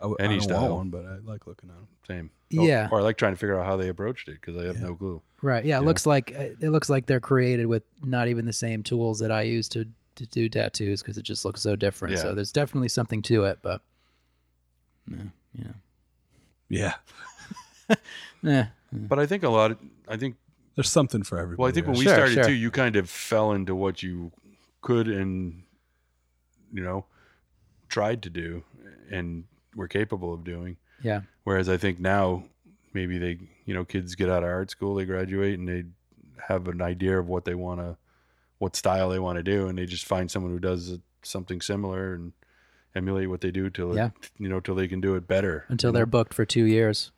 I, 0.00 0.04
w- 0.04 0.16
Any 0.20 0.34
I 0.34 0.38
don't 0.38 0.42
style. 0.42 0.60
want 0.60 0.72
one, 0.74 0.90
but 0.90 1.04
I 1.06 1.16
like 1.30 1.46
looking 1.46 1.70
at 1.70 1.76
them. 1.76 1.88
same. 2.06 2.30
Yeah. 2.50 2.88
Or, 2.90 2.98
or 2.98 3.00
I 3.00 3.02
like 3.02 3.16
trying 3.18 3.32
to 3.32 3.36
figure 3.36 3.58
out 3.58 3.66
how 3.66 3.76
they 3.76 3.88
approached 3.88 4.28
it 4.28 4.40
because 4.40 4.56
I 4.56 4.64
have 4.66 4.76
Yeah. 4.76 4.86
no 4.86 4.94
clue. 4.94 5.22
Right. 5.42 5.64
Yeah. 5.64 5.78
It 5.78 5.80
Yeah. 5.82 5.86
looks 5.86 6.06
like 6.06 6.32
uh, 6.38 6.54
it 6.60 6.70
looks 6.70 6.88
like 6.88 7.06
they're 7.06 7.20
created 7.20 7.66
with 7.66 7.82
not 8.02 8.28
even 8.28 8.44
the 8.46 8.52
same 8.52 8.82
tools 8.82 9.18
that 9.18 9.30
I 9.32 9.42
use 9.42 9.68
to 9.70 9.86
to 10.16 10.26
do 10.26 10.48
tattoos 10.48 11.02
because 11.02 11.16
it 11.18 11.22
just 11.22 11.44
looks 11.44 11.60
so 11.60 11.76
different. 11.76 12.14
Yeah. 12.16 12.22
So 12.22 12.34
there's 12.34 12.50
definitely 12.52 12.88
something 12.88 13.22
to 13.22 13.44
it, 13.44 13.58
but 13.62 13.82
yeah, 15.10 15.24
yeah. 15.54 15.72
Yeah, 16.70 16.94
Eh, 18.46 18.64
But 18.92 19.18
I 19.18 19.26
think 19.26 19.42
a 19.42 19.48
lot. 19.48 19.70
Of, 19.72 19.78
I 20.06 20.16
think. 20.18 20.36
there's 20.74 20.90
something 20.90 21.22
for 21.22 21.38
everybody. 21.38 21.60
Well, 21.62 21.68
I 21.70 21.72
think 21.72 21.86
when 21.86 21.96
we 21.96 22.04
Sure, 22.04 22.14
started 22.14 22.34
sure. 22.34 22.44
too, 22.44 22.52
you 22.52 22.70
kind 22.70 22.94
of 22.96 23.08
fell 23.08 23.52
into 23.52 23.74
what 23.74 24.02
you 24.02 24.32
could 24.82 25.08
and 25.08 25.62
you 26.72 26.82
know 26.82 27.06
tried 27.88 28.22
to 28.22 28.30
do 28.30 28.62
and 29.10 29.44
were 29.78 29.88
capable 29.88 30.34
of 30.34 30.42
doing. 30.44 30.76
yeah. 31.02 31.20
Whereas 31.44 31.68
I 31.68 31.76
think 31.78 32.00
now 32.00 32.42
maybe 32.92 33.16
they, 33.18 33.38
you 33.64 33.72
know, 33.74 33.84
kids 33.84 34.14
get 34.16 34.28
out 34.28 34.42
of 34.42 34.48
art 34.50 34.70
school, 34.70 34.96
they 34.96 35.04
graduate, 35.04 35.58
and 35.58 35.68
they 35.68 35.84
have 36.48 36.66
an 36.68 36.82
idea 36.82 37.18
of 37.18 37.28
what 37.28 37.44
they 37.44 37.54
want 37.54 37.80
to, 37.80 37.96
what 38.58 38.74
style 38.74 39.08
they 39.08 39.18
want 39.20 39.36
to 39.36 39.42
do, 39.42 39.68
and 39.68 39.78
they 39.78 39.86
just 39.86 40.04
find 40.04 40.30
someone 40.30 40.50
who 40.52 40.58
does 40.58 40.98
something 41.22 41.60
similar 41.60 42.14
and 42.14 42.32
emulate 42.94 43.30
what 43.30 43.40
they 43.40 43.50
do 43.52 43.70
till, 43.70 43.94
Yeah. 43.94 44.06
it, 44.06 44.30
you 44.38 44.48
know, 44.48 44.58
till 44.60 44.74
they 44.74 44.88
can 44.88 45.00
do 45.00 45.14
it 45.14 45.28
better. 45.28 45.64
Until 45.68 45.92
they're 45.92 46.02
know? 46.06 46.10
booked 46.10 46.34
for 46.34 46.44
two 46.44 46.64
years. 46.64 47.12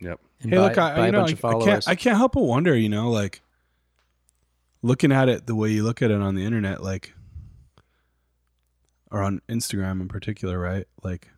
Yep. 0.00 0.18
And 0.40 0.50
Hey, 0.50 0.56
buy, 0.56 0.62
look, 0.68 0.78
I, 0.78 0.96
buy 0.96 1.02
you 1.02 1.08
a 1.08 1.12
know, 1.12 1.18
bunch 1.20 1.44
I, 1.44 1.48
of 1.48 1.62
I 1.62 1.64
can't, 1.64 1.88
I 1.88 1.94
can't 1.94 2.16
help 2.16 2.32
but 2.32 2.44
wonder, 2.44 2.74
you 2.74 2.88
know, 2.88 3.10
like 3.10 3.42
looking 4.80 5.12
at 5.12 5.28
it 5.28 5.46
the 5.46 5.54
way 5.54 5.70
you 5.70 5.84
look 5.84 6.00
at 6.02 6.10
it 6.10 6.20
on 6.20 6.34
the 6.34 6.44
internet, 6.44 6.82
like, 6.82 7.12
or 9.10 9.22
on 9.22 9.42
Instagram 9.48 10.00
in 10.00 10.08
particular, 10.08 10.58
right? 10.58 10.86
Like, 11.02 11.28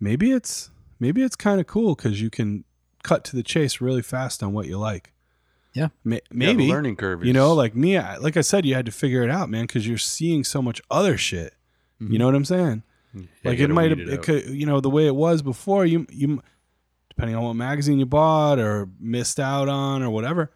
maybe 0.00 0.32
it's 0.32 0.70
maybe 1.00 1.22
it's 1.22 1.36
kind 1.36 1.60
of 1.60 1.66
cool 1.66 1.94
because 1.94 2.20
you 2.20 2.30
can 2.30 2.64
cut 3.02 3.24
to 3.24 3.36
the 3.36 3.42
chase 3.42 3.80
really 3.80 4.02
fast 4.02 4.42
on 4.42 4.52
what 4.52 4.66
you 4.66 4.78
like. 4.78 5.12
Yeah. 5.72 5.88
Ma- 6.04 6.16
Yeah, 6.16 6.20
maybe 6.32 6.68
learning 6.68 6.96
curve. 6.96 7.24
you 7.24 7.32
know, 7.32 7.54
like 7.54 7.74
me, 7.74 7.96
I, 7.96 8.16
like 8.16 8.36
I 8.36 8.40
said, 8.40 8.66
you 8.66 8.74
had 8.74 8.86
to 8.86 8.92
figure 8.92 9.22
it 9.22 9.30
out, 9.30 9.48
man, 9.48 9.64
because 9.64 9.86
you're 9.86 9.98
seeing 9.98 10.44
so 10.44 10.60
much 10.60 10.80
other 10.90 11.16
shit. 11.16 11.54
You 11.98 12.06
mm-hmm. 12.06 12.16
know 12.16 12.26
what 12.26 12.34
I'm 12.34 12.44
saying? 12.44 12.82
Yeah, 13.14 13.22
like 13.44 13.58
it 13.58 13.68
might 13.68 13.90
have, 13.90 13.98
weed 13.98 14.08
it 14.08 14.22
could, 14.22 14.46
you 14.46 14.66
know, 14.66 14.80
the 14.80 14.90
way 14.90 15.06
it 15.06 15.14
was 15.14 15.42
before. 15.42 15.86
You, 15.86 16.06
you, 16.10 16.42
depending 17.08 17.36
on 17.36 17.42
what 17.42 17.54
magazine 17.54 17.98
you 17.98 18.06
bought 18.06 18.58
or 18.58 18.88
missed 19.00 19.40
out 19.40 19.68
on 19.68 20.02
or 20.02 20.10
whatever, 20.10 20.52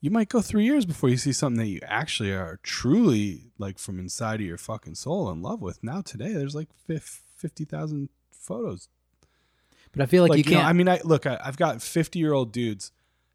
you 0.00 0.10
might 0.10 0.28
go 0.28 0.40
three 0.40 0.64
years 0.64 0.84
before 0.84 1.08
you 1.08 1.16
see 1.16 1.32
something 1.32 1.58
that 1.58 1.70
you 1.70 1.80
actually 1.82 2.32
are 2.32 2.60
truly 2.62 3.52
like 3.58 3.78
from 3.78 3.98
inside 3.98 4.40
of 4.40 4.46
your 4.46 4.58
fucking 4.58 4.94
soul 4.94 5.30
in 5.30 5.40
love 5.40 5.62
with. 5.62 5.82
Now 5.82 6.02
today, 6.02 6.32
there's 6.32 6.54
like 6.54 6.68
fif- 6.86 7.22
fifty 7.36 7.64
thousand 7.64 8.10
photos 8.44 8.88
But 9.92 10.02
I 10.02 10.06
feel 10.06 10.26
like, 10.26 10.36
you 10.36 10.44
know, 10.44 10.58
can't. 10.58 10.66
I 10.66 10.72
mean, 10.72 10.88
I 10.88 11.00
look, 11.04 11.26
I, 11.26 11.40
I've 11.44 11.56
got 11.56 11.82
50 11.82 12.18
year 12.18 12.32
old 12.32 12.52
dudes 12.52 12.92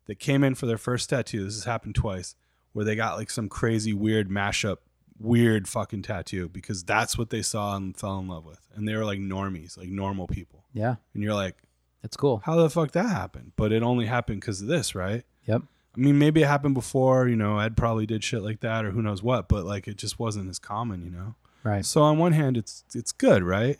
that 0.08 0.20
came 0.20 0.44
in 0.44 0.56
for 0.56 0.66
their 0.66 0.78
first 0.78 1.10
tattoo. 1.10 1.44
This 1.46 1.56
has 1.56 1.66
happened 1.66 1.96
twice, 1.96 2.36
where 2.74 2.86
they 2.86 2.96
got 2.96 3.18
like 3.18 3.30
some 3.30 3.50
crazy, 3.50 3.94
weird 3.94 4.30
mashup, 4.30 4.78
weird 5.20 5.68
fucking 5.68 6.02
tattoo 6.02 6.50
because 6.50 6.84
that's 6.84 7.18
what 7.18 7.30
they 7.30 7.42
saw 7.42 7.76
and 7.76 7.96
fell 7.96 8.20
in 8.20 8.28
love 8.28 8.46
with, 8.46 8.68
and 8.76 8.88
they 8.88 8.96
were 8.96 9.06
like 9.06 9.20
normies, 9.20 9.78
like 9.78 9.90
normal 9.90 10.28
people, 10.28 10.66
yeah, 10.74 10.96
and 11.14 11.24
you're 11.24 11.34
like, 11.34 11.56
it's 12.04 12.18
cool. 12.18 12.42
how 12.46 12.56
the 12.56 12.70
fuck 12.70 12.92
that 12.92 13.10
happened? 13.10 13.52
But 13.56 13.72
it 13.72 13.84
only 13.84 14.06
happened 14.06 14.42
because 14.42 14.62
of 14.62 14.68
this, 14.68 14.96
right? 14.96 15.24
Yep. 15.46 15.64
I 15.96 16.00
mean, 16.00 16.18
maybe 16.20 16.42
it 16.42 16.48
happened 16.48 16.76
before, 16.76 17.28
you 17.28 17.36
know, 17.36 17.60
Ed 17.60 17.76
probably 17.76 18.06
did 18.06 18.24
shit 18.24 18.42
like 18.42 18.62
that, 18.62 18.86
or 18.86 18.92
who 18.92 19.02
knows 19.02 19.22
what, 19.22 19.50
but 19.50 19.66
like 19.66 19.88
it 19.88 19.98
just 19.98 20.20
wasn't 20.20 20.50
as 20.50 20.60
common, 20.60 21.04
you 21.04 21.12
know. 21.12 21.36
Right. 21.64 21.86
So 21.86 22.02
on 22.02 22.18
one 22.18 22.32
hand, 22.32 22.58
it's 22.58 22.84
it's 22.96 23.12
good, 23.12 23.44
right? 23.44 23.78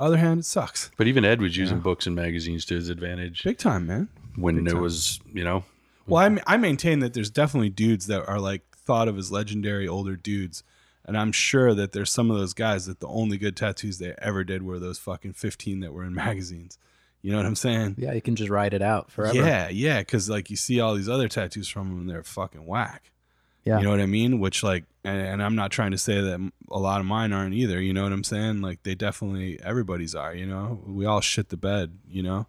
Other 0.00 0.16
hand, 0.18 0.40
it 0.40 0.44
sucks, 0.44 0.90
But 0.96 1.06
even 1.08 1.24
Ed 1.24 1.40
was 1.40 1.56
using 1.56 1.78
Yeah. 1.78 1.82
books 1.82 2.06
and 2.06 2.14
magazines 2.14 2.64
to 2.66 2.74
his 2.74 2.88
advantage 2.88 3.42
big 3.42 3.58
time, 3.58 3.86
man. 3.86 4.08
when 4.36 4.56
big 4.56 4.66
it 4.68 4.70
time. 4.72 4.80
was, 4.82 5.20
you 5.32 5.42
know, 5.44 5.64
Well, 6.06 6.38
I, 6.46 6.54
I 6.54 6.56
maintain 6.56 7.00
that 7.00 7.14
there's 7.14 7.30
definitely 7.30 7.70
dudes 7.70 8.06
that 8.06 8.26
are 8.28 8.38
like 8.40 8.62
thought 8.76 9.08
of 9.08 9.18
as 9.18 9.30
legendary 9.32 9.86
older 9.88 10.16
dudes. 10.16 10.62
And 11.04 11.16
I'm 11.16 11.32
sure 11.32 11.74
that 11.74 11.92
there's 11.92 12.12
some 12.12 12.30
of 12.30 12.36
those 12.38 12.52
guys 12.54 12.84
that 12.86 13.00
the 13.00 13.08
only 13.08 13.38
good 13.38 13.56
tattoos 13.56 13.98
they 13.98 14.14
ever 14.20 14.44
did 14.44 14.62
were 14.62 14.78
those 14.78 14.98
fucking 14.98 15.32
15 15.32 15.80
that 15.80 15.92
were 15.92 16.04
in 16.04 16.14
magazines. 16.26 16.78
You 17.22 17.32
know 17.32 17.38
what 17.38 17.46
I'm 17.46 17.56
saying? 17.56 17.96
Yeah, 17.98 18.12
you 18.12 18.20
can 18.22 18.36
just 18.36 18.50
write 18.50 18.74
it 18.74 18.82
out 18.82 19.10
forever. 19.10 19.34
Yeah, 19.36 19.68
yeah. 19.70 19.98
Because 20.00 20.28
like 20.30 20.50
you 20.50 20.56
see 20.56 20.78
all 20.80 20.94
these 20.94 21.08
other 21.08 21.26
tattoos 21.28 21.66
from 21.68 21.88
them 21.88 22.00
and 22.00 22.08
they're 22.10 22.22
fucking 22.22 22.64
whack. 22.66 23.10
Yeah. 23.64 23.78
You 23.78 23.84
know 23.84 23.90
what 23.90 24.00
I 24.00 24.06
mean? 24.06 24.38
Which 24.38 24.62
like, 24.62 24.84
and, 25.08 25.20
and 25.26 25.42
I'm 25.42 25.54
not 25.54 25.70
trying 25.70 25.90
to 25.92 25.98
say 25.98 26.20
that 26.20 26.52
a 26.70 26.78
lot 26.78 27.00
of 27.00 27.06
mine 27.06 27.32
aren't 27.32 27.54
either. 27.54 27.80
You 27.80 27.92
know 27.92 28.02
what 28.02 28.12
I'm 28.12 28.24
saying? 28.24 28.60
Like 28.60 28.82
they 28.82 28.94
definitely, 28.94 29.58
everybody's 29.62 30.14
are. 30.14 30.34
You 30.34 30.46
know, 30.46 30.80
we 30.86 31.06
all 31.06 31.20
shit 31.20 31.48
the 31.48 31.56
bed. 31.56 31.98
You 32.08 32.22
know, 32.22 32.46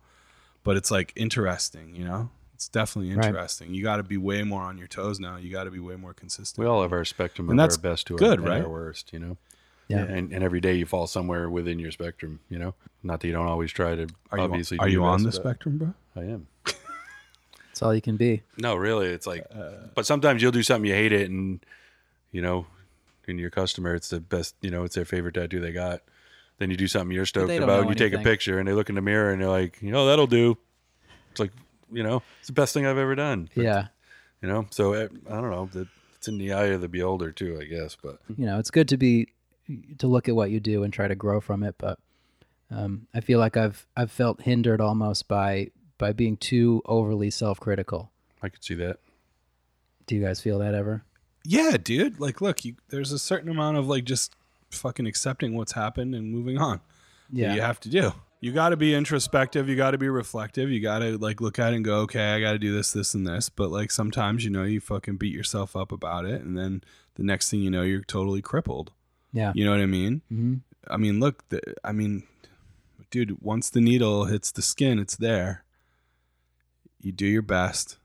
but 0.63 0.77
it's 0.77 0.91
like 0.91 1.13
interesting. 1.15 1.95
You 1.95 2.05
know, 2.05 2.29
it's 2.53 2.67
definitely 2.67 3.15
Right. 3.15 3.25
interesting. 3.27 3.73
You 3.73 3.83
got 3.83 3.97
to 3.97 4.03
be 4.03 4.17
way 4.17 4.43
more 4.43 4.63
on 4.63 4.77
your 4.77 4.87
toes 4.87 5.19
now. 5.19 5.37
You 5.37 5.51
got 5.51 5.63
to 5.65 5.71
be 5.71 5.79
way 5.79 5.95
more 5.95 6.13
consistent. 6.13 6.63
we 6.63 6.69
all 6.69 6.81
have 6.81 6.91
our 6.93 7.05
spectrum 7.05 7.49
And 7.49 7.59
of 7.59 7.63
that's 7.63 7.77
our 7.77 7.81
best 7.81 8.07
to 8.07 8.15
good, 8.17 8.27
our, 8.27 8.33
and 8.35 8.45
right? 8.45 8.61
our 8.63 8.69
worst, 8.69 9.11
you 9.13 9.19
know. 9.19 9.37
Yeah. 9.87 10.03
And, 10.03 10.31
and 10.31 10.43
every 10.43 10.59
day 10.59 10.75
you 10.75 10.85
fall 10.85 11.07
somewhere 11.07 11.49
within 11.49 11.79
your 11.79 11.89
spectrum, 11.91 12.41
you 12.47 12.59
know. 12.59 12.75
Not 13.01 13.21
that 13.21 13.27
you 13.27 13.33
don't 13.33 13.47
always 13.47 13.71
try 13.71 13.95
to 13.95 14.07
are 14.31 14.37
you, 14.37 14.43
obviously. 14.43 14.77
are 14.77 14.87
you 14.87 15.03
on 15.03 15.23
the 15.23 15.31
spectrum, 15.31 15.77
bro? 15.79 15.93
I 16.15 16.25
am. 16.25 16.47
That's 17.69 17.81
all 17.81 17.95
you 17.95 18.01
can 18.01 18.17
be. 18.17 18.43
No, 18.57 18.75
really, 18.75 19.07
it's 19.07 19.25
like. 19.25 19.45
Uh, 19.51 19.87
but 19.95 20.05
sometimes 20.05 20.41
you'll 20.41 20.51
do 20.51 20.61
something 20.63 20.87
you 20.87 20.93
hate 20.95 21.13
it, 21.13 21.29
and 21.31 21.59
you 22.31 22.41
know, 22.41 22.65
and 23.27 23.39
your 23.39 23.49
customer, 23.49 23.95
it's 23.95 24.09
the 24.09 24.19
best. 24.19 24.55
You 24.61 24.71
know, 24.71 24.83
it's 24.83 24.95
their 24.95 25.05
favorite 25.05 25.35
tattoo 25.35 25.59
they 25.59 25.71
got. 25.71 26.01
Then 26.57 26.69
you 26.69 26.77
do 26.77 26.87
something 26.87 27.15
you're 27.15 27.25
stoked 27.25 27.51
about, 27.51 27.81
and 27.81 27.89
you 27.89 27.95
take 27.95 28.13
a 28.13 28.19
picture, 28.19 28.59
and 28.59 28.67
they 28.67 28.73
look 28.73 28.89
in 28.89 28.95
the 28.95 29.01
mirror, 29.01 29.31
and 29.31 29.41
they're 29.41 29.49
like, 29.49 29.81
you 29.81 29.91
know, 29.91 30.07
that'll 30.07 30.27
do. 30.27 30.57
It's 31.31 31.39
like, 31.39 31.51
you 31.91 32.03
know, 32.03 32.21
it's 32.39 32.47
the 32.47 32.53
best 32.53 32.73
thing 32.73 32.85
I've 32.85 32.97
ever 32.97 33.15
done. 33.15 33.49
But, 33.55 33.63
Yeah. 33.63 33.87
You 34.41 34.47
know, 34.47 34.67
so 34.69 34.93
eh, 34.93 35.07
I 35.29 35.33
don't 35.41 35.51
know. 35.51 35.69
that 35.73 35.87
It's 36.15 36.27
in 36.27 36.37
the 36.37 36.53
eye 36.53 36.67
of 36.67 36.81
the 36.81 36.87
beholder 36.87 37.31
too, 37.31 37.59
I 37.61 37.65
guess. 37.65 37.97
But 38.01 38.19
you 38.37 38.45
know, 38.45 38.57
it's 38.59 38.71
good 38.71 38.87
to 38.89 38.97
be 38.97 39.29
to 39.97 40.07
look 40.07 40.27
at 40.29 40.35
what 40.35 40.49
you 40.49 40.59
do 40.59 40.83
and 40.83 40.93
try 40.93 41.07
to 41.07 41.15
grow 41.15 41.39
from 41.41 41.63
it. 41.63 41.75
But 41.77 41.99
um, 42.71 43.07
I 43.13 43.19
feel 43.21 43.39
like 43.39 43.57
I've 43.57 43.85
I've 43.97 44.11
felt 44.11 44.41
hindered 44.41 44.81
almost 44.81 45.27
by 45.27 45.71
by 45.97 46.13
being 46.13 46.37
too 46.37 46.81
overly 46.85 47.29
self 47.29 47.59
critical. 47.59 48.11
I 48.41 48.49
could 48.49 48.63
see 48.63 48.75
that. 48.75 48.99
Do 50.07 50.15
you 50.15 50.23
guys 50.23 50.39
feel 50.39 50.59
that 50.59 50.73
ever? 50.73 51.03
Yeah, 51.45 51.77
dude. 51.77 52.19
Like, 52.19 52.41
look, 52.41 52.65
you, 52.65 52.75
there's 52.89 53.11
a 53.11 53.19
certain 53.19 53.49
amount 53.49 53.77
of 53.77 53.87
like 53.87 54.03
just 54.03 54.35
fucking 54.71 55.07
accepting 55.07 55.55
what's 55.55 55.71
happened 55.73 56.13
and 56.15 56.31
moving 56.31 56.57
on. 56.57 56.81
Yeah. 57.31 57.53
you 57.53 57.61
have 57.61 57.79
to 57.81 57.89
do. 57.89 58.13
You 58.41 58.51
got 58.53 58.69
to 58.69 58.77
be 58.77 58.95
introspective. 58.95 59.67
You 59.67 59.75
got 59.75 59.91
to 59.91 59.97
be 59.97 60.07
reflective. 60.09 60.69
You 60.71 60.79
got 60.79 60.99
to 60.99 61.17
like 61.17 61.41
look 61.41 61.59
at 61.59 61.73
it 61.73 61.77
and 61.77 61.85
go, 61.85 61.99
okay, 62.01 62.33
I 62.33 62.39
got 62.39 62.53
to 62.53 62.59
do 62.59 62.73
this, 62.73 62.93
this, 62.93 63.13
and 63.13 63.27
this. 63.27 63.49
But 63.49 63.69
like 63.69 63.91
sometimes, 63.91 64.43
you 64.45 64.49
know, 64.49 64.63
you 64.63 64.79
fucking 64.79 65.17
beat 65.17 65.33
yourself 65.33 65.75
up 65.75 65.91
about 65.91 66.25
it, 66.25 66.41
and 66.41 66.57
then 66.57 66.81
the 67.15 67.23
next 67.23 67.49
thing 67.49 67.61
you 67.61 67.69
know, 67.69 67.81
you're 67.81 68.01
totally 68.01 68.41
crippled. 68.41 68.91
Yeah. 69.33 69.51
You 69.53 69.65
know 69.65 69.71
what 69.71 69.81
I 69.81 69.85
mean? 69.85 70.21
hmm 70.29 70.55
I 70.87 70.95
mean, 70.97 71.19
look, 71.19 71.47
the, 71.49 71.61
I 71.83 71.91
mean, 71.91 72.23
dude, 73.11 73.41
once 73.41 73.69
the 73.69 73.81
needle 73.81 74.25
hits 74.25 74.49
the 74.51 74.61
skin, 74.61 74.97
it's 74.97 75.17
there. 75.17 75.65
You 77.01 77.11
do 77.11 77.27
your 77.27 77.41
best. 77.41 77.97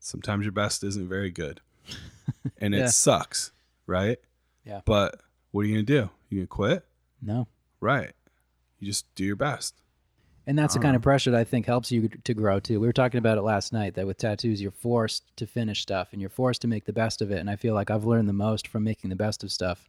Sometimes 0.00 0.44
your 0.44 0.52
best 0.52 0.82
isn't 0.82 1.08
very 1.08 1.30
good, 1.30 1.60
and 2.58 2.74
it 2.74 2.78
Yeah. 2.78 2.86
sucks, 2.86 3.52
right? 3.86 4.18
Yeah. 4.64 4.80
But 4.84 5.20
what 5.50 5.62
are 5.62 5.64
you 5.64 5.74
gonna 5.74 5.82
do? 5.84 6.10
You 6.28 6.38
gonna 6.40 6.46
quit? 6.46 6.84
No. 7.22 7.48
Right. 7.80 8.12
You 8.78 8.86
just 8.86 9.12
do 9.14 9.24
your 9.24 9.36
best. 9.36 9.74
And 10.46 10.58
that's 10.58 10.72
the 10.72 10.80
kind 10.80 10.96
of 10.96 11.02
ah. 11.02 11.04
pressure 11.04 11.30
that 11.30 11.40
I 11.40 11.44
think 11.44 11.66
helps 11.66 11.92
you 11.92 12.08
to 12.08 12.34
grow 12.34 12.58
too. 12.58 12.80
We 12.80 12.86
were 12.86 12.92
talking 12.94 13.18
about 13.18 13.36
it 13.36 13.42
last 13.42 13.70
night 13.70 13.94
that 13.94 14.06
with 14.06 14.16
tattoos, 14.16 14.62
you're 14.62 14.70
forced 14.70 15.24
to 15.36 15.46
finish 15.46 15.82
stuff 15.82 16.08
and 16.12 16.22
you're 16.22 16.30
forced 16.30 16.62
to 16.62 16.68
make 16.68 16.86
the 16.86 16.92
best 16.92 17.20
of 17.20 17.30
it. 17.30 17.38
And 17.38 17.50
I 17.50 17.56
feel 17.56 17.74
like 17.74 17.90
I've 17.90 18.06
learned 18.06 18.30
the 18.30 18.32
most 18.32 18.66
from 18.66 18.82
making 18.82 19.10
the 19.10 19.16
best 19.16 19.44
of 19.44 19.52
stuff. 19.52 19.88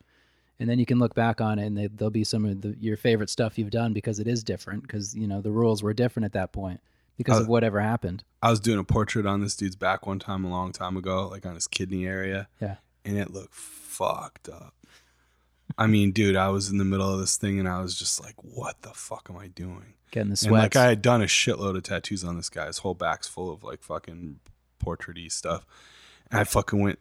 And 0.59 0.69
then 0.69 0.77
you 0.77 0.85
can 0.85 0.99
look 0.99 1.15
back 1.15 1.39
on 1.39 1.59
it 1.59 1.65
and 1.65 1.77
they, 1.77 1.87
there'll 1.87 2.11
be 2.11 2.25
some 2.25 2.43
of 2.43 2.59
the, 2.61 2.75
your 2.77 2.97
favorite 2.97 3.29
stuff 3.29 3.57
you've 3.57 3.69
done 3.69 3.93
because 3.93 4.19
it 4.19 4.27
is 4.27 4.43
different 4.43 4.81
because, 4.81 5.15
you 5.15 5.27
know, 5.27 5.39
the 5.39 5.51
rules 5.51 5.81
were 5.81 5.93
different 5.93 6.25
at 6.25 6.33
that 6.33 6.51
point 6.51 6.81
because 7.19 7.37
Uh, 7.37 7.41
of 7.41 7.47
whatever 7.49 7.81
happened. 7.81 8.23
I 8.41 8.49
was 8.49 8.61
doing 8.61 8.79
a 8.79 8.83
portrait 8.85 9.25
on 9.25 9.41
this 9.41 9.55
dude's 9.55 9.75
back 9.75 10.07
one 10.07 10.17
time 10.19 10.45
a 10.45 10.49
long 10.49 10.71
time 10.71 10.95
ago, 10.95 11.27
like 11.27 11.45
on 11.45 11.53
his 11.55 11.67
kidney 11.67 12.07
area. 12.07 12.47
Yeah. 12.61 12.77
And 13.03 13.17
it 13.17 13.31
looked 13.31 13.53
fucked 13.53 14.47
up. 14.47 14.73
I 15.77 15.85
mean, 15.85 16.11
dude, 16.13 16.37
I 16.37 16.47
was 16.49 16.69
in 16.69 16.77
the 16.77 16.85
middle 16.85 17.13
of 17.13 17.19
this 17.19 17.35
thing 17.35 17.59
and 17.59 17.67
I 17.67 17.81
was 17.81 17.99
just 17.99 18.23
like, 18.23 18.35
what 18.41 18.81
the 18.81 18.91
fuck 18.93 19.27
am 19.29 19.37
I 19.37 19.47
doing? 19.47 19.93
Getting 20.11 20.33
the 20.33 20.39
And 20.45 20.53
like 20.53 20.75
I 20.77 20.85
had 20.85 21.01
done 21.01 21.21
a 21.21 21.25
shitload 21.25 21.75
of 21.75 21.83
tattoos 21.83 22.23
on 22.23 22.37
this 22.37 22.49
guy. 22.49 22.67
His 22.67 22.79
whole 22.79 22.95
back's 22.95 23.27
full 23.27 23.51
of 23.51 23.63
like 23.63 23.83
fucking 23.83 24.39
portraity 24.79 25.27
stuff. 25.29 25.65
And 26.31 26.39
I 26.39 26.45
fucking 26.45 26.79
went, 26.79 26.99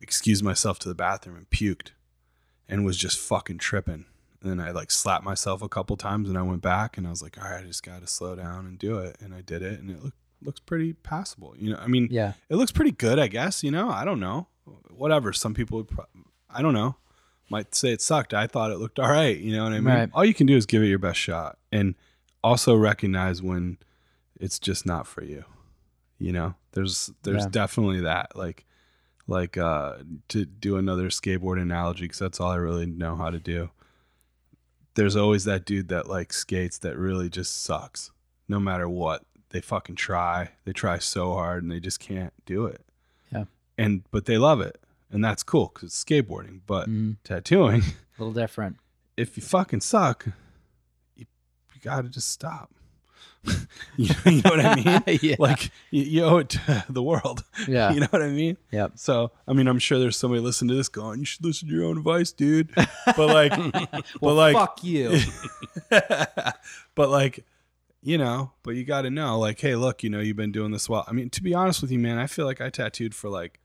excused 0.00 0.42
myself 0.42 0.78
to 0.80 0.88
the 0.88 0.94
bathroom 0.96 1.36
and 1.36 1.48
puked 1.48 1.90
and 2.68 2.84
was 2.84 2.98
just 2.98 3.18
fucking 3.18 3.58
tripping. 3.58 4.06
And 4.42 4.50
then 4.50 4.60
I 4.60 4.72
like 4.72 4.90
slapped 4.90 5.24
myself 5.24 5.62
a 5.62 5.68
couple 5.68 5.96
times 5.96 6.28
and 6.28 6.36
I 6.36 6.42
went 6.42 6.62
back 6.62 6.98
and 6.98 7.06
I 7.06 7.10
was 7.10 7.22
like, 7.22 7.38
all 7.42 7.48
right, 7.48 7.62
I 7.62 7.66
just 7.66 7.82
got 7.84 8.00
to 8.00 8.06
slow 8.08 8.34
down 8.34 8.66
and 8.66 8.78
do 8.78 8.98
it. 8.98 9.16
And 9.20 9.32
I 9.32 9.40
did 9.40 9.62
it 9.62 9.78
and 9.80 9.90
it 9.90 10.02
look, 10.02 10.14
looks 10.42 10.60
pretty 10.60 10.94
passable. 10.94 11.54
You 11.56 11.70
know, 11.72 11.78
I 11.78 11.86
mean, 11.86 12.08
yeah. 12.10 12.32
it 12.48 12.56
looks 12.56 12.72
pretty 12.72 12.90
good, 12.90 13.18
I 13.20 13.28
guess. 13.28 13.62
You 13.62 13.70
know, 13.70 13.88
I 13.88 14.04
don't 14.04 14.18
know. 14.20 14.48
Whatever. 14.90 15.32
Some 15.32 15.54
people 15.54 15.78
would, 15.78 15.88
pro- 15.88 16.06
I 16.50 16.60
don't 16.60 16.74
know, 16.74 16.96
might 17.50 17.74
say 17.74 17.92
it 17.92 18.02
sucked. 18.02 18.34
I 18.34 18.46
thought 18.48 18.72
it 18.72 18.78
looked 18.78 18.98
all 18.98 19.10
right. 19.10 19.38
You 19.38 19.54
know 19.56 19.62
what 19.62 19.72
I 19.72 19.80
mean? 19.80 19.94
Right. 19.94 20.10
All 20.12 20.24
you 20.24 20.34
can 20.34 20.46
do 20.48 20.56
is 20.56 20.66
give 20.66 20.82
it 20.82 20.86
your 20.86 20.98
best 20.98 21.20
shot 21.20 21.58
and 21.70 21.94
also 22.42 22.74
recognize 22.74 23.40
when 23.40 23.78
it's 24.40 24.58
just 24.58 24.84
not 24.86 25.06
for 25.06 25.22
you. 25.22 25.44
You 26.18 26.32
know, 26.32 26.54
there's 26.72 27.12
there's 27.22 27.44
Yeah. 27.44 27.48
definitely 27.50 28.00
that. 28.00 28.36
Like, 28.36 28.64
like 29.28 29.56
uh, 29.56 29.98
to 30.28 30.44
do 30.44 30.76
another 30.76 31.10
skateboard 31.10 31.60
analogy 31.62 32.04
because 32.04 32.18
that's 32.18 32.40
all 32.40 32.50
I 32.50 32.56
really 32.56 32.86
know 32.86 33.14
how 33.14 33.30
to 33.30 33.38
do. 33.38 33.70
There's 34.94 35.16
always 35.16 35.44
that 35.44 35.64
dude 35.64 35.88
that 35.88 36.08
like 36.08 36.32
skates 36.32 36.78
that 36.78 36.96
really 36.98 37.28
just 37.30 37.62
sucks, 37.62 38.10
no 38.48 38.60
matter 38.60 38.88
what. 38.88 39.24
They 39.50 39.60
fucking 39.60 39.96
try. 39.96 40.50
They 40.64 40.72
try 40.72 40.98
so 40.98 41.32
hard 41.34 41.62
and 41.62 41.70
they 41.70 41.80
just 41.80 42.00
can't 42.00 42.32
do 42.46 42.66
it. 42.66 42.80
Yeah. 43.32 43.44
And 43.78 44.02
but 44.10 44.24
they 44.26 44.38
love 44.38 44.60
it, 44.60 44.80
and 45.10 45.24
that's 45.24 45.42
cool 45.42 45.70
because 45.74 45.88
it's 45.90 46.04
skateboarding. 46.04 46.60
But 46.66 46.88
Mhm. 46.88 47.16
tattooing, 47.24 47.82
A 47.82 48.22
little 48.22 48.32
different. 48.34 48.76
if 49.16 49.36
you 49.36 49.42
fucking 49.42 49.80
suck, 49.80 50.26
you, 51.16 51.26
you 51.74 51.80
gotta 51.82 52.08
just 52.08 52.30
stop. 52.30 52.70
you, 53.96 54.08
know, 54.08 54.30
you 54.30 54.42
know 54.42 54.50
what 54.50 54.60
I 54.64 54.74
mean? 54.76 55.18
yeah. 55.22 55.36
Like 55.38 55.70
you, 55.90 56.02
you 56.02 56.24
owe 56.24 56.38
it 56.38 56.50
to 56.50 56.84
the 56.88 57.02
world. 57.02 57.44
yeah. 57.66 57.92
You 57.92 58.00
know 58.00 58.06
what 58.10 58.22
I 58.22 58.28
mean? 58.28 58.56
Yeah. 58.70 58.88
So 58.94 59.32
I 59.48 59.52
mean, 59.52 59.66
I'm 59.66 59.78
sure 59.78 59.98
there's 59.98 60.16
somebody 60.16 60.40
listening 60.40 60.68
to 60.70 60.74
this 60.74 60.88
going, 60.88 61.18
"You 61.20 61.24
should 61.24 61.44
listen 61.44 61.68
to 61.68 61.74
your 61.74 61.84
own 61.84 61.98
advice, 61.98 62.32
dude." 62.32 62.70
But 62.74 63.18
like, 63.18 63.52
but 64.20 64.34
like, 64.34 64.54
Fuck 64.54 64.84
you. 64.84 65.18
but 65.90 67.08
like, 67.10 67.44
you 68.02 68.18
know, 68.18 68.52
but 68.62 68.72
you 68.72 68.84
got 68.84 69.02
to 69.02 69.10
know, 69.10 69.38
like, 69.38 69.60
hey, 69.60 69.74
look, 69.74 70.02
you 70.02 70.10
know, 70.10 70.20
you've 70.20 70.36
been 70.36 70.52
doing 70.52 70.72
this 70.72 70.88
well. 70.88 71.04
I 71.08 71.12
mean, 71.12 71.30
to 71.30 71.42
be 71.42 71.54
honest 71.54 71.82
with 71.82 71.90
you, 71.90 71.98
man, 71.98 72.18
I 72.18 72.26
feel 72.26 72.46
like 72.46 72.60
I 72.60 72.70
tattooed 72.70 73.14
for 73.14 73.28
like, 73.28 73.60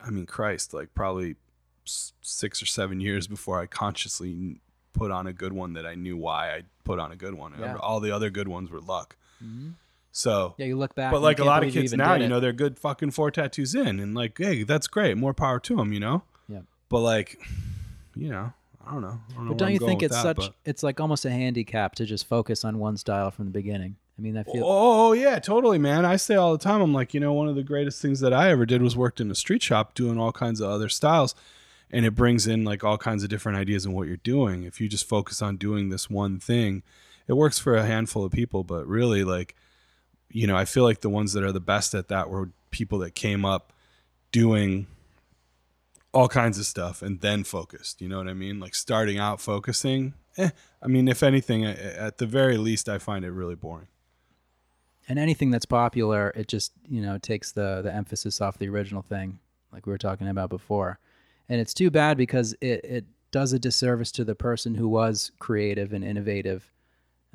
I 0.00 0.10
mean, 0.10 0.26
Christ, 0.26 0.74
like 0.74 0.94
probably 0.94 1.36
six 1.84 2.62
or 2.62 2.66
seven 2.66 3.00
years 3.00 3.26
before 3.26 3.60
I 3.60 3.66
consciously 3.66 4.60
put 4.98 5.10
on 5.10 5.26
a 5.26 5.32
good 5.32 5.52
one 5.52 5.72
that 5.74 5.86
I 5.86 5.94
knew 5.94 6.16
why 6.16 6.50
I 6.54 6.62
put 6.84 6.98
on 6.98 7.12
a 7.12 7.16
good 7.16 7.34
one. 7.34 7.54
Yeah. 7.58 7.76
All 7.76 8.00
the 8.00 8.10
other 8.10 8.30
good 8.30 8.48
ones 8.48 8.70
were 8.70 8.80
luck. 8.80 9.16
Mhm. 9.44 9.74
So 10.10 10.54
Yeah, 10.58 10.66
you 10.66 10.76
look 10.76 10.94
back. 10.94 11.12
but 11.12 11.22
like 11.22 11.38
a 11.38 11.44
lot 11.44 11.58
of 11.58 11.60
believe 11.68 11.74
you 11.76 11.80
kids 11.82 11.92
now, 11.94 12.14
you 12.14 12.26
know, 12.28 12.40
they're 12.40 12.52
good 12.52 12.78
fucking 12.78 13.12
four 13.12 13.30
tattoos 13.30 13.74
in, 13.74 14.00
and 14.00 14.14
like, 14.14 14.36
hey, 14.38 14.64
that's 14.64 14.86
great, 14.88 15.16
more 15.16 15.32
power 15.34 15.60
to 15.60 15.76
them, 15.76 15.92
you 15.92 16.00
know. 16.00 16.22
Yeah. 16.48 16.60
But 16.88 17.00
like, 17.00 17.38
you 18.16 18.28
know, 18.30 18.52
I 18.84 18.92
don't 18.92 19.02
know. 19.02 19.20
I 19.30 19.34
don't 19.34 19.44
know 19.44 19.48
But 19.50 19.58
don't 19.58 19.72
you 19.72 19.78
think 19.78 20.02
it's 20.02 20.14
that, 20.16 20.22
such? 20.22 20.36
but- 20.36 20.54
It's 20.64 20.82
like 20.82 20.98
almost 20.98 21.24
a 21.24 21.30
handicap 21.30 21.94
to 21.96 22.04
just 22.06 22.26
focus 22.26 22.64
on 22.64 22.78
one 22.78 22.96
style 22.96 23.30
from 23.30 23.44
the 23.44 23.50
beginning. 23.52 23.96
I 24.18 24.20
mean, 24.22 24.36
I 24.36 24.42
feel. 24.42 24.64
Oh 24.66 25.12
yeah, 25.12 25.38
totally, 25.38 25.78
man. 25.78 26.04
I 26.04 26.16
say 26.16 26.34
all 26.34 26.50
the 26.50 26.58
time. 26.58 26.80
I'm 26.80 26.92
like, 26.92 27.14
you 27.14 27.20
know, 27.20 27.32
one 27.32 27.46
of 27.48 27.54
the 27.54 27.62
greatest 27.62 28.02
things 28.02 28.18
that 28.18 28.32
I 28.32 28.50
ever 28.50 28.66
did 28.66 28.82
was 28.82 28.96
worked 28.96 29.20
in 29.20 29.30
a 29.30 29.34
street 29.36 29.62
shop 29.62 29.94
doing 29.94 30.18
all 30.18 30.32
kinds 30.32 30.60
of 30.60 30.68
other 30.70 30.88
styles, 30.88 31.36
and 31.90 32.04
it 32.04 32.14
brings 32.14 32.46
in 32.46 32.64
like 32.64 32.84
all 32.84 32.98
kinds 32.98 33.22
of 33.22 33.30
different 33.30 33.58
ideas 33.58 33.86
in 33.86 33.92
what 33.92 34.08
you're 34.08 34.16
doing. 34.18 34.64
If 34.64 34.80
you 34.80 34.88
just 34.88 35.08
focus 35.08 35.40
on 35.42 35.56
doing 35.56 35.88
this 35.88 36.10
one 36.10 36.38
thing, 36.38 36.82
it 37.26 37.34
works 37.34 37.58
for 37.58 37.74
a 37.74 37.84
handful 37.84 38.24
of 38.24 38.32
people, 38.32 38.64
but 38.64 38.86
really, 38.86 39.24
like, 39.24 39.54
you 40.30 40.46
know, 40.46 40.56
I 40.56 40.64
feel 40.64 40.84
like 40.84 41.00
the 41.00 41.08
ones 41.08 41.32
that 41.32 41.42
are 41.44 41.52
the 41.52 41.60
best 41.60 41.94
at 41.94 42.08
that 42.08 42.28
were 42.28 42.50
people 42.70 42.98
that 42.98 43.14
came 43.14 43.44
up 43.44 43.72
doing 44.32 44.86
all 46.12 46.28
kinds 46.28 46.58
of 46.58 46.66
stuff 46.66 47.02
and 47.02 47.20
then 47.20 47.44
focused. 47.44 48.00
You 48.00 48.08
know 48.08 48.18
what 48.18 48.28
I 48.28 48.34
mean? 48.34 48.60
Like 48.60 48.74
starting 48.74 49.18
out 49.18 49.40
focusing. 49.40 50.14
Eh, 50.36 50.50
I 50.82 50.86
mean, 50.86 51.08
if 51.08 51.22
anything, 51.22 51.64
at 51.64 52.18
the 52.18 52.26
very 52.26 52.56
least, 52.56 52.88
I 52.88 52.98
find 52.98 53.24
it 53.24 53.30
really 53.30 53.54
boring. 53.54 53.88
and 55.08 55.18
anything 55.18 55.50
that's 55.50 55.64
popular, 55.66 56.32
it 56.36 56.48
just 56.48 56.72
you 56.88 57.00
know 57.00 57.18
takes 57.18 57.52
the 57.52 57.80
the 57.82 57.94
emphasis 57.94 58.40
off 58.40 58.58
the 58.58 58.68
original 58.68 59.02
thing, 59.02 59.38
like 59.72 59.86
we 59.86 59.92
were 59.92 59.98
talking 59.98 60.28
about 60.28 60.50
before, 60.50 60.98
and 61.48 61.60
it's 61.60 61.74
too 61.74 61.90
bad 61.90 62.16
because 62.16 62.54
it 62.60 62.84
it 62.84 63.04
does 63.30 63.52
a 63.52 63.58
disservice 63.58 64.10
to 64.12 64.24
the 64.24 64.34
person 64.34 64.74
who 64.74 64.88
was 64.88 65.32
creative 65.38 65.92
and 65.92 66.04
innovative. 66.04 66.70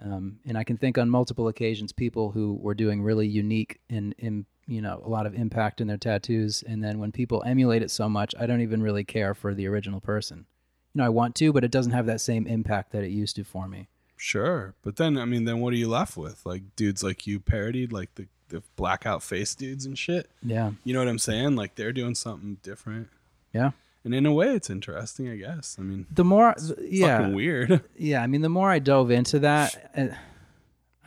Um, 0.01 0.39
and 0.45 0.57
I 0.57 0.63
can 0.63 0.77
think 0.77 0.97
on 0.97 1.09
multiple 1.09 1.47
occasions 1.47 1.91
people 1.91 2.31
who 2.31 2.55
were 2.55 2.73
doing 2.73 3.03
really 3.03 3.27
unique 3.27 3.79
and, 3.89 4.15
and 4.19 4.45
you 4.65 4.81
know 4.81 5.01
a 5.05 5.09
lot 5.09 5.25
of 5.25 5.35
impact 5.35 5.81
in 5.81 5.87
their 5.87 5.97
tattoos, 5.97 6.63
and 6.63 6.83
then 6.83 6.99
when 6.99 7.11
people 7.11 7.43
emulate 7.45 7.83
it 7.83 7.91
so 7.91 8.09
much, 8.09 8.33
I 8.39 8.45
don't 8.45 8.61
even 8.61 8.81
really 8.81 9.03
care 9.03 9.33
for 9.33 9.53
the 9.53 9.67
original 9.67 10.01
person. 10.01 10.45
You 10.93 10.99
know, 10.99 11.05
I 11.05 11.09
want 11.09 11.35
to, 11.35 11.51
but 11.53 11.63
it 11.63 11.71
doesn't 11.71 11.91
have 11.91 12.05
that 12.05 12.21
same 12.21 12.47
impact 12.47 12.91
that 12.91 13.03
it 13.03 13.09
used 13.11 13.35
to 13.35 13.43
for 13.43 13.67
me. 13.67 13.87
Sure, 14.15 14.73
but 14.83 14.95
then 14.95 15.17
I 15.17 15.25
mean, 15.25 15.45
then 15.45 15.59
what 15.59 15.73
are 15.73 15.77
you 15.77 15.89
left 15.89 16.17
with? 16.17 16.45
Like 16.45 16.75
dudes 16.75 17.03
like 17.03 17.27
you 17.27 17.39
parodied, 17.39 17.91
like 17.91 18.15
the 18.15 18.27
the 18.49 18.63
blackout 18.75 19.21
face 19.21 19.53
dudes 19.53 19.85
and 19.85 19.97
shit. 19.97 20.29
Yeah, 20.41 20.71
You 20.83 20.93
know 20.93 20.99
what 20.99 21.07
I'm 21.07 21.19
saying? 21.19 21.55
Like 21.55 21.75
they're 21.75 21.93
doing 21.93 22.15
something 22.15 22.57
different, 22.63 23.09
yeah. 23.53 23.71
And 24.05 24.13
in 24.13 24.25
a 24.25 24.33
way, 24.33 24.53
it's 24.55 24.69
interesting. 24.69 25.29
I 25.29 25.35
guess. 25.37 25.77
I 25.79 25.83
mean, 25.83 26.05
The 26.11 26.23
more, 26.23 26.55
yeah, 26.81 27.17
fucking 27.19 27.33
weird. 27.35 27.81
yeah 27.97 28.21
i 28.21 28.27
mean 28.27 28.41
the 28.41 28.49
more 28.49 28.69
i 28.69 28.79
dove 28.79 29.11
into 29.11 29.39
that 29.39 29.91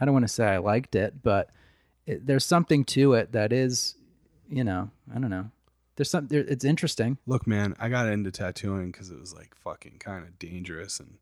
i 0.00 0.04
don't 0.04 0.14
want 0.14 0.24
to 0.24 0.32
say 0.32 0.46
i 0.46 0.58
liked 0.58 0.94
it 0.94 1.22
but 1.22 1.50
it, 2.06 2.26
there's 2.26 2.44
something 2.44 2.84
to 2.84 3.14
it 3.14 3.32
that 3.32 3.52
is 3.52 3.96
you 4.48 4.62
know 4.64 4.90
i 5.14 5.18
don't 5.18 5.30
know 5.30 5.50
there's 5.96 6.10
some 6.10 6.26
there, 6.28 6.40
it's 6.40 6.64
interesting 6.64 7.16
Look, 7.26 7.46
man, 7.46 7.74
I 7.80 7.88
got 7.88 8.06
into 8.08 8.30
tattooing 8.30 8.90
because 8.92 9.10
it 9.10 9.18
was 9.18 9.34
like 9.34 9.54
fucking 9.54 9.96
kind 9.98 10.24
of 10.24 10.38
dangerous 10.38 11.00
and 11.00 11.16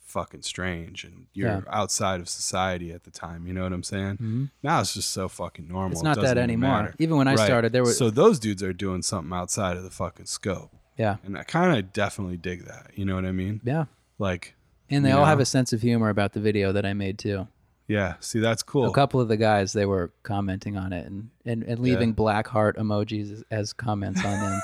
fucking 0.00 0.42
strange, 0.42 1.04
and 1.04 1.26
you're 1.34 1.48
Yeah. 1.48 1.60
outside 1.70 2.18
of 2.20 2.28
society 2.28 2.90
at 2.92 3.04
the 3.04 3.10
time. 3.12 3.46
You 3.46 3.52
know 3.52 3.62
what 3.62 3.72
I'm 3.74 3.82
saying? 3.84 4.14
Mm-hmm. 4.14 4.44
Now 4.62 4.80
it's 4.80 4.94
just 4.94 5.10
so 5.10 5.28
fucking 5.28 5.68
normal. 5.68 5.92
it's 5.92 6.02
not 6.02 6.16
doesn't 6.16 6.34
that 6.36 6.42
anymore 6.42 6.70
matter. 6.82 6.94
even 6.98 7.16
when 7.16 7.28
i 7.28 7.34
Right. 7.34 7.44
started 7.46 7.72
there 7.72 7.82
was 7.84 7.96
so 7.96 8.10
those 8.10 8.38
dudes 8.40 8.60
are 8.62 8.72
doing 8.72 9.02
something 9.02 9.32
outside 9.32 9.76
of 9.76 9.82
the 9.84 9.90
fucking 9.90 10.26
scope, 10.26 10.74
yeah 10.98 11.16
and 11.24 11.38
I 11.38 11.42
kind 11.44 11.78
of 11.78 11.92
definitely 11.92 12.36
dig 12.36 12.64
that. 12.66 12.90
You 12.94 13.04
know 13.04 13.14
what 13.14 13.24
I 13.24 13.32
mean? 13.32 13.60
yeah 13.64 13.84
Like, 14.18 14.54
and 14.90 15.04
they 15.04 15.12
all 15.12 15.24
have 15.24 15.40
a 15.40 15.46
sense 15.46 15.72
of 15.72 15.80
humor 15.82 16.08
about 16.10 16.32
the 16.32 16.40
video 16.40 16.72
that 16.72 16.84
i 16.84 16.92
made 16.92 17.18
too 17.18 17.46
yeah. 17.90 18.16
See, 18.20 18.38
that's 18.38 18.62
cool. 18.62 18.84
a 18.86 18.92
couple 18.92 19.18
of 19.18 19.28
the 19.28 19.38
guys 19.38 19.72
they 19.72 19.86
were 19.86 20.12
commenting 20.22 20.76
on 20.76 20.92
it 20.92 21.06
and 21.06 21.30
and, 21.46 21.62
and 21.62 21.78
leaving 21.78 22.10
Yeah. 22.10 22.14
black 22.16 22.46
heart 22.48 22.76
emojis 22.76 23.32
as, 23.32 23.44
as 23.50 23.72
comments 23.72 24.22
on 24.24 24.38
them 24.40 24.60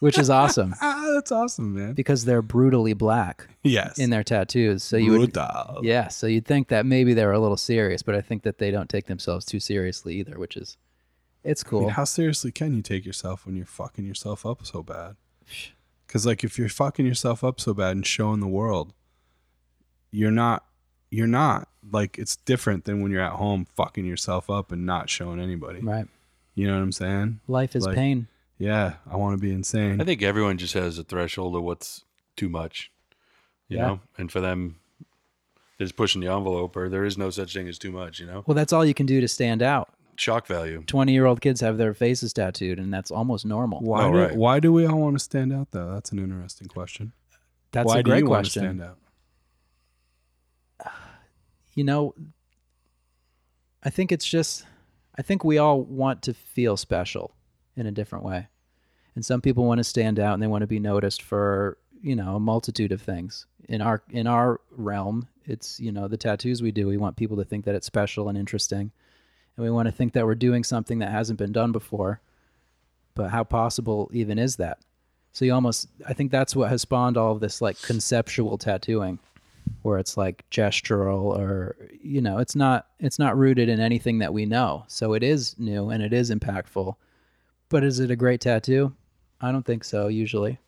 which 0.00 0.18
is 0.18 0.30
awesome 0.30 0.74
Ah, 0.80 1.10
that's 1.14 1.30
awesome, 1.30 1.74
man. 1.74 1.92
because 1.92 2.24
they're 2.24 2.40
brutally 2.42 2.94
black 2.94 3.46
Yes. 3.62 3.98
in 3.98 4.08
their 4.10 4.24
tattoos 4.24 4.82
so 4.82 4.96
you 4.96 5.10
would 5.12 5.32
Brutal. 5.34 5.80
Yeah, 5.84 6.08
so 6.08 6.26
you'd 6.26 6.46
think 6.46 6.68
that 6.68 6.86
maybe 6.86 7.12
they're 7.14 7.32
a 7.32 7.38
little 7.38 7.56
serious, 7.58 8.02
but 8.02 8.14
I 8.14 8.20
think 8.22 8.42
that 8.44 8.56
they 8.58 8.70
don't 8.70 8.88
take 8.88 9.06
themselves 9.06 9.44
too 9.44 9.60
seriously 9.60 10.14
either, 10.16 10.38
which 10.38 10.56
is 10.56 10.76
it's 11.44 11.62
I 11.64 11.68
cool. 11.68 11.80
mean, 11.82 11.90
how 11.90 12.04
seriously 12.04 12.52
can 12.52 12.74
you 12.74 12.82
take 12.82 13.04
yourself 13.04 13.44
when 13.46 13.54
you're 13.56 13.66
fucking 13.66 14.04
yourself 14.06 14.46
up 14.46 14.64
so 14.64 14.82
bad? 14.82 15.16
Because 16.06 16.26
like 16.26 16.44
if 16.44 16.58
you're 16.58 16.68
fucking 16.68 17.06
yourself 17.06 17.42
up 17.42 17.60
so 17.60 17.72
bad 17.74 17.92
and 17.96 18.06
showing 18.06 18.40
the 18.40 18.48
world, 18.48 18.92
you're 20.10 20.30
not. 20.30 20.64
You're 21.10 21.26
not 21.26 21.68
like 21.90 22.18
it's 22.18 22.36
different 22.36 22.86
than 22.86 23.02
when 23.02 23.12
you're 23.12 23.20
at 23.20 23.32
home 23.32 23.66
fucking 23.76 24.06
yourself 24.06 24.48
up 24.48 24.72
and 24.72 24.86
not 24.86 25.10
showing 25.10 25.38
anybody. 25.40 25.80
right. 25.80 26.06
You 26.54 26.66
know 26.66 26.74
what 26.74 26.82
I'm 26.82 26.92
saying? 26.92 27.40
Life 27.48 27.76
is 27.76 27.84
Like- 27.84 27.94
pain. 27.96 28.28
Yeah, 28.58 28.94
I 29.10 29.16
want 29.16 29.36
to 29.36 29.40
be 29.42 29.52
insane. 29.52 30.00
I 30.00 30.04
think 30.04 30.22
everyone 30.22 30.56
just 30.56 30.72
has 30.74 30.96
a 30.98 31.02
threshold 31.04 31.54
of 31.56 31.62
what's 31.64 32.04
too 32.36 32.48
much, 32.48 32.90
you 33.68 33.76
Yeah. 33.78 33.86
know. 33.86 34.00
And 34.16 34.30
for 34.32 34.40
them, 34.40 34.76
they're 35.76 35.86
just 35.86 35.96
pushing 35.96 36.20
the 36.22 36.28
envelope, 36.28 36.76
or 36.76 36.88
there 36.88 37.04
is 37.04 37.18
no 37.18 37.28
such 37.30 37.52
thing 37.54 37.68
as 37.68 37.78
too 37.78 37.90
much, 37.92 38.20
you 38.20 38.26
know. 38.26 38.44
Well, 38.46 38.54
that's 38.54 38.72
all 38.72 38.84
you 38.86 38.94
can 38.94 39.04
do 39.06 39.20
to 39.20 39.28
stand 39.28 39.62
out. 39.62 39.92
Shock 40.16 40.46
value. 40.46 40.82
20-year-old 40.84 41.40
kids 41.40 41.60
have 41.60 41.78
their 41.78 41.94
faces 41.94 42.32
tattooed 42.32 42.78
and 42.78 42.92
that's 42.92 43.10
almost 43.10 43.46
normal. 43.46 43.80
why? 43.80 44.04
Oh, 44.04 44.12
do, 44.12 44.18
right. 44.18 44.36
Why 44.36 44.60
do 44.60 44.72
we 44.72 44.86
all 44.86 44.98
want 44.98 45.16
to 45.16 45.24
stand 45.24 45.52
out 45.52 45.68
though? 45.70 45.92
That's 45.92 46.12
an 46.12 46.18
interesting 46.18 46.68
question. 46.68 47.12
That's 47.72 47.86
why 47.86 48.00
a 48.00 48.02
do 48.02 48.10
great 48.10 48.18
you 48.20 48.26
want 48.30 48.46
to 48.46 48.60
question. 48.60 48.78
stand 48.78 48.82
out? 48.82 48.98
You 51.74 51.84
know, 51.84 52.14
I 53.82 53.88
think 53.88 54.12
it's 54.12 54.26
just 54.26 54.66
I 55.16 55.22
think 55.22 55.42
we 55.42 55.56
all 55.58 55.80
want 55.82 56.22
to 56.22 56.34
feel 56.34 56.76
special 56.76 57.34
in 57.76 57.86
a 57.86 57.90
different 57.90 58.24
way. 58.24 58.48
And 59.14 59.24
some 59.24 59.40
people 59.40 59.64
want 59.64 59.78
to 59.78 59.84
stand 59.84 60.18
out 60.18 60.34
and 60.34 60.42
they 60.42 60.46
want 60.46 60.62
to 60.62 60.66
be 60.66 60.78
noticed 60.78 61.22
for, 61.22 61.78
you 62.02 62.16
know, 62.16 62.36
a 62.36 62.40
multitude 62.40 62.92
of 62.92 63.02
things. 63.02 63.46
In 63.68 63.80
our 63.80 64.02
in 64.10 64.26
our 64.26 64.60
realm, 64.70 65.28
it's, 65.44 65.78
you 65.80 65.92
know, 65.92 66.08
the 66.08 66.16
tattoos 66.16 66.62
we 66.62 66.72
do, 66.72 66.86
we 66.86 66.96
want 66.96 67.16
people 67.16 67.36
to 67.36 67.44
think 67.44 67.64
that 67.64 67.74
it's 67.74 67.86
special 67.86 68.28
and 68.28 68.38
interesting. 68.38 68.92
And 69.56 69.64
we 69.64 69.70
want 69.70 69.86
to 69.86 69.92
think 69.92 70.12
that 70.14 70.24
we're 70.26 70.34
doing 70.34 70.64
something 70.64 70.98
that 71.00 71.10
hasn't 71.10 71.38
been 71.38 71.52
done 71.52 71.72
before. 71.72 72.20
But 73.14 73.30
how 73.30 73.44
possible 73.44 74.10
even 74.12 74.38
is 74.38 74.56
that? 74.56 74.78
So 75.32 75.44
you 75.44 75.52
almost 75.54 75.88
I 76.06 76.12
think 76.14 76.30
that's 76.30 76.54
what 76.56 76.68
has 76.70 76.82
spawned 76.82 77.16
all 77.16 77.32
of 77.32 77.40
this 77.40 77.60
like 77.60 77.80
conceptual 77.82 78.58
tattooing 78.58 79.18
where 79.82 79.98
it's 79.98 80.16
like 80.16 80.44
gestural 80.50 81.22
or 81.38 81.76
you 82.02 82.20
know 82.20 82.38
it's 82.38 82.54
not 82.56 82.86
it's 82.98 83.18
not 83.18 83.36
rooted 83.38 83.68
in 83.68 83.80
anything 83.80 84.18
that 84.18 84.32
we 84.34 84.44
know 84.44 84.84
so 84.88 85.12
it 85.14 85.22
is 85.22 85.56
new 85.58 85.88
and 85.88 86.02
it 86.02 86.12
is 86.12 86.30
impactful 86.30 86.94
but 87.68 87.84
is 87.84 88.00
it 88.00 88.10
a 88.10 88.16
great 88.16 88.40
tattoo 88.40 88.92
i 89.40 89.52
don't 89.52 89.64
think 89.64 89.84
so 89.84 90.08
usually 90.08 90.58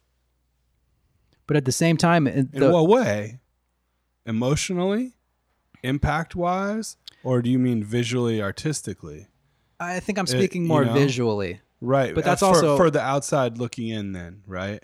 but 1.49 1.57
at 1.57 1.65
the 1.65 1.73
same 1.73 1.97
time 1.97 2.27
it- 2.29 2.49
In 2.53 2.61
the- 2.61 2.71
what 2.71 2.89
way? 2.89 3.41
Emotionally, 4.27 5.13
impact 5.85 6.35
wise, 6.35 6.97
or 7.23 7.43
do 7.43 7.51
you 7.51 7.59
mean 7.59 7.85
visually, 7.85 8.43
artistically? 8.43 9.29
i 9.81 9.99
think 10.01 10.19
i'm 10.19 10.25
it- 10.25 10.29
speaking 10.29 10.63
you 10.63 10.69
more 10.69 10.85
know, 10.85 10.93
visually 10.95 11.61
Right, 11.81 12.15
But 12.15 12.25
uh, 12.25 12.29
that's 12.29 12.41
for, 12.41 12.47
also- 12.47 12.77
for 12.79 12.91
the 12.91 13.01
outside 13.03 13.59
looking 13.59 13.89
in. 13.89 14.13
Then, 14.13 14.43
right? 14.47 14.83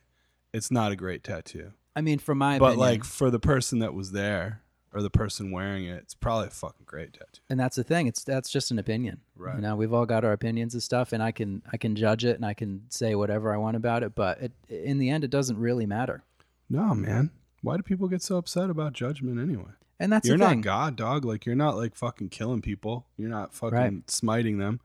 It's 0.53 0.71
not 0.71 0.93
a 0.93 0.97
great 0.97 1.23
tattoo, 1.25 1.73
i 1.97 2.01
mean 2.03 2.19
from 2.19 2.39
my 2.39 2.59
but 2.59 2.67
opinion 2.75 2.81
like 2.89 3.05
for 3.05 3.31
the 3.31 3.39
person 3.41 3.79
that 3.79 3.95
was 3.95 4.13
there 4.13 4.63
or 4.93 5.01
the 5.03 5.09
person 5.11 5.53
wearing 5.53 5.85
it, 5.87 5.99
it's 6.03 6.15
probably 6.15 6.49
a 6.49 6.51
fucking 6.51 6.85
great 6.85 7.13
tattoo. 7.15 7.41
and 7.49 7.59
that's 7.61 7.77
the 7.77 7.85
thing 7.85 8.07
it's 8.09 8.23
that's 8.25 8.51
just 8.51 8.71
an 8.73 8.79
opinion 8.79 9.21
Right. 9.37 9.55
you 9.57 9.63
know 9.63 9.77
we've 9.77 9.93
all 9.95 10.05
got 10.07 10.25
our 10.25 10.33
opinions 10.33 10.75
and 10.75 10.83
stuff 10.83 11.13
and 11.13 11.23
i 11.23 11.31
can 11.33 11.63
i 11.73 11.77
can 11.77 11.95
judge 11.95 12.25
it 12.25 12.35
and 12.37 12.45
i 12.45 12.53
can 12.55 12.83
say 12.91 13.15
whatever 13.15 13.55
i 13.55 13.57
want 13.57 13.77
about 13.77 14.03
it 14.03 14.15
but 14.17 14.41
it, 14.43 14.53
in 14.69 14.99
the 14.99 15.09
end 15.09 15.23
it 15.25 15.31
doesn't 15.31 15.59
really 15.59 15.87
matter 15.87 16.23
No, 16.69 16.95
man. 16.95 17.31
Why 17.63 17.77
do 17.77 17.83
people 17.83 18.09
get 18.09 18.23
so 18.23 18.37
upset 18.37 18.69
about 18.71 18.93
judgment 18.95 19.39
anyway? 19.41 19.73
And 20.01 20.13
that's 20.13 20.27
you're 20.27 20.37
not 20.37 20.61
God, 20.63 20.97
dog. 20.97 21.25
Like 21.25 21.47
you're 21.47 21.55
not 21.55 21.77
like 21.77 21.95
fucking 21.95 22.31
killing 22.31 22.61
people. 22.63 23.07
You're 23.17 23.31
not 23.31 23.55
fucking 23.55 23.79
Right. 23.79 24.11
smiting 24.11 24.59
them. 24.59 24.81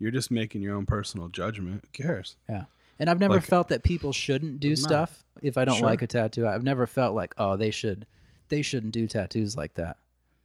You're 0.00 0.10
just 0.10 0.30
making 0.32 0.62
your 0.62 0.74
own 0.74 0.86
personal 0.86 1.28
judgment. 1.28 1.82
Who 1.84 2.02
cares? 2.02 2.36
Yeah. 2.48 2.64
And 2.98 3.08
I've 3.08 3.20
never 3.20 3.34
Like- 3.34 3.44
felt 3.44 3.68
that 3.68 3.84
people 3.84 4.12
shouldn't 4.12 4.58
do 4.60 4.74
stuff 4.74 5.24
if 5.42 5.56
I 5.56 5.64
don't 5.64 5.76
Sure. 5.78 5.86
like 5.86 6.02
a 6.02 6.06
tattoo. 6.08 6.46
I've 6.48 6.64
never 6.64 6.86
felt 6.86 7.14
like, 7.14 7.34
oh, 7.38 7.56
they 7.56 7.70
should 7.70 8.06
they 8.48 8.60
shouldn't 8.62 8.92
do 8.92 9.06
tattoos 9.06 9.56
like 9.56 9.74
that. 9.74 9.96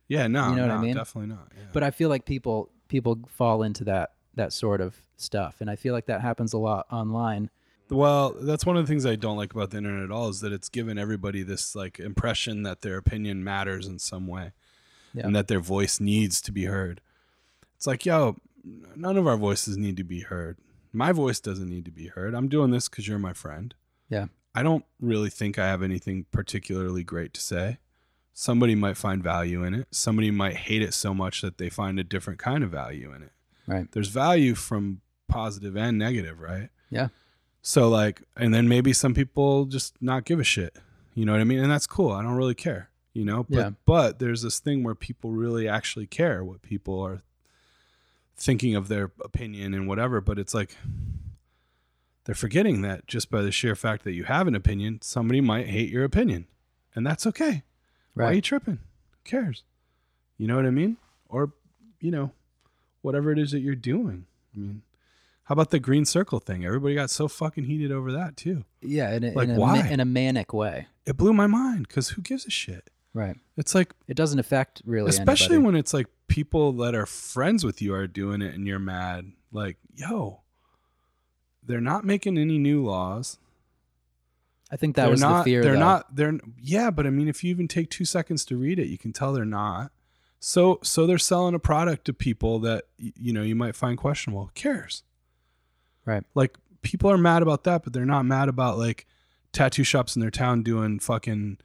Yeah, 0.08 0.28
no, 0.28 0.50
You 0.52 0.56
know 0.56 0.68
what 0.68 0.72
I 0.78 0.82
mean? 0.82 0.96
definitely 0.96 1.30
not. 1.36 1.52
Yeah. 1.56 1.64
But 1.74 1.84
I 1.84 1.92
feel 1.92 2.10
like 2.10 2.26
people 2.26 2.70
people 2.88 3.20
fall 3.28 3.64
into 3.64 3.84
that 3.86 4.14
that 4.36 4.54
sort 4.54 4.82
of 4.82 4.96
stuff 5.18 5.60
and 5.62 5.70
I 5.70 5.76
feel 5.76 5.94
like 5.94 6.06
that 6.06 6.22
happens 6.22 6.54
a 6.54 6.58
lot 6.58 6.86
online. 6.92 7.50
Well, 7.90 8.36
that's 8.40 8.66
one 8.66 8.78
of 8.78 8.86
the 8.86 8.92
things 8.92 9.06
I 9.06 9.16
don't 9.16 9.38
like 9.38 9.54
about 9.54 9.72
the 9.72 9.78
internet 9.78 10.04
at 10.04 10.12
all 10.12 10.30
is 10.30 10.42
that 10.42 10.52
it's 10.54 10.70
given 10.70 10.98
everybody 10.98 11.42
this 11.44 11.76
like 11.76 12.00
impression 12.00 12.64
that 12.64 12.82
their 12.82 12.98
opinion 12.98 13.44
matters 13.44 13.88
in 13.88 13.98
some 14.00 14.28
way 14.28 14.52
Yeah. 15.14 15.26
and 15.26 15.36
that 15.36 15.48
their 15.48 15.60
voice 15.60 16.00
needs 16.00 16.42
to 16.42 16.52
be 16.52 16.66
heard. 16.66 17.02
It's 17.76 17.88
like, 17.88 18.06
yo, 18.06 18.36
none 18.96 19.18
of 19.18 19.26
our 19.26 19.38
voices 19.38 19.78
need 19.78 19.98
to 19.98 20.04
be 20.04 20.22
heard. 20.22 20.58
My 20.94 21.12
voice 21.12 21.40
doesn't 21.40 21.70
need 21.70 21.86
to 21.86 21.92
be 21.92 22.08
heard. 22.08 22.34
I'm 22.36 22.48
doing 22.48 22.72
this 22.72 22.90
because 22.90 23.08
you're 23.08 23.20
my 23.20 23.34
friend. 23.34 23.74
Yeah. 24.10 24.26
I 24.54 24.64
don't 24.64 24.86
really 25.00 25.30
think 25.30 25.58
I 25.58 25.68
have 25.68 25.82
anything 25.84 26.26
particularly 26.32 27.04
great 27.04 27.34
to 27.36 27.42
say, 27.42 27.78
somebody 28.34 28.76
might 28.76 28.98
find 28.98 29.24
value 29.24 29.64
in 29.64 29.74
it. 29.74 29.88
Somebody 29.92 30.32
might 30.32 30.56
hate 30.56 30.82
it 30.82 30.94
so 30.94 31.14
much 31.14 31.42
that 31.42 31.58
they 31.58 31.70
find 31.70 32.00
a 32.00 32.04
different 32.04 32.40
kind 32.40 32.64
of 32.64 32.72
value 32.72 33.14
in 33.14 33.22
it. 33.24 33.32
Right. 33.68 33.92
There's 33.92 34.08
value 34.10 34.56
from 34.56 35.02
positive 35.28 35.78
and 35.78 35.98
negative, 35.98 36.40
right? 36.40 36.70
Yeah. 36.90 37.10
So 37.62 37.90
like, 37.90 38.22
and 38.38 38.54
then 38.54 38.68
maybe 38.68 38.94
some 38.94 39.14
people 39.14 39.66
just 39.66 39.96
not 40.02 40.26
give 40.26 40.40
a 40.40 40.44
shit. 40.44 40.78
You 41.14 41.26
know 41.26 41.34
what 41.34 41.42
I 41.42 41.44
mean? 41.44 41.60
And 41.60 41.72
that's 41.72 41.88
cool. 41.88 42.12
I 42.12 42.22
don't 42.24 42.36
really 42.36 42.56
care. 42.56 42.90
You 43.14 43.26
know, 43.26 43.44
but 43.50 43.58
Yeah. 43.58 43.70
but 43.86 44.20
there's 44.20 44.42
this 44.44 44.60
thing 44.60 44.84
where 44.84 44.96
people 44.96 45.32
really 45.32 45.68
actually 45.68 46.06
care 46.08 46.44
what 46.44 46.62
people 46.62 47.02
are 47.02 47.22
thinking 48.38 48.76
of 48.76 48.88
their 48.88 49.12
opinion 49.22 49.74
and 49.74 49.88
whatever. 49.88 50.22
But 50.22 50.40
it's 50.40 50.54
like 50.54 50.78
they're 52.26 52.36
forgetting 52.36 52.82
that 52.84 53.08
just 53.08 53.30
by 53.32 53.42
the 53.42 53.52
sheer 53.52 53.76
fact 53.76 54.04
that 54.04 54.14
you 54.14 54.26
have 54.26 54.48
an 54.48 54.56
opinion, 54.56 55.00
somebody 55.02 55.42
might 55.42 55.68
hate 55.68 55.90
your 55.90 56.04
opinion, 56.04 56.48
and 56.96 57.06
that's 57.06 57.26
okay. 57.28 57.64
Why 58.14 58.26
are 58.26 58.34
you 58.34 58.42
tripping? 58.42 58.76
Who 59.12 59.18
cares? 59.24 59.64
You 60.38 60.48
know 60.48 60.56
what 60.56 60.66
I 60.66 60.72
mean? 60.72 60.98
Or, 61.28 61.54
you 62.00 62.12
know, 62.12 62.32
whatever 63.02 63.32
it 63.32 63.40
is 63.40 63.52
that 63.52 63.60
you're 63.60 63.76
doing. 63.76 64.26
I 64.56 64.60
mean, 64.60 64.82
how 65.50 65.54
about 65.54 65.72
the 65.72 65.80
green 65.80 66.06
circle 66.06 66.40
thing? 66.40 66.64
Everybody 66.64 66.94
got 66.94 67.10
so 67.10 67.28
fucking 67.28 67.64
heated 67.64 67.92
over 67.92 68.12
that 68.12 68.38
too. 68.38 68.66
Yeah. 68.84 69.12
In 69.16 69.24
a, 69.24 69.32
Like, 69.32 69.50
in, 69.50 69.56
a 69.56 69.60
why? 69.60 69.80
in 69.90 70.00
a 70.00 70.06
manic 70.06 70.54
way. 70.54 70.86
It 71.08 71.18
blew 71.18 71.34
my 71.34 71.48
mind 71.48 71.88
because 71.88 72.10
who 72.10 72.22
gives 72.22 72.46
a 72.46 72.52
shit? 72.52 72.92
Right. 73.16 73.36
It's 73.58 73.74
like, 73.74 73.96
It 74.08 74.14
doesn't 74.14 74.38
affect 74.38 74.84
really 74.86 75.10
especially 75.10 75.56
anybody. 75.56 75.66
when 75.66 75.76
it's 75.78 75.92
like 75.92 76.06
people 76.28 76.74
that 76.74 76.94
are 76.94 77.08
friends 77.08 77.64
with 77.66 77.82
you 77.82 77.96
are 77.96 78.06
doing 78.06 78.44
it 78.44 78.54
and 78.54 78.68
you're 78.68 78.78
mad. 78.78 79.32
Like, 79.52 79.78
yo, 79.96 80.42
they're 81.66 81.82
not 81.82 82.06
making 82.06 82.38
any 82.38 82.60
new 82.60 82.86
laws. 82.86 83.40
I 84.72 84.76
think 84.76 84.96
that 84.98 85.06
they're 85.06 85.12
was 85.12 85.22
not, 85.22 85.46
the 85.46 85.52
fear. 85.52 85.64
They're 85.64 85.74
though. 85.74 85.80
not. 85.80 86.16
They're 86.16 86.40
yeah, 86.62 86.92
but 86.92 87.08
I 87.08 87.10
mean, 87.10 87.28
if 87.28 87.44
you 87.44 87.50
even 87.50 87.68
take 87.68 87.90
two 87.90 88.06
seconds 88.06 88.46
to 88.46 88.56
read 88.56 88.78
it, 88.78 88.86
you 88.86 89.00
can 89.00 89.12
tell 89.14 89.34
they're 89.34 89.46
not. 89.46 89.92
So 90.40 90.78
so 90.84 91.08
they're 91.08 91.18
selling 91.18 91.56
a 91.56 91.60
product 91.60 92.06
to 92.06 92.14
people 92.14 92.60
that 92.60 92.84
you 93.00 93.34
know 93.34 93.42
you 93.42 93.56
might 93.56 93.76
find 93.76 93.98
questionable. 93.98 94.44
Who 94.46 94.52
cares? 94.54 95.02
Right. 96.10 96.24
Like 96.34 96.58
people 96.82 97.12
are 97.12 97.18
mad 97.18 97.42
about 97.44 97.64
that, 97.66 97.84
but 97.84 97.94
they're 97.94 98.06
not 98.06 98.26
mad 98.26 98.50
about 98.50 98.78
like 98.78 99.06
tattoo 99.54 99.84
shops 99.84 100.16
in 100.16 100.22
their 100.22 100.32
town 100.32 100.64
doing 100.64 100.98
fucking 101.00 101.58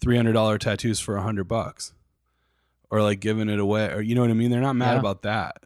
three 0.00 0.16
hundred 0.16 0.32
dollar 0.34 0.58
tattoos 0.58 1.00
for 1.00 1.16
a 1.16 1.22
hundred 1.22 1.44
bucks, 1.44 1.92
or 2.90 3.02
like 3.02 3.18
giving 3.20 3.48
it 3.48 3.58
away, 3.58 3.86
or 3.92 4.00
you 4.00 4.14
know 4.14 4.20
what 4.20 4.30
I 4.30 4.34
mean. 4.34 4.50
They're 4.50 4.60
not 4.60 4.76
mad 4.76 4.92
Yeah. 4.94 4.98
about 5.00 5.22
that. 5.22 5.56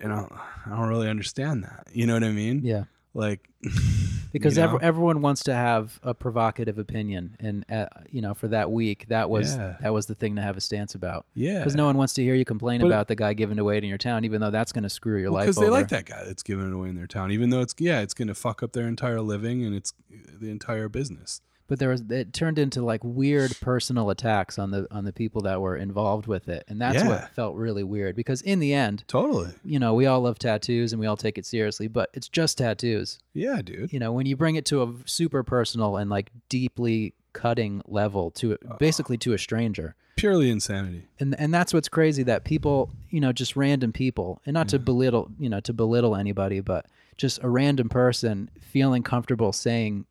You 0.00 0.08
know, 0.08 0.28
I 0.66 0.70
don't 0.70 0.88
really 0.88 1.08
understand 1.08 1.64
that. 1.64 1.88
You 1.92 2.06
know 2.06 2.14
what 2.14 2.24
I 2.24 2.30
mean? 2.32 2.60
Yeah. 2.64 2.84
Like 3.14 3.48
because 4.38 4.56
you 4.56 4.62
ev- 4.62 4.82
everyone 4.82 5.20
wants 5.22 5.42
to 5.44 5.54
have 5.54 5.98
a 6.02 6.14
provocative 6.14 6.78
opinion. 6.78 7.36
And 7.40 7.64
uh, 7.70 7.86
you 8.10 8.20
know 8.20 8.34
for 8.34 8.48
that 8.48 8.70
week 8.70 9.06
that 9.08 9.30
was 9.30 9.56
Yeah. 9.56 9.76
that 9.80 9.92
was 9.92 10.06
the 10.06 10.14
thing 10.14 10.36
to 10.36 10.42
have 10.42 10.56
a 10.56 10.60
stance 10.60 10.94
about. 10.94 11.26
Yeah, 11.34 11.58
because 11.58 11.74
no 11.74 11.86
one 11.86 11.96
wants 11.96 12.14
to 12.14 12.22
hear 12.22 12.34
you 12.34 12.44
complain 12.44 12.80
But- 12.80 12.88
about 12.88 13.08
the 13.08 13.16
guy 13.16 13.32
giving 13.34 13.58
it 13.58 13.60
away 13.60 13.78
in 13.78 13.84
your 13.84 13.98
town 13.98 14.24
even 14.24 14.40
though 14.40 14.50
that's 14.50 14.72
going 14.72 14.84
to 14.84 14.90
screw 14.90 15.18
your 15.20 15.30
life 15.30 15.46
because 15.46 15.56
they 15.56 15.68
like 15.68 15.88
that 15.88 16.04
guy 16.06 16.24
that's 16.24 16.42
giving 16.42 16.66
it 16.66 16.72
away 16.74 16.88
in 16.88 16.96
their 16.96 17.06
town, 17.06 17.30
even 17.32 17.50
though 17.50 17.60
it's 17.60 17.74
yeah, 17.78 18.00
it's 18.00 18.14
going 18.14 18.28
to 18.28 18.34
fuck 18.34 18.62
up 18.62 18.72
their 18.72 18.86
entire 18.88 19.20
living 19.20 19.64
and 19.64 19.74
it's 19.74 19.92
the 20.40 20.50
entire 20.50 20.88
business. 20.88 21.40
But 21.68 21.78
there 21.78 21.88
was 21.88 22.02
it 22.10 22.32
turned 22.32 22.58
into 22.58 22.82
like 22.82 23.02
weird 23.04 23.56
personal 23.60 24.10
attacks 24.10 24.58
on 24.58 24.70
the 24.70 24.86
on 24.90 25.04
the 25.04 25.12
people 25.12 25.42
that 25.42 25.60
were 25.60 25.76
involved 25.76 26.26
with 26.26 26.48
it 26.48 26.64
and 26.68 26.80
that's 26.80 26.96
Yeah. 27.02 27.08
what 27.08 27.28
felt 27.34 27.56
really 27.56 27.82
weird 27.84 28.16
because 28.16 28.40
in 28.42 28.58
the 28.60 28.72
end 28.74 29.04
Totally, 29.08 29.50
you 29.64 29.78
know 29.78 29.94
we 29.94 30.06
all 30.06 30.20
love 30.20 30.38
tattoos 30.38 30.92
and 30.92 31.00
we 31.00 31.06
all 31.06 31.16
take 31.16 31.38
it 31.38 31.46
seriously 31.46 31.88
but 31.88 32.10
it's 32.14 32.28
just 32.28 32.58
tattoos 32.58 33.18
yeah, 33.34 33.60
dude. 33.62 33.92
you 33.92 33.98
know 33.98 34.12
when 34.12 34.26
you 34.26 34.36
bring 34.36 34.56
it 34.56 34.64
to 34.66 34.82
a 34.82 34.94
super 35.04 35.42
personal 35.42 35.96
and 35.96 36.08
like 36.10 36.30
deeply 36.48 37.14
cutting 37.32 37.82
level 37.86 38.30
to 38.30 38.54
uh, 38.54 38.76
basically 38.78 39.18
to 39.18 39.32
a 39.34 39.38
stranger 39.38 39.94
Purely 40.16 40.48
insanity. 40.48 41.04
and 41.20 41.38
and 41.38 41.52
that's 41.52 41.74
what's 41.74 41.90
crazy 41.90 42.22
that 42.22 42.44
people 42.44 42.88
you 43.10 43.20
know 43.20 43.32
just 43.32 43.54
random 43.56 43.92
people 43.92 44.40
and 44.46 44.54
not 44.54 44.68
to 44.68 44.78
belittle 44.78 45.28
you 45.38 45.50
know 45.50 45.60
to 45.60 45.74
belittle 45.74 46.16
anybody 46.16 46.60
but 46.60 46.86
just 47.18 47.42
a 47.42 47.48
random 47.50 47.88
person 47.90 48.50
feeling 48.60 49.02
comfortable 49.02 49.52
saying 49.52 50.06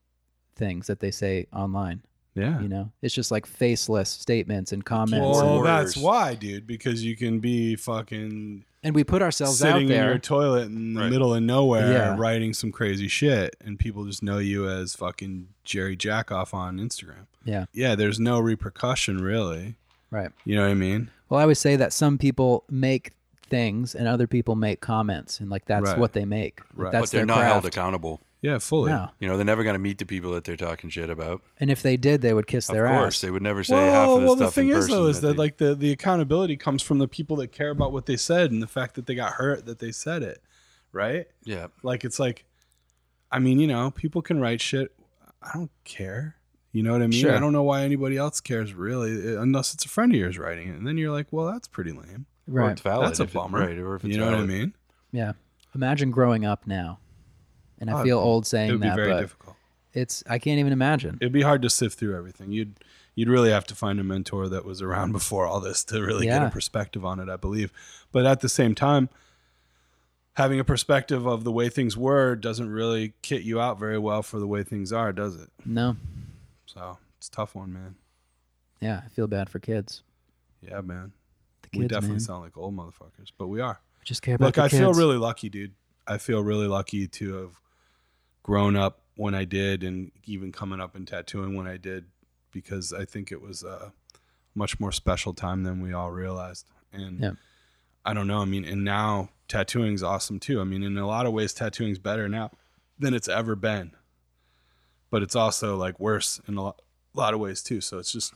things 0.55 0.87
that 0.87 0.99
they 0.99 1.11
say 1.11 1.47
online 1.53 2.01
Yeah. 2.33 2.59
you 2.61 2.67
know 2.67 2.91
it's 3.01 3.13
just 3.13 3.31
like 3.31 3.45
faceless 3.45 4.09
statements 4.09 4.71
and 4.71 4.83
comments 4.85 5.21
Well, 5.37 5.57
Or 5.59 5.63
that's 5.63 5.95
why, 5.97 6.35
dude. 6.35 6.65
Because 6.67 7.03
you 7.03 7.15
can 7.15 7.39
be 7.39 7.75
fucking 7.75 8.65
and 8.83 8.93
we 8.93 9.03
put 9.03 9.21
ourselves 9.23 9.57
sitting 9.57 9.73
out 9.75 9.81
in 9.81 9.87
your 10.05 10.19
toilet 10.19 10.67
in 10.67 10.93
the 10.93 11.01
Right. 11.01 11.09
middle 11.09 11.33
of 11.33 11.41
nowhere, 11.41 11.91
Yeah. 11.91 12.15
writing 12.17 12.53
some 12.53 12.71
crazy 12.71 13.07
shit, 13.07 13.55
and 13.59 13.79
people 13.79 14.05
just 14.05 14.21
know 14.21 14.37
you 14.37 14.69
as 14.69 14.95
fucking 14.95 15.47
Jerry 15.63 15.97
Jackoff 15.97 16.53
on 16.53 16.77
Instagram. 16.77 17.25
yeah 17.43 17.65
Yeah, 17.73 17.95
there's 17.95 18.19
no 18.19 18.39
repercussion 18.39 19.17
really. 19.23 19.75
right 20.11 20.31
You 20.45 20.55
know 20.55 20.61
what 20.63 20.71
I 20.71 20.75
mean? 20.75 21.09
well 21.29 21.39
i 21.39 21.41
always 21.43 21.59
say 21.59 21.75
that 21.75 21.91
some 21.93 22.17
people 22.17 22.63
make 22.69 23.11
things 23.49 23.93
and 23.95 24.07
other 24.07 24.25
people 24.27 24.55
make 24.55 24.81
comments 24.81 25.39
and 25.39 25.49
like 25.49 25.65
that's 25.65 25.89
Right. 25.89 25.97
what 25.99 26.13
they 26.13 26.25
make 26.25 26.61
Right. 26.75 26.91
that's 26.91 27.03
but 27.03 27.11
they're 27.11 27.19
their 27.21 27.25
not 27.27 27.37
craft. 27.37 27.51
held 27.53 27.65
accountable. 27.65 28.21
Yeah, 28.45 28.59
fully. 28.59 28.91
no. 28.91 29.09
You 29.19 29.27
know, 29.27 29.37
they're 29.37 29.45
never 29.45 29.63
going 29.63 29.73
to 29.73 29.79
meet 29.79 29.97
the 29.97 30.05
people 30.05 30.31
that 30.33 30.43
they're 30.43 30.55
talking 30.55 30.89
shit 30.89 31.09
about. 31.09 31.41
and 31.59 31.71
if 31.71 31.81
they 31.81 31.97
did 31.97 32.21
they 32.21 32.33
would 32.33 32.45
kiss 32.47 32.67
their 32.67 32.85
ass. 32.85 32.93
Of 32.95 32.99
course, 33.01 33.15
ass 33.15 33.21
they 33.21 33.31
would 33.31 33.41
never 33.41 33.63
say 33.63 33.73
well, 33.75 33.91
half 33.93 34.09
of 34.09 34.19
the 34.21 34.25
well, 34.27 34.35
stuff 34.37 34.55
the 34.55 34.61
thing 34.61 34.69
in 34.69 34.77
is 34.77 34.87
though 34.87 35.07
is 35.07 35.21
that 35.21 35.27
they- 35.29 35.33
like 35.33 35.57
the 35.57 35.73
the 35.73 35.91
accountability 35.91 36.55
comes 36.57 36.81
from 36.83 36.99
the 36.99 37.07
people 37.07 37.37
that 37.37 37.47
care 37.51 37.71
about 37.71 37.91
what 37.91 38.05
they 38.05 38.17
said 38.17 38.51
and 38.51 38.61
the 38.61 38.67
fact 38.67 38.95
that 38.95 39.05
they 39.07 39.15
got 39.15 39.33
hurt 39.33 39.65
that 39.65 39.79
they 39.79 39.91
said 39.91 40.21
it, 40.23 40.41
right? 40.91 41.27
yeah, 41.43 41.67
Like 41.83 42.05
it's 42.05 42.19
like, 42.19 42.45
I 43.31 43.39
mean, 43.39 43.59
you 43.59 43.67
know, 43.67 43.89
people 43.91 44.21
can 44.21 44.39
write 44.39 44.61
shit. 44.61 44.91
I 45.41 45.49
don't 45.53 45.71
care. 45.83 46.35
You 46.71 46.83
know 46.83 46.91
what 46.91 47.01
I 47.01 47.07
mean? 47.07 47.21
Sure. 47.21 47.33
I 47.35 47.39
don't 47.39 47.53
know 47.53 47.63
why 47.63 47.81
anybody 47.83 48.17
else 48.17 48.41
cares 48.41 48.73
really, 48.73 49.35
uh, 49.35 49.41
unless 49.41 49.73
it's 49.73 49.85
a 49.85 49.89
friend 49.89 50.11
of 50.13 50.19
yours 50.19 50.37
writing 50.37 50.67
it, 50.69 50.75
and 50.77 50.85
then 50.85 50.97
you're 50.97 51.11
like, 51.11 51.27
well, 51.31 51.51
that's 51.51 51.67
pretty 51.67 51.91
lame. 51.91 52.25
or 52.47 52.53
right 52.53 52.71
it's 52.73 52.81
valid. 52.81 53.07
That's 53.07 53.19
a 53.21 53.23
if 53.23 53.35
it- 53.35 53.39
right? 53.39 53.77
Or 53.77 53.95
if 53.95 54.03
it's 54.03 54.13
You 54.13 54.19
know 54.19 54.29
what 54.29 54.39
I 54.39 54.45
mean? 54.45 54.73
Yeah. 55.11 55.33
Imagine 55.73 56.11
growing 56.11 56.45
up 56.45 56.67
now. 56.67 56.99
And 57.79 57.89
I 57.89 57.99
Oh, 57.99 58.03
feel 58.03 58.17
old 58.19 58.43
It 58.45 58.47
saying 58.47 58.71
would 58.71 58.81
be 58.81 58.87
that, 58.87 58.95
very 58.95 59.11
but 59.11 59.19
difficult. 59.21 59.55
it's 59.93 60.23
I 60.27 60.39
can't 60.39 60.59
even 60.59 60.71
imagine. 60.73 61.17
It'd 61.21 61.33
be 61.33 61.41
hard 61.41 61.61
to 61.63 61.69
sift 61.69 61.99
through 61.99 62.15
everything. 62.17 62.51
You'd 62.51 62.75
you'd 63.15 63.29
really 63.29 63.51
have 63.51 63.65
to 63.67 63.75
find 63.75 63.99
a 63.99 64.03
mentor 64.03 64.49
that 64.49 64.65
was 64.65 64.81
around 64.81 65.11
before 65.19 65.45
all 65.45 65.59
this 65.59 65.83
to 65.85 66.01
really 66.01 66.25
get 66.25 66.43
a 66.43 66.49
perspective 66.49 67.03
on 67.05 67.19
it, 67.19 67.29
I 67.29 67.35
believe. 67.37 67.71
But 68.11 68.25
at 68.25 68.41
the 68.41 68.49
same 68.49 68.75
time, 68.75 69.09
having 70.33 70.59
a 70.59 70.63
perspective 70.63 71.25
of 71.25 71.43
the 71.43 71.51
way 71.51 71.69
things 71.69 71.95
were 71.97 72.35
doesn't 72.35 72.69
really 72.69 73.13
kit 73.21 73.43
you 73.43 73.59
out 73.59 73.79
very 73.79 73.97
well 73.97 74.21
for 74.23 74.39
the 74.39 74.47
way 74.47 74.63
things 74.63 74.91
are, 74.91 75.13
does 75.13 75.35
it? 75.35 75.49
No. 75.65 75.95
So 76.65 76.97
it's 77.17 77.27
a 77.27 77.31
tough 77.31 77.55
one, 77.55 77.71
man. 77.73 77.95
Yeah, 78.81 79.01
I 79.05 79.07
feel 79.09 79.27
bad 79.27 79.49
for 79.49 79.59
kids. 79.59 80.03
Yeah, 80.61 80.81
man. 80.81 81.13
The 81.61 81.69
kids, 81.69 81.79
we 81.81 81.87
definitely 81.87 82.09
man. 82.15 82.19
sound 82.19 82.43
like 82.43 82.57
old 82.57 82.75
motherfuckers, 82.75 83.31
but 83.37 83.47
we 83.47 83.61
are. 83.61 83.79
Just 84.03 84.21
care 84.21 84.35
about 84.35 84.45
Look, 84.47 84.57
I 84.57 84.67
feel 84.67 84.93
really 84.93 85.17
lucky, 85.17 85.49
dude. 85.49 85.73
I 86.07 86.17
feel 86.17 86.43
really 86.43 86.67
lucky 86.67 87.07
to 87.07 87.33
have 87.35 87.51
grown 88.45 88.75
up 88.75 88.99
when 89.15 89.33
I 89.33 89.43
did 89.43 89.81
and 89.83 90.11
even 90.25 90.51
coming 90.51 90.79
up 90.79 90.95
and 90.95 91.07
tattooing 91.07 91.55
when 91.55 91.65
I 91.65 91.77
did 91.77 92.05
because 92.51 92.93
I 92.93 93.03
think 93.03 93.31
it 93.31 93.41
was 93.41 93.63
a 93.63 93.91
much 94.53 94.79
more 94.79 94.91
special 94.91 95.33
time 95.33 95.63
than 95.63 95.81
we 95.81 95.93
all 95.93 96.11
realized. 96.11 96.67
And 96.93 97.19
Yeah. 97.19 97.31
I 98.05 98.13
don't 98.13 98.27
know. 98.27 98.41
I 98.41 98.45
mean, 98.45 98.63
and 98.63 98.83
now 98.83 99.29
tattooing's 99.47 100.03
awesome 100.03 100.39
too. 100.39 100.61
I 100.61 100.63
mean, 100.63 100.83
in 100.83 100.95
a 100.95 101.07
lot 101.07 101.25
of 101.25 101.33
ways, 101.33 101.53
tattooing's 101.55 101.97
better 101.97 102.29
now 102.29 102.51
than 102.99 103.15
it's 103.15 103.27
ever 103.27 103.55
been. 103.55 103.93
But 105.09 105.23
it's 105.23 105.35
also 105.35 105.75
like 105.75 105.99
worse 105.99 106.39
in 106.47 106.55
a 106.55 106.61
lot, 106.61 106.81
a 107.15 107.17
lot 107.17 107.33
of 107.33 107.39
ways 107.39 107.63
too. 107.63 107.81
So 107.81 107.97
it's 107.97 108.11
just, 108.11 108.31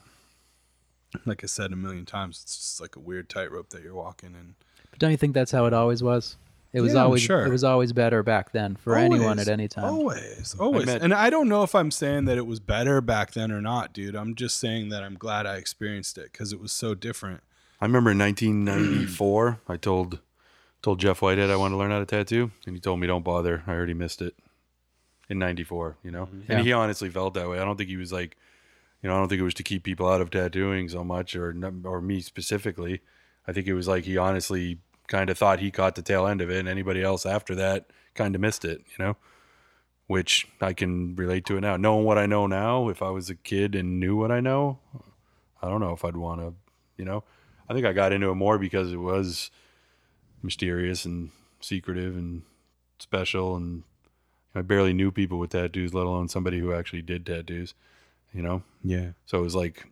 like 1.23 1.43
I 1.43 1.47
said 1.47 1.71
a 1.71 1.75
million 1.75 2.07
times, 2.07 2.41
it's 2.41 2.55
just 2.57 2.81
like 2.81 2.95
a 2.95 2.99
weird 2.99 3.29
tightrope 3.29 3.69
that 3.69 3.83
you're 3.83 3.93
walking 3.93 4.33
and 4.33 4.55
But 4.89 4.97
don't 4.97 5.11
you 5.11 5.17
think 5.17 5.35
that's 5.35 5.51
how 5.51 5.67
it 5.67 5.73
always 5.73 6.01
was? 6.01 6.35
It 6.71 6.81
was 6.81 6.93
Yeah, 6.93 7.03
always 7.03 7.21
sure. 7.23 7.45
it 7.45 7.49
was 7.49 7.63
always 7.63 7.93
better 7.93 8.21
back 8.21 8.51
then 8.51 8.75
for 8.75 8.95
anyone 8.95 9.39
at 9.39 9.47
any 9.47 9.67
time. 9.67 9.85
Always, 9.85 10.55
always. 10.59 10.85
met- 10.85 11.01
and 11.01 11.13
I 11.15 11.29
don't 11.31 11.49
know 11.49 11.63
if 11.63 11.73
I'm 11.73 11.89
saying 11.89 12.25
that 12.25 12.37
it 12.37 12.45
was 12.45 12.59
better 12.59 13.01
back 13.01 13.31
then 13.31 13.51
or 13.51 13.59
not, 13.59 13.91
dude. 13.91 14.15
I'm 14.15 14.35
just 14.35 14.57
saying 14.59 14.89
that 14.89 15.01
I'm 15.03 15.15
glad 15.15 15.47
I 15.47 15.55
experienced 15.55 16.17
it 16.19 16.31
because 16.31 16.53
it 16.53 16.59
was 16.59 16.71
so 16.71 16.93
different. 16.93 17.41
I 17.81 17.85
remember 17.85 18.11
in 18.11 18.19
1994, 18.19 19.59
I 19.67 19.77
told 19.77 20.19
told 20.81 20.99
Jeff 20.99 21.21
Whitehead 21.21 21.49
I 21.49 21.55
wanted 21.55 21.73
to 21.73 21.77
learn 21.77 21.91
how 21.91 21.99
to 21.99 22.05
tattoo, 22.05 22.51
and 22.65 22.75
he 22.75 22.79
told 22.79 22.99
me 22.99 23.07
don't 23.07 23.23
bother. 23.23 23.63
I 23.67 23.71
already 23.73 23.93
missed 23.93 24.21
it 24.21 24.35
in 25.29 25.39
'94. 25.39 25.97
You 26.03 26.11
know, 26.11 26.29
Yeah. 26.47 26.57
and 26.57 26.65
he 26.67 26.71
honestly 26.73 27.09
felt 27.09 27.33
that 27.33 27.49
way. 27.49 27.59
I 27.59 27.65
don't 27.65 27.77
think 27.77 27.89
he 27.89 27.97
was 27.97 28.13
like, 28.13 28.37
you 29.01 29.09
know, 29.09 29.15
I 29.15 29.19
don't 29.19 29.27
think 29.27 29.39
it 29.41 29.43
was 29.45 29.53
to 29.55 29.63
keep 29.63 29.83
people 29.83 30.07
out 30.07 30.21
of 30.21 30.29
tattooing 30.29 30.87
so 30.89 31.03
much, 31.03 31.35
or 31.35 31.55
or 31.83 32.01
me 32.01 32.21
specifically. 32.21 33.01
I 33.47 33.53
think 33.53 33.65
it 33.67 33.73
was 33.73 33.87
like 33.87 34.03
he 34.03 34.17
honestly 34.17 34.79
kind 35.09 35.29
of 35.29 35.37
thought 35.37 35.59
he 35.59 35.71
caught 35.71 35.95
the 35.95 36.01
tail 36.01 36.25
end 36.25 36.39
of 36.39 36.49
it, 36.49 36.59
and 36.59 36.69
anybody 36.69 37.03
else 37.03 37.25
after 37.25 37.55
that 37.55 37.87
kind 38.13 38.35
of 38.35 38.41
missed 38.41 38.63
it. 38.63 38.79
You 38.97 39.05
know. 39.05 39.17
Which 40.07 40.47
I 40.59 40.73
can 40.73 41.15
relate 41.15 41.45
to 41.45 41.57
it 41.57 41.61
now. 41.61 41.77
Knowing 41.77 42.05
what 42.05 42.17
I 42.17 42.25
know 42.25 42.47
now, 42.47 42.89
if 42.89 43.03
I 43.03 43.09
was 43.09 43.29
a 43.29 43.35
kid 43.35 43.75
and 43.75 43.99
knew 43.99 44.15
what 44.15 44.31
I 44.31 44.39
know, 44.39 44.79
I 45.61 45.67
don't 45.67 45.81
know 45.81 45.91
if 45.91 46.03
I'd 46.03 46.17
want 46.17 46.41
to, 46.41 46.55
you 46.97 47.05
know. 47.05 47.23
I 47.69 47.73
think 47.73 47.85
I 47.85 47.93
got 47.93 48.11
into 48.11 48.31
it 48.31 48.35
more 48.35 48.57
because 48.57 48.91
it 48.91 48.97
was 48.97 49.51
mysterious 50.41 51.05
and 51.05 51.29
secretive 51.61 52.15
and 52.15 52.41
special, 52.97 53.55
and 53.55 53.83
I 54.55 54.63
barely 54.63 54.93
knew 54.93 55.11
people 55.11 55.37
with 55.37 55.51
tattoos, 55.51 55.93
let 55.93 56.07
alone 56.07 56.27
somebody 56.27 56.57
who 56.59 56.73
actually 56.73 57.03
did 57.03 57.25
tattoos. 57.25 57.75
You 58.33 58.41
know, 58.41 58.63
Yeah, 58.83 59.11
so 59.25 59.39
it 59.39 59.43
was 59.43 59.55
like 59.55 59.87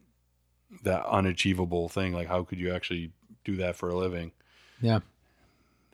that 0.84 1.06
unachievable 1.06 1.90
thing. 1.90 2.14
Like, 2.14 2.28
how 2.28 2.44
could 2.44 2.60
you 2.60 2.74
actually 2.74 3.12
do 3.44 3.56
that 3.58 3.76
for 3.76 3.90
a 3.90 3.96
living 3.96 4.32
Yeah. 4.82 5.00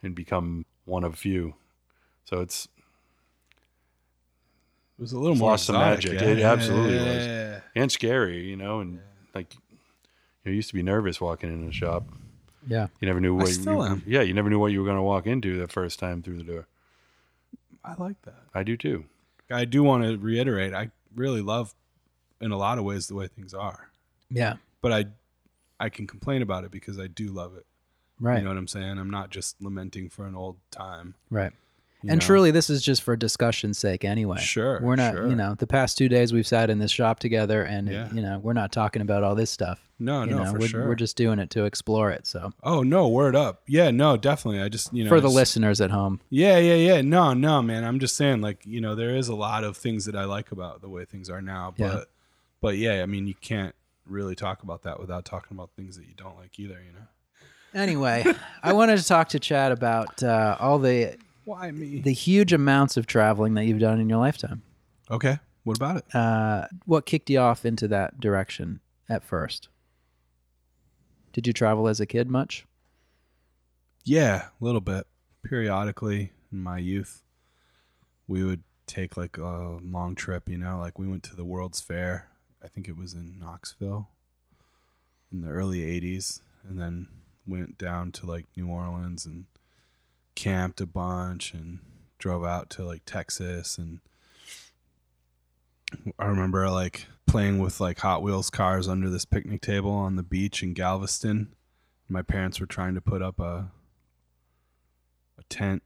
and 0.02 0.14
become 0.16 0.66
one 0.86 1.04
of 1.04 1.16
few? 1.18 1.56
So 2.26 2.40
it's 2.42 2.68
It 4.98 5.02
was 5.02 5.12
a 5.14 5.18
little 5.18 5.32
It's 5.34 5.40
more 5.40 5.52
lost 5.52 5.66
some 5.66 5.76
exotic, 5.76 6.12
magic. 6.14 6.22
yeah. 6.22 6.28
It 6.28 6.40
absolutely 6.44 6.96
Yeah, 6.96 7.16
was. 7.16 7.26
yeah, 7.26 7.52
yeah. 7.52 7.60
and 7.82 7.92
scary, 7.92 8.48
you 8.48 8.56
know, 8.56 8.80
and 8.80 9.00
like 9.34 9.56
you 10.46 10.52
used 10.52 10.70
to 10.70 10.76
be 10.76 10.84
nervous 10.84 11.20
walking 11.20 11.52
in 11.52 11.68
a 11.68 11.72
shop. 11.72 12.04
Yeah. 12.68 12.88
You 13.02 13.08
never 13.08 13.20
knew 13.20 13.36
what 13.36 13.48
still 13.50 13.74
you, 13.74 13.84
am. 13.84 14.04
Yeah, 14.06 14.22
you 14.22 14.34
never 14.34 14.50
knew 14.50 14.60
what 14.60 14.72
you 14.72 14.80
were 14.80 14.86
going 14.86 14.98
to 14.98 15.04
walk 15.04 15.26
into 15.28 15.58
the 15.60 15.68
first 15.68 16.00
time 16.00 16.22
through 16.22 16.38
the 16.38 16.44
door. 16.44 16.68
I 17.84 17.96
like 17.98 18.22
that. 18.24 18.44
I 18.54 18.64
do 18.64 18.78
too. 18.78 19.06
I 19.52 19.66
do 19.66 19.84
want 19.84 20.04
to 20.04 20.18
reiterate. 20.18 20.74
I 20.74 20.92
really 21.16 21.42
love, 21.42 21.74
in 22.40 22.52
a 22.52 22.58
lot 22.58 22.78
of 22.78 22.86
ways, 22.86 23.08
the 23.08 23.16
way 23.16 23.28
things 23.28 23.54
are. 23.54 23.90
Yeah. 24.30 24.56
But 24.82 24.94
I, 24.94 25.06
I 25.80 25.90
can 25.90 26.08
complain 26.08 26.42
about 26.42 26.64
it 26.64 26.72
because 26.72 26.98
I 27.00 27.08
do 27.08 27.28
love 27.28 27.56
it. 27.58 27.66
Right. 28.20 28.38
You 28.38 28.44
know 28.44 28.50
what 28.50 28.58
I'm 28.58 28.68
saying? 28.68 28.98
I'm 29.00 29.10
not 29.10 29.30
just 29.32 29.62
lamenting 29.62 30.10
for 30.10 30.26
an 30.26 30.36
old 30.36 30.58
time. 30.72 31.16
right. 31.30 31.52
And 32.06 32.20
know? 32.20 32.26
truly, 32.26 32.52
this 32.52 32.70
is 32.70 32.82
just 32.82 33.02
for 33.02 33.16
discussion's 33.16 33.78
sake, 33.78 34.04
anyway. 34.04 34.38
Sure, 34.38 34.78
we're 34.84 34.98
not. 34.98 35.14
sure. 35.14 35.30
You 35.30 35.38
know, 35.38 35.56
the 35.56 35.66
past 35.68 35.98
two 35.98 36.10
days 36.10 36.34
we've 36.34 36.46
sat 36.46 36.70
in 36.70 36.78
this 36.80 36.92
shop 36.92 37.20
together, 37.20 37.64
and 37.64 37.88
Yeah. 37.88 38.12
you 38.12 38.22
know, 38.22 38.40
we're 38.40 38.52
not 38.52 38.74
talking 38.74 39.02
about 39.02 39.24
all 39.24 39.36
this 39.36 39.50
stuff. 39.50 39.88
no, 40.00 40.24
you 40.26 40.32
no, 40.32 40.44
know, 40.44 40.52
for 40.52 40.60
we're, 40.60 40.68
sure. 40.68 40.86
we're 40.90 40.96
just 40.96 41.16
doing 41.16 41.40
it 41.40 41.50
to 41.52 41.64
explore 41.64 42.12
it. 42.12 42.28
So 42.28 42.52
oh 42.62 42.84
no, 42.84 43.08
word 43.08 43.38
up. 43.38 43.62
Yeah, 43.68 43.90
no, 43.90 44.18
definitely. 44.18 44.62
I 44.62 44.68
just 44.68 44.94
you 44.94 45.06
know 45.06 45.10
for 45.10 45.22
the 45.22 45.30
listeners 45.30 45.80
at 45.80 45.92
home, 45.92 46.20
Yeah, 46.30 46.58
yeah, 46.58 46.74
yeah. 46.76 47.00
No, 47.02 47.34
no, 47.34 47.62
man. 47.62 47.86
I'm 47.86 48.00
just 48.02 48.18
saying, 48.18 48.42
like, 48.42 48.66
you 48.66 48.82
know, 48.82 48.96
there 48.96 49.16
is 49.16 49.30
a 49.30 49.36
lot 49.36 49.64
of 49.64 49.78
things 49.78 50.04
that 50.04 50.16
I 50.18 50.26
like 50.26 50.52
about 50.52 50.82
the 50.82 50.90
way 50.90 51.06
things 51.06 51.30
are 51.30 51.42
now. 51.42 51.74
But, 51.78 51.86
Yeah. 51.86 52.04
but 52.60 52.78
yeah, 52.78 53.02
I 53.02 53.06
mean, 53.06 53.28
you 53.28 53.36
can't 53.36 53.76
really 54.06 54.36
talk 54.36 54.62
about 54.62 54.82
that 54.84 55.00
without 55.00 55.24
talking 55.24 55.56
about 55.56 55.70
things 55.78 55.96
that 55.96 56.06
you 56.06 56.16
don't 56.18 56.36
like 56.36 56.60
either. 56.60 56.82
You 56.86 56.92
know. 56.92 57.08
Anyway, 57.74 58.26
I 58.62 58.74
wanted 58.74 58.98
to 58.98 59.06
talk 59.06 59.30
to 59.30 59.40
Chad 59.40 59.72
about 59.72 60.22
uh, 60.24 60.58
all 60.60 60.80
the 60.80 61.18
Why 61.46 61.72
me? 61.72 62.02
the 62.02 62.14
huge 62.14 62.54
amounts 62.54 62.98
of 62.98 63.06
traveling 63.08 63.54
that 63.56 63.66
you've 63.66 63.80
done 63.80 64.00
in 64.00 64.10
your 64.10 64.20
lifetime. 64.20 64.62
okay. 65.10 65.40
What 65.66 65.78
about 65.78 65.96
it? 65.98 66.14
Uh, 66.14 66.68
what 66.86 67.06
kicked 67.06 67.30
you 67.30 67.40
off 67.40 67.66
into 67.66 67.88
that 67.88 68.20
direction 68.20 68.82
at 69.08 69.24
first? 69.24 69.70
Did 71.32 71.48
you 71.48 71.54
travel 71.54 71.88
as 71.88 72.02
a 72.02 72.06
kid 72.06 72.30
much? 72.30 72.66
Yeah, 74.04 74.48
a 74.60 74.64
little 74.64 74.82
bit. 74.82 75.08
Periodically 75.42 76.32
in 76.52 76.62
my 76.62 76.80
youth, 76.80 77.24
we 78.28 78.44
would 78.44 78.64
take 78.88 79.16
like 79.16 79.38
a 79.38 79.78
long 79.82 80.16
trip. 80.16 80.50
You 80.50 80.58
know, 80.58 80.80
like 80.80 81.00
we 81.00 81.08
went 81.08 81.24
to 81.24 81.36
the 81.38 81.46
World's 81.46 81.80
Fair. 81.80 82.28
I 82.62 82.68
think 82.68 82.90
it 82.90 82.98
was 82.98 83.14
in 83.14 83.40
Knoxville 83.40 84.10
in 85.32 85.42
the 85.42 85.50
early 85.50 85.80
'80s, 85.80 86.42
and 86.68 86.78
then 86.78 87.08
went 87.48 87.78
down 87.78 88.12
to 88.14 88.26
like 88.26 88.46
New 88.56 88.68
Orleans 88.68 89.26
and 89.26 89.46
camped 90.36 90.82
a 90.82 90.86
bunch 90.86 91.54
and 91.54 91.80
drove 92.18 92.44
out 92.44 92.70
to 92.72 92.84
like 92.84 93.04
Texas 93.06 93.78
and 93.78 94.00
I 96.18 96.26
remember 96.26 96.70
like 96.70 97.08
playing 97.28 97.60
with 97.60 97.80
like 97.80 98.00
Hot 98.00 98.22
Wheels 98.22 98.50
cars 98.50 98.88
under 98.88 99.10
this 99.10 99.26
picnic 99.26 99.62
table 99.62 99.92
on 99.92 100.16
the 100.16 100.24
beach 100.24 100.64
in 100.64 100.74
Galveston. 100.74 101.54
My 102.10 102.22
parents 102.22 102.60
were 102.60 102.66
trying 102.66 102.96
to 102.96 103.02
put 103.02 103.22
up 103.22 103.40
a 103.40 103.72
a 105.38 105.44
tent 105.50 105.84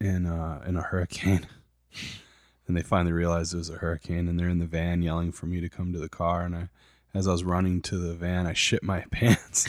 in 0.00 0.26
uh 0.26 0.62
in 0.66 0.76
a 0.76 0.82
hurricane. 0.82 1.46
and 2.66 2.76
they 2.76 2.82
finally 2.82 3.12
realized 3.12 3.52
it 3.52 3.58
was 3.58 3.70
a 3.70 3.78
hurricane 3.78 4.28
and 4.28 4.38
they're 4.38 4.48
in 4.48 4.58
the 4.58 4.66
van 4.66 5.02
yelling 5.02 5.32
for 5.32 5.46
me 5.46 5.60
to 5.60 5.68
come 5.68 5.92
to 5.92 5.98
the 5.98 6.08
car 6.08 6.42
and 6.42 6.54
I 6.54 6.68
as 7.12 7.26
I 7.26 7.32
was 7.32 7.42
running 7.42 7.82
to 7.82 7.98
the 7.98 8.14
van 8.14 8.46
I 8.46 8.52
shit 8.52 8.82
my 8.82 9.00
pants. 9.10 9.68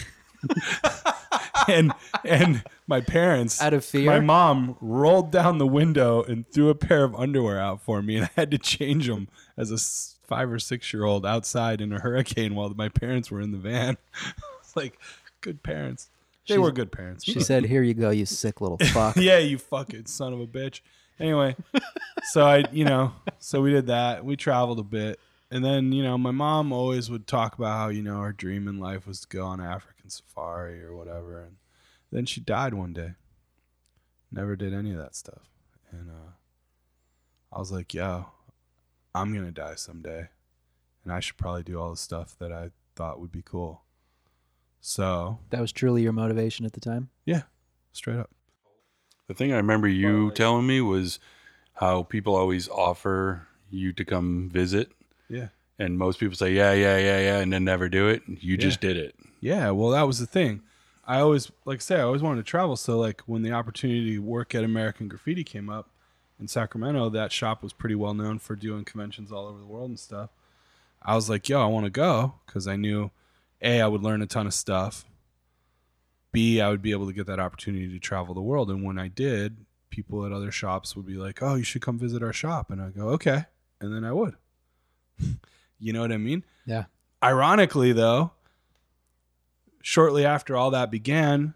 and 1.67 1.93
and 2.25 2.63
my 2.87 3.01
parents 3.01 3.61
Out 3.61 3.73
of 3.73 3.85
fear? 3.85 4.05
my 4.05 4.19
mom 4.19 4.75
rolled 4.81 5.31
down 5.31 5.57
the 5.57 5.67
window 5.67 6.23
and 6.23 6.47
threw 6.49 6.69
a 6.69 6.75
pair 6.75 7.03
of 7.03 7.15
underwear 7.15 7.59
out 7.59 7.81
for 7.81 8.01
me 8.01 8.15
and 8.17 8.25
I 8.25 8.29
had 8.35 8.51
to 8.51 8.57
change 8.57 9.07
them 9.07 9.27
as 9.57 9.71
a 9.71 9.77
5 10.27 10.51
or 10.51 10.59
6 10.59 10.93
year 10.93 11.03
old 11.03 11.25
outside 11.25 11.81
in 11.81 11.91
a 11.93 11.99
hurricane 11.99 12.55
while 12.55 12.69
my 12.69 12.89
parents 12.89 13.29
were 13.31 13.41
in 13.41 13.51
the 13.51 13.57
van. 13.57 13.97
like 14.75 14.97
good 15.41 15.61
parents. 15.63 16.09
They 16.47 16.55
She's- 16.55 16.63
were 16.63 16.71
good 16.71 16.91
parents. 16.91 17.23
She 17.23 17.39
said, 17.39 17.65
"Here 17.65 17.83
you 17.83 17.93
go, 17.93 18.09
you 18.09 18.25
sick 18.25 18.61
little 18.61 18.77
fuck." 18.93 19.15
yeah, 19.15 19.37
you 19.37 19.57
fucking 19.59 20.07
son 20.07 20.33
of 20.33 20.39
a 20.39 20.47
bitch. 20.47 20.81
Anyway, 21.19 21.55
so 22.31 22.43
I, 22.47 22.63
you 22.71 22.83
know, 22.83 23.13
so 23.37 23.61
we 23.61 23.69
did 23.71 23.87
that. 23.87 24.25
We 24.25 24.35
traveled 24.35 24.79
a 24.79 24.83
bit. 24.83 25.19
And 25.51 25.63
then, 25.63 25.91
you 25.91 26.01
know, 26.01 26.17
my 26.17 26.31
mom 26.31 26.71
always 26.73 27.11
would 27.11 27.27
talk 27.27 27.55
about 27.59 27.77
how, 27.77 27.89
you 27.89 28.01
know, 28.01 28.21
her 28.21 28.31
dream 28.33 28.67
in 28.67 28.79
life 28.79 29.05
was 29.05 29.19
to 29.19 29.27
go 29.27 29.45
on 29.45 29.61
African 29.61 30.00
safari 30.11 30.83
or 30.83 30.95
whatever. 30.95 31.41
And 31.43 31.55
then 32.11 32.25
she 32.25 32.39
died 32.41 32.73
one 32.73 32.93
day. 32.93 33.13
Never 34.31 34.55
did 34.55 34.73
any 34.73 34.91
of 34.91 34.97
that 34.97 35.15
stuff. 35.15 35.49
And 35.91 36.09
uh, 36.09 36.31
I 37.53 37.59
was 37.59 37.71
like, 37.71 37.93
yo, 37.93 38.27
I'm 39.13 39.33
going 39.33 39.45
to 39.45 39.51
die 39.51 39.75
someday. 39.75 40.29
And 41.03 41.11
I 41.11 41.19
should 41.19 41.37
probably 41.37 41.63
do 41.63 41.79
all 41.79 41.89
the 41.91 41.97
stuff 41.97 42.35
that 42.39 42.51
I 42.51 42.71
thought 42.95 43.19
would 43.19 43.31
be 43.31 43.41
cool. 43.41 43.81
So, 44.79 45.39
That 45.49 45.61
was 45.61 45.71
truly 45.71 46.01
your 46.03 46.13
motivation 46.13 46.65
at 46.65 46.73
the 46.73 46.79
time. 46.79 47.09
yeah, 47.25 47.43
straight 47.91 48.17
up. 48.17 48.29
The 49.27 49.33
thing 49.33 49.53
I 49.53 49.57
remember 49.57 49.87
you 49.87 50.31
telling 50.31 50.65
me 50.67 50.81
was 50.81 51.19
how 51.75 52.03
people 52.03 52.35
always 52.35 52.67
offer 52.67 53.47
you 53.69 53.93
to 53.93 54.03
come 54.03 54.49
visit, 54.51 54.91
Yeah. 55.29 55.49
And 55.79 55.97
most 55.97 56.19
people 56.19 56.35
say, 56.35 56.53
"Yeah, 56.53 56.73
yeah, 56.73 56.97
yeah, 56.97 57.19
yeah," 57.19 57.37
and 57.39 57.51
then 57.51 57.63
never 57.63 57.89
do 57.89 58.07
it. 58.07 58.23
You 58.27 58.57
just 58.57 58.81
did 58.81 58.97
it. 58.97 59.15
Yeah, 59.39 59.71
well, 59.71 59.89
that 59.91 60.03
was 60.03 60.19
the 60.19 60.27
thing. 60.27 60.61
I 61.05 61.19
always, 61.19 61.51
like 61.65 61.77
I 61.77 61.81
say, 61.81 61.95
I 61.97 62.03
always 62.03 62.21
wanted 62.21 62.45
to 62.45 62.49
travel. 62.49 62.75
So, 62.75 62.99
like, 62.99 63.21
when 63.21 63.41
the 63.41 63.51
opportunity 63.51 64.15
to 64.15 64.19
work 64.19 64.53
at 64.53 64.63
American 64.63 65.07
Graffiti 65.07 65.43
came 65.43 65.69
up 65.69 65.89
in 66.39 66.47
Sacramento, 66.47 67.09
that 67.09 67.31
shop 67.31 67.63
was 67.63 67.73
pretty 67.73 67.95
well 67.95 68.13
known 68.13 68.39
for 68.39 68.55
doing 68.55 68.85
conventions 68.85 69.31
all 69.31 69.47
over 69.47 69.59
the 69.59 69.65
world 69.65 69.89
and 69.89 69.99
stuff. 69.99 70.29
I 71.01 71.15
was 71.15 71.29
like, 71.29 71.49
yo, 71.49 71.61
I 71.61 71.65
want 71.65 71.85
to 71.85 71.89
go 71.89 72.35
because 72.45 72.67
I 72.67 72.75
knew, 72.75 73.09
A, 73.61 73.81
I 73.81 73.87
would 73.87 74.03
learn 74.03 74.21
a 74.21 74.27
ton 74.27 74.45
of 74.45 74.53
stuff. 74.53 75.05
B, 76.31 76.61
I 76.61 76.69
would 76.69 76.81
be 76.81 76.91
able 76.91 77.07
to 77.07 77.13
get 77.13 77.25
that 77.27 77.39
opportunity 77.39 77.89
to 77.89 77.99
travel 77.99 78.33
the 78.33 78.41
world. 78.41 78.69
And 78.69 78.83
when 78.83 78.99
I 78.99 79.07
did, 79.07 79.65
people 79.89 80.25
at 80.25 80.31
other 80.31 80.51
shops 80.51 80.95
would 80.95 81.05
be 81.05 81.15
like, 81.15 81.41
oh, 81.41 81.55
you 81.55 81.63
should 81.63 81.81
come 81.81 81.97
visit 81.97 82.23
our 82.23 82.31
shop. 82.31 82.69
And 82.71 82.81
I 82.81 82.89
go, 82.89 83.09
okay. 83.09 83.45
And 83.81 83.93
then 83.93 84.05
I 84.05 84.13
would. 84.13 84.35
you 85.81 85.91
know 85.93 86.01
what 86.01 86.11
I 86.11 86.17
mean? 86.17 86.45
Yeah. 86.65 86.85
Ironically, 87.23 87.91
though, 87.91 88.31
shortly 89.81 90.25
after 90.25 90.55
all 90.55 90.71
that 90.71 90.91
began, 90.91 91.53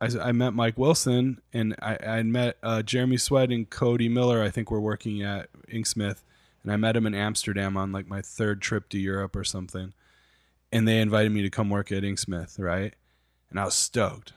I, 0.00 0.08
I 0.20 0.32
met 0.32 0.54
Mike 0.54 0.78
Wilson 0.78 1.40
and 1.52 1.74
I, 1.82 1.98
I 2.06 2.22
met 2.22 2.58
uh, 2.62 2.82
Jeremy 2.82 3.16
Sweat 3.16 3.50
and 3.50 3.68
Cody 3.68 4.08
Miller. 4.08 4.42
I 4.42 4.50
think 4.50 4.70
we're 4.70 4.80
working 4.80 5.22
at 5.22 5.48
Inksmith, 5.72 6.22
and 6.62 6.72
I 6.72 6.76
met 6.76 6.96
him 6.96 7.06
in 7.06 7.14
Amsterdam 7.14 7.76
on 7.76 7.90
like 7.90 8.06
my 8.06 8.20
third 8.20 8.62
trip 8.62 8.88
to 8.90 8.98
Europe 8.98 9.34
or 9.34 9.44
something. 9.44 9.92
And 10.70 10.86
they 10.86 11.00
invited 11.00 11.32
me 11.32 11.42
to 11.42 11.50
come 11.50 11.70
work 11.70 11.90
at 11.90 12.02
Inksmith, 12.02 12.58
right? 12.58 12.94
And 13.50 13.58
I 13.58 13.64
was 13.64 13.74
stoked. 13.74 14.34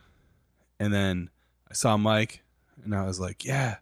And 0.80 0.93
then 0.93 1.30
I 1.70 1.74
saw 1.74 1.97
Mike, 1.97 2.41
and 2.84 2.95
I 2.95 3.05
was 3.05 3.20
like, 3.20 3.43
"Yeah." 3.43 3.78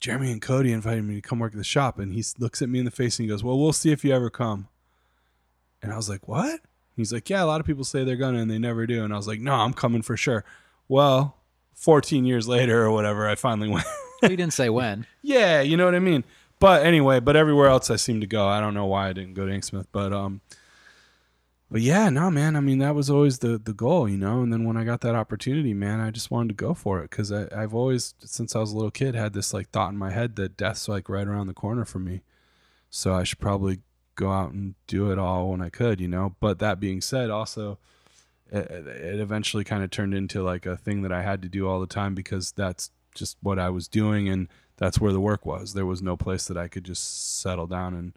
Jeremy 0.00 0.30
and 0.30 0.40
Cody 0.40 0.72
invited 0.72 1.04
me 1.04 1.16
to 1.16 1.20
come 1.20 1.38
work 1.40 1.52
at 1.52 1.58
the 1.58 1.64
shop, 1.64 1.98
and 1.98 2.12
he 2.12 2.24
looks 2.38 2.62
at 2.62 2.68
me 2.68 2.78
in 2.78 2.84
the 2.84 2.90
face 2.90 3.18
and 3.18 3.24
he 3.24 3.28
goes, 3.28 3.42
"Well, 3.42 3.58
we'll 3.58 3.72
see 3.72 3.90
if 3.90 4.04
you 4.04 4.12
ever 4.14 4.30
come." 4.30 4.68
And 5.82 5.92
I 5.92 5.96
was 5.96 6.08
like, 6.08 6.28
"What?" 6.28 6.60
He's 6.96 7.12
like, 7.12 7.28
"Yeah, 7.28 7.42
a 7.42 7.46
lot 7.46 7.60
of 7.60 7.66
people 7.66 7.84
say 7.84 8.04
they're 8.04 8.16
gonna, 8.16 8.38
and 8.38 8.50
they 8.50 8.58
never 8.58 8.86
do." 8.86 9.04
And 9.04 9.12
I 9.12 9.16
was 9.16 9.26
like, 9.28 9.40
"No, 9.40 9.54
I'm 9.54 9.72
coming 9.72 10.02
for 10.02 10.16
sure." 10.16 10.44
Well, 10.88 11.36
14 11.74 12.24
years 12.24 12.48
later 12.48 12.84
or 12.84 12.90
whatever, 12.90 13.28
I 13.28 13.34
finally 13.34 13.68
went. 13.72 13.86
We 14.22 14.30
didn't 14.30 14.52
say 14.52 14.68
when. 14.68 15.06
yeah, 15.22 15.60
you 15.60 15.76
know 15.76 15.84
what 15.84 15.94
I 15.94 16.00
mean. 16.00 16.24
But 16.60 16.84
anyway, 16.84 17.20
but 17.20 17.36
everywhere 17.36 17.68
else 17.68 17.88
I 17.90 17.96
seem 17.96 18.20
to 18.20 18.26
go. 18.26 18.48
I 18.48 18.60
don't 18.60 18.74
know 18.74 18.86
why 18.86 19.08
I 19.08 19.12
didn't 19.12 19.34
go 19.34 19.46
to 19.46 19.52
Inksmith, 19.52 19.86
but 19.92 20.12
um, 20.12 20.40
but 21.70 21.80
yeah, 21.80 22.08
no, 22.08 22.30
man. 22.30 22.56
I 22.56 22.60
mean, 22.60 22.78
that 22.78 22.94
was 22.94 23.10
always 23.10 23.38
the 23.38 23.58
the 23.58 23.72
goal, 23.72 24.08
you 24.08 24.16
know. 24.16 24.42
And 24.42 24.52
then 24.52 24.64
when 24.64 24.76
I 24.76 24.84
got 24.84 25.00
that 25.02 25.14
opportunity, 25.14 25.74
man, 25.74 26.00
I 26.00 26.10
just 26.10 26.30
wanted 26.30 26.48
to 26.48 26.54
go 26.54 26.74
for 26.74 27.00
it 27.00 27.10
because 27.10 27.30
I've 27.32 27.74
always, 27.74 28.14
since 28.20 28.56
I 28.56 28.60
was 28.60 28.72
a 28.72 28.76
little 28.76 28.90
kid, 28.90 29.14
had 29.14 29.34
this 29.34 29.52
like 29.52 29.70
thought 29.70 29.90
in 29.90 29.98
my 29.98 30.10
head 30.10 30.36
that 30.36 30.56
death's 30.56 30.88
like 30.88 31.08
right 31.08 31.26
around 31.26 31.46
the 31.46 31.54
corner 31.54 31.84
for 31.84 31.98
me. 31.98 32.22
So 32.90 33.14
I 33.14 33.24
should 33.24 33.38
probably 33.38 33.80
go 34.14 34.32
out 34.32 34.52
and 34.52 34.74
do 34.86 35.12
it 35.12 35.18
all 35.18 35.50
when 35.50 35.60
I 35.60 35.68
could, 35.68 36.00
you 36.00 36.08
know. 36.08 36.36
But 36.40 36.58
that 36.60 36.80
being 36.80 37.00
said, 37.00 37.30
also 37.30 37.78
it, 38.50 38.70
it 38.70 39.20
eventually 39.20 39.64
kind 39.64 39.84
of 39.84 39.90
turned 39.90 40.14
into 40.14 40.42
like 40.42 40.66
a 40.66 40.76
thing 40.76 41.02
that 41.02 41.12
I 41.12 41.22
had 41.22 41.42
to 41.42 41.48
do 41.48 41.68
all 41.68 41.80
the 41.80 41.86
time 41.86 42.14
because 42.14 42.52
that's 42.52 42.90
just 43.14 43.36
what 43.42 43.58
I 43.58 43.70
was 43.70 43.88
doing 43.88 44.28
and 44.28 44.48
that's 44.76 45.00
where 45.00 45.12
the 45.12 45.20
work 45.20 45.44
was. 45.44 45.74
There 45.74 45.86
was 45.86 46.02
no 46.02 46.16
place 46.16 46.46
that 46.46 46.56
I 46.56 46.68
could 46.68 46.84
just 46.84 47.40
settle 47.40 47.66
down 47.66 47.94
and 47.94 48.12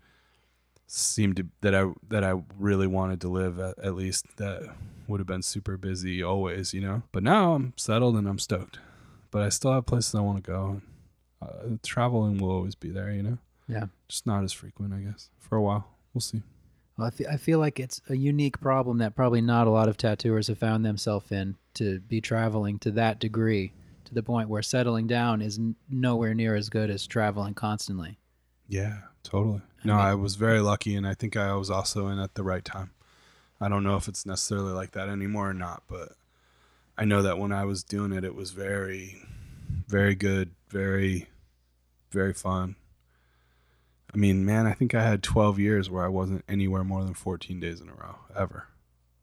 seemed 0.92 1.38
to 1.38 1.48
that 1.62 1.74
I 1.74 1.92
that 2.10 2.24
I 2.24 2.42
really 2.60 2.88
wanted 2.88 3.22
to 3.22 3.30
live 3.30 3.60
at, 3.60 3.80
at 3.80 3.96
least 3.96 4.26
that 4.38 4.74
would 5.08 5.20
have 5.20 5.28
been 5.28 5.42
super 5.42 5.78
busy 5.78 6.22
always, 6.22 6.74
you 6.74 6.82
know. 6.82 7.04
But 7.12 7.24
now 7.24 7.54
I'm 7.54 7.74
settled 7.78 8.16
and 8.16 8.28
I'm 8.28 8.40
stoked. 8.40 8.80
But 9.32 9.42
I 9.42 9.50
still 9.50 9.72
have 9.74 9.86
places 9.86 10.14
I 10.16 10.22
want 10.22 10.44
to 10.44 10.52
go. 10.52 10.82
Uh, 11.42 11.78
traveling 11.84 12.38
will 12.38 12.52
always 12.52 12.76
be 12.76 12.90
there, 12.90 13.12
you 13.12 13.24
know. 13.24 13.38
Yeah. 13.68 13.86
Just 14.10 14.28
not 14.28 14.44
as 14.44 14.52
frequent, 14.52 14.94
I 14.94 15.00
guess. 15.00 15.30
For 15.40 15.56
a 15.56 15.62
while, 15.62 15.88
we'll 16.14 16.22
see. 16.22 16.42
Well, 16.98 17.08
I 17.08 17.10
fe- 17.12 17.26
I 17.32 17.38
feel 17.38 17.58
like 17.60 17.80
it's 17.80 18.02
a 18.10 18.16
unique 18.16 18.60
problem 18.60 18.98
that 18.98 19.16
probably 19.16 19.42
not 19.42 19.68
a 19.68 19.72
lot 19.72 19.88
of 19.88 19.96
tattooers 19.98 20.48
have 20.48 20.58
found 20.58 20.86
themselves 20.86 21.32
in 21.32 21.56
to 21.76 22.02
be 22.02 22.20
traveling 22.20 22.78
to 22.80 22.92
that 22.92 23.20
degree, 23.20 23.72
to 24.06 24.14
the 24.14 24.22
point 24.22 24.50
where 24.50 24.62
settling 24.62 25.08
down 25.08 25.42
is 25.42 25.58
n- 25.58 25.76
nowhere 25.90 26.34
near 26.34 26.56
as 26.56 26.70
good 26.70 26.90
as 26.90 27.08
traveling 27.08 27.54
constantly. 27.54 28.18
Yeah, 28.72 29.00
totally. 29.24 29.62
No, 29.84 29.96
mean- 29.98 30.06
I 30.06 30.16
was 30.16 30.36
very 30.36 30.62
lucky, 30.62 30.96
and 30.96 31.06
I 31.06 31.14
think 31.14 31.36
I 31.36 31.54
was 31.56 31.70
also 31.70 32.08
in 32.08 32.20
at 32.20 32.36
the 32.36 32.44
right 32.44 32.64
time. 32.64 32.92
I 33.60 33.68
don't 33.68 33.84
know 33.84 33.98
if 33.98 34.08
it's 34.08 34.26
necessarily 34.26 34.72
like 34.72 34.92
that 34.92 35.10
anymore 35.10 35.50
or 35.50 35.54
not, 35.54 35.84
but 35.88 36.14
I 36.98 37.04
know 37.06 37.22
that 37.22 37.38
when 37.38 37.52
I 37.52 37.66
was 37.66 37.84
doing 37.84 38.14
it, 38.14 38.24
it 38.24 38.34
was 38.34 38.52
very, 38.52 39.22
very 39.88 40.16
good, 40.16 40.52
very, 40.70 41.28
very 42.12 42.34
fun. 42.34 42.76
I 44.14 44.18
mean, 44.18 44.46
man, 44.46 44.66
I 44.68 44.74
think 44.74 44.96
I 44.96 45.04
had 45.04 45.22
12 45.22 45.60
years 45.60 45.90
where 45.90 46.04
I 46.04 46.08
wasn't 46.08 46.44
anywhere 46.48 46.84
more 46.84 47.04
than 47.04 47.14
14 47.14 47.60
days 47.60 47.82
in 47.82 47.90
a 47.90 47.94
row, 47.94 48.16
ever. 48.36 48.68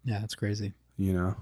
Yeah, 0.05 0.19
that's 0.21 0.35
crazy. 0.35 0.75
You 0.99 1.13
know? 1.15 1.37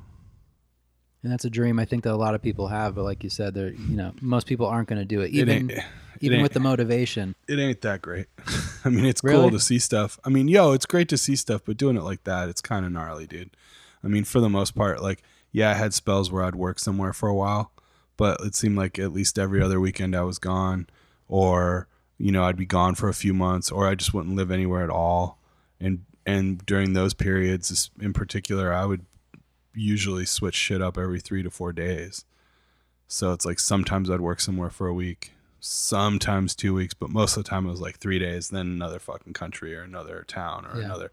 And 1.23 1.33
that's 1.33 1.45
a 1.45 1.51
dream 1.51 1.79
I 1.81 1.85
think 1.85 2.05
that 2.05 2.13
a 2.13 2.17
lot 2.17 2.35
of 2.37 2.43
people 2.43 2.69
have, 2.69 2.95
but 2.95 3.03
like 3.03 3.25
you 3.25 3.31
said, 3.31 3.53
they're 3.53 3.73
you 3.73 3.97
know 3.97 4.13
most 4.21 4.47
people 4.47 4.67
aren't 4.67 4.89
going 4.89 5.01
to 5.01 5.05
do 5.05 5.21
it, 5.23 5.27
It 5.31 5.35
even 5.35 5.71
ain't- 5.71 5.85
even 6.21 6.43
with 6.43 6.53
the 6.53 6.61
motivation. 6.61 7.35
it 7.49 7.59
ain't 7.59 7.81
that 7.83 8.03
great. 8.03 8.27
I 8.85 8.89
mean, 8.89 9.05
it's 9.05 9.23
Really? 9.25 9.41
cool 9.41 9.51
to 9.51 9.61
see 9.61 9.79
stuff. 9.79 10.19
I 10.25 10.29
mean, 10.29 10.49
yo, 10.49 10.73
it's 10.73 10.87
great 10.87 11.09
to 11.11 11.19
see 11.19 11.37
stuff, 11.37 11.63
but 11.65 11.77
doing 11.77 11.97
it 11.97 12.03
like 12.03 12.25
that, 12.25 12.49
it's 12.49 12.61
kind 12.61 12.85
of 12.87 12.93
gnarly, 12.93 13.27
dude. 13.27 13.51
I 14.05 14.09
mean, 14.09 14.25
for 14.25 14.41
the 14.41 14.49
most 14.49 14.75
part, 14.75 15.03
like, 15.03 15.23
yeah, 15.53 15.71
I 15.71 15.75
had 15.75 15.95
spells 15.95 16.31
where 16.31 16.45
I'd 16.45 16.55
work 16.55 16.79
somewhere 16.79 17.13
for 17.13 17.29
a 17.29 17.35
while, 17.35 17.73
but 18.17 18.41
it 18.43 18.55
seemed 18.55 18.77
like 18.77 18.99
at 18.99 19.13
least 19.13 19.39
every 19.39 19.61
other 19.63 19.81
weekend 19.81 20.15
I 20.15 20.23
was 20.23 20.39
gone, 20.39 20.87
or 21.29 21.89
you 22.19 22.31
know, 22.33 22.45
I'd 22.45 22.57
be 22.57 22.67
gone 22.67 22.95
for 22.95 23.09
a 23.09 23.15
few 23.15 23.35
months, 23.35 23.71
or 23.71 23.87
I 23.87 23.95
just 23.95 24.15
wouldn't 24.15 24.37
live 24.37 24.51
anywhere 24.51 24.83
at 24.85 24.91
all. 24.91 25.39
And 25.81 26.05
and 26.25 26.65
during 26.67 26.93
those 26.93 27.15
periods, 27.15 27.91
in 28.01 28.13
particular, 28.13 28.73
I 28.73 28.85
would 28.87 29.05
usually 29.75 30.25
switch 30.25 30.55
shit 30.55 30.81
up 30.81 30.97
every 30.97 31.21
three 31.21 31.43
to 31.43 31.51
four 31.51 31.73
days. 31.73 32.25
So 33.09 33.33
it's 33.33 33.45
like 33.45 33.59
sometimes 33.59 34.11
I'd 34.11 34.21
work 34.21 34.41
somewhere 34.41 34.71
for 34.71 34.87
a 34.89 34.95
week, 34.95 35.33
sometimes 35.67 36.55
two 36.55 36.73
weeks, 36.75 36.95
but 36.95 37.11
most 37.11 37.37
of 37.37 37.43
the 37.45 37.51
time 37.51 37.67
it 37.67 37.71
was 37.71 37.81
like 37.81 37.99
three 37.99 38.19
days, 38.19 38.49
then 38.51 38.67
another 38.67 38.99
fucking 38.99 39.33
country 39.33 39.75
or 39.75 39.83
another 39.83 40.25
town 40.29 40.65
or 40.67 40.79
Yeah. 40.79 40.85
another. 40.87 41.11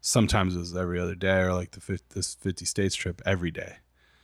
Sometimes 0.00 0.54
it 0.54 0.58
was 0.58 0.76
every 0.76 0.98
other 1.00 1.14
day 1.14 1.38
or 1.40 1.54
like 1.54 1.70
the 1.70 1.80
fif- 1.80 2.08
this 2.10 2.34
50 2.34 2.64
states 2.64 2.94
trip 2.94 3.22
every 3.24 3.50
day. 3.50 3.76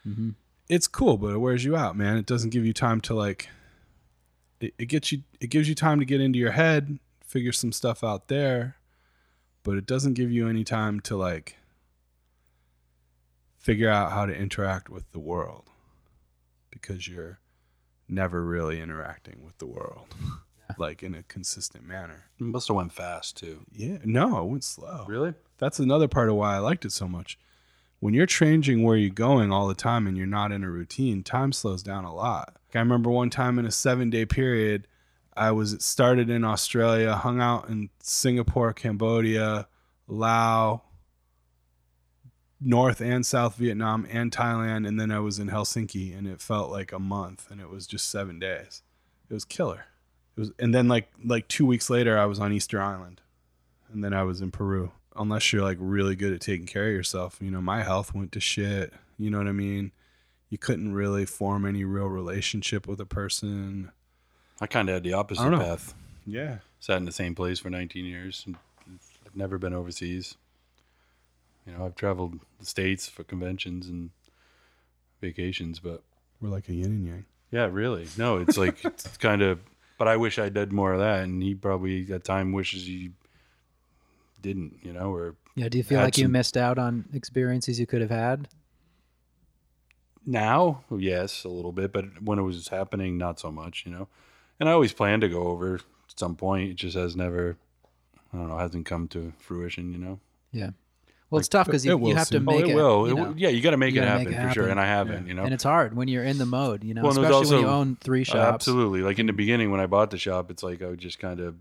hmm 0.05 0.31
It's 0.69 0.87
cool, 0.87 1.17
but 1.17 1.29
it 1.35 1.39
wears 1.39 1.65
you 1.65 1.77
out, 1.77 1.97
man. 1.97 2.17
It 2.17 2.27
doesn't 2.27 2.51
give 2.51 2.65
you 2.67 2.73
time 2.73 3.01
to 3.03 3.15
like. 3.15 3.49
It, 4.61 4.75
it 4.79 4.87
gets 4.87 5.11
you. 5.11 5.23
It 5.41 5.49
gives 5.51 5.69
you 5.69 5.75
time 5.75 5.99
to 6.01 6.05
get 6.05 6.21
into 6.21 6.39
your 6.39 6.53
head, 6.53 6.99
figure 7.25 7.51
some 7.53 7.73
stuff 7.73 8.05
out 8.05 8.29
there, 8.29 8.77
but 9.63 9.77
it 9.79 9.87
doesn't 9.87 10.15
give 10.15 10.31
you 10.31 10.47
any 10.49 10.63
time 10.65 11.01
to 11.01 11.17
like 11.17 11.57
figure 13.59 13.89
out 13.91 14.13
how 14.13 14.27
to 14.27 14.33
interact 14.35 14.89
with 14.89 15.11
the 15.13 15.19
world 15.19 15.65
because 16.71 17.09
you're 17.09 17.40
never 18.11 18.45
really 18.45 18.81
interacting 18.81 19.45
with 19.45 19.59
the 19.59 19.67
world 19.67 20.07
like 20.79 21.03
in 21.03 21.15
a 21.15 21.23
consistent 21.25 21.87
manner. 21.87 22.25
It 22.39 22.45
must 22.45 22.69
have 22.69 22.77
went 22.77 22.93
fast 22.93 23.37
too. 23.37 23.61
Yeah, 23.73 23.99
no, 24.05 24.43
it 24.43 24.49
went 24.49 24.65
slow. 24.65 25.05
Really? 25.09 25.35
That's 25.59 25.79
another 25.79 26.09
part 26.09 26.29
of 26.29 26.37
why 26.37 26.55
I 26.55 26.59
liked 26.59 26.85
it 26.85 26.93
so 26.93 27.09
much. 27.09 27.39
When 28.01 28.15
you're 28.15 28.27
changing 28.27 28.83
where 28.83 28.97
you're 28.97 29.11
going 29.11 29.53
all 29.53 29.69
the 29.69 29.75
time 29.75 30.07
and 30.07 30.17
you're 30.17 30.27
not 30.27 30.53
in 30.53 30.65
a 30.65 30.71
routine, 30.71 31.23
time 31.23 31.53
slows 31.53 31.83
down 31.83 32.05
a 32.05 32.15
lot. 32.15 32.57
I 32.75 32.79
remember 32.79 33.11
one 33.11 33.31
time 33.31 33.59
in 33.59 33.67
a 33.67 33.71
seven 33.71 34.11
day 34.11 34.25
period, 34.25 34.87
I 35.37 35.51
was 35.53 35.77
started 35.85 36.31
in 36.31 36.45
Australia, 36.45 37.15
hung 37.15 37.41
out 37.41 37.69
in 37.69 37.91
Singapore, 38.01 38.73
Cambodia, 38.73 39.69
Laos, 40.09 40.81
North 42.61 43.01
and 43.01 43.25
South 43.25 43.57
Vietnam, 43.57 44.07
and 44.11 44.31
Thailand, 44.31 44.87
and 44.87 45.01
then 45.01 45.11
I 45.11 45.21
was 45.21 45.39
in 45.39 45.49
Helsinki, 45.49 46.17
and 46.17 46.27
it 46.27 46.41
felt 46.41 46.71
like 46.71 46.93
a 46.93 46.99
month, 46.99 47.51
and 47.51 47.61
it 47.61 47.71
was 47.71 47.87
just 47.87 48.09
seven 48.09 48.39
days. 48.39 48.83
It 49.29 49.35
was 49.35 49.45
killer. 49.45 49.87
It 50.37 50.41
was, 50.41 50.53
and 50.59 50.75
then 50.75 50.89
like 50.89 51.11
like 51.25 51.49
two 51.49 51.65
weeks 51.65 51.89
later, 51.89 52.19
I 52.19 52.27
was 52.27 52.39
on 52.39 52.53
Easter 52.53 52.81
Island, 52.81 53.21
and 53.93 54.05
then 54.05 54.13
I 54.13 54.25
was 54.25 54.41
in 54.41 54.51
Peru. 54.51 54.93
Unless 55.17 55.53
you're 55.53 55.63
like 55.63 55.79
really 55.81 56.15
good 56.15 56.33
at 56.33 56.41
taking 56.41 56.67
care 56.67 56.87
of 56.87 56.93
yourself, 56.93 57.39
you 57.41 57.51
know, 57.51 57.61
my 57.61 57.83
health 57.83 58.15
went 58.15 58.33
to 58.33 58.41
shit. 58.41 58.93
You 59.19 59.31
know 59.31 59.39
what 59.39 59.49
I 59.49 59.53
mean? 59.53 59.93
You 60.51 60.59
couldn't 60.59 60.95
really 60.95 61.27
form 61.27 61.67
any 61.67 61.85
real 61.85 62.07
relationship 62.07 62.87
with 62.87 63.01
a 63.01 63.07
person. 63.07 63.93
I 64.61 64.67
kind 64.67 64.89
of 64.89 64.95
had 64.95 65.03
the 65.03 65.15
opposite 65.15 65.43
I 65.43 65.51
don't 65.51 65.59
know. 65.59 65.65
path. 65.65 65.95
Yeah. 66.27 66.59
Sat 66.81 66.97
in 66.99 67.05
the 67.05 67.13
same 67.13 67.35
place 67.35 67.59
for 67.59 67.71
19 67.71 68.05
years. 68.05 68.45
And 68.47 68.57
I've 69.27 69.37
never 69.37 69.59
been 69.59 69.75
overseas. 69.75 70.37
You 71.67 71.73
know, 71.77 71.85
I've 71.87 71.95
traveled 71.95 72.41
the 72.59 72.67
states 72.67 73.09
for 73.09 73.23
conventions 73.25 73.89
and 73.89 74.11
vacations, 75.21 75.79
but 75.79 76.03
We're 76.41 76.49
like 76.49 76.69
a 76.69 76.75
yin 76.75 76.87
and 76.87 77.07
yang. 77.07 77.25
yeah, 77.51 77.69
really, 77.71 78.07
no, 78.17 78.39
it's 78.39 78.57
like 78.59 78.85
it's 78.85 79.17
kind 79.17 79.43
of. 79.43 79.61
But 79.99 80.09
I 80.09 80.17
wish 80.17 80.39
I 80.39 80.49
did 80.49 80.73
more 80.73 80.95
of 80.95 81.01
that, 81.01 81.25
and 81.25 81.43
he 81.43 81.55
probably 81.55 82.11
at 82.13 82.25
time 82.25 82.53
wishes 82.53 82.87
he 82.87 83.11
didn't. 84.41 84.79
You 84.83 84.93
know, 84.95 85.13
or 85.13 85.37
Yeah, 85.55 85.69
do 85.69 85.77
you 85.79 85.85
feel 85.85 85.99
Had 85.99 86.05
like 86.05 86.19
you 86.19 86.29
missed 86.29 86.57
out 86.57 86.79
on 86.79 87.05
experiences 87.13 87.79
you 87.79 87.87
could 87.87 88.01
have 88.01 88.11
had? 88.11 88.49
Now, 90.27 90.85
yes, 90.97 91.45
a 91.45 91.49
little 91.49 91.73
bit, 91.73 91.93
but 91.93 92.23
when 92.23 92.39
it 92.39 92.43
was 92.43 92.69
happening, 92.69 93.17
not 93.19 93.41
so 93.41 93.51
much, 93.51 93.85
you 93.87 93.93
know. 93.93 94.09
And 94.59 94.69
I 94.69 94.73
always 94.73 94.93
planned 94.93 95.23
to 95.23 95.29
go 95.29 95.45
over 95.49 95.77
at 95.77 95.83
some 96.17 96.37
point. 96.37 96.71
It 96.71 96.75
just 96.77 96.97
has 96.97 97.17
never, 97.17 97.57
I 98.33 98.37
don't 98.37 98.49
know, 98.49 98.59
hasn't 98.59 98.85
come 98.87 99.09
to 99.09 99.33
fruition, 99.39 99.93
you 99.93 99.99
know. 99.99 100.21
Yeah. 100.53 100.71
Well, 101.31 101.39
it's 101.39 101.49
tough 101.49 101.67
because 101.67 101.87
you, 101.87 101.97
will 101.97 102.09
you 102.09 102.17
have 102.17 102.27
to 102.29 102.39
soon. 102.39 102.49
Oh, 102.49 102.53
make 102.53 102.65
it 102.65 102.71
it. 102.71 102.75
will. 102.75 103.07
you 103.07 103.13
It 103.13 103.17
know, 103.17 103.29
will- 103.29 103.39
yeah, 103.39 103.49
you 103.51 103.61
got 103.63 103.71
to 103.71 103.77
make 103.77 103.95
it 103.95 104.03
happen 104.03 104.25
make 104.25 104.35
it 104.35 104.49
for 104.49 104.53
sure, 104.53 104.69
and 104.69 104.81
I 104.81 104.87
haven't, 104.87 105.23
Yeah. 105.25 105.29
you 105.29 105.35
know. 105.35 105.45
And 105.45 105.55
it's 105.55 105.63
hard 105.63 105.95
when 105.95 106.09
you're 106.09 106.25
in 106.25 106.39
the 106.39 106.47
mode, 106.47 106.83
you 106.83 106.93
know, 106.93 107.03
Well, 107.03 107.13
and 107.15 107.23
there's 107.25 107.33
especially 107.35 107.57
when 107.57 107.65
you 107.65 107.69
also- 107.71 107.81
own 107.81 107.97
three 108.01 108.23
Uh, 108.23 108.25
shops. 108.25 108.55
absolutely. 108.55 109.03
Like 109.03 109.19
in 109.21 109.27
the 109.27 109.33
beginning 109.33 109.71
when 109.71 109.81
I 109.81 109.87
bought 109.87 110.11
the 110.11 110.19
shop, 110.19 110.51
it's 110.51 110.63
like 110.65 110.83
I 110.83 110.93
just 110.97 111.19
kind 111.21 111.39
of 111.41 111.55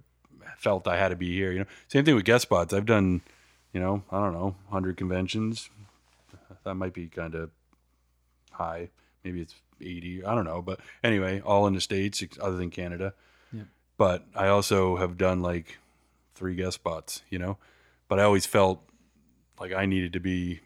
felt 0.57 0.87
I 0.87 0.97
had 0.97 1.09
to 1.09 1.15
be 1.15 1.33
here. 1.33 1.51
You 1.51 1.59
know, 1.59 1.65
same 1.87 2.03
thing 2.03 2.15
with 2.15 2.25
guest 2.25 2.41
spots. 2.43 2.73
I've 2.73 2.85
done, 2.87 3.21
you 3.71 3.79
know, 3.79 4.01
I 4.11 4.19
don't 4.19 4.33
know, 4.33 4.55
hundred 4.71 4.97
conventions. 4.97 5.69
That 6.63 6.73
might 6.75 6.93
be 6.93 7.07
kind 7.07 7.35
of 7.35 7.51
high. 8.51 8.89
Maybe 9.23 9.41
it's 9.41 9.53
eighty. 9.81 10.23
I 10.25 10.33
don't 10.35 10.45
know, 10.45 10.61
but 10.61 10.79
anyway, 11.03 11.41
all 11.41 11.67
in 11.67 11.75
the 11.75 11.81
states 11.81 12.23
other 12.41 12.57
than 12.57 12.69
Canada. 12.71 13.13
Yeah. 13.53 13.63
But 13.97 14.25
I 14.35 14.47
also 14.47 14.97
have 14.97 15.17
done 15.17 15.41
like 15.41 15.77
three 16.35 16.55
guest 16.55 16.75
spots. 16.75 17.21
You 17.29 17.37
know, 17.39 17.57
but 18.07 18.19
I 18.19 18.23
always 18.23 18.45
felt 18.45 18.83
like 19.59 19.73
I 19.73 19.85
needed 19.85 20.13
to 20.13 20.19
be 20.19 20.61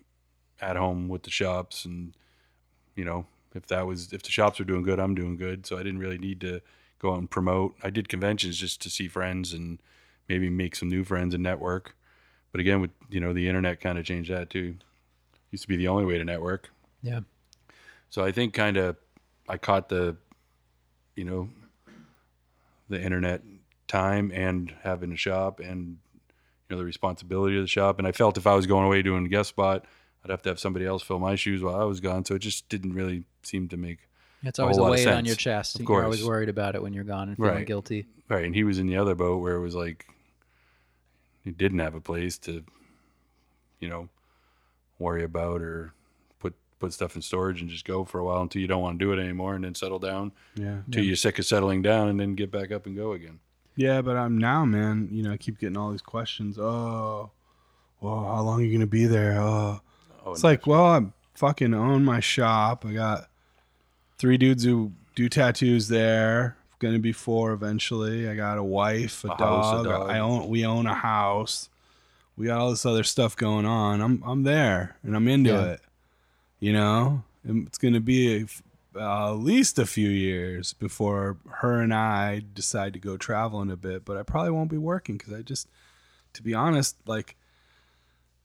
at 0.62 0.76
home 0.76 1.10
with 1.10 1.24
the 1.24 1.30
shops 1.30 1.84
and 1.86 2.16
you 2.96 3.04
know 3.04 3.26
if 3.56 3.66
that 3.68 3.86
was 3.86 4.14
if 4.14 4.24
the 4.24 4.32
shops 4.32 4.60
were 4.60 4.66
doing 4.66 4.84
good 4.84 5.00
i'm 5.00 5.16
doing 5.16 5.36
good. 5.36 5.66
So 5.66 5.78
i 5.78 5.84
didn't 5.84 6.00
really 6.00 6.18
need 6.18 6.42
to 6.42 6.62
go 7.00 7.12
out 7.14 7.20
and 7.20 7.30
promote. 7.30 7.76
I 7.84 7.90
did 7.90 8.08
conventions 8.08 8.58
just 8.58 8.82
to 8.84 8.90
see 8.90 9.08
friends 9.10 9.52
and 9.52 9.82
maybe 10.30 10.50
make 10.50 10.74
some 10.76 10.88
new 10.90 11.04
friends 11.04 11.34
and 11.34 11.44
network. 11.44 11.96
But 12.52 12.62
again 12.62 12.80
with 12.82 12.92
you 13.10 13.20
know 13.20 13.34
the 13.34 13.48
internet 13.48 13.82
kind 13.82 13.98
of 13.98 14.06
changed 14.06 14.32
that 14.32 14.50
too. 14.50 14.76
Used 15.52 15.64
to 15.64 15.68
be 15.68 15.76
the 15.78 15.88
only 15.90 16.06
way 16.06 16.18
to 16.18 16.24
network. 16.24 16.70
Yeah. 17.02 17.20
so 18.10 18.24
i 18.24 18.32
think 18.32 18.54
kind 18.54 18.78
of 18.78 18.96
i 19.50 19.58
caught 19.58 19.90
the 19.90 20.16
you 21.18 21.26
know 21.26 21.50
the 22.88 23.02
internet 23.02 23.42
time 23.88 24.32
and 24.34 24.74
having 24.84 25.12
a 25.12 25.18
shop 25.18 25.60
and 25.60 25.98
you 26.70 26.76
know 26.76 26.80
the 26.80 26.86
responsibility 26.86 27.56
of 27.58 27.64
the 27.64 27.68
shop 27.68 28.00
and 28.00 28.08
i 28.08 28.12
felt 28.12 28.38
if 28.38 28.48
i 28.48 28.54
was 28.56 28.66
going 28.68 28.86
away 28.86 29.02
doing 29.02 29.26
a 29.26 29.30
guest 29.30 29.50
spot 29.50 29.86
i'd 30.24 30.32
have 30.32 30.42
to 30.42 30.50
have 30.50 30.60
somebody 30.60 30.86
else 30.86 31.04
fill 31.04 31.20
my 31.20 31.36
shoes 31.36 31.62
while 31.62 31.76
i 31.76 31.84
was 31.84 32.00
gone 32.00 32.24
so 32.26 32.36
it 32.36 32.40
just 32.40 32.68
didn't 32.70 32.94
really 32.94 33.24
seem 33.44 33.68
to 33.68 33.78
make 33.78 34.00
It's 34.44 34.60
a 34.60 34.62
always 34.62 34.78
whole 34.78 34.88
a 34.88 34.90
lot 34.90 34.96
weight 34.98 35.08
on 35.08 35.26
your 35.26 35.36
chest. 35.36 35.80
Of 35.80 35.86
course. 35.86 35.98
You're 35.98 36.04
always 36.06 36.24
worried 36.26 36.50
about 36.50 36.76
it 36.76 36.82
when 36.82 36.94
you're 36.94 37.04
gone 37.04 37.28
and 37.30 37.38
feeling 37.38 37.54
Right. 37.56 37.68
guilty. 37.68 38.06
right 38.30 38.46
and 38.46 38.56
he 38.56 38.64
was 38.64 38.80
in 38.80 38.88
the 38.88 38.98
other 38.98 39.16
boat 39.16 39.42
where 39.42 39.56
it 39.56 39.62
was 39.62 39.76
like 39.76 40.06
he 41.44 41.52
didn't 41.52 41.80
have 41.80 41.96
a 41.96 42.02
place 42.02 42.38
to 42.40 42.64
you 43.80 43.90
know 43.90 44.08
worry 45.00 45.24
about 45.24 45.62
or 45.62 45.94
put 46.40 46.54
put 46.80 46.94
stuff 46.94 47.16
in 47.18 47.22
storage 47.22 47.60
and 47.62 47.70
just 47.70 47.84
go 47.86 48.06
for 48.06 48.20
a 48.20 48.24
while 48.24 48.42
until 48.42 48.62
you 48.62 48.68
don't 48.68 48.82
want 48.82 48.98
to 48.98 49.06
do 49.06 49.12
it 49.12 49.20
anymore 49.22 49.56
and 49.56 49.64
then 49.66 49.76
settle 49.76 50.00
down 50.00 50.32
Yeah. 50.56 50.80
until 50.86 51.04
you're 51.04 51.16
sick 51.18 51.38
of 51.40 51.46
settling 51.46 51.82
down 51.82 52.08
and 52.08 52.20
then 52.20 52.36
get 52.36 52.50
back 52.52 52.72
up 52.72 52.86
and 52.86 52.96
go 52.96 53.12
again 53.12 53.40
Yeah, 53.76 54.02
but 54.02 54.16
I'm 54.18 54.38
now, 54.38 54.66
man. 54.66 55.10
You 55.12 55.24
know, 55.24 55.32
I 55.32 55.38
keep 55.38 55.60
getting 55.60 55.78
all 55.78 55.92
these 55.92 56.02
questions. 56.02 56.58
Oh, 56.60 57.32
well, 58.02 58.24
how 58.26 58.42
long 58.42 58.62
are 58.62 58.64
you 58.64 58.72
gonna 58.74 58.86
be 58.88 59.06
there? 59.06 59.40
Oh, 59.40 59.82
oh, 60.26 60.32
it's 60.34 60.44
like, 60.44 60.68
well, 60.68 60.86
I 60.86 61.02
fucking 61.36 61.74
own 61.74 62.04
my 62.06 62.20
shop. 62.20 62.86
I 62.86 62.94
got 62.94 63.30
three 64.18 64.38
dudes 64.38 64.64
who 64.64 64.92
do 65.16 65.28
tattoos 65.30 65.88
there. 65.88 66.58
Gonna 66.80 67.00
be 67.00 67.14
four 67.14 67.54
eventually. 67.54 68.28
I 68.28 68.36
got 68.36 68.58
a 68.58 68.64
wife, 68.64 69.24
a, 69.24 69.30
A 69.30 69.38
house, 69.38 69.82
a 69.82 69.84
dog. 69.84 69.86
dog. 69.86 70.10
I 70.10 70.20
own. 70.20 70.50
We 70.50 70.66
own 70.66 70.86
a 70.86 70.94
house. 70.94 71.70
We 72.36 72.48
got 72.48 72.60
all 72.60 72.72
this 72.72 72.86
other 72.86 73.04
stuff 73.04 73.36
going 73.38 73.66
on. 73.66 74.02
I'm 74.02 74.22
I'm 74.26 74.44
there 74.44 74.98
and 75.04 75.16
I'm 75.16 75.28
into 75.28 75.52
Yeah. 75.52 75.64
it. 75.74 75.82
You 76.60 76.74
know, 76.74 77.24
it's 77.46 77.78
gonna 77.78 78.00
be 78.02 78.36
a, 78.42 78.46
uh, 78.96 79.32
at 79.32 79.40
least 79.40 79.80
a 79.80 79.86
few 79.86 80.10
years 80.10 80.74
before 80.74 81.38
her 81.50 81.82
and 81.82 81.94
I 81.94 82.44
decide 82.54 82.94
to 82.94 83.00
go 83.00 83.18
traveling 83.18 83.72
a 83.72 83.78
bit. 83.78 84.06
But 84.06 84.18
I 84.18 84.24
probably 84.24 84.52
won't 84.52 84.70
be 84.70 84.78
working 84.78 85.18
because 85.18 85.34
I 85.34 85.42
just, 85.42 85.68
to 86.34 86.44
be 86.44 86.54
honest, 86.54 86.98
like 87.06 87.36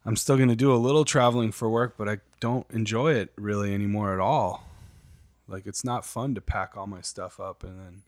I'm 0.05 0.17
still 0.17 0.37
going 0.37 0.49
to 0.49 0.57
do 0.57 0.73
a 0.73 0.77
little 0.77 1.05
traveling 1.05 1.53
for 1.53 1.69
work, 1.69 1.97
but 1.99 2.09
I 2.09 2.19
don't 2.41 2.67
enjoy 2.71 3.15
it 3.15 3.33
really 3.37 3.75
anymore 3.75 4.15
at 4.15 4.21
all. 4.21 4.65
Like 5.47 5.67
it's 5.67 5.85
not 5.85 6.05
fun 6.05 6.35
to 6.35 6.41
pack 6.41 6.77
all 6.77 6.87
my 6.87 7.01
stuff 7.01 7.41
up 7.41 7.63
and 7.63 7.79
then 7.79 8.03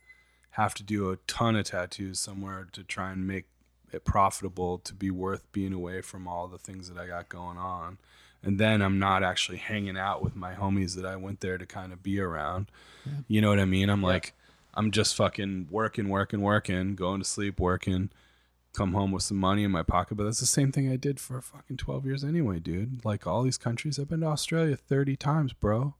have 0.53 0.75
to 0.75 0.83
do 0.83 1.11
a 1.11 1.17
ton 1.27 1.57
of 1.57 1.67
tattoos 1.67 2.19
somewhere 2.19 2.69
to 2.73 2.83
try 2.85 3.13
and 3.13 3.27
make 3.27 3.47
it 3.93 4.05
profitable 4.05 4.79
to 4.79 4.95
be 4.95 5.11
worth 5.11 5.51
being 5.53 5.73
away 5.73 6.01
from 6.01 6.29
all 6.29 6.49
the 6.49 6.59
things 6.59 6.89
that 6.89 6.99
I 6.99 7.07
got 7.07 7.29
going 7.29 7.59
on. 7.59 7.99
And 8.43 8.59
then 8.59 8.81
I'm 8.81 8.99
not 8.99 9.23
actually 9.23 9.59
hanging 9.59 9.99
out 9.99 10.23
with 10.23 10.35
my 10.35 10.55
homies 10.55 10.95
that 10.97 11.05
I 11.05 11.17
went 11.17 11.41
there 11.41 11.59
to 11.59 11.67
kind 11.67 11.93
of 11.93 12.03
be 12.03 12.19
around. 12.21 12.71
You 13.29 13.41
know 13.41 13.51
what 13.51 13.59
I 13.59 13.67
mean? 13.67 13.91
I'm 13.91 14.03
like, 14.03 14.33
I'm 14.75 14.91
just 14.91 15.15
fucking 15.15 15.69
working, 15.71 16.09
working, 16.09 16.41
working, 16.41 16.95
going 16.95 17.21
to 17.21 17.29
sleep, 17.29 17.61
working, 17.61 18.11
come 18.73 18.93
home 18.95 19.13
with 19.13 19.23
some 19.23 19.37
money 19.37 19.65
in 19.65 19.71
my 19.71 19.83
pocket. 19.83 20.15
But 20.15 20.25
that's 20.25 20.41
the 20.41 20.47
same 20.47 20.73
thing 20.73 20.91
I 20.91 20.97
did 20.97 21.21
for 21.21 21.41
fucking 21.41 21.77
12 21.77 22.07
years 22.07 22.25
anyway, 22.25 22.61
dude. 22.61 23.05
Like 23.05 23.27
all 23.27 23.43
these 23.43 23.59
countries, 23.59 23.99
I've 23.99 24.09
been 24.09 24.21
to 24.21 24.27
Australia 24.27 24.77
30 24.77 25.17
times, 25.17 25.53
bro. 25.53 25.95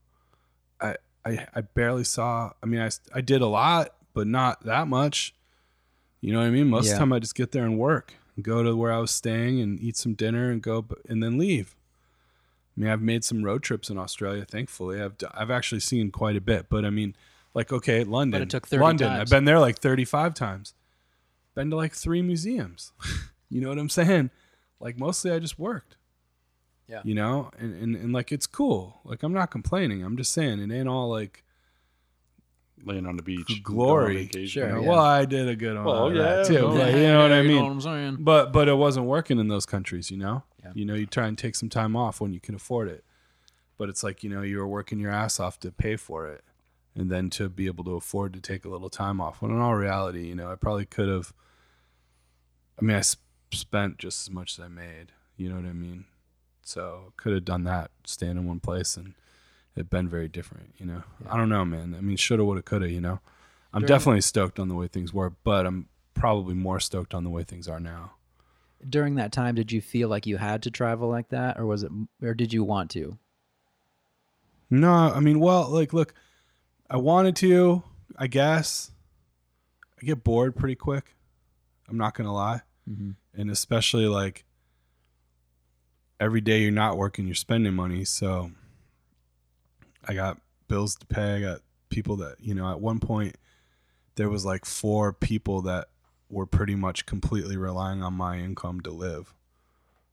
I, 0.79 0.95
I, 1.25 1.47
I 1.53 1.61
barely 1.61 2.03
saw, 2.03 2.51
I 2.63 2.65
mean, 2.65 2.81
I, 2.81 2.89
I 3.13 3.21
did 3.21 3.41
a 3.41 3.47
lot, 3.47 3.93
but 4.13 4.25
not 4.25 4.63
that 4.65 4.87
much. 4.87 5.35
You 6.21 6.33
know 6.33 6.39
what 6.39 6.47
I 6.47 6.51
mean? 6.51 6.67
Most 6.67 6.87
of 6.87 6.93
the 6.93 6.99
time 6.99 7.13
I 7.13 7.19
just 7.19 7.35
get 7.35 7.51
there 7.51 7.65
and 7.65 7.77
work, 7.77 8.13
go 8.41 8.63
to 8.63 8.75
where 8.75 8.91
I 8.91 8.99
was 8.99 9.11
staying 9.11 9.59
and 9.59 9.79
eat 9.79 9.97
some 9.97 10.13
dinner 10.13 10.49
and 10.49 10.61
go, 10.61 10.85
and 11.09 11.21
then 11.21 11.37
leave. 11.37 11.75
I 12.81 12.83
mean, 12.83 12.89
I've 12.91 13.01
made 13.01 13.23
some 13.23 13.43
road 13.43 13.61
trips 13.61 13.91
in 13.91 13.99
Australia. 13.99 14.43
Thankfully, 14.43 14.99
I've 14.99 15.15
d- 15.15 15.27
I've 15.35 15.51
actually 15.51 15.81
seen 15.81 16.09
quite 16.09 16.35
a 16.35 16.41
bit. 16.41 16.67
But 16.67 16.83
I 16.83 16.89
mean, 16.89 17.15
like 17.53 17.71
okay, 17.71 18.03
London. 18.03 18.47
took 18.47 18.67
30 18.67 18.81
London. 18.81 19.07
times. 19.09 19.19
I've 19.21 19.29
been 19.35 19.45
there 19.45 19.59
like 19.59 19.77
thirty 19.77 20.03
five 20.05 20.33
times. 20.33 20.73
Been 21.53 21.69
to 21.69 21.75
like 21.75 21.93
three 21.93 22.23
museums. 22.23 22.91
you 23.49 23.61
know 23.61 23.69
what 23.69 23.77
I'm 23.77 23.89
saying? 23.89 24.31
Like 24.79 24.97
mostly, 24.97 25.31
I 25.31 25.37
just 25.37 25.59
worked. 25.59 25.95
Yeah. 26.87 27.01
You 27.03 27.13
know, 27.13 27.51
and, 27.59 27.75
and 27.75 27.95
and 27.95 28.13
like 28.13 28.31
it's 28.31 28.47
cool. 28.47 28.99
Like 29.05 29.21
I'm 29.21 29.33
not 29.33 29.51
complaining. 29.51 30.03
I'm 30.03 30.17
just 30.17 30.33
saying 30.33 30.59
it 30.59 30.73
ain't 30.73 30.87
all 30.89 31.09
like 31.09 31.43
laying 32.83 33.05
on 33.05 33.15
the 33.15 33.21
beach, 33.21 33.61
glory. 33.61 34.27
Sure. 34.47 34.65
you 34.67 34.73
know, 34.75 34.81
yeah. 34.81 34.89
well, 34.89 34.99
I 34.99 35.25
did 35.25 35.47
a 35.47 35.55
good 35.55 35.71
amount 35.77 35.85
Well, 35.85 36.13
yeah, 36.15 36.21
that 36.37 36.45
too. 36.47 36.53
no, 36.55 36.77
but 36.77 36.93
you 36.95 37.03
know 37.03 37.21
what 37.21 37.31
I 37.31 37.41
You 37.41 37.47
mean. 37.47 37.57
know 37.57 37.63
what 37.65 37.71
I'm 37.73 37.81
saying? 37.81 38.17
But 38.21 38.51
but 38.51 38.67
it 38.67 38.73
wasn't 38.73 39.05
working 39.05 39.37
in 39.39 39.47
those 39.49 39.65
countries, 39.67 40.09
you 40.09 40.17
know. 40.17 40.43
Yeah. 40.63 40.71
You 40.75 40.85
know, 40.85 40.93
you 40.93 41.05
try 41.05 41.27
and 41.27 41.37
take 41.37 41.55
some 41.55 41.69
time 41.69 41.95
off 41.95 42.21
when 42.21 42.33
you 42.33 42.39
can 42.39 42.55
afford 42.55 42.87
it. 42.87 43.03
But 43.77 43.89
it's 43.89 44.03
like, 44.03 44.23
you 44.23 44.29
know, 44.29 44.41
you 44.41 44.57
were 44.59 44.67
working 44.67 44.99
your 44.99 45.11
ass 45.11 45.39
off 45.39 45.59
to 45.61 45.71
pay 45.71 45.95
for 45.95 46.27
it 46.27 46.43
and 46.95 47.09
then 47.09 47.29
to 47.31 47.49
be 47.49 47.65
able 47.67 47.83
to 47.85 47.95
afford 47.95 48.33
to 48.33 48.39
take 48.41 48.63
a 48.65 48.69
little 48.69 48.89
time 48.89 49.19
off. 49.19 49.41
When 49.41 49.49
in 49.51 49.59
all 49.59 49.75
reality, 49.75 50.27
you 50.27 50.35
know, 50.35 50.51
I 50.51 50.55
probably 50.55 50.85
could 50.85 51.07
have 51.09 51.33
I 52.79 52.83
mean, 52.83 52.95
I 52.95 52.99
s- 52.99 53.17
spent 53.51 53.97
just 53.97 54.21
as 54.27 54.31
much 54.31 54.57
as 54.57 54.65
I 54.65 54.67
made, 54.67 55.11
you 55.37 55.49
know 55.49 55.55
what 55.55 55.65
I 55.65 55.73
mean? 55.73 56.05
So, 56.63 57.13
could 57.17 57.33
have 57.33 57.45
done 57.45 57.63
that 57.65 57.91
staying 58.05 58.37
in 58.37 58.45
one 58.45 58.59
place 58.59 58.97
and 58.97 59.13
it'd 59.75 59.89
been 59.89 60.07
very 60.09 60.27
different, 60.27 60.73
you 60.77 60.85
know. 60.85 61.03
I 61.29 61.37
don't 61.37 61.49
know, 61.49 61.65
man. 61.65 61.95
I 61.97 62.01
mean, 62.01 62.17
shoulda 62.17 62.43
woulda 62.45 62.61
coulda, 62.61 62.89
you 62.89 63.01
know. 63.01 63.19
I'm 63.73 63.81
During- 63.81 63.87
definitely 63.87 64.21
stoked 64.21 64.59
on 64.59 64.67
the 64.67 64.75
way 64.75 64.87
things 64.87 65.13
were, 65.13 65.29
but 65.43 65.65
I'm 65.65 65.87
probably 66.13 66.53
more 66.53 66.79
stoked 66.79 67.13
on 67.13 67.23
the 67.23 67.29
way 67.29 67.43
things 67.43 67.67
are 67.67 67.79
now. 67.79 68.11
During 68.89 69.15
that 69.15 69.31
time, 69.31 69.55
did 69.55 69.71
you 69.71 69.81
feel 69.81 70.09
like 70.09 70.25
you 70.25 70.37
had 70.37 70.63
to 70.63 70.71
travel 70.71 71.07
like 71.09 71.29
that, 71.29 71.59
or 71.59 71.65
was 71.65 71.83
it, 71.83 71.91
or 72.21 72.33
did 72.33 72.51
you 72.51 72.63
want 72.63 72.89
to? 72.91 73.17
No, 74.69 74.91
I 74.91 75.19
mean, 75.19 75.39
well, 75.39 75.69
like, 75.69 75.93
look, 75.93 76.13
I 76.89 76.97
wanted 76.97 77.35
to, 77.37 77.83
I 78.17 78.27
guess. 78.27 78.91
I 80.01 80.05
get 80.05 80.23
bored 80.23 80.55
pretty 80.55 80.75
quick. 80.75 81.15
I'm 81.87 81.97
not 81.97 82.15
gonna 82.15 82.33
lie, 82.33 82.61
Mm-hmm. 82.89 83.11
and 83.39 83.51
especially 83.51 84.07
like 84.07 84.45
every 86.19 86.41
day 86.41 86.61
you're 86.61 86.71
not 86.71 86.97
working, 86.97 87.27
you're 87.27 87.35
spending 87.35 87.73
money. 87.75 88.03
So 88.05 88.51
I 90.07 90.13
got 90.15 90.39
bills 90.67 90.95
to 90.95 91.05
pay. 91.05 91.35
I 91.35 91.41
got 91.41 91.59
people 91.89 92.15
that 92.17 92.37
you 92.39 92.55
know. 92.55 92.71
At 92.71 92.81
one 92.81 92.99
point, 92.99 93.35
there 94.15 94.29
was 94.29 94.43
like 94.45 94.65
four 94.65 95.13
people 95.13 95.61
that 95.63 95.89
were 96.31 96.45
pretty 96.45 96.75
much 96.75 97.05
completely 97.05 97.57
relying 97.57 98.01
on 98.03 98.13
my 98.13 98.37
income 98.37 98.81
to 98.81 98.91
live. 98.91 99.33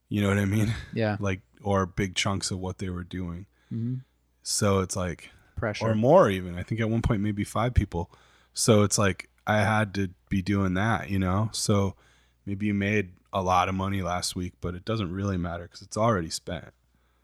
You 0.09 0.21
know 0.21 0.29
what 0.29 0.37
I 0.37 0.45
mean? 0.45 0.73
Yeah. 0.93 1.17
like, 1.21 1.41
or 1.61 1.85
big 1.85 2.15
chunks 2.15 2.51
of 2.51 2.59
what 2.59 2.77
they 2.79 2.89
were 2.89 3.03
doing. 3.03 3.45
Mm-hmm. 3.73 3.95
So 4.43 4.79
it's 4.79 4.95
like 4.95 5.29
Pressure. 5.55 5.87
or 5.89 5.95
more 5.95 6.29
even. 6.29 6.57
I 6.57 6.63
think 6.63 6.81
at 6.81 6.89
one 6.89 7.01
point 7.01 7.21
maybe 7.21 7.43
five 7.43 7.73
people. 7.73 8.09
So 8.53 8.83
it's 8.83 8.97
like 8.97 9.29
I 9.45 9.57
had 9.59 9.93
to 9.95 10.09
be 10.29 10.41
doing 10.41 10.73
that, 10.75 11.09
you 11.09 11.19
know. 11.19 11.49
So 11.53 11.95
maybe 12.45 12.65
you 12.67 12.73
made 12.73 13.11
a 13.31 13.41
lot 13.43 13.69
of 13.69 13.75
money 13.75 14.01
last 14.01 14.35
week, 14.35 14.53
but 14.61 14.73
it 14.73 14.85
doesn't 14.85 15.11
really 15.13 15.37
matter 15.37 15.63
because 15.63 15.81
it's 15.81 15.97
already 15.97 16.29
spent. 16.29 16.73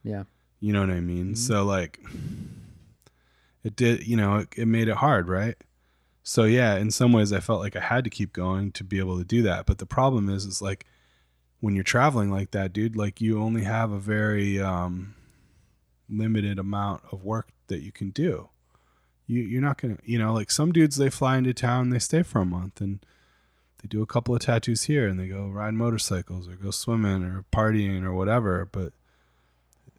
yeah. 0.03 0.23
You 0.61 0.73
know 0.73 0.79
what 0.79 0.89
I 0.89 0.99
mean? 1.01 1.33
Mhm. 1.33 1.37
So 1.37 1.63
like 1.65 1.99
it 3.63 3.75
did, 3.75 4.07
you 4.07 4.15
know, 4.17 4.37
it, 4.37 4.47
it 4.57 4.65
made 4.67 4.87
it 4.87 4.95
hard, 4.97 5.27
right? 5.27 5.55
So 6.27 6.45
yeah, 6.45 6.75
in 6.77 6.89
some 6.89 7.13
ways 7.13 7.31
I 7.31 7.39
felt 7.39 7.59
like 7.61 7.75
I 7.75 7.79
had 7.81 8.03
to 8.03 8.09
keep 8.09 8.33
going 8.33 8.71
to 8.71 8.83
be 8.83 8.97
able 8.97 9.19
to 9.19 9.23
do 9.23 9.43
that. 9.43 9.67
But 9.67 9.77
the 9.77 9.85
problem 9.85 10.27
is 10.27 10.45
is 10.45 10.59
like 10.59 10.85
when 11.59 11.75
you're 11.75 11.83
traveling 11.83 12.31
like 12.31 12.49
that, 12.51 12.73
dude, 12.73 12.95
like 12.95 13.21
you 13.21 13.39
only 13.39 13.63
have 13.63 13.91
a 13.91 13.99
very 13.99 14.59
um 14.59 15.13
limited 16.09 16.57
amount 16.57 17.03
of 17.11 17.23
work 17.23 17.49
that 17.67 17.81
you 17.83 17.91
can 17.91 18.09
do. 18.09 18.49
You 19.27 19.41
you're 19.43 19.61
not 19.61 19.79
gonna 19.79 19.97
you 20.03 20.17
know, 20.17 20.33
like 20.33 20.49
some 20.49 20.71
dudes 20.71 20.95
they 20.95 21.11
fly 21.11 21.37
into 21.37 21.53
town, 21.53 21.91
they 21.91 21.99
stay 21.99 22.23
for 22.23 22.41
a 22.41 22.45
month 22.45 22.81
and 22.81 23.05
they 23.83 23.87
do 23.87 24.01
a 24.01 24.07
couple 24.07 24.33
of 24.33 24.41
tattoos 24.41 24.83
here 24.85 25.07
and 25.07 25.19
they 25.19 25.27
go 25.27 25.47
ride 25.47 25.75
motorcycles 25.75 26.47
or 26.47 26.55
go 26.55 26.71
swimming 26.71 27.23
or 27.23 27.45
partying 27.53 28.03
or 28.03 28.13
whatever, 28.15 28.67
but 28.71 28.93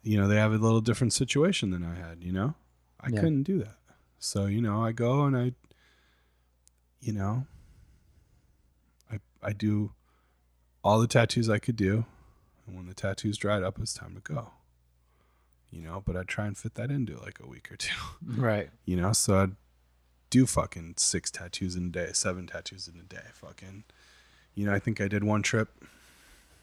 you 0.03 0.21
know, 0.21 0.27
they 0.27 0.37
have 0.37 0.53
a 0.53 0.57
little 0.59 0.81
different 0.81 1.13
situation 1.13 1.71
than 1.71 1.85
I 1.85 1.95
had, 1.95 2.25
you 2.25 2.33
know? 2.33 2.55
I 3.01 3.11
Yeah. 3.11 3.21
couldn't 3.21 3.45
do 3.45 3.59
that. 3.59 3.77
So, 4.19 4.47
you 4.47 4.61
know, 4.61 4.83
I 4.85 4.91
go 4.91 5.25
and 5.25 5.37
I 5.37 5.53
you 7.07 7.13
know, 7.13 7.47
I 9.11 9.21
I 9.41 9.53
do 9.53 9.93
all 10.83 10.99
the 11.01 11.07
tattoos 11.07 11.49
I 11.49 11.61
could 11.61 11.77
do. 11.77 12.05
And 12.67 12.77
when 12.77 12.87
the 12.87 12.95
tattoos 12.95 13.39
dried 13.39 13.63
up, 13.63 13.79
it's 13.81 13.95
time 13.95 14.15
to 14.17 14.21
go. 14.21 14.51
You 15.71 15.83
know, 15.83 16.03
but 16.05 16.17
I'd 16.17 16.27
try 16.27 16.47
and 16.47 16.59
fit 16.59 16.75
that 16.75 16.91
into 16.91 17.17
like 17.19 17.39
a 17.41 17.47
week 17.47 17.71
or 17.71 17.77
two. 17.77 17.95
Right. 18.27 18.71
You 18.85 18.97
know, 18.97 19.13
so 19.13 19.37
I'd 19.37 19.57
do 20.31 20.47
fucking 20.47 20.95
six 20.97 21.31
tattoos 21.31 21.77
in 21.77 21.87
a 21.87 21.91
day, 21.91 22.09
seven 22.13 22.49
tattoos 22.49 22.89
in 22.89 22.99
a 22.99 23.05
day. 23.05 23.29
Fucking, 23.35 23.85
you 24.57 24.67
know, 24.67 24.75
I 24.75 24.81
think 24.81 25.01
I 25.01 25.07
did 25.07 25.23
one 25.23 25.43
trip 25.43 25.69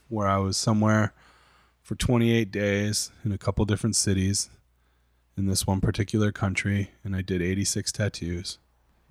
where 0.10 0.28
I 0.28 0.38
was 0.40 0.58
somewhere 0.58 1.14
for 1.82 1.96
28 1.96 2.52
days 2.52 3.12
in 3.24 3.32
a 3.32 3.38
couple 3.38 3.64
different 3.64 3.96
cities 3.96 4.50
in 5.38 5.46
this 5.46 5.66
one 5.66 5.80
particular 5.80 6.34
country, 6.34 6.92
and 7.04 7.16
I 7.16 7.22
did 7.22 7.42
86 7.42 7.94
tattoos. 7.94 8.58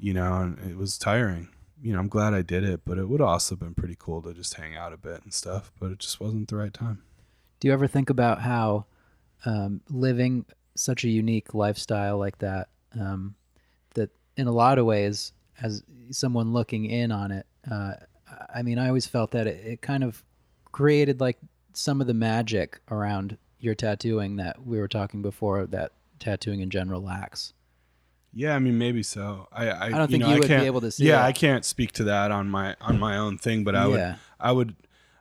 You 0.02 0.14
know, 0.14 0.34
and 0.34 0.58
it 0.70 0.76
was 0.76 0.98
tiring. 0.98 1.48
You 1.80 1.92
know, 1.92 2.00
I'm 2.00 2.08
glad 2.08 2.34
I 2.34 2.42
did 2.42 2.64
it, 2.64 2.80
but 2.84 2.98
it 2.98 3.08
would 3.08 3.20
also 3.20 3.54
have 3.54 3.60
been 3.60 3.74
pretty 3.74 3.96
cool 3.96 4.20
to 4.22 4.34
just 4.34 4.54
hang 4.54 4.76
out 4.76 4.92
a 4.92 4.96
bit 4.96 5.22
and 5.22 5.32
stuff. 5.32 5.70
But 5.78 5.92
it 5.92 6.00
just 6.00 6.20
wasn't 6.20 6.48
the 6.48 6.56
right 6.56 6.74
time. 6.74 7.02
Do 7.60 7.68
you 7.68 7.72
ever 7.72 7.86
think 7.86 8.10
about 8.10 8.40
how 8.40 8.86
um, 9.44 9.80
living 9.88 10.44
such 10.74 11.04
a 11.04 11.08
unique 11.08 11.54
lifestyle 11.54 12.18
like 12.18 12.38
that, 12.38 12.68
um, 12.98 13.36
that 13.94 14.10
in 14.36 14.48
a 14.48 14.52
lot 14.52 14.78
of 14.78 14.86
ways, 14.86 15.32
as 15.60 15.84
someone 16.10 16.52
looking 16.52 16.86
in 16.86 17.12
on 17.12 17.30
it, 17.30 17.46
uh, 17.70 17.92
I 18.52 18.62
mean, 18.62 18.78
I 18.78 18.88
always 18.88 19.06
felt 19.06 19.30
that 19.32 19.46
it, 19.46 19.64
it 19.64 19.82
kind 19.82 20.02
of 20.02 20.24
created 20.72 21.20
like 21.20 21.38
some 21.74 22.00
of 22.00 22.06
the 22.06 22.14
magic 22.14 22.80
around 22.90 23.38
your 23.60 23.76
tattooing 23.76 24.36
that 24.36 24.66
we 24.66 24.78
were 24.78 24.88
talking 24.88 25.22
before 25.22 25.66
that 25.66 25.92
tattooing 26.18 26.60
in 26.60 26.70
general 26.70 27.02
lacks. 27.02 27.52
Yeah, 28.34 28.54
I 28.54 28.58
mean 28.58 28.78
maybe 28.78 29.02
so. 29.02 29.48
I 29.52 29.68
I, 29.68 29.86
I 29.86 29.88
don't 29.90 30.10
think 30.10 30.22
know, 30.22 30.28
you 30.30 30.34
I 30.36 30.38
would 30.38 30.48
be 30.48 30.54
able 30.54 30.80
to 30.80 30.90
see 30.90 31.06
Yeah. 31.06 31.24
I 31.24 31.32
can't 31.32 31.64
speak 31.64 31.92
to 31.92 32.04
that 32.04 32.30
on 32.30 32.48
my 32.48 32.76
on 32.80 32.98
my 32.98 33.16
own 33.16 33.38
thing, 33.38 33.62
but 33.64 33.74
I 33.76 33.86
would 33.86 34.16
I 34.40 34.52
would 34.52 34.74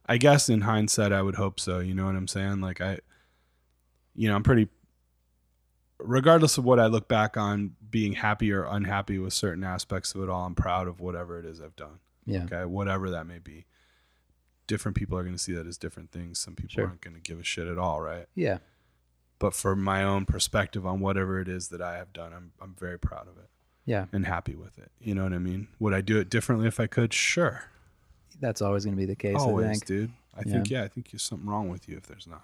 I 0.05 0.17
guess 0.17 0.49
in 0.49 0.61
hindsight 0.61 1.11
I 1.11 1.21
would 1.21 1.35
hope 1.35 1.59
so, 1.59 1.79
you 1.79 1.93
know 1.93 2.05
what 2.05 2.15
I'm 2.15 2.27
saying? 2.27 2.61
Like 2.61 2.79
I 2.81 2.99
you 4.15 4.27
know, 4.29 4.35
I'm 4.35 4.43
pretty 4.43 4.67
regardless 5.99 6.57
of 6.57 6.65
what 6.65 6.79
I 6.79 6.87
look 6.87 7.07
back 7.07 7.37
on 7.37 7.75
being 7.89 8.13
happy 8.13 8.51
or 8.51 8.63
unhappy 8.65 9.19
with 9.19 9.33
certain 9.33 9.63
aspects 9.63 10.15
of 10.15 10.23
it 10.23 10.29
all, 10.29 10.45
I'm 10.45 10.55
proud 10.55 10.87
of 10.87 10.99
whatever 10.99 11.37
it 11.39 11.45
is 11.45 11.61
I've 11.61 11.75
done. 11.75 11.99
Yeah. 12.25 12.43
Okay, 12.43 12.65
whatever 12.65 13.09
that 13.11 13.25
may 13.27 13.39
be. 13.39 13.65
Different 14.67 14.95
people 14.95 15.17
are 15.17 15.23
going 15.23 15.35
to 15.35 15.41
see 15.41 15.53
that 15.53 15.67
as 15.67 15.77
different 15.77 16.11
things. 16.11 16.39
Some 16.39 16.55
people 16.55 16.69
Sure. 16.69 16.87
aren't 16.87 17.01
going 17.01 17.15
to 17.15 17.19
give 17.19 17.39
a 17.39 17.43
shit 17.43 17.67
at 17.67 17.77
all, 17.77 17.99
right? 18.01 18.25
Yeah. 18.35 18.59
But 19.41 19.53
for 19.53 19.75
my 19.75 20.03
own 20.03 20.25
perspective 20.25 20.85
on 20.85 20.99
whatever 21.01 21.39
it 21.41 21.47
is 21.49 21.67
that 21.69 21.81
I 21.81 21.97
have 21.97 22.13
done, 22.13 22.31
I'm 22.33 22.51
I'm 22.61 22.75
very 22.79 22.97
proud 22.99 23.27
of 23.27 23.37
it 23.37 23.49
Yeah. 23.85 24.05
and 24.13 24.25
happy 24.25 24.55
with 24.55 24.77
it. 24.77 24.91
You 25.01 25.15
know 25.15 25.23
what 25.23 25.33
I 25.33 25.39
mean? 25.39 25.67
Would 25.79 25.93
I 25.93 26.01
do 26.01 26.17
it 26.19 26.29
differently 26.29 26.67
if 26.67 26.79
I 26.79 26.87
could? 26.87 27.11
Sure. 27.11 27.63
That's 28.39 28.61
always 28.61 28.85
going 28.85 28.95
to 28.95 28.99
be 28.99 29.05
the 29.05 29.15
case, 29.15 29.35
I 29.37 29.39
Always, 29.39 29.67
think. 29.79 29.85
dude. 29.85 30.11
I 30.37 30.43
think 30.43 30.69
yeah, 30.69 30.83
I 30.83 30.87
think 30.87 31.11
there's 31.11 31.23
something 31.23 31.47
wrong 31.49 31.67
with 31.69 31.89
you 31.89 31.97
if 31.97 32.07
there's 32.07 32.25
not. 32.27 32.43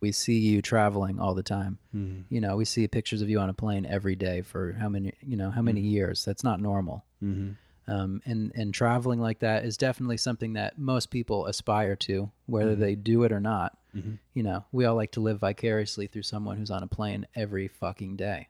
We 0.00 0.12
see 0.12 0.38
you 0.38 0.62
traveling 0.62 1.18
all 1.20 1.34
the 1.34 1.42
time. 1.42 1.78
Mm-hmm. 1.94 2.34
you 2.34 2.40
know 2.40 2.56
we 2.56 2.64
see 2.64 2.86
pictures 2.88 3.22
of 3.22 3.28
you 3.30 3.38
on 3.38 3.48
a 3.50 3.54
plane 3.54 3.86
every 3.86 4.16
day 4.16 4.42
for 4.42 4.72
how 4.74 4.88
many 4.88 5.12
you 5.22 5.36
know 5.36 5.50
how 5.50 5.62
many 5.62 5.80
years 5.80 6.24
that's 6.24 6.42
not 6.44 6.60
normal 6.60 7.04
Mm-hmm. 7.22 7.92
um, 7.92 8.22
and 8.24 8.50
and 8.54 8.72
traveling 8.74 9.20
like 9.20 9.40
that 9.40 9.64
is 9.64 9.76
definitely 9.76 10.16
something 10.16 10.54
that 10.54 10.78
most 10.78 11.10
people 11.10 11.46
aspire 11.46 11.96
to 11.96 12.30
whether 12.46 12.74
Mhm. 12.74 12.80
they 12.80 12.94
do 12.94 13.24
it 13.24 13.32
or 13.32 13.40
not 13.40 13.76
You 13.92 14.42
know, 14.42 14.64
we 14.72 14.84
all 14.84 14.96
like 14.96 15.12
to 15.12 15.20
live 15.20 15.38
vicariously 15.40 16.06
through 16.06 16.22
someone 16.22 16.56
who's 16.56 16.70
on 16.70 16.82
a 16.82 16.86
plane 16.86 17.26
every 17.34 17.68
fucking 17.68 18.16
day. 18.16 18.46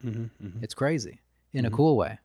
It's 0.63 0.75
crazy 0.75 1.21
in 1.53 1.65
a 1.65 1.71
cool 1.71 1.97
way. 1.97 2.19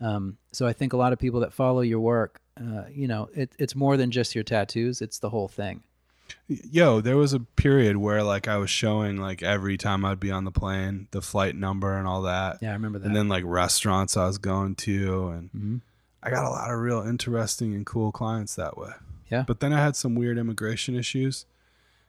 Um, 0.00 0.36
so 0.52 0.66
I 0.66 0.72
think 0.74 0.92
a 0.92 0.96
lot 0.96 1.12
of 1.14 1.18
people 1.18 1.40
that 1.40 1.52
follow 1.54 1.80
your 1.80 2.00
work, 2.00 2.40
uh, 2.60 2.84
you 2.92 3.08
know, 3.08 3.30
it, 3.34 3.52
it's 3.58 3.74
more 3.74 3.96
than 3.96 4.10
just 4.10 4.34
your 4.34 4.44
tattoos; 4.44 5.00
it's 5.00 5.18
the 5.18 5.30
whole 5.30 5.48
thing. 5.48 5.82
Yo, 6.48 7.00
there 7.00 7.16
was 7.16 7.32
a 7.32 7.40
period 7.40 7.96
where 7.96 8.22
like 8.22 8.46
I 8.48 8.56
was 8.58 8.68
showing 8.68 9.16
like 9.16 9.42
every 9.42 9.76
time 9.78 10.04
I'd 10.04 10.20
be 10.20 10.30
on 10.30 10.44
the 10.44 10.50
plane, 10.50 11.08
the 11.12 11.22
flight 11.22 11.54
number 11.56 11.96
and 11.96 12.06
all 12.06 12.22
that. 12.22 12.58
Yeah, 12.60 12.70
I 12.70 12.72
remember 12.74 12.98
that. 12.98 13.06
And 13.06 13.16
then 13.16 13.28
like 13.28 13.44
restaurants 13.46 14.16
I 14.16 14.26
was 14.26 14.36
going 14.38 14.74
to 14.76 15.28
and 15.28 15.50
Mhm. 15.52 15.80
I 16.22 16.30
got 16.30 16.44
a 16.44 16.50
lot 16.50 16.70
of 16.70 16.78
real 16.80 17.00
interesting 17.02 17.74
and 17.74 17.86
cool 17.86 18.10
clients 18.12 18.54
that 18.56 18.76
way. 18.76 18.90
Yeah. 19.30 19.44
But 19.46 19.60
then 19.60 19.72
I 19.72 19.80
had 19.82 19.94
some 19.96 20.14
weird 20.16 20.36
immigration 20.38 20.94
issues. 20.96 21.46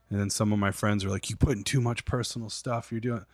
And 0.09 0.19
then 0.19 0.29
some 0.29 0.53
of 0.53 0.59
my 0.59 0.71
friends 0.71 1.03
were 1.03 1.11
like, 1.11 1.29
You 1.29 1.35
putting 1.35 1.63
too 1.63 1.81
much 1.81 2.05
personal 2.05 2.49
stuff, 2.49 2.91
you're 2.91 3.01
doing 3.01 3.25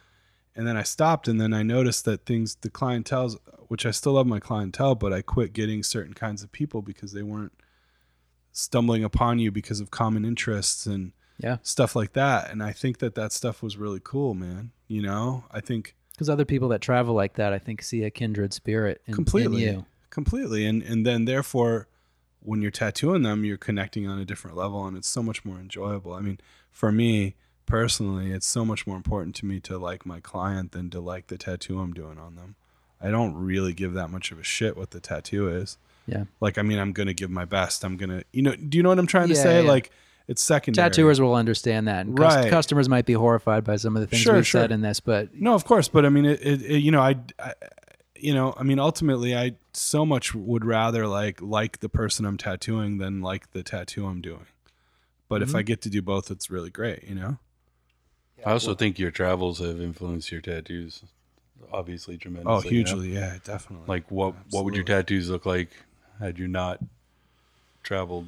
and 0.55 0.67
then 0.67 0.77
I 0.77 0.83
stopped 0.83 1.27
and 1.27 1.41
then 1.41 1.53
I 1.53 1.63
noticed 1.63 2.05
that 2.05 2.25
things 2.25 2.55
the 2.61 2.69
clientele's 2.69 3.37
which 3.67 3.85
I 3.85 3.91
still 3.91 4.13
love 4.13 4.27
my 4.27 4.39
clientele, 4.39 4.93
but 4.93 5.11
I 5.11 5.23
quit 5.23 5.53
getting 5.53 5.81
certain 5.81 6.13
kinds 6.13 6.43
of 6.43 6.51
people 6.51 6.83
because 6.83 7.11
they 7.13 7.23
weren't 7.23 7.53
stumbling 8.51 9.03
upon 9.03 9.39
you 9.39 9.51
because 9.51 9.79
of 9.79 9.89
common 9.89 10.25
interests 10.25 10.85
and 10.85 11.13
yeah, 11.39 11.57
stuff 11.63 11.95
like 11.95 12.13
that. 12.13 12.51
And 12.51 12.61
I 12.61 12.71
think 12.71 12.99
that 12.99 13.15
that 13.15 13.31
stuff 13.31 13.63
was 13.63 13.75
really 13.75 13.99
cool, 14.03 14.35
man. 14.35 14.71
You 14.87 15.01
know, 15.01 15.45
I 15.49 15.59
think 15.59 15.95
because 16.11 16.29
other 16.29 16.45
people 16.45 16.69
that 16.69 16.81
travel 16.81 17.15
like 17.15 17.33
that, 17.35 17.51
I 17.51 17.57
think, 17.57 17.81
see 17.81 18.03
a 18.03 18.11
kindred 18.11 18.53
spirit 18.53 19.01
in, 19.07 19.15
completely, 19.15 19.65
in 19.65 19.73
you. 19.73 19.85
completely, 20.11 20.67
and 20.67 20.83
and 20.83 21.03
then 21.03 21.25
therefore, 21.25 21.87
when 22.41 22.61
you're 22.61 22.69
tattooing 22.69 23.23
them, 23.23 23.43
you're 23.43 23.57
connecting 23.57 24.07
on 24.07 24.19
a 24.19 24.25
different 24.25 24.55
level, 24.55 24.85
and 24.85 24.95
it's 24.95 25.09
so 25.09 25.23
much 25.23 25.43
more 25.43 25.57
enjoyable. 25.57 26.13
I 26.13 26.19
mean, 26.19 26.39
for 26.73 26.91
me 26.91 27.35
personally, 27.65 28.31
it's 28.31 28.45
so 28.47 28.65
much 28.65 28.85
more 28.85 28.97
important 28.97 29.35
to 29.35 29.45
me 29.45 29.59
to 29.61 29.77
like 29.77 30.05
my 30.05 30.19
client 30.19 30.73
than 30.73 30.89
to 30.89 30.99
like 30.99 31.27
the 31.27 31.37
tattoo 31.37 31.79
I'm 31.79 31.93
doing 31.93 32.17
on 32.19 32.35
them. 32.35 32.55
I 33.01 33.09
don't 33.09 33.33
really 33.35 33.73
give 33.73 33.93
that 33.93 34.09
much 34.09 34.31
of 34.31 34.39
a 34.39 34.43
shit 34.43 34.75
what 34.75 34.91
the 34.91 34.99
tattoo 34.99 35.47
is. 35.47 35.77
Yeah, 36.05 36.25
Like, 36.41 36.57
I 36.57 36.63
mean, 36.63 36.79
I'm 36.79 36.91
gonna 36.91 37.13
give 37.13 37.29
my 37.29 37.45
best. 37.45 37.85
I'm 37.85 37.95
gonna, 37.95 38.23
you 38.33 38.41
know, 38.41 38.53
do 38.55 38.77
you 38.77 38.83
know 38.83 38.89
what 38.89 38.99
I'm 38.99 39.07
trying 39.07 39.29
to 39.29 39.35
Yeah, 39.35 39.43
say? 39.43 39.61
yeah. 39.63 39.69
Like, 39.69 39.89
it's 40.27 40.41
secondary. 40.41 40.89
tattooers 40.89 41.21
will 41.21 41.35
understand 41.35 41.87
that, 41.87 42.05
and 42.05 42.17
Right. 42.19 42.49
customers 42.49 42.89
might 42.89 43.05
be 43.05 43.13
horrified 43.13 43.63
by 43.63 43.77
some 43.77 43.95
of 43.95 44.01
the 44.01 44.07
things 44.07 44.21
Sure, 44.21 44.35
we've 44.35 44.47
sure. 44.47 44.61
said 44.61 44.71
in 44.73 44.81
this, 44.81 44.99
but 44.99 45.33
No, 45.33 45.53
of 45.53 45.63
course, 45.65 45.87
but 45.87 46.05
I 46.05 46.09
mean, 46.09 46.25
it, 46.25 46.39
it, 46.41 46.61
it- 46.61 46.79
you 46.79 46.91
know, 46.91 47.01
I, 47.01 47.15
I, 47.39 47.53
you 48.15 48.33
know, 48.33 48.53
I 48.57 48.63
mean, 48.63 48.79
ultimately, 48.79 49.35
I 49.35 49.53
so 49.73 50.05
much 50.05 50.33
would 50.35 50.63
rather 50.65 51.07
like 51.07 51.41
like 51.41 51.79
the 51.79 51.89
person 51.89 52.25
I'm 52.25 52.37
tattooing 52.37 52.97
than 52.97 53.21
like 53.21 53.51
the 53.51 53.63
tattoo 53.63 54.05
I'm 54.05 54.21
doing. 54.21 54.45
But 55.29 55.41
if 55.41 55.49
mm-hmm. 55.49 55.57
I 55.57 55.61
get 55.63 55.81
to 55.81 55.89
do 55.89 56.01
both, 56.01 56.29
it's 56.29 56.49
really 56.49 56.69
great, 56.69 57.03
you 57.03 57.15
know. 57.15 57.37
I 58.45 58.51
also 58.51 58.75
think 58.75 58.99
your 58.99 59.11
travels 59.11 59.59
have 59.59 59.79
influenced 59.79 60.31
your 60.31 60.41
tattoos, 60.41 61.03
obviously 61.71 62.15
oh, 62.15 62.17
tremendously. 62.17 62.51
Oh, 62.53 62.57
you 62.57 62.63
know? 62.63 62.69
hugely, 62.69 63.13
yeah, 63.13 63.37
definitely. 63.43 63.87
Like 63.87 64.09
what? 64.11 64.35
What 64.49 64.65
would 64.65 64.75
your 64.75 64.83
tattoos 64.83 65.29
look 65.29 65.45
like 65.45 65.69
had 66.19 66.37
you 66.37 66.47
not 66.47 66.79
traveled 67.83 68.27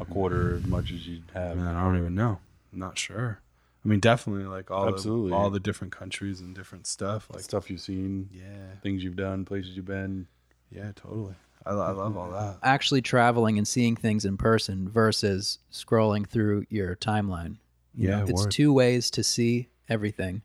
a 0.00 0.04
quarter 0.04 0.56
as 0.56 0.66
much 0.66 0.92
as 0.92 1.06
you 1.06 1.22
have? 1.34 1.56
Man, 1.56 1.74
I 1.74 1.82
don't 1.82 1.98
even 1.98 2.14
know. 2.14 2.38
I'm 2.72 2.78
not 2.78 2.96
sure. 2.96 3.40
I 3.84 3.88
mean, 3.88 3.98
definitely 3.98 4.44
like 4.44 4.70
all 4.70 4.88
Absolutely. 4.88 5.30
the, 5.30 5.36
all 5.36 5.50
the 5.50 5.60
different 5.60 5.92
countries 5.92 6.40
and 6.40 6.54
different 6.54 6.86
stuff. 6.86 7.28
Like, 7.32 7.42
Stuff 7.42 7.68
you've 7.68 7.80
seen, 7.80 8.30
yeah, 8.32 8.76
things 8.82 9.02
you've 9.02 9.16
done, 9.16 9.44
places 9.44 9.76
you've 9.76 9.86
been. 9.86 10.28
yeah, 10.70 10.92
totally. 10.94 11.34
I, 11.64 11.70
I 11.70 11.90
love 11.92 12.16
all 12.16 12.30
that. 12.32 12.58
actually 12.62 13.02
traveling 13.02 13.58
and 13.58 13.66
seeing 13.66 13.94
things 13.96 14.24
in 14.24 14.36
person 14.36 14.88
versus 14.88 15.58
scrolling 15.72 16.26
through 16.28 16.64
your 16.68 16.96
timeline. 16.96 17.56
You 17.94 18.08
Yeah, 18.08 18.18
know, 18.20 18.26
it's 18.28 18.42
word. 18.44 18.50
two 18.50 18.72
ways 18.72 19.10
to 19.12 19.22
see 19.22 19.68
everything. 19.88 20.42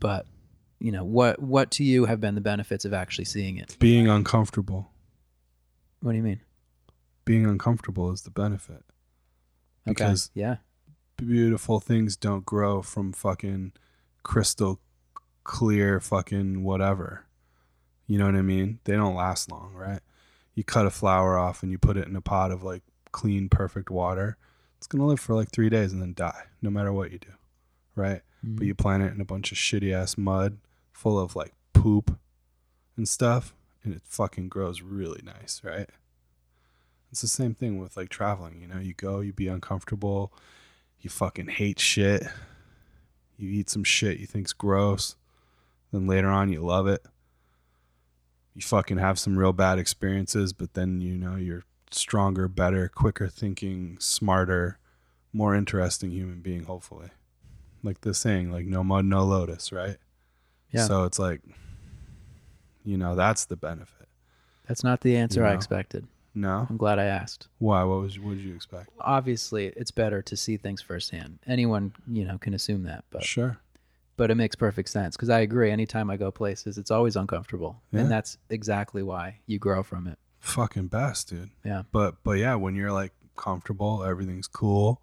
But 0.00 0.26
you 0.78 0.92
know 0.92 1.04
what? 1.04 1.40
What 1.42 1.70
to 1.72 1.84
you 1.84 2.04
have 2.06 2.20
been 2.20 2.34
the 2.36 2.40
benefits 2.40 2.84
of 2.84 2.92
actually 2.94 3.24
seeing 3.24 3.56
it? 3.58 3.76
Being 3.80 4.08
uncomfortable. 4.08 4.90
What 6.00 6.12
do 6.12 6.16
you 6.16 6.22
mean? 6.22 6.40
Being 7.24 7.44
uncomfortable 7.46 8.10
is 8.12 8.22
the 8.22 8.30
benefit. 8.30 8.84
Okay. 9.86 9.92
Because 9.94 10.30
yeah, 10.34 10.56
beautiful 11.16 11.80
things 11.80 12.16
don't 12.16 12.46
grow 12.46 12.80
from 12.82 13.12
fucking 13.12 13.72
crystal 14.22 14.80
clear 15.44 15.98
fucking 15.98 16.62
whatever. 16.62 17.24
You 18.08 18.18
know 18.18 18.26
what 18.26 18.34
I 18.34 18.42
mean? 18.42 18.80
They 18.84 18.94
don't 18.94 19.14
last 19.14 19.50
long, 19.50 19.72
right? 19.74 20.00
You 20.54 20.64
cut 20.64 20.86
a 20.86 20.90
flower 20.90 21.38
off 21.38 21.62
and 21.62 21.70
you 21.70 21.78
put 21.78 21.96
it 21.96 22.08
in 22.08 22.16
a 22.16 22.20
pot 22.20 22.50
of 22.50 22.64
like 22.64 22.82
clean, 23.12 23.48
perfect 23.48 23.90
water. 23.90 24.36
It's 24.78 24.86
going 24.86 25.00
to 25.00 25.06
live 25.06 25.20
for 25.20 25.34
like 25.34 25.50
three 25.50 25.68
days 25.68 25.92
and 25.92 26.02
then 26.02 26.14
die, 26.14 26.44
no 26.62 26.70
matter 26.70 26.92
what 26.92 27.12
you 27.12 27.18
do, 27.18 27.32
right? 27.94 28.22
But 28.42 28.50
mm-hmm. 28.50 28.64
you 28.64 28.74
plant 28.74 29.02
it 29.02 29.12
in 29.12 29.20
a 29.20 29.26
bunch 29.26 29.52
of 29.52 29.58
shitty 29.58 29.92
ass 29.92 30.16
mud 30.16 30.58
full 30.90 31.18
of 31.18 31.36
like 31.36 31.52
poop 31.74 32.18
and 32.96 33.08
stuff, 33.08 33.54
and 33.84 33.94
it 33.94 34.02
fucking 34.04 34.48
grows 34.48 34.80
really 34.82 35.20
nice, 35.22 35.60
right? 35.62 35.88
It's 37.12 37.20
the 37.20 37.28
same 37.28 37.54
thing 37.54 37.78
with 37.78 37.96
like 37.96 38.08
traveling, 38.08 38.60
you 38.60 38.68
know, 38.68 38.80
you 38.80 38.94
go, 38.94 39.20
you 39.20 39.32
be 39.32 39.48
uncomfortable, 39.48 40.32
you 41.00 41.10
fucking 41.10 41.48
hate 41.48 41.78
shit. 41.78 42.24
You 43.36 43.50
eat 43.50 43.70
some 43.70 43.84
shit 43.84 44.18
you 44.18 44.26
think's 44.26 44.52
gross. 44.52 45.14
Then 45.92 46.06
later 46.06 46.28
on 46.28 46.52
you 46.52 46.60
love 46.60 46.86
it. 46.88 47.04
You 48.58 48.62
fucking 48.62 48.98
have 48.98 49.20
some 49.20 49.38
real 49.38 49.52
bad 49.52 49.78
experiences, 49.78 50.52
but 50.52 50.74
then 50.74 51.00
you 51.00 51.16
know 51.16 51.36
you're 51.36 51.62
stronger, 51.92 52.48
better, 52.48 52.88
quicker 52.88 53.28
thinking, 53.28 53.96
smarter, 54.00 54.80
more 55.32 55.54
interesting 55.54 56.10
human 56.10 56.40
being 56.40 56.64
hopefully. 56.64 57.10
Like 57.84 58.00
the 58.00 58.12
saying 58.14 58.50
like 58.50 58.66
no 58.66 58.82
mud 58.82 59.04
no 59.04 59.22
lotus, 59.24 59.70
right? 59.70 59.96
Yeah. 60.72 60.86
So 60.86 61.04
it's 61.04 61.20
like 61.20 61.40
you 62.84 62.98
know, 62.98 63.14
that's 63.14 63.44
the 63.44 63.54
benefit. 63.54 64.08
that's 64.66 64.82
not 64.82 65.02
the 65.02 65.16
answer 65.16 65.46
I 65.46 65.52
expected. 65.54 66.08
No? 66.34 66.66
I'm 66.68 66.76
glad 66.76 66.98
I 66.98 67.04
asked. 67.04 67.46
Why? 67.58 67.84
What 67.84 68.00
was 68.00 68.18
what 68.18 68.30
did 68.34 68.40
you 68.40 68.56
expect? 68.56 68.90
Obviously, 68.98 69.66
it's 69.76 69.92
better 69.92 70.20
to 70.22 70.36
see 70.36 70.56
things 70.56 70.82
firsthand. 70.82 71.38
Anyone, 71.46 71.92
you 72.08 72.24
know, 72.24 72.38
can 72.38 72.54
assume 72.54 72.82
that, 72.84 73.04
but 73.10 73.22
Sure. 73.22 73.58
But 74.18 74.30
it 74.30 74.34
makes 74.34 74.54
perfect 74.54 74.90
sense 74.90 75.16
because 75.16 75.30
I 75.30 75.40
agree. 75.40 75.70
Anytime 75.70 76.10
I 76.10 76.18
go 76.18 76.30
places, 76.30 76.76
it's 76.76 76.90
always 76.90 77.16
uncomfortable, 77.16 77.80
Yeah. 77.92 78.00
and 78.00 78.10
that's 78.10 78.36
exactly 78.50 79.02
why 79.02 79.38
you 79.46 79.58
grow 79.58 79.82
from 79.82 80.06
it. 80.06 80.18
Fucking 80.40 80.88
best, 80.88 81.30
dude. 81.30 81.50
Yeah. 81.64 81.84
But 81.90 82.16
but 82.22 82.32
yeah, 82.32 82.54
when 82.56 82.74
you're 82.76 82.92
like 82.92 83.12
comfortable, 83.36 84.04
everything's 84.04 84.46
cool, 84.48 85.00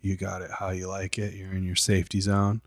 you 0.00 0.16
got 0.16 0.40
it 0.40 0.50
how 0.50 0.70
you 0.70 0.88
like 0.88 1.18
it, 1.18 1.34
you're 1.34 1.52
in 1.52 1.64
your 1.64 1.76
safety 1.76 2.20
zone. 2.20 2.62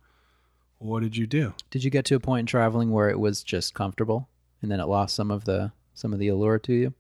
What 0.78 1.02
did 1.02 1.18
you 1.18 1.26
do? 1.26 1.54
Did 1.72 1.84
you 1.84 1.90
get 1.90 2.06
to 2.06 2.16
a 2.16 2.20
point 2.20 2.42
in 2.42 2.46
traveling 2.46 2.92
where 2.92 3.10
it 3.10 3.20
was 3.20 3.42
just 3.44 3.74
comfortable, 3.74 4.30
and 4.62 4.70
then 4.70 4.80
it 4.80 4.86
lost 4.88 5.16
some 5.16 5.32
of 5.32 5.46
the 5.46 5.72
some 5.94 6.14
of 6.14 6.20
the 6.20 6.28
allure 6.28 6.60
to 6.60 6.74
you? 6.74 6.94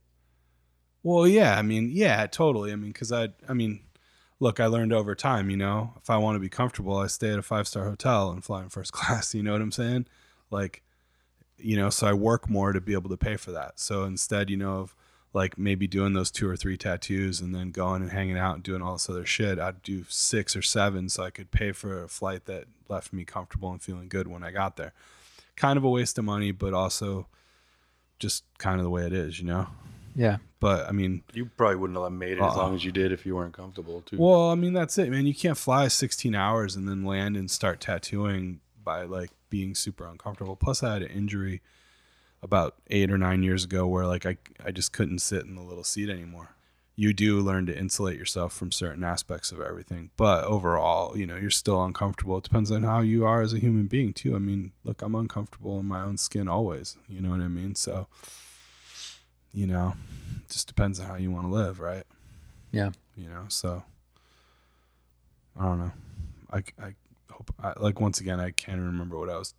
Well, 1.04 1.28
yeah, 1.28 1.58
I 1.58 1.62
mean, 1.62 1.90
yeah, 1.94 2.26
totally. 2.28 2.72
I 2.72 2.76
mean, 2.78 2.94
cuz 2.94 3.12
I 3.12 3.30
I 3.48 3.54
mean, 3.54 3.82
look, 4.40 4.60
I 4.60 4.66
learned 4.66 4.94
over 4.94 5.16
time, 5.16 5.50
you 5.50 5.58
know, 5.58 5.94
if 5.98 6.10
I 6.10 6.18
want 6.18 6.36
to 6.36 6.40
be 6.40 6.50
comfortable, 6.50 6.98
I 6.98 7.08
stay 7.08 7.32
at 7.32 7.40
a 7.40 7.44
five-star 7.44 7.86
hotel 7.86 8.32
and 8.32 8.44
fly 8.44 8.64
in 8.64 8.70
first 8.70 8.92
class, 8.94 9.34
you 9.34 9.44
know 9.44 9.54
what 9.54 9.62
I'm 9.62 9.72
saying? 9.72 10.08
Like 10.52 10.84
you 11.58 11.78
know, 11.78 11.90
so 11.90 12.08
I 12.08 12.14
work 12.14 12.50
more 12.50 12.74
to 12.74 12.82
be 12.82 12.94
able 12.94 13.10
to 13.10 13.18
pay 13.18 13.38
for 13.38 13.52
that. 13.52 13.80
So 13.80 14.04
instead, 14.04 14.50
you 14.50 14.58
know, 14.58 14.80
of 14.80 14.96
like 15.34 15.58
maybe 15.58 15.88
doing 15.88 16.14
those 16.14 16.32
two 16.32 16.48
or 16.48 16.56
three 16.56 16.78
tattoos 16.78 17.42
and 17.42 17.54
then 17.54 17.72
going 17.72 18.02
and 18.02 18.12
hanging 18.12 18.38
out 18.38 18.56
and 18.56 18.64
doing 18.64 18.82
all 18.82 18.94
this 18.94 19.10
other 19.10 19.26
shit, 19.26 19.60
I'd 19.60 19.84
do 19.84 20.06
six 20.08 20.56
or 20.56 20.62
seven 20.62 21.10
so 21.10 21.24
I 21.24 21.30
could 21.30 21.52
pay 21.52 21.72
for 21.72 22.04
a 22.04 22.08
flight 22.08 22.46
that 22.46 22.66
left 22.88 23.14
me 23.14 23.26
comfortable 23.26 23.72
and 23.72 23.82
feeling 23.82 24.08
good 24.08 24.28
when 24.28 24.44
I 24.44 24.52
got 24.52 24.78
there. 24.78 24.94
Kind 25.56 25.78
of 25.78 25.84
a 25.84 25.90
waste 25.90 26.18
of 26.18 26.26
money, 26.26 26.52
but 26.52 26.74
also 26.74 27.28
just 28.20 28.44
kind 28.58 28.80
of 28.80 28.84
the 28.84 28.90
way 28.90 29.06
it 29.06 29.14
is, 29.14 29.40
you 29.40 29.46
know? 29.46 29.68
Yeah. 30.16 30.38
But 30.60 30.88
I 30.88 30.92
mean, 30.94 31.24
You 31.34 31.46
probably 31.46 31.76
wouldn't 31.76 32.00
have 32.00 32.12
made 32.12 32.34
it 32.34 32.38
as 32.38 32.44
Uh-uh. 32.54 32.56
long 32.58 32.76
as 32.76 32.84
you 32.86 32.92
did 32.92 33.12
if 33.12 33.26
you 33.26 33.36
weren't 33.36 33.54
comfortable 33.54 34.02
too. 34.02 34.18
well, 34.18 34.50
I 34.50 34.56
mean, 34.56 34.74
that's 34.74 34.98
it, 34.98 35.10
man. 35.12 35.26
You 35.28 35.36
can't 35.36 35.58
fly 35.58 35.88
16 35.90 36.34
hours 36.34 36.76
and 36.76 36.88
then 36.88 37.04
land 37.06 37.36
and 37.38 37.52
start 37.52 37.82
tattooing 37.82 38.62
by 38.84 39.04
like 39.04 39.30
being 39.50 39.76
super 39.76 40.08
uncomfortable. 40.08 40.56
Plus, 40.56 40.82
I 40.82 40.94
had 40.94 41.02
an 41.04 41.10
injury 41.10 41.62
about 42.42 42.76
eight 42.90 43.12
or 43.12 43.18
nine 43.18 43.44
years 43.44 43.64
ago 43.64 43.88
where 43.88 44.06
like 44.08 44.26
I, 44.26 44.38
I 44.64 44.72
just 44.72 44.92
couldn't 44.94 45.20
sit 45.20 45.46
in 45.46 45.56
the 45.56 45.62
little 45.62 45.84
seat 45.84 46.10
anymore. 46.10 46.56
You 46.98 47.12
do 47.12 47.42
learn 47.42 47.66
to 47.66 47.78
insulate 47.78 48.18
yourself 48.18 48.54
from 48.54 48.72
certain 48.72 49.04
aspects 49.04 49.52
of 49.52 49.60
everything, 49.60 50.12
but 50.16 50.46
overall, 50.46 51.18
you 51.18 51.26
know, 51.28 51.36
you're 51.36 51.50
still 51.50 51.84
uncomfortable. 51.84 52.38
It 52.38 52.46
depends 52.46 52.72
on 52.72 52.84
how 52.84 53.02
you 53.02 53.26
are 53.26 53.42
as 53.42 53.52
a 53.54 53.60
human 53.60 53.88
being, 53.88 54.14
too. 54.14 54.34
I 54.34 54.40
mean, 54.40 54.72
look, 54.86 55.02
I'm 55.02 55.14
uncomfortable 55.14 55.78
in 55.82 55.88
my 55.88 56.02
own 56.02 56.16
skin 56.18 56.48
always. 56.48 56.96
You 57.10 57.20
know 57.20 57.32
what 57.32 57.42
I 57.42 57.50
mean? 57.50 57.76
So, 57.76 58.08
you 59.56 59.66
know, 59.68 59.94
it 60.46 60.50
just 60.52 60.68
depends 60.68 61.00
on 61.00 61.08
how 61.08 61.16
you 61.16 61.32
want 61.32 61.48
to 61.48 61.52
live, 61.52 61.80
right? 61.80 62.04
Yeah. 62.72 62.90
you 63.16 63.30
know 63.30 63.46
so 63.48 63.84
i 65.58 65.64
don't 65.64 65.80
know 65.80 65.92
i, 66.52 66.58
I 66.84 66.94
hope 67.32 67.54
I, 67.64 67.72
like 67.80 68.02
once 68.02 68.20
again 68.20 68.42
i 68.42 68.52
can't 68.52 68.82
remember 68.82 69.18
what 69.18 69.30
i 69.30 69.38
was 69.38 69.54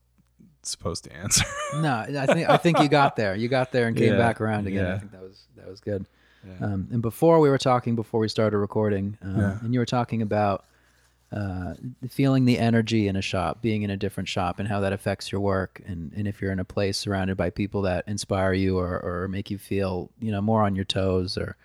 supposed 0.63 1.05
to 1.05 1.13
answer 1.17 1.45
No, 1.81 1.95
I 1.95 2.27
think 2.27 2.49
I 2.49 2.57
think 2.59 2.79
you 2.81 2.89
got 2.89 3.17
there. 3.17 3.35
You 3.35 3.49
got 3.49 3.73
there 3.73 3.87
and 3.89 3.97
came 3.97 4.13
Yeah. 4.13 4.19
back 4.19 4.41
around 4.41 4.67
again. 4.67 4.87
I 4.87 4.99
think 4.99 5.13
that 5.13 5.23
was 5.23 5.47
that 5.57 5.69
was 5.69 5.81
good. 5.81 6.07
Yeah. 6.47 6.65
Um, 6.67 6.89
and 6.93 7.01
before 7.03 7.41
we 7.41 7.49
were 7.51 7.59
talking, 7.59 7.97
before 7.97 8.21
we 8.21 8.29
started 8.29 8.59
recording, 8.59 9.17
um, 9.23 9.37
Yeah. 9.39 9.59
and 9.63 9.73
you 9.75 9.81
were 9.81 9.87
talking 9.87 10.23
about 10.23 10.65
uh, 11.37 11.75
feeling 12.09 12.47
the 12.47 12.59
energy 12.59 13.09
in 13.09 13.17
a 13.17 13.21
shop, 13.21 13.61
being 13.61 13.83
in 13.83 13.91
a 13.91 13.97
different 13.97 14.27
shop, 14.27 14.59
and 14.59 14.67
how 14.67 14.81
that 14.81 14.95
affects 14.95 15.31
your 15.31 15.41
work, 15.41 15.83
and, 15.85 16.11
and 16.15 16.27
if 16.27 16.41
you're 16.41 16.51
in 16.51 16.61
a 16.61 16.65
place 16.65 16.97
surrounded 16.97 17.37
by 17.37 17.51
people 17.51 17.83
that 17.83 18.05
inspire 18.09 18.55
you 18.55 18.79
or, 18.79 18.99
or 19.01 19.29
make 19.29 19.51
you 19.51 19.59
feel 19.59 20.11
you 20.19 20.33
know 20.33 20.41
more 20.41 20.63
on 20.63 20.75
your 20.75 20.87
toes, 20.87 21.37
or 21.37 21.57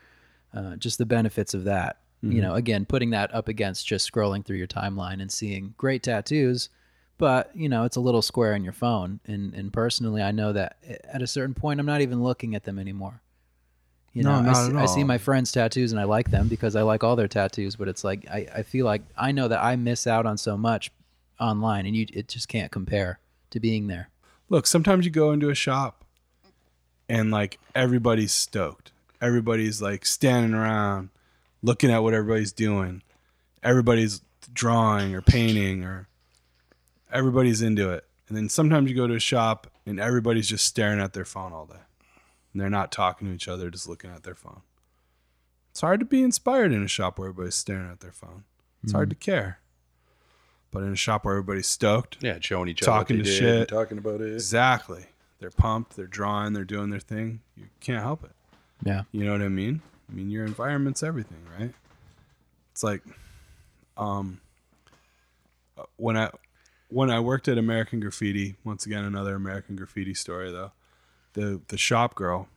uh, 0.54 0.76
just 0.76 0.98
the 0.98 1.06
benefits 1.06 1.54
of 1.54 1.64
that. 1.64 2.00
You 2.24 2.42
know, 2.42 2.54
again, 2.54 2.86
putting 2.86 3.12
that 3.12 3.34
up 3.34 3.48
against 3.48 3.88
just 3.88 4.12
scrolling 4.12 4.46
through 4.46 4.58
your 4.58 4.68
timeline 4.68 5.22
and 5.22 5.32
seeing 5.32 5.74
great 5.78 6.04
tattoos, 6.04 6.70
but 7.18 7.50
you 7.56 7.70
know 7.70 7.86
it's 7.86 7.96
a 7.96 8.02
little 8.02 8.22
square 8.22 8.54
in 8.54 8.66
your 8.66 8.74
phone. 8.74 9.22
And 9.26 9.54
and 9.54 9.72
personally, 9.72 10.22
I 10.22 10.32
know 10.32 10.52
that 10.52 10.78
at 11.06 11.22
a 11.22 11.28
certain 11.28 11.56
point, 11.56 11.80
I'm 11.80 11.86
not 11.86 12.02
even 12.02 12.22
looking 12.22 12.56
at 12.56 12.66
them 12.66 12.78
anymore. 12.78 13.22
You 14.14 14.24
No, 14.24 14.42
know, 14.42 14.50
I, 14.50 14.54
not 14.54 14.72
see, 14.72 14.78
I 14.78 14.86
see 14.88 15.04
my 15.04 15.18
friends' 15.18 15.52
tattoos 15.52 15.92
and 15.92 16.02
I 16.02 16.04
like 16.04 16.32
them 16.32 16.48
because 16.48 16.76
I 16.76 16.82
like 16.82 17.04
all 17.04 17.16
their 17.16 17.28
tattoos. 17.30 17.76
But 17.76 17.88
it's 17.88 18.04
like 18.04 18.28
I, 18.30 18.48
I 18.56 18.64
feel 18.64 18.86
like 18.86 19.02
I 19.18 19.32
know 19.32 19.48
that 19.48 19.64
I 19.64 19.76
miss 19.76 20.06
out 20.06 20.26
on 20.26 20.38
so 20.38 20.58
much 20.58 20.92
online, 21.40 21.86
and 21.86 21.96
you 21.96 22.06
it 22.14 22.28
just 22.28 22.48
can't 22.48 22.72
compare 22.72 23.20
to 23.52 23.60
being 23.60 23.88
there. 23.88 24.10
Look, 24.50 24.68
sometimes 24.68 25.06
you 25.06 25.12
go 25.12 25.32
into 25.32 25.50
a 25.50 25.56
shop 25.56 26.04
and 27.08 27.32
like 27.32 27.58
everybody's 27.74 28.34
stoked. 28.34 28.92
Everybody's 29.22 29.82
like 29.82 30.06
standing 30.06 30.54
around 30.54 31.10
looking 31.62 31.90
at 31.92 32.04
what 32.04 32.14
everybody's 32.14 32.52
doing. 32.52 33.02
Everybody's 33.64 34.22
drawing 34.54 35.14
or 35.16 35.22
painting 35.22 35.84
or 35.86 36.08
everybody's 37.12 37.62
into 37.62 37.92
it. 37.92 38.06
And 38.28 38.36
then 38.38 38.50
sometimes 38.50 38.90
you 38.90 38.96
go 38.96 39.08
to 39.08 39.14
a 39.14 39.20
shop 39.20 39.68
and 39.86 40.00
everybody's 40.00 40.48
just 40.50 40.66
staring 40.66 41.00
at 41.00 41.14
their 41.14 41.26
phone 41.26 41.54
all 41.54 41.66
day. 41.66 41.76
And 42.54 42.62
they're 42.62 42.70
not 42.70 42.92
talking 42.92 43.28
to 43.28 43.34
each 43.34 43.48
other, 43.48 43.70
just 43.70 43.88
looking 43.88 44.10
at 44.12 44.24
their 44.24 44.36
phone. 44.36 44.62
It's 45.72 45.82
hard 45.82 46.00
to 46.02 46.06
be 46.06 46.22
inspired 46.22 46.74
in 46.74 46.84
a 46.84 46.88
shop 46.88 47.18
where 47.18 47.30
everybody's 47.30 47.56
staring 47.56 47.90
at 47.90 48.02
their 48.02 48.12
phone. 48.12 48.44
It's 48.84 48.92
hard 48.92 49.10
to 49.10 49.16
care. 49.16 49.60
But 50.72 50.84
in 50.84 50.92
a 50.92 50.96
shop 50.98 51.24
where 51.26 51.36
everybody's 51.36 51.68
stoked, 51.68 52.18
Yeah, 52.22 52.38
showing 52.42 52.70
each 52.70 52.82
Talking 52.82 53.18
other 53.18 53.24
what 53.24 53.26
to 53.26 53.40
did 53.40 53.44
and 53.50 53.60
shit. 53.62 53.68
talking 53.70 53.98
about 53.98 54.22
it. 54.22 54.34
Exactly. 54.34 55.06
They're 55.40 55.50
pumped. 55.50 55.96
They're 55.96 56.08
drawing. 56.08 56.54
They're 56.54 56.66
doing 56.66 56.90
their 56.90 57.00
thing. 57.00 57.42
You 57.56 57.66
can't 57.80 58.02
help 58.04 58.24
it. 58.24 58.32
Yeah, 58.84 59.04
You 59.12 59.26
know 59.26 59.32
what 59.34 59.42
I 59.42 59.48
mean? 59.50 59.82
I 60.10 60.14
mean, 60.14 60.30
your 60.30 60.44
environment's 60.46 61.04
everything, 61.04 61.38
right? 61.60 61.74
It's 62.72 62.84
like, 62.84 63.04
um, 63.96 64.42
uh, 65.78 65.84
when 65.98 66.18
I 66.18 66.32
when 66.90 67.10
I 67.10 67.20
worked 67.22 67.48
at 67.48 67.58
American 67.58 68.00
Graffiti, 68.02 68.56
once 68.66 68.86
again 68.86 69.04
another 69.06 69.36
American 69.36 69.76
Graffiti 69.76 70.14
story 70.14 70.52
though. 70.52 70.72
The 71.34 71.62
the 71.68 71.78
shop 71.78 72.16
girl, 72.16 72.48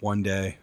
one 0.00 0.22
day, 0.22 0.58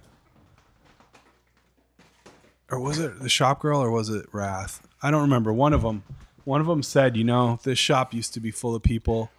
or 2.70 2.80
was 2.80 3.00
it 3.00 3.20
the 3.20 3.30
shop 3.30 3.62
girl 3.62 3.80
or 3.82 3.92
was 3.92 4.10
it 4.10 4.26
Wrath? 4.32 4.86
I 5.02 5.12
don't 5.12 5.22
remember. 5.22 5.54
One 5.54 5.74
of 5.74 5.82
them, 5.82 6.04
one 6.44 6.62
of 6.62 6.68
them 6.68 6.84
said, 6.84 7.16
you 7.16 7.24
know, 7.24 7.60
this 7.64 7.80
shop 7.80 8.14
used 8.14 8.34
to 8.34 8.40
be 8.40 8.52
full 8.52 8.76
of 8.76 8.84
people 8.84 9.32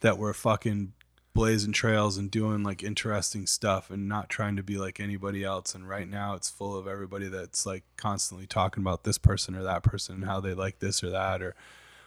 that 0.00 0.18
were 0.18 0.34
fucking 0.34 0.92
blazing 1.32 1.72
trails 1.72 2.18
and 2.18 2.30
doing 2.30 2.62
like 2.62 2.82
interesting 2.82 3.46
stuff 3.46 3.90
and 3.90 4.08
not 4.08 4.28
trying 4.28 4.56
to 4.56 4.62
be 4.62 4.76
like 4.76 4.98
anybody 4.98 5.44
else. 5.44 5.74
And 5.74 5.88
right 5.88 6.08
now 6.08 6.34
it's 6.34 6.50
full 6.50 6.76
of 6.76 6.88
everybody 6.88 7.28
that's 7.28 7.64
like 7.64 7.84
constantly 7.96 8.46
talking 8.46 8.82
about 8.82 9.04
this 9.04 9.18
person 9.18 9.54
or 9.54 9.62
that 9.62 9.82
person 9.82 10.16
and 10.16 10.24
how 10.24 10.40
they 10.40 10.54
like 10.54 10.80
this 10.80 11.04
or 11.04 11.10
that 11.10 11.40
or 11.40 11.54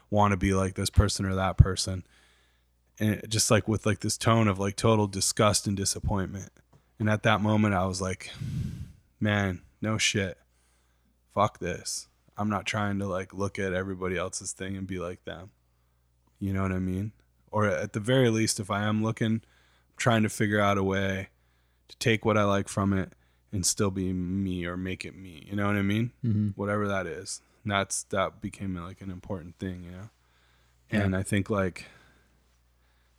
want 0.09 0.31
to 0.31 0.37
be 0.37 0.53
like 0.53 0.75
this 0.75 0.89
person 0.89 1.25
or 1.25 1.35
that 1.35 1.57
person. 1.57 2.03
And 3.03 3.21
just 3.29 3.51
like 3.51 3.67
with 3.67 3.85
like 3.85 3.99
this 3.99 4.17
tone 4.17 4.47
of 4.47 4.59
like 4.59 4.77
total 4.77 5.07
disgust 5.07 5.67
and 5.67 5.75
disappointment. 5.75 6.51
And 6.99 7.09
at 7.09 7.23
that 7.23 7.41
moment 7.41 7.73
I 7.73 7.85
was 7.85 8.01
like, 8.01 8.31
man, 9.19 9.61
no 9.81 9.97
shit. 9.97 10.37
Fuck 11.33 11.59
this. 11.59 12.07
I'm 12.37 12.49
not 12.49 12.65
trying 12.65 12.99
to 12.99 13.07
like 13.07 13.33
look 13.33 13.59
at 13.59 13.73
everybody 13.73 14.17
else's 14.17 14.53
thing 14.53 14.77
and 14.77 14.87
be 14.87 14.99
like 14.99 15.25
them. 15.25 15.51
You 16.39 16.53
know 16.53 16.61
what 16.61 16.71
I 16.71 16.79
mean? 16.79 17.11
Or 17.51 17.65
at 17.65 17.91
the 17.91 17.99
very 17.99 18.29
least, 18.29 18.59
if 18.59 18.71
I 18.71 18.83
am 18.83 19.03
looking, 19.03 19.33
I'm 19.33 19.41
trying 19.97 20.23
to 20.23 20.29
figure 20.29 20.61
out 20.61 20.77
a 20.77 20.83
way 20.83 21.27
to 21.89 21.97
take 21.97 22.23
what 22.23 22.37
I 22.37 22.45
like 22.45 22.69
from 22.69 22.93
it 22.93 23.11
and 23.51 23.65
still 23.65 23.91
be 23.91 24.13
me 24.13 24.65
or 24.65 24.77
make 24.77 25.03
it 25.03 25.15
me. 25.15 25.45
You 25.49 25.57
know 25.57 25.67
what 25.67 25.75
I 25.75 25.81
mean? 25.81 26.13
mm-hmm. 26.23 26.49
Whatever 26.55 26.87
that 26.87 27.05
is. 27.05 27.41
And 27.63 27.71
that's 27.73 28.03
that 28.03 28.39
became 28.41 28.75
like 28.75 29.01
an 29.01 29.11
important 29.11 29.59
thing, 29.59 29.83
you 29.83 29.91
know. 29.91 30.09
And 30.89 31.15
I 31.15 31.23
think 31.23 31.49
like 31.49 31.85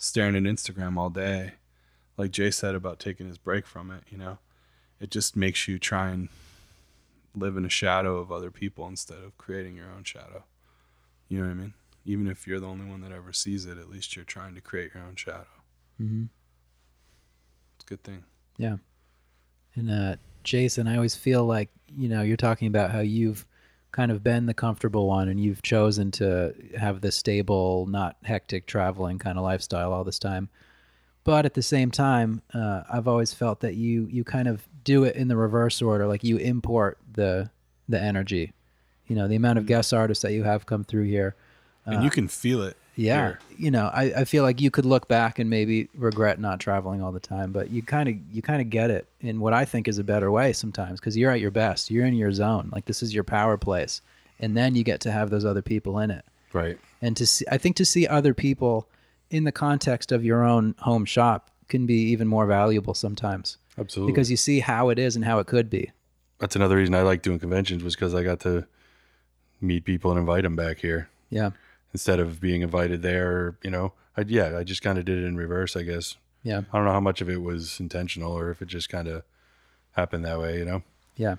staring 0.04 0.36
at 0.36 0.42
Instagram 0.42 0.98
all 0.98 1.08
day, 1.08 1.52
like 2.18 2.30
Jay 2.30 2.50
said 2.50 2.74
about 2.74 2.98
taking 3.00 3.26
his 3.26 3.38
break 3.38 3.66
from 3.66 3.90
it, 3.90 4.02
you 4.10 4.18
know, 4.18 4.38
it 5.00 5.10
just 5.10 5.34
makes 5.34 5.66
you 5.66 5.78
try 5.78 6.10
and 6.10 6.28
live 7.34 7.56
in 7.56 7.64
a 7.64 7.70
shadow 7.70 8.18
of 8.18 8.30
other 8.30 8.50
people 8.50 8.86
instead 8.86 9.18
of 9.18 9.36
creating 9.38 9.76
your 9.76 9.90
own 9.96 10.04
shadow. 10.04 10.44
You 11.28 11.38
know 11.38 11.44
what 11.44 11.52
I 11.52 11.54
mean? 11.54 11.74
Even 12.04 12.28
if 12.28 12.46
you're 12.46 12.60
the 12.60 12.66
only 12.66 12.84
one 12.84 13.00
that 13.00 13.12
ever 13.12 13.32
sees 13.32 13.64
it, 13.64 13.78
at 13.78 13.88
least 13.88 14.14
you're 14.14 14.26
trying 14.26 14.54
to 14.54 14.60
create 14.60 14.92
your 14.94 15.02
own 15.02 15.16
shadow. 15.16 15.46
Mm-hmm. 16.00 16.24
It's 17.76 17.84
a 17.84 17.88
good 17.88 18.04
thing. 18.04 18.24
Yeah. 18.58 18.76
And 19.74 19.90
uh, 19.90 20.16
Jason, 20.42 20.86
I 20.86 20.96
always 20.96 21.16
feel 21.16 21.44
like, 21.46 21.70
you 21.88 22.08
know, 22.08 22.20
you're 22.20 22.36
talking 22.36 22.68
about 22.68 22.90
how 22.90 23.00
you've 23.00 23.46
kind 23.94 24.10
of 24.10 24.24
been 24.24 24.46
the 24.46 24.54
comfortable 24.54 25.06
one 25.06 25.28
and 25.28 25.38
you've 25.38 25.62
chosen 25.62 26.10
to 26.10 26.52
have 26.76 27.00
the 27.00 27.12
stable, 27.12 27.86
not 27.86 28.16
hectic 28.24 28.66
traveling 28.66 29.20
kind 29.20 29.38
of 29.38 29.44
lifestyle 29.44 29.92
all 29.92 30.02
this 30.02 30.18
time. 30.18 30.48
But 31.22 31.46
at 31.46 31.54
the 31.54 31.62
same 31.62 31.92
time, 31.92 32.42
uh, 32.52 32.82
I've 32.92 33.06
always 33.06 33.32
felt 33.32 33.60
that 33.60 33.76
you 33.76 34.08
you 34.10 34.24
kind 34.24 34.48
of 34.48 34.66
do 34.82 35.04
it 35.04 35.14
in 35.14 35.28
the 35.28 35.36
reverse 35.36 35.80
order, 35.80 36.08
like 36.08 36.24
you 36.24 36.38
import 36.38 36.98
the 37.10 37.50
the 37.88 38.02
energy. 38.02 38.52
You 39.06 39.14
know, 39.14 39.28
the 39.28 39.36
amount 39.36 39.58
of 39.58 39.66
guest 39.66 39.94
artists 39.94 40.22
that 40.22 40.32
you 40.32 40.42
have 40.42 40.66
come 40.66 40.82
through 40.82 41.04
here. 41.04 41.36
and 41.86 42.02
you 42.02 42.10
can 42.10 42.26
feel 42.26 42.62
it. 42.62 42.76
Yeah, 42.96 43.26
here. 43.26 43.40
you 43.56 43.70
know, 43.70 43.90
I, 43.92 44.12
I 44.18 44.24
feel 44.24 44.44
like 44.44 44.60
you 44.60 44.70
could 44.70 44.84
look 44.84 45.08
back 45.08 45.38
and 45.38 45.50
maybe 45.50 45.88
regret 45.94 46.38
not 46.38 46.60
traveling 46.60 47.02
all 47.02 47.10
the 47.12 47.20
time, 47.20 47.50
but 47.52 47.70
you 47.70 47.82
kind 47.82 48.08
of 48.08 48.14
you 48.32 48.40
kind 48.42 48.60
of 48.62 48.70
get 48.70 48.90
it 48.90 49.06
in 49.20 49.40
what 49.40 49.52
I 49.52 49.64
think 49.64 49.88
is 49.88 49.98
a 49.98 50.04
better 50.04 50.30
way 50.30 50.52
sometimes 50.52 51.00
because 51.00 51.16
you're 51.16 51.30
at 51.32 51.40
your 51.40 51.50
best, 51.50 51.90
you're 51.90 52.06
in 52.06 52.14
your 52.14 52.32
zone, 52.32 52.70
like 52.72 52.84
this 52.86 53.02
is 53.02 53.14
your 53.14 53.24
power 53.24 53.56
place, 53.56 54.00
and 54.38 54.56
then 54.56 54.74
you 54.76 54.84
get 54.84 55.00
to 55.00 55.10
have 55.12 55.30
those 55.30 55.44
other 55.44 55.62
people 55.62 55.98
in 55.98 56.10
it, 56.10 56.24
Right. 56.52 56.78
and 57.02 57.16
to 57.16 57.26
see, 57.26 57.44
I 57.50 57.58
think 57.58 57.76
to 57.76 57.84
see 57.84 58.06
other 58.06 58.32
people 58.34 58.86
in 59.30 59.44
the 59.44 59.52
context 59.52 60.12
of 60.12 60.24
your 60.24 60.44
own 60.44 60.74
home 60.78 61.04
shop 61.04 61.50
can 61.68 61.86
be 61.86 61.96
even 62.12 62.28
more 62.28 62.46
valuable 62.46 62.94
sometimes 62.94 63.56
Absolutely. 63.78 64.12
because 64.12 64.30
you 64.30 64.36
see 64.36 64.60
how 64.60 64.88
it 64.90 64.98
is 64.98 65.16
and 65.16 65.24
how 65.24 65.38
it 65.40 65.46
could 65.48 65.68
be. 65.68 65.90
that's 66.38 66.54
another 66.54 66.76
reason 66.76 66.94
I 66.94 67.02
like 67.02 67.22
doing 67.22 67.38
conventions 67.40 67.82
was 67.82 67.96
because 67.96 68.14
I 68.14 68.22
got 68.22 68.38
to 68.40 68.66
meet 69.60 69.84
people 69.84 70.10
and 70.12 70.20
invite 70.20 70.42
them 70.44 70.54
back 70.56 70.78
here 70.78 71.08
Yeah, 71.30 71.50
instead 71.94 72.20
of 72.20 72.40
being 72.40 72.60
invited 72.60 73.00
there. 73.00 73.56
You 73.62 73.70
know, 73.70 73.92
I, 74.16 74.24
yeah, 74.26 74.58
I 74.58 74.64
just 74.64 74.82
kind 74.82 74.98
of 74.98 75.06
did 75.06 75.16
it 75.18 75.24
in 75.24 75.36
reverse, 75.36 75.74
I 75.76 75.82
guess. 75.82 76.16
yeah, 76.42 76.60
I 76.72 76.76
don't 76.76 76.84
know 76.84 76.92
how 76.92 77.00
much 77.00 77.22
of 77.22 77.30
it 77.30 77.40
was 77.40 77.80
intentional 77.80 78.32
or 78.32 78.50
if 78.50 78.60
it 78.60 78.68
just 78.68 78.88
kind 78.90 79.08
of 79.08 79.22
happened 79.92 80.24
that 80.26 80.38
way. 80.38 80.58
You 80.58 80.64
know, 80.66 80.82
yeah. 81.16 81.36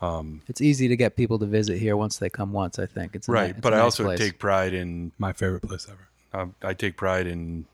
um, 0.00 0.42
It's 0.48 0.60
easy 0.60 0.88
to 0.88 0.96
get 0.96 1.14
people 1.14 1.38
to 1.38 1.46
visit 1.46 1.78
here 1.78 1.96
once 1.96 2.16
they 2.18 2.28
come 2.30 2.52
once. 2.52 2.78
I 2.80 2.86
think 2.86 3.14
it's 3.14 3.28
a 3.28 3.30
ni- 3.30 3.34
right. 3.38 3.50
it's 3.50 3.60
But 3.60 3.72
a 3.72 3.76
I 3.76 3.78
nice 3.78 3.84
also 3.84 4.04
place. 4.04 4.18
take 4.18 4.38
pride 4.38 4.74
in 4.74 5.12
My 5.18 5.32
favorite 5.32 5.62
place 5.62 5.86
ever. 5.88 6.08
um, 6.32 6.54
I 6.62 6.74
take 6.74 6.96
pride 6.96 7.26
in 7.26 7.66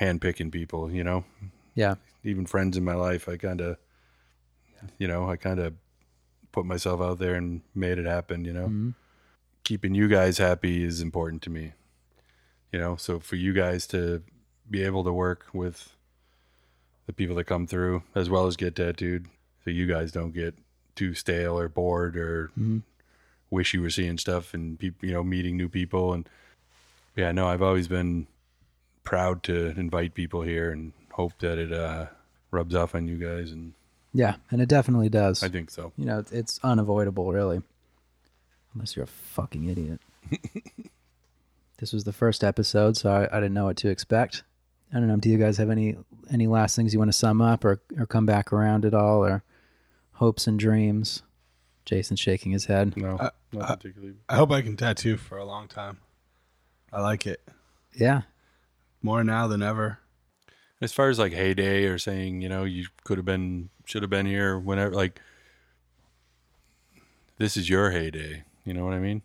handpicking 0.00 0.50
people. 0.52 0.90
You 0.90 1.04
know, 1.04 1.24
yeah. 1.74 1.94
even 2.24 2.46
friends 2.46 2.76
in 2.76 2.84
my 2.84 2.94
life. 2.94 3.28
I 3.28 3.36
kind 3.36 3.60
of, 3.60 3.76
you 4.98 5.06
know, 5.08 5.28
I 5.30 5.36
kind 5.36 5.60
of 5.60 5.74
put 6.52 6.64
myself 6.66 7.00
out 7.00 7.18
there 7.18 7.34
and 7.34 7.60
made 7.74 7.98
it 7.98 8.06
happen. 8.06 8.44
You 8.44 8.52
know, 8.54 8.68
Mhm. 8.68 8.94
Keeping 9.66 9.96
you 9.96 10.06
guys 10.06 10.38
happy 10.38 10.84
is 10.84 11.00
important 11.00 11.42
to 11.42 11.50
me. 11.50 11.72
You 12.72 12.78
know, 12.78 12.94
so 12.96 13.18
for 13.18 13.34
you 13.34 13.52
guys 13.52 13.86
to 13.88 14.22
be 14.70 14.82
able 14.84 15.02
to 15.04 15.12
work 15.12 15.46
with 15.52 15.92
the 17.06 17.12
people 17.12 17.34
that 17.36 17.44
come 17.44 17.66
through 17.66 18.02
as 18.14 18.30
well 18.30 18.46
as 18.46 18.56
get 18.56 18.76
tattooed, 18.76 19.26
so 19.64 19.70
you 19.70 19.86
guys 19.86 20.12
don't 20.12 20.32
get 20.32 20.54
too 20.94 21.14
stale 21.14 21.58
or 21.58 21.68
bored 21.68 22.16
or 22.16 22.50
Mhm. 22.58 22.82
wish 23.50 23.74
you 23.74 23.82
were 23.82 23.90
seeing 23.90 24.18
stuff 24.18 24.54
and 24.54 24.80
you 24.80 25.12
know, 25.12 25.22
meeting 25.24 25.56
new 25.56 25.68
people 25.68 26.12
and 26.12 26.28
yeah, 27.16 27.32
no, 27.32 27.48
I've 27.48 27.62
always 27.62 27.88
been 27.88 28.26
proud 29.02 29.42
to 29.44 29.68
invite 29.78 30.14
people 30.14 30.42
here 30.42 30.70
and 30.70 30.92
hope 31.12 31.32
that 31.38 31.58
it 31.58 31.72
uh, 31.72 32.06
rubs 32.50 32.74
off 32.74 32.94
on 32.94 33.08
you 33.08 33.16
guys 33.16 33.50
and 33.52 33.72
Yeah, 34.12 34.36
and 34.50 34.60
it 34.60 34.68
definitely 34.68 35.08
does. 35.08 35.42
I 35.42 35.48
think 35.48 35.70
so. 35.70 35.92
you 35.96 36.04
know, 36.04 36.18
it's, 36.20 36.30
it's 36.32 36.60
unavoidable, 36.62 37.32
really, 37.32 37.62
unless 38.76 38.94
you're 38.94 39.04
a 39.04 39.08
fucking 39.08 39.64
idiot. 39.64 40.00
this 41.78 41.92
was 41.92 42.04
the 42.04 42.12
first 42.12 42.44
episode, 42.44 42.96
so 42.96 43.10
I, 43.10 43.22
I 43.36 43.40
didn't 43.40 43.54
know 43.54 43.64
what 43.64 43.78
to 43.78 43.88
expect. 43.88 44.42
I 44.92 44.98
don't 44.98 45.08
know. 45.08 45.16
Do 45.16 45.30
you 45.30 45.38
guys 45.38 45.56
have 45.56 45.70
any 45.70 45.96
any 46.30 46.46
last 46.46 46.76
things 46.76 46.92
you 46.92 46.98
want 46.98 47.08
to 47.10 47.16
sum 47.16 47.40
up 47.40 47.64
or 47.64 47.80
or 47.98 48.06
come 48.06 48.26
back 48.26 48.52
around 48.52 48.84
at 48.84 48.94
all, 48.94 49.24
or 49.24 49.42
hopes 50.12 50.46
and 50.46 50.58
dreams? 50.58 51.22
Jason's 51.86 52.20
shaking 52.20 52.52
his 52.52 52.66
head. 52.66 52.96
No, 52.96 53.16
Uh, 53.16 53.30
not 53.52 53.70
uh, 53.70 53.76
particularly. 53.76 54.14
I 54.28 54.36
hope 54.36 54.50
I 54.50 54.60
can 54.60 54.76
tattoo 54.76 55.16
for 55.16 55.38
a 55.38 55.44
long 55.44 55.68
time. 55.68 55.98
I 56.92 57.00
like 57.00 57.26
it 57.26 57.40
Yeah, 57.94 58.22
more 59.02 59.22
now 59.24 59.46
than 59.46 59.62
ever. 59.62 60.00
As 60.80 60.92
far 60.92 61.08
as 61.08 61.18
like 61.18 61.32
heyday 61.32 61.84
or 61.84 61.96
saying, 61.98 62.42
you 62.42 62.48
know, 62.48 62.64
you 62.64 62.86
could 63.04 63.18
have 63.18 63.24
been, 63.24 63.70
should 63.86 64.02
have 64.02 64.10
been 64.10 64.26
here, 64.26 64.58
whenever, 64.58 64.94
like, 64.94 65.20
this 67.38 67.56
is 67.56 67.68
your 67.70 67.90
heyday. 67.92 68.44
You 68.66 68.74
know 68.74 68.84
what 68.84 68.92
I 68.92 68.98
mean? 68.98 69.22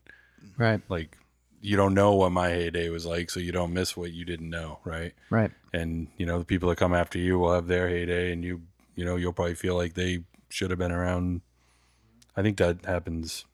Right. 0.57 0.79
Like 0.87 1.17
you 1.61 1.75
don't 1.75 1.93
know 1.93 2.15
what 2.15 2.31
my 2.31 2.49
heyday 2.49 2.89
was 2.89 3.05
like, 3.05 3.29
so 3.29 3.39
you 3.39 3.51
don't 3.51 3.73
miss 3.73 3.97
what 3.97 4.11
you 4.13 4.23
didn't 4.25 4.49
know, 4.49 4.79
right? 4.85 5.13
Right. 5.29 5.51
And 5.73 6.07
you 6.17 6.25
know 6.25 6.39
the 6.39 6.45
people 6.45 6.69
that 6.69 6.77
come 6.77 6.93
after 6.93 7.19
you 7.19 7.37
will 7.37 7.53
have 7.53 7.67
their 7.67 7.89
heyday, 7.89 8.31
and 8.31 8.43
you 8.43 8.61
you 8.95 9.03
know 9.03 9.15
you'll 9.17 9.33
probably 9.33 9.55
feel 9.55 9.75
like 9.75 9.95
they 9.95 10.23
should 10.49 10.69
have 10.69 10.79
been 10.79 10.91
around. 10.91 11.41
I 12.37 12.41
think 12.41 12.57
that 12.57 12.85
happens 12.85 13.45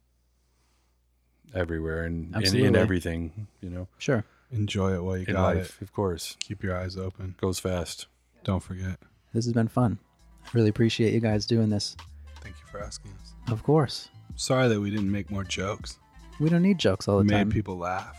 everywhere 1.55 2.03
and 2.03 2.35
in, 2.45 2.55
in 2.65 2.75
everything. 2.75 3.47
You 3.61 3.69
know, 3.69 3.87
Sure. 3.97 4.23
Enjoy 4.51 4.93
it 4.93 5.03
while 5.03 5.17
you 5.17 5.25
in 5.27 5.33
got 5.33 5.55
life, 5.55 5.81
of 5.81 5.91
course. 5.91 6.37
Keep 6.39 6.63
your 6.63 6.77
eyes 6.77 6.95
open. 6.95 7.35
goes 7.41 7.59
fast. 7.59 8.07
Don't 8.45 8.63
forget. 8.63 8.97
This 9.33 9.43
has 9.45 9.53
been 9.53 9.67
fun. 9.67 9.99
I 10.45 10.49
really 10.53 10.69
appreciate 10.69 11.13
you 11.13 11.19
guys 11.19 11.45
doing 11.45 11.69
this. 11.69 11.97
Thank 12.39 12.55
you 12.61 12.65
for 12.71 12.81
asking 12.81 13.11
us. 13.21 13.33
Of 13.51 13.63
course. 13.63 14.07
Sorry 14.37 14.67
that 14.67 14.79
we 14.79 14.89
didn't 14.89 15.11
make 15.11 15.29
more 15.29 15.43
jokes. 15.43 15.97
We 16.39 16.49
don't 16.49 16.61
need 16.61 16.77
jokes 16.77 17.07
all 17.07 17.17
the 17.17 17.23
Made 17.23 17.31
time. 17.37 17.51
people 17.51 17.77
laugh. 17.77 18.15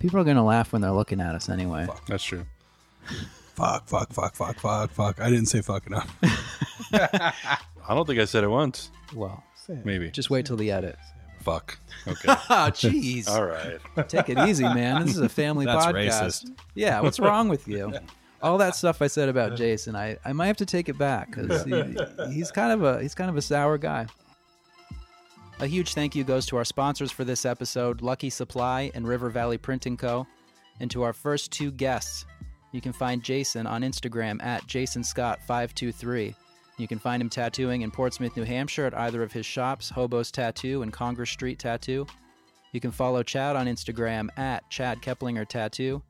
People 0.00 0.20
are 0.20 0.24
going 0.24 0.36
to 0.36 0.42
laugh 0.42 0.72
when 0.72 0.82
they're 0.82 0.92
looking 0.92 1.20
at 1.20 1.34
us 1.34 1.48
anyway. 1.48 1.86
That's 2.08 2.22
true. 2.24 2.44
Fuck, 3.54 3.88
fuck, 3.88 4.12
fuck, 4.12 4.34
fuck, 4.34 4.58
fuck, 4.58 4.90
fuck. 4.90 5.20
I 5.20 5.30
didn't 5.30 5.46
say 5.46 5.60
fuck 5.62 5.86
enough. 5.86 6.12
I 6.92 7.32
don't 7.88 8.06
think 8.06 8.20
I 8.20 8.24
said 8.24 8.44
it 8.44 8.48
once. 8.48 8.90
Well, 9.14 9.42
Maybe. 9.84 10.10
just 10.10 10.30
wait 10.30 10.46
till 10.46 10.56
the 10.56 10.70
edit. 10.70 10.96
Fuck. 11.40 11.78
Okay. 12.06 12.28
Oh, 12.28 12.70
jeez. 12.72 13.28
All 13.28 13.44
right. 13.44 13.78
Take 14.08 14.30
it 14.30 14.38
easy, 14.48 14.62
man. 14.64 15.04
This 15.04 15.14
is 15.16 15.20
a 15.20 15.28
family 15.28 15.66
That's 15.66 15.84
podcast. 15.86 15.92
racist. 16.44 16.50
Yeah, 16.74 17.00
what's 17.00 17.20
wrong 17.20 17.48
with 17.50 17.68
you? 17.68 17.92
All 18.40 18.56
that 18.58 18.74
stuff 18.76 19.02
I 19.02 19.08
said 19.08 19.28
about 19.28 19.56
Jason, 19.56 19.94
I, 19.94 20.16
I 20.24 20.32
might 20.32 20.46
have 20.46 20.56
to 20.58 20.64
take 20.66 20.88
it 20.88 20.96
back 20.96 21.30
because 21.30 21.64
he, 21.64 21.96
he's 22.32 22.50
kind 22.50 22.72
of 22.72 22.82
a 22.82 23.02
he's 23.02 23.14
kind 23.14 23.28
of 23.28 23.36
a 23.36 23.42
sour 23.42 23.76
guy. 23.76 24.06
A 25.60 25.66
huge 25.66 25.94
thank 25.94 26.14
you 26.14 26.22
goes 26.22 26.46
to 26.46 26.56
our 26.56 26.64
sponsors 26.64 27.10
for 27.10 27.24
this 27.24 27.44
episode, 27.44 28.00
Lucky 28.00 28.30
Supply 28.30 28.92
and 28.94 29.08
River 29.08 29.28
Valley 29.28 29.58
Printing 29.58 29.96
Co., 29.96 30.24
and 30.78 30.88
to 30.92 31.02
our 31.02 31.12
first 31.12 31.50
two 31.50 31.72
guests. 31.72 32.24
You 32.70 32.80
can 32.80 32.92
find 32.92 33.24
Jason 33.24 33.66
on 33.66 33.82
Instagram 33.82 34.40
at 34.40 34.64
jasonscott523. 34.68 36.32
You 36.76 36.86
can 36.86 37.00
find 37.00 37.20
him 37.20 37.28
tattooing 37.28 37.82
in 37.82 37.90
Portsmouth, 37.90 38.36
New 38.36 38.44
Hampshire 38.44 38.86
at 38.86 38.96
either 38.96 39.20
of 39.20 39.32
his 39.32 39.44
shops, 39.44 39.90
Hobos 39.90 40.30
Tattoo 40.30 40.82
and 40.82 40.92
Congress 40.92 41.30
Street 41.30 41.58
Tattoo. 41.58 42.06
You 42.70 42.80
can 42.80 42.92
follow 42.92 43.24
Chad 43.24 43.56
on 43.56 43.66
Instagram 43.66 44.28
at 44.38 44.70
Chad 44.70 45.02
Koeplinger 45.02 45.48
Tattoo. 45.48 46.00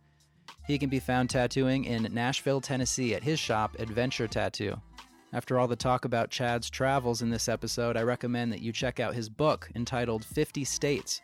He 0.67 0.79
can 0.79 0.91
be 0.91 1.01
found 1.01 1.31
tattooing 1.31 1.87
in 1.87 2.07
Nashville, 2.13 2.61
Tennessee 2.61 3.15
at 3.15 3.23
his 3.23 3.39
shop, 3.39 3.77
Adventure 3.79 4.29
Tattoo. 4.29 4.79
After 5.33 5.59
all 5.59 5.69
the 5.69 5.77
talk 5.77 6.07
about 6.07 6.31
Chad's 6.31 6.71
travels 6.71 7.21
in 7.21 7.29
this 7.29 7.49
episode, 7.51 7.99
I 7.99 8.03
recommend 8.03 8.51
that 8.53 8.63
you 8.63 8.73
check 8.73 8.99
out 8.99 9.15
his 9.15 9.29
book 9.29 9.69
entitled 9.75 10.25
50 10.25 10.65
States. 10.65 11.21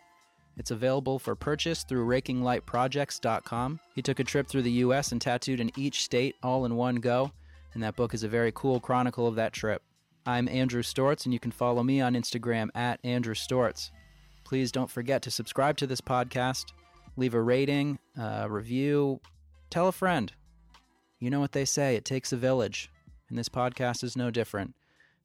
It's 0.59 0.71
available 0.71 1.19
for 1.19 1.35
purchase 1.35 1.85
through 1.85 2.07
rakinglightprojects.com. 2.07 3.81
He 3.95 4.03
took 4.03 4.21
a 4.21 4.25
trip 4.25 4.47
through 4.47 4.63
the 4.63 4.71
U.S. 4.73 5.11
and 5.13 5.21
tattooed 5.21 5.59
in 5.59 5.73
each 5.77 6.05
state 6.05 6.37
all 6.43 6.67
in 6.67 6.77
one 6.77 6.97
go, 6.97 7.33
and 7.73 7.83
that 7.83 7.97
book 7.97 8.13
is 8.13 8.25
a 8.25 8.29
very 8.29 8.53
cool 8.55 8.79
chronicle 8.79 9.27
of 9.27 9.37
that 9.37 9.55
trip. 9.55 9.83
I'm 10.27 10.49
Andrew 10.49 10.83
Storts, 10.83 11.25
and 11.25 11.33
you 11.33 11.41
can 11.41 11.51
follow 11.51 11.83
me 11.83 12.01
on 12.01 12.15
Instagram 12.15 12.69
at 12.75 13.01
Andrew 13.05 13.35
Storts. 13.35 13.91
Please 14.45 14.71
don't 14.71 14.91
forget 14.91 15.23
to 15.23 15.31
subscribe 15.31 15.79
to 15.79 15.87
this 15.87 16.03
podcast, 16.03 16.67
leave 17.17 17.35
a 17.35 17.41
rating, 17.41 17.99
a 18.19 18.49
review, 18.51 19.19
tell 19.71 19.89
a 19.89 19.93
friend. 19.93 20.31
You 21.21 21.31
know 21.31 21.41
what 21.41 21.53
they 21.53 21.65
say, 21.65 21.97
it 21.97 22.05
takes 22.05 22.33
a 22.33 22.37
village, 22.37 22.91
and 23.29 23.39
this 23.39 23.49
podcast 23.49 24.05
is 24.05 24.17
no 24.17 24.31
different. 24.31 24.75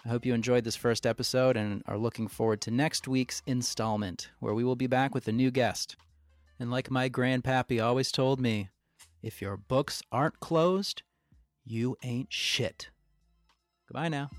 I 0.05 0.09
hope 0.09 0.25
you 0.25 0.33
enjoyed 0.33 0.63
this 0.63 0.75
first 0.75 1.05
episode 1.05 1.57
and 1.57 1.83
are 1.85 1.97
looking 1.97 2.27
forward 2.27 2.61
to 2.61 2.71
next 2.71 3.07
week's 3.07 3.41
installment, 3.45 4.29
where 4.39 4.53
we 4.53 4.63
will 4.63 4.77
be 4.77 4.87
back 4.87 5.13
with 5.13 5.27
a 5.27 5.33
new 5.33 5.51
guest. 5.51 5.97
And 6.59 6.71
like 6.71 6.89
my 6.89 7.09
grandpappy 7.09 7.83
always 7.83 8.11
told 8.11 8.39
me, 8.39 8.69
if 9.21 9.41
your 9.41 9.57
books 9.57 10.01
aren't 10.11 10.39
closed, 10.39 11.03
you 11.65 11.97
ain't 12.03 12.31
shit. 12.31 12.89
Goodbye 13.87 14.09
now. 14.09 14.29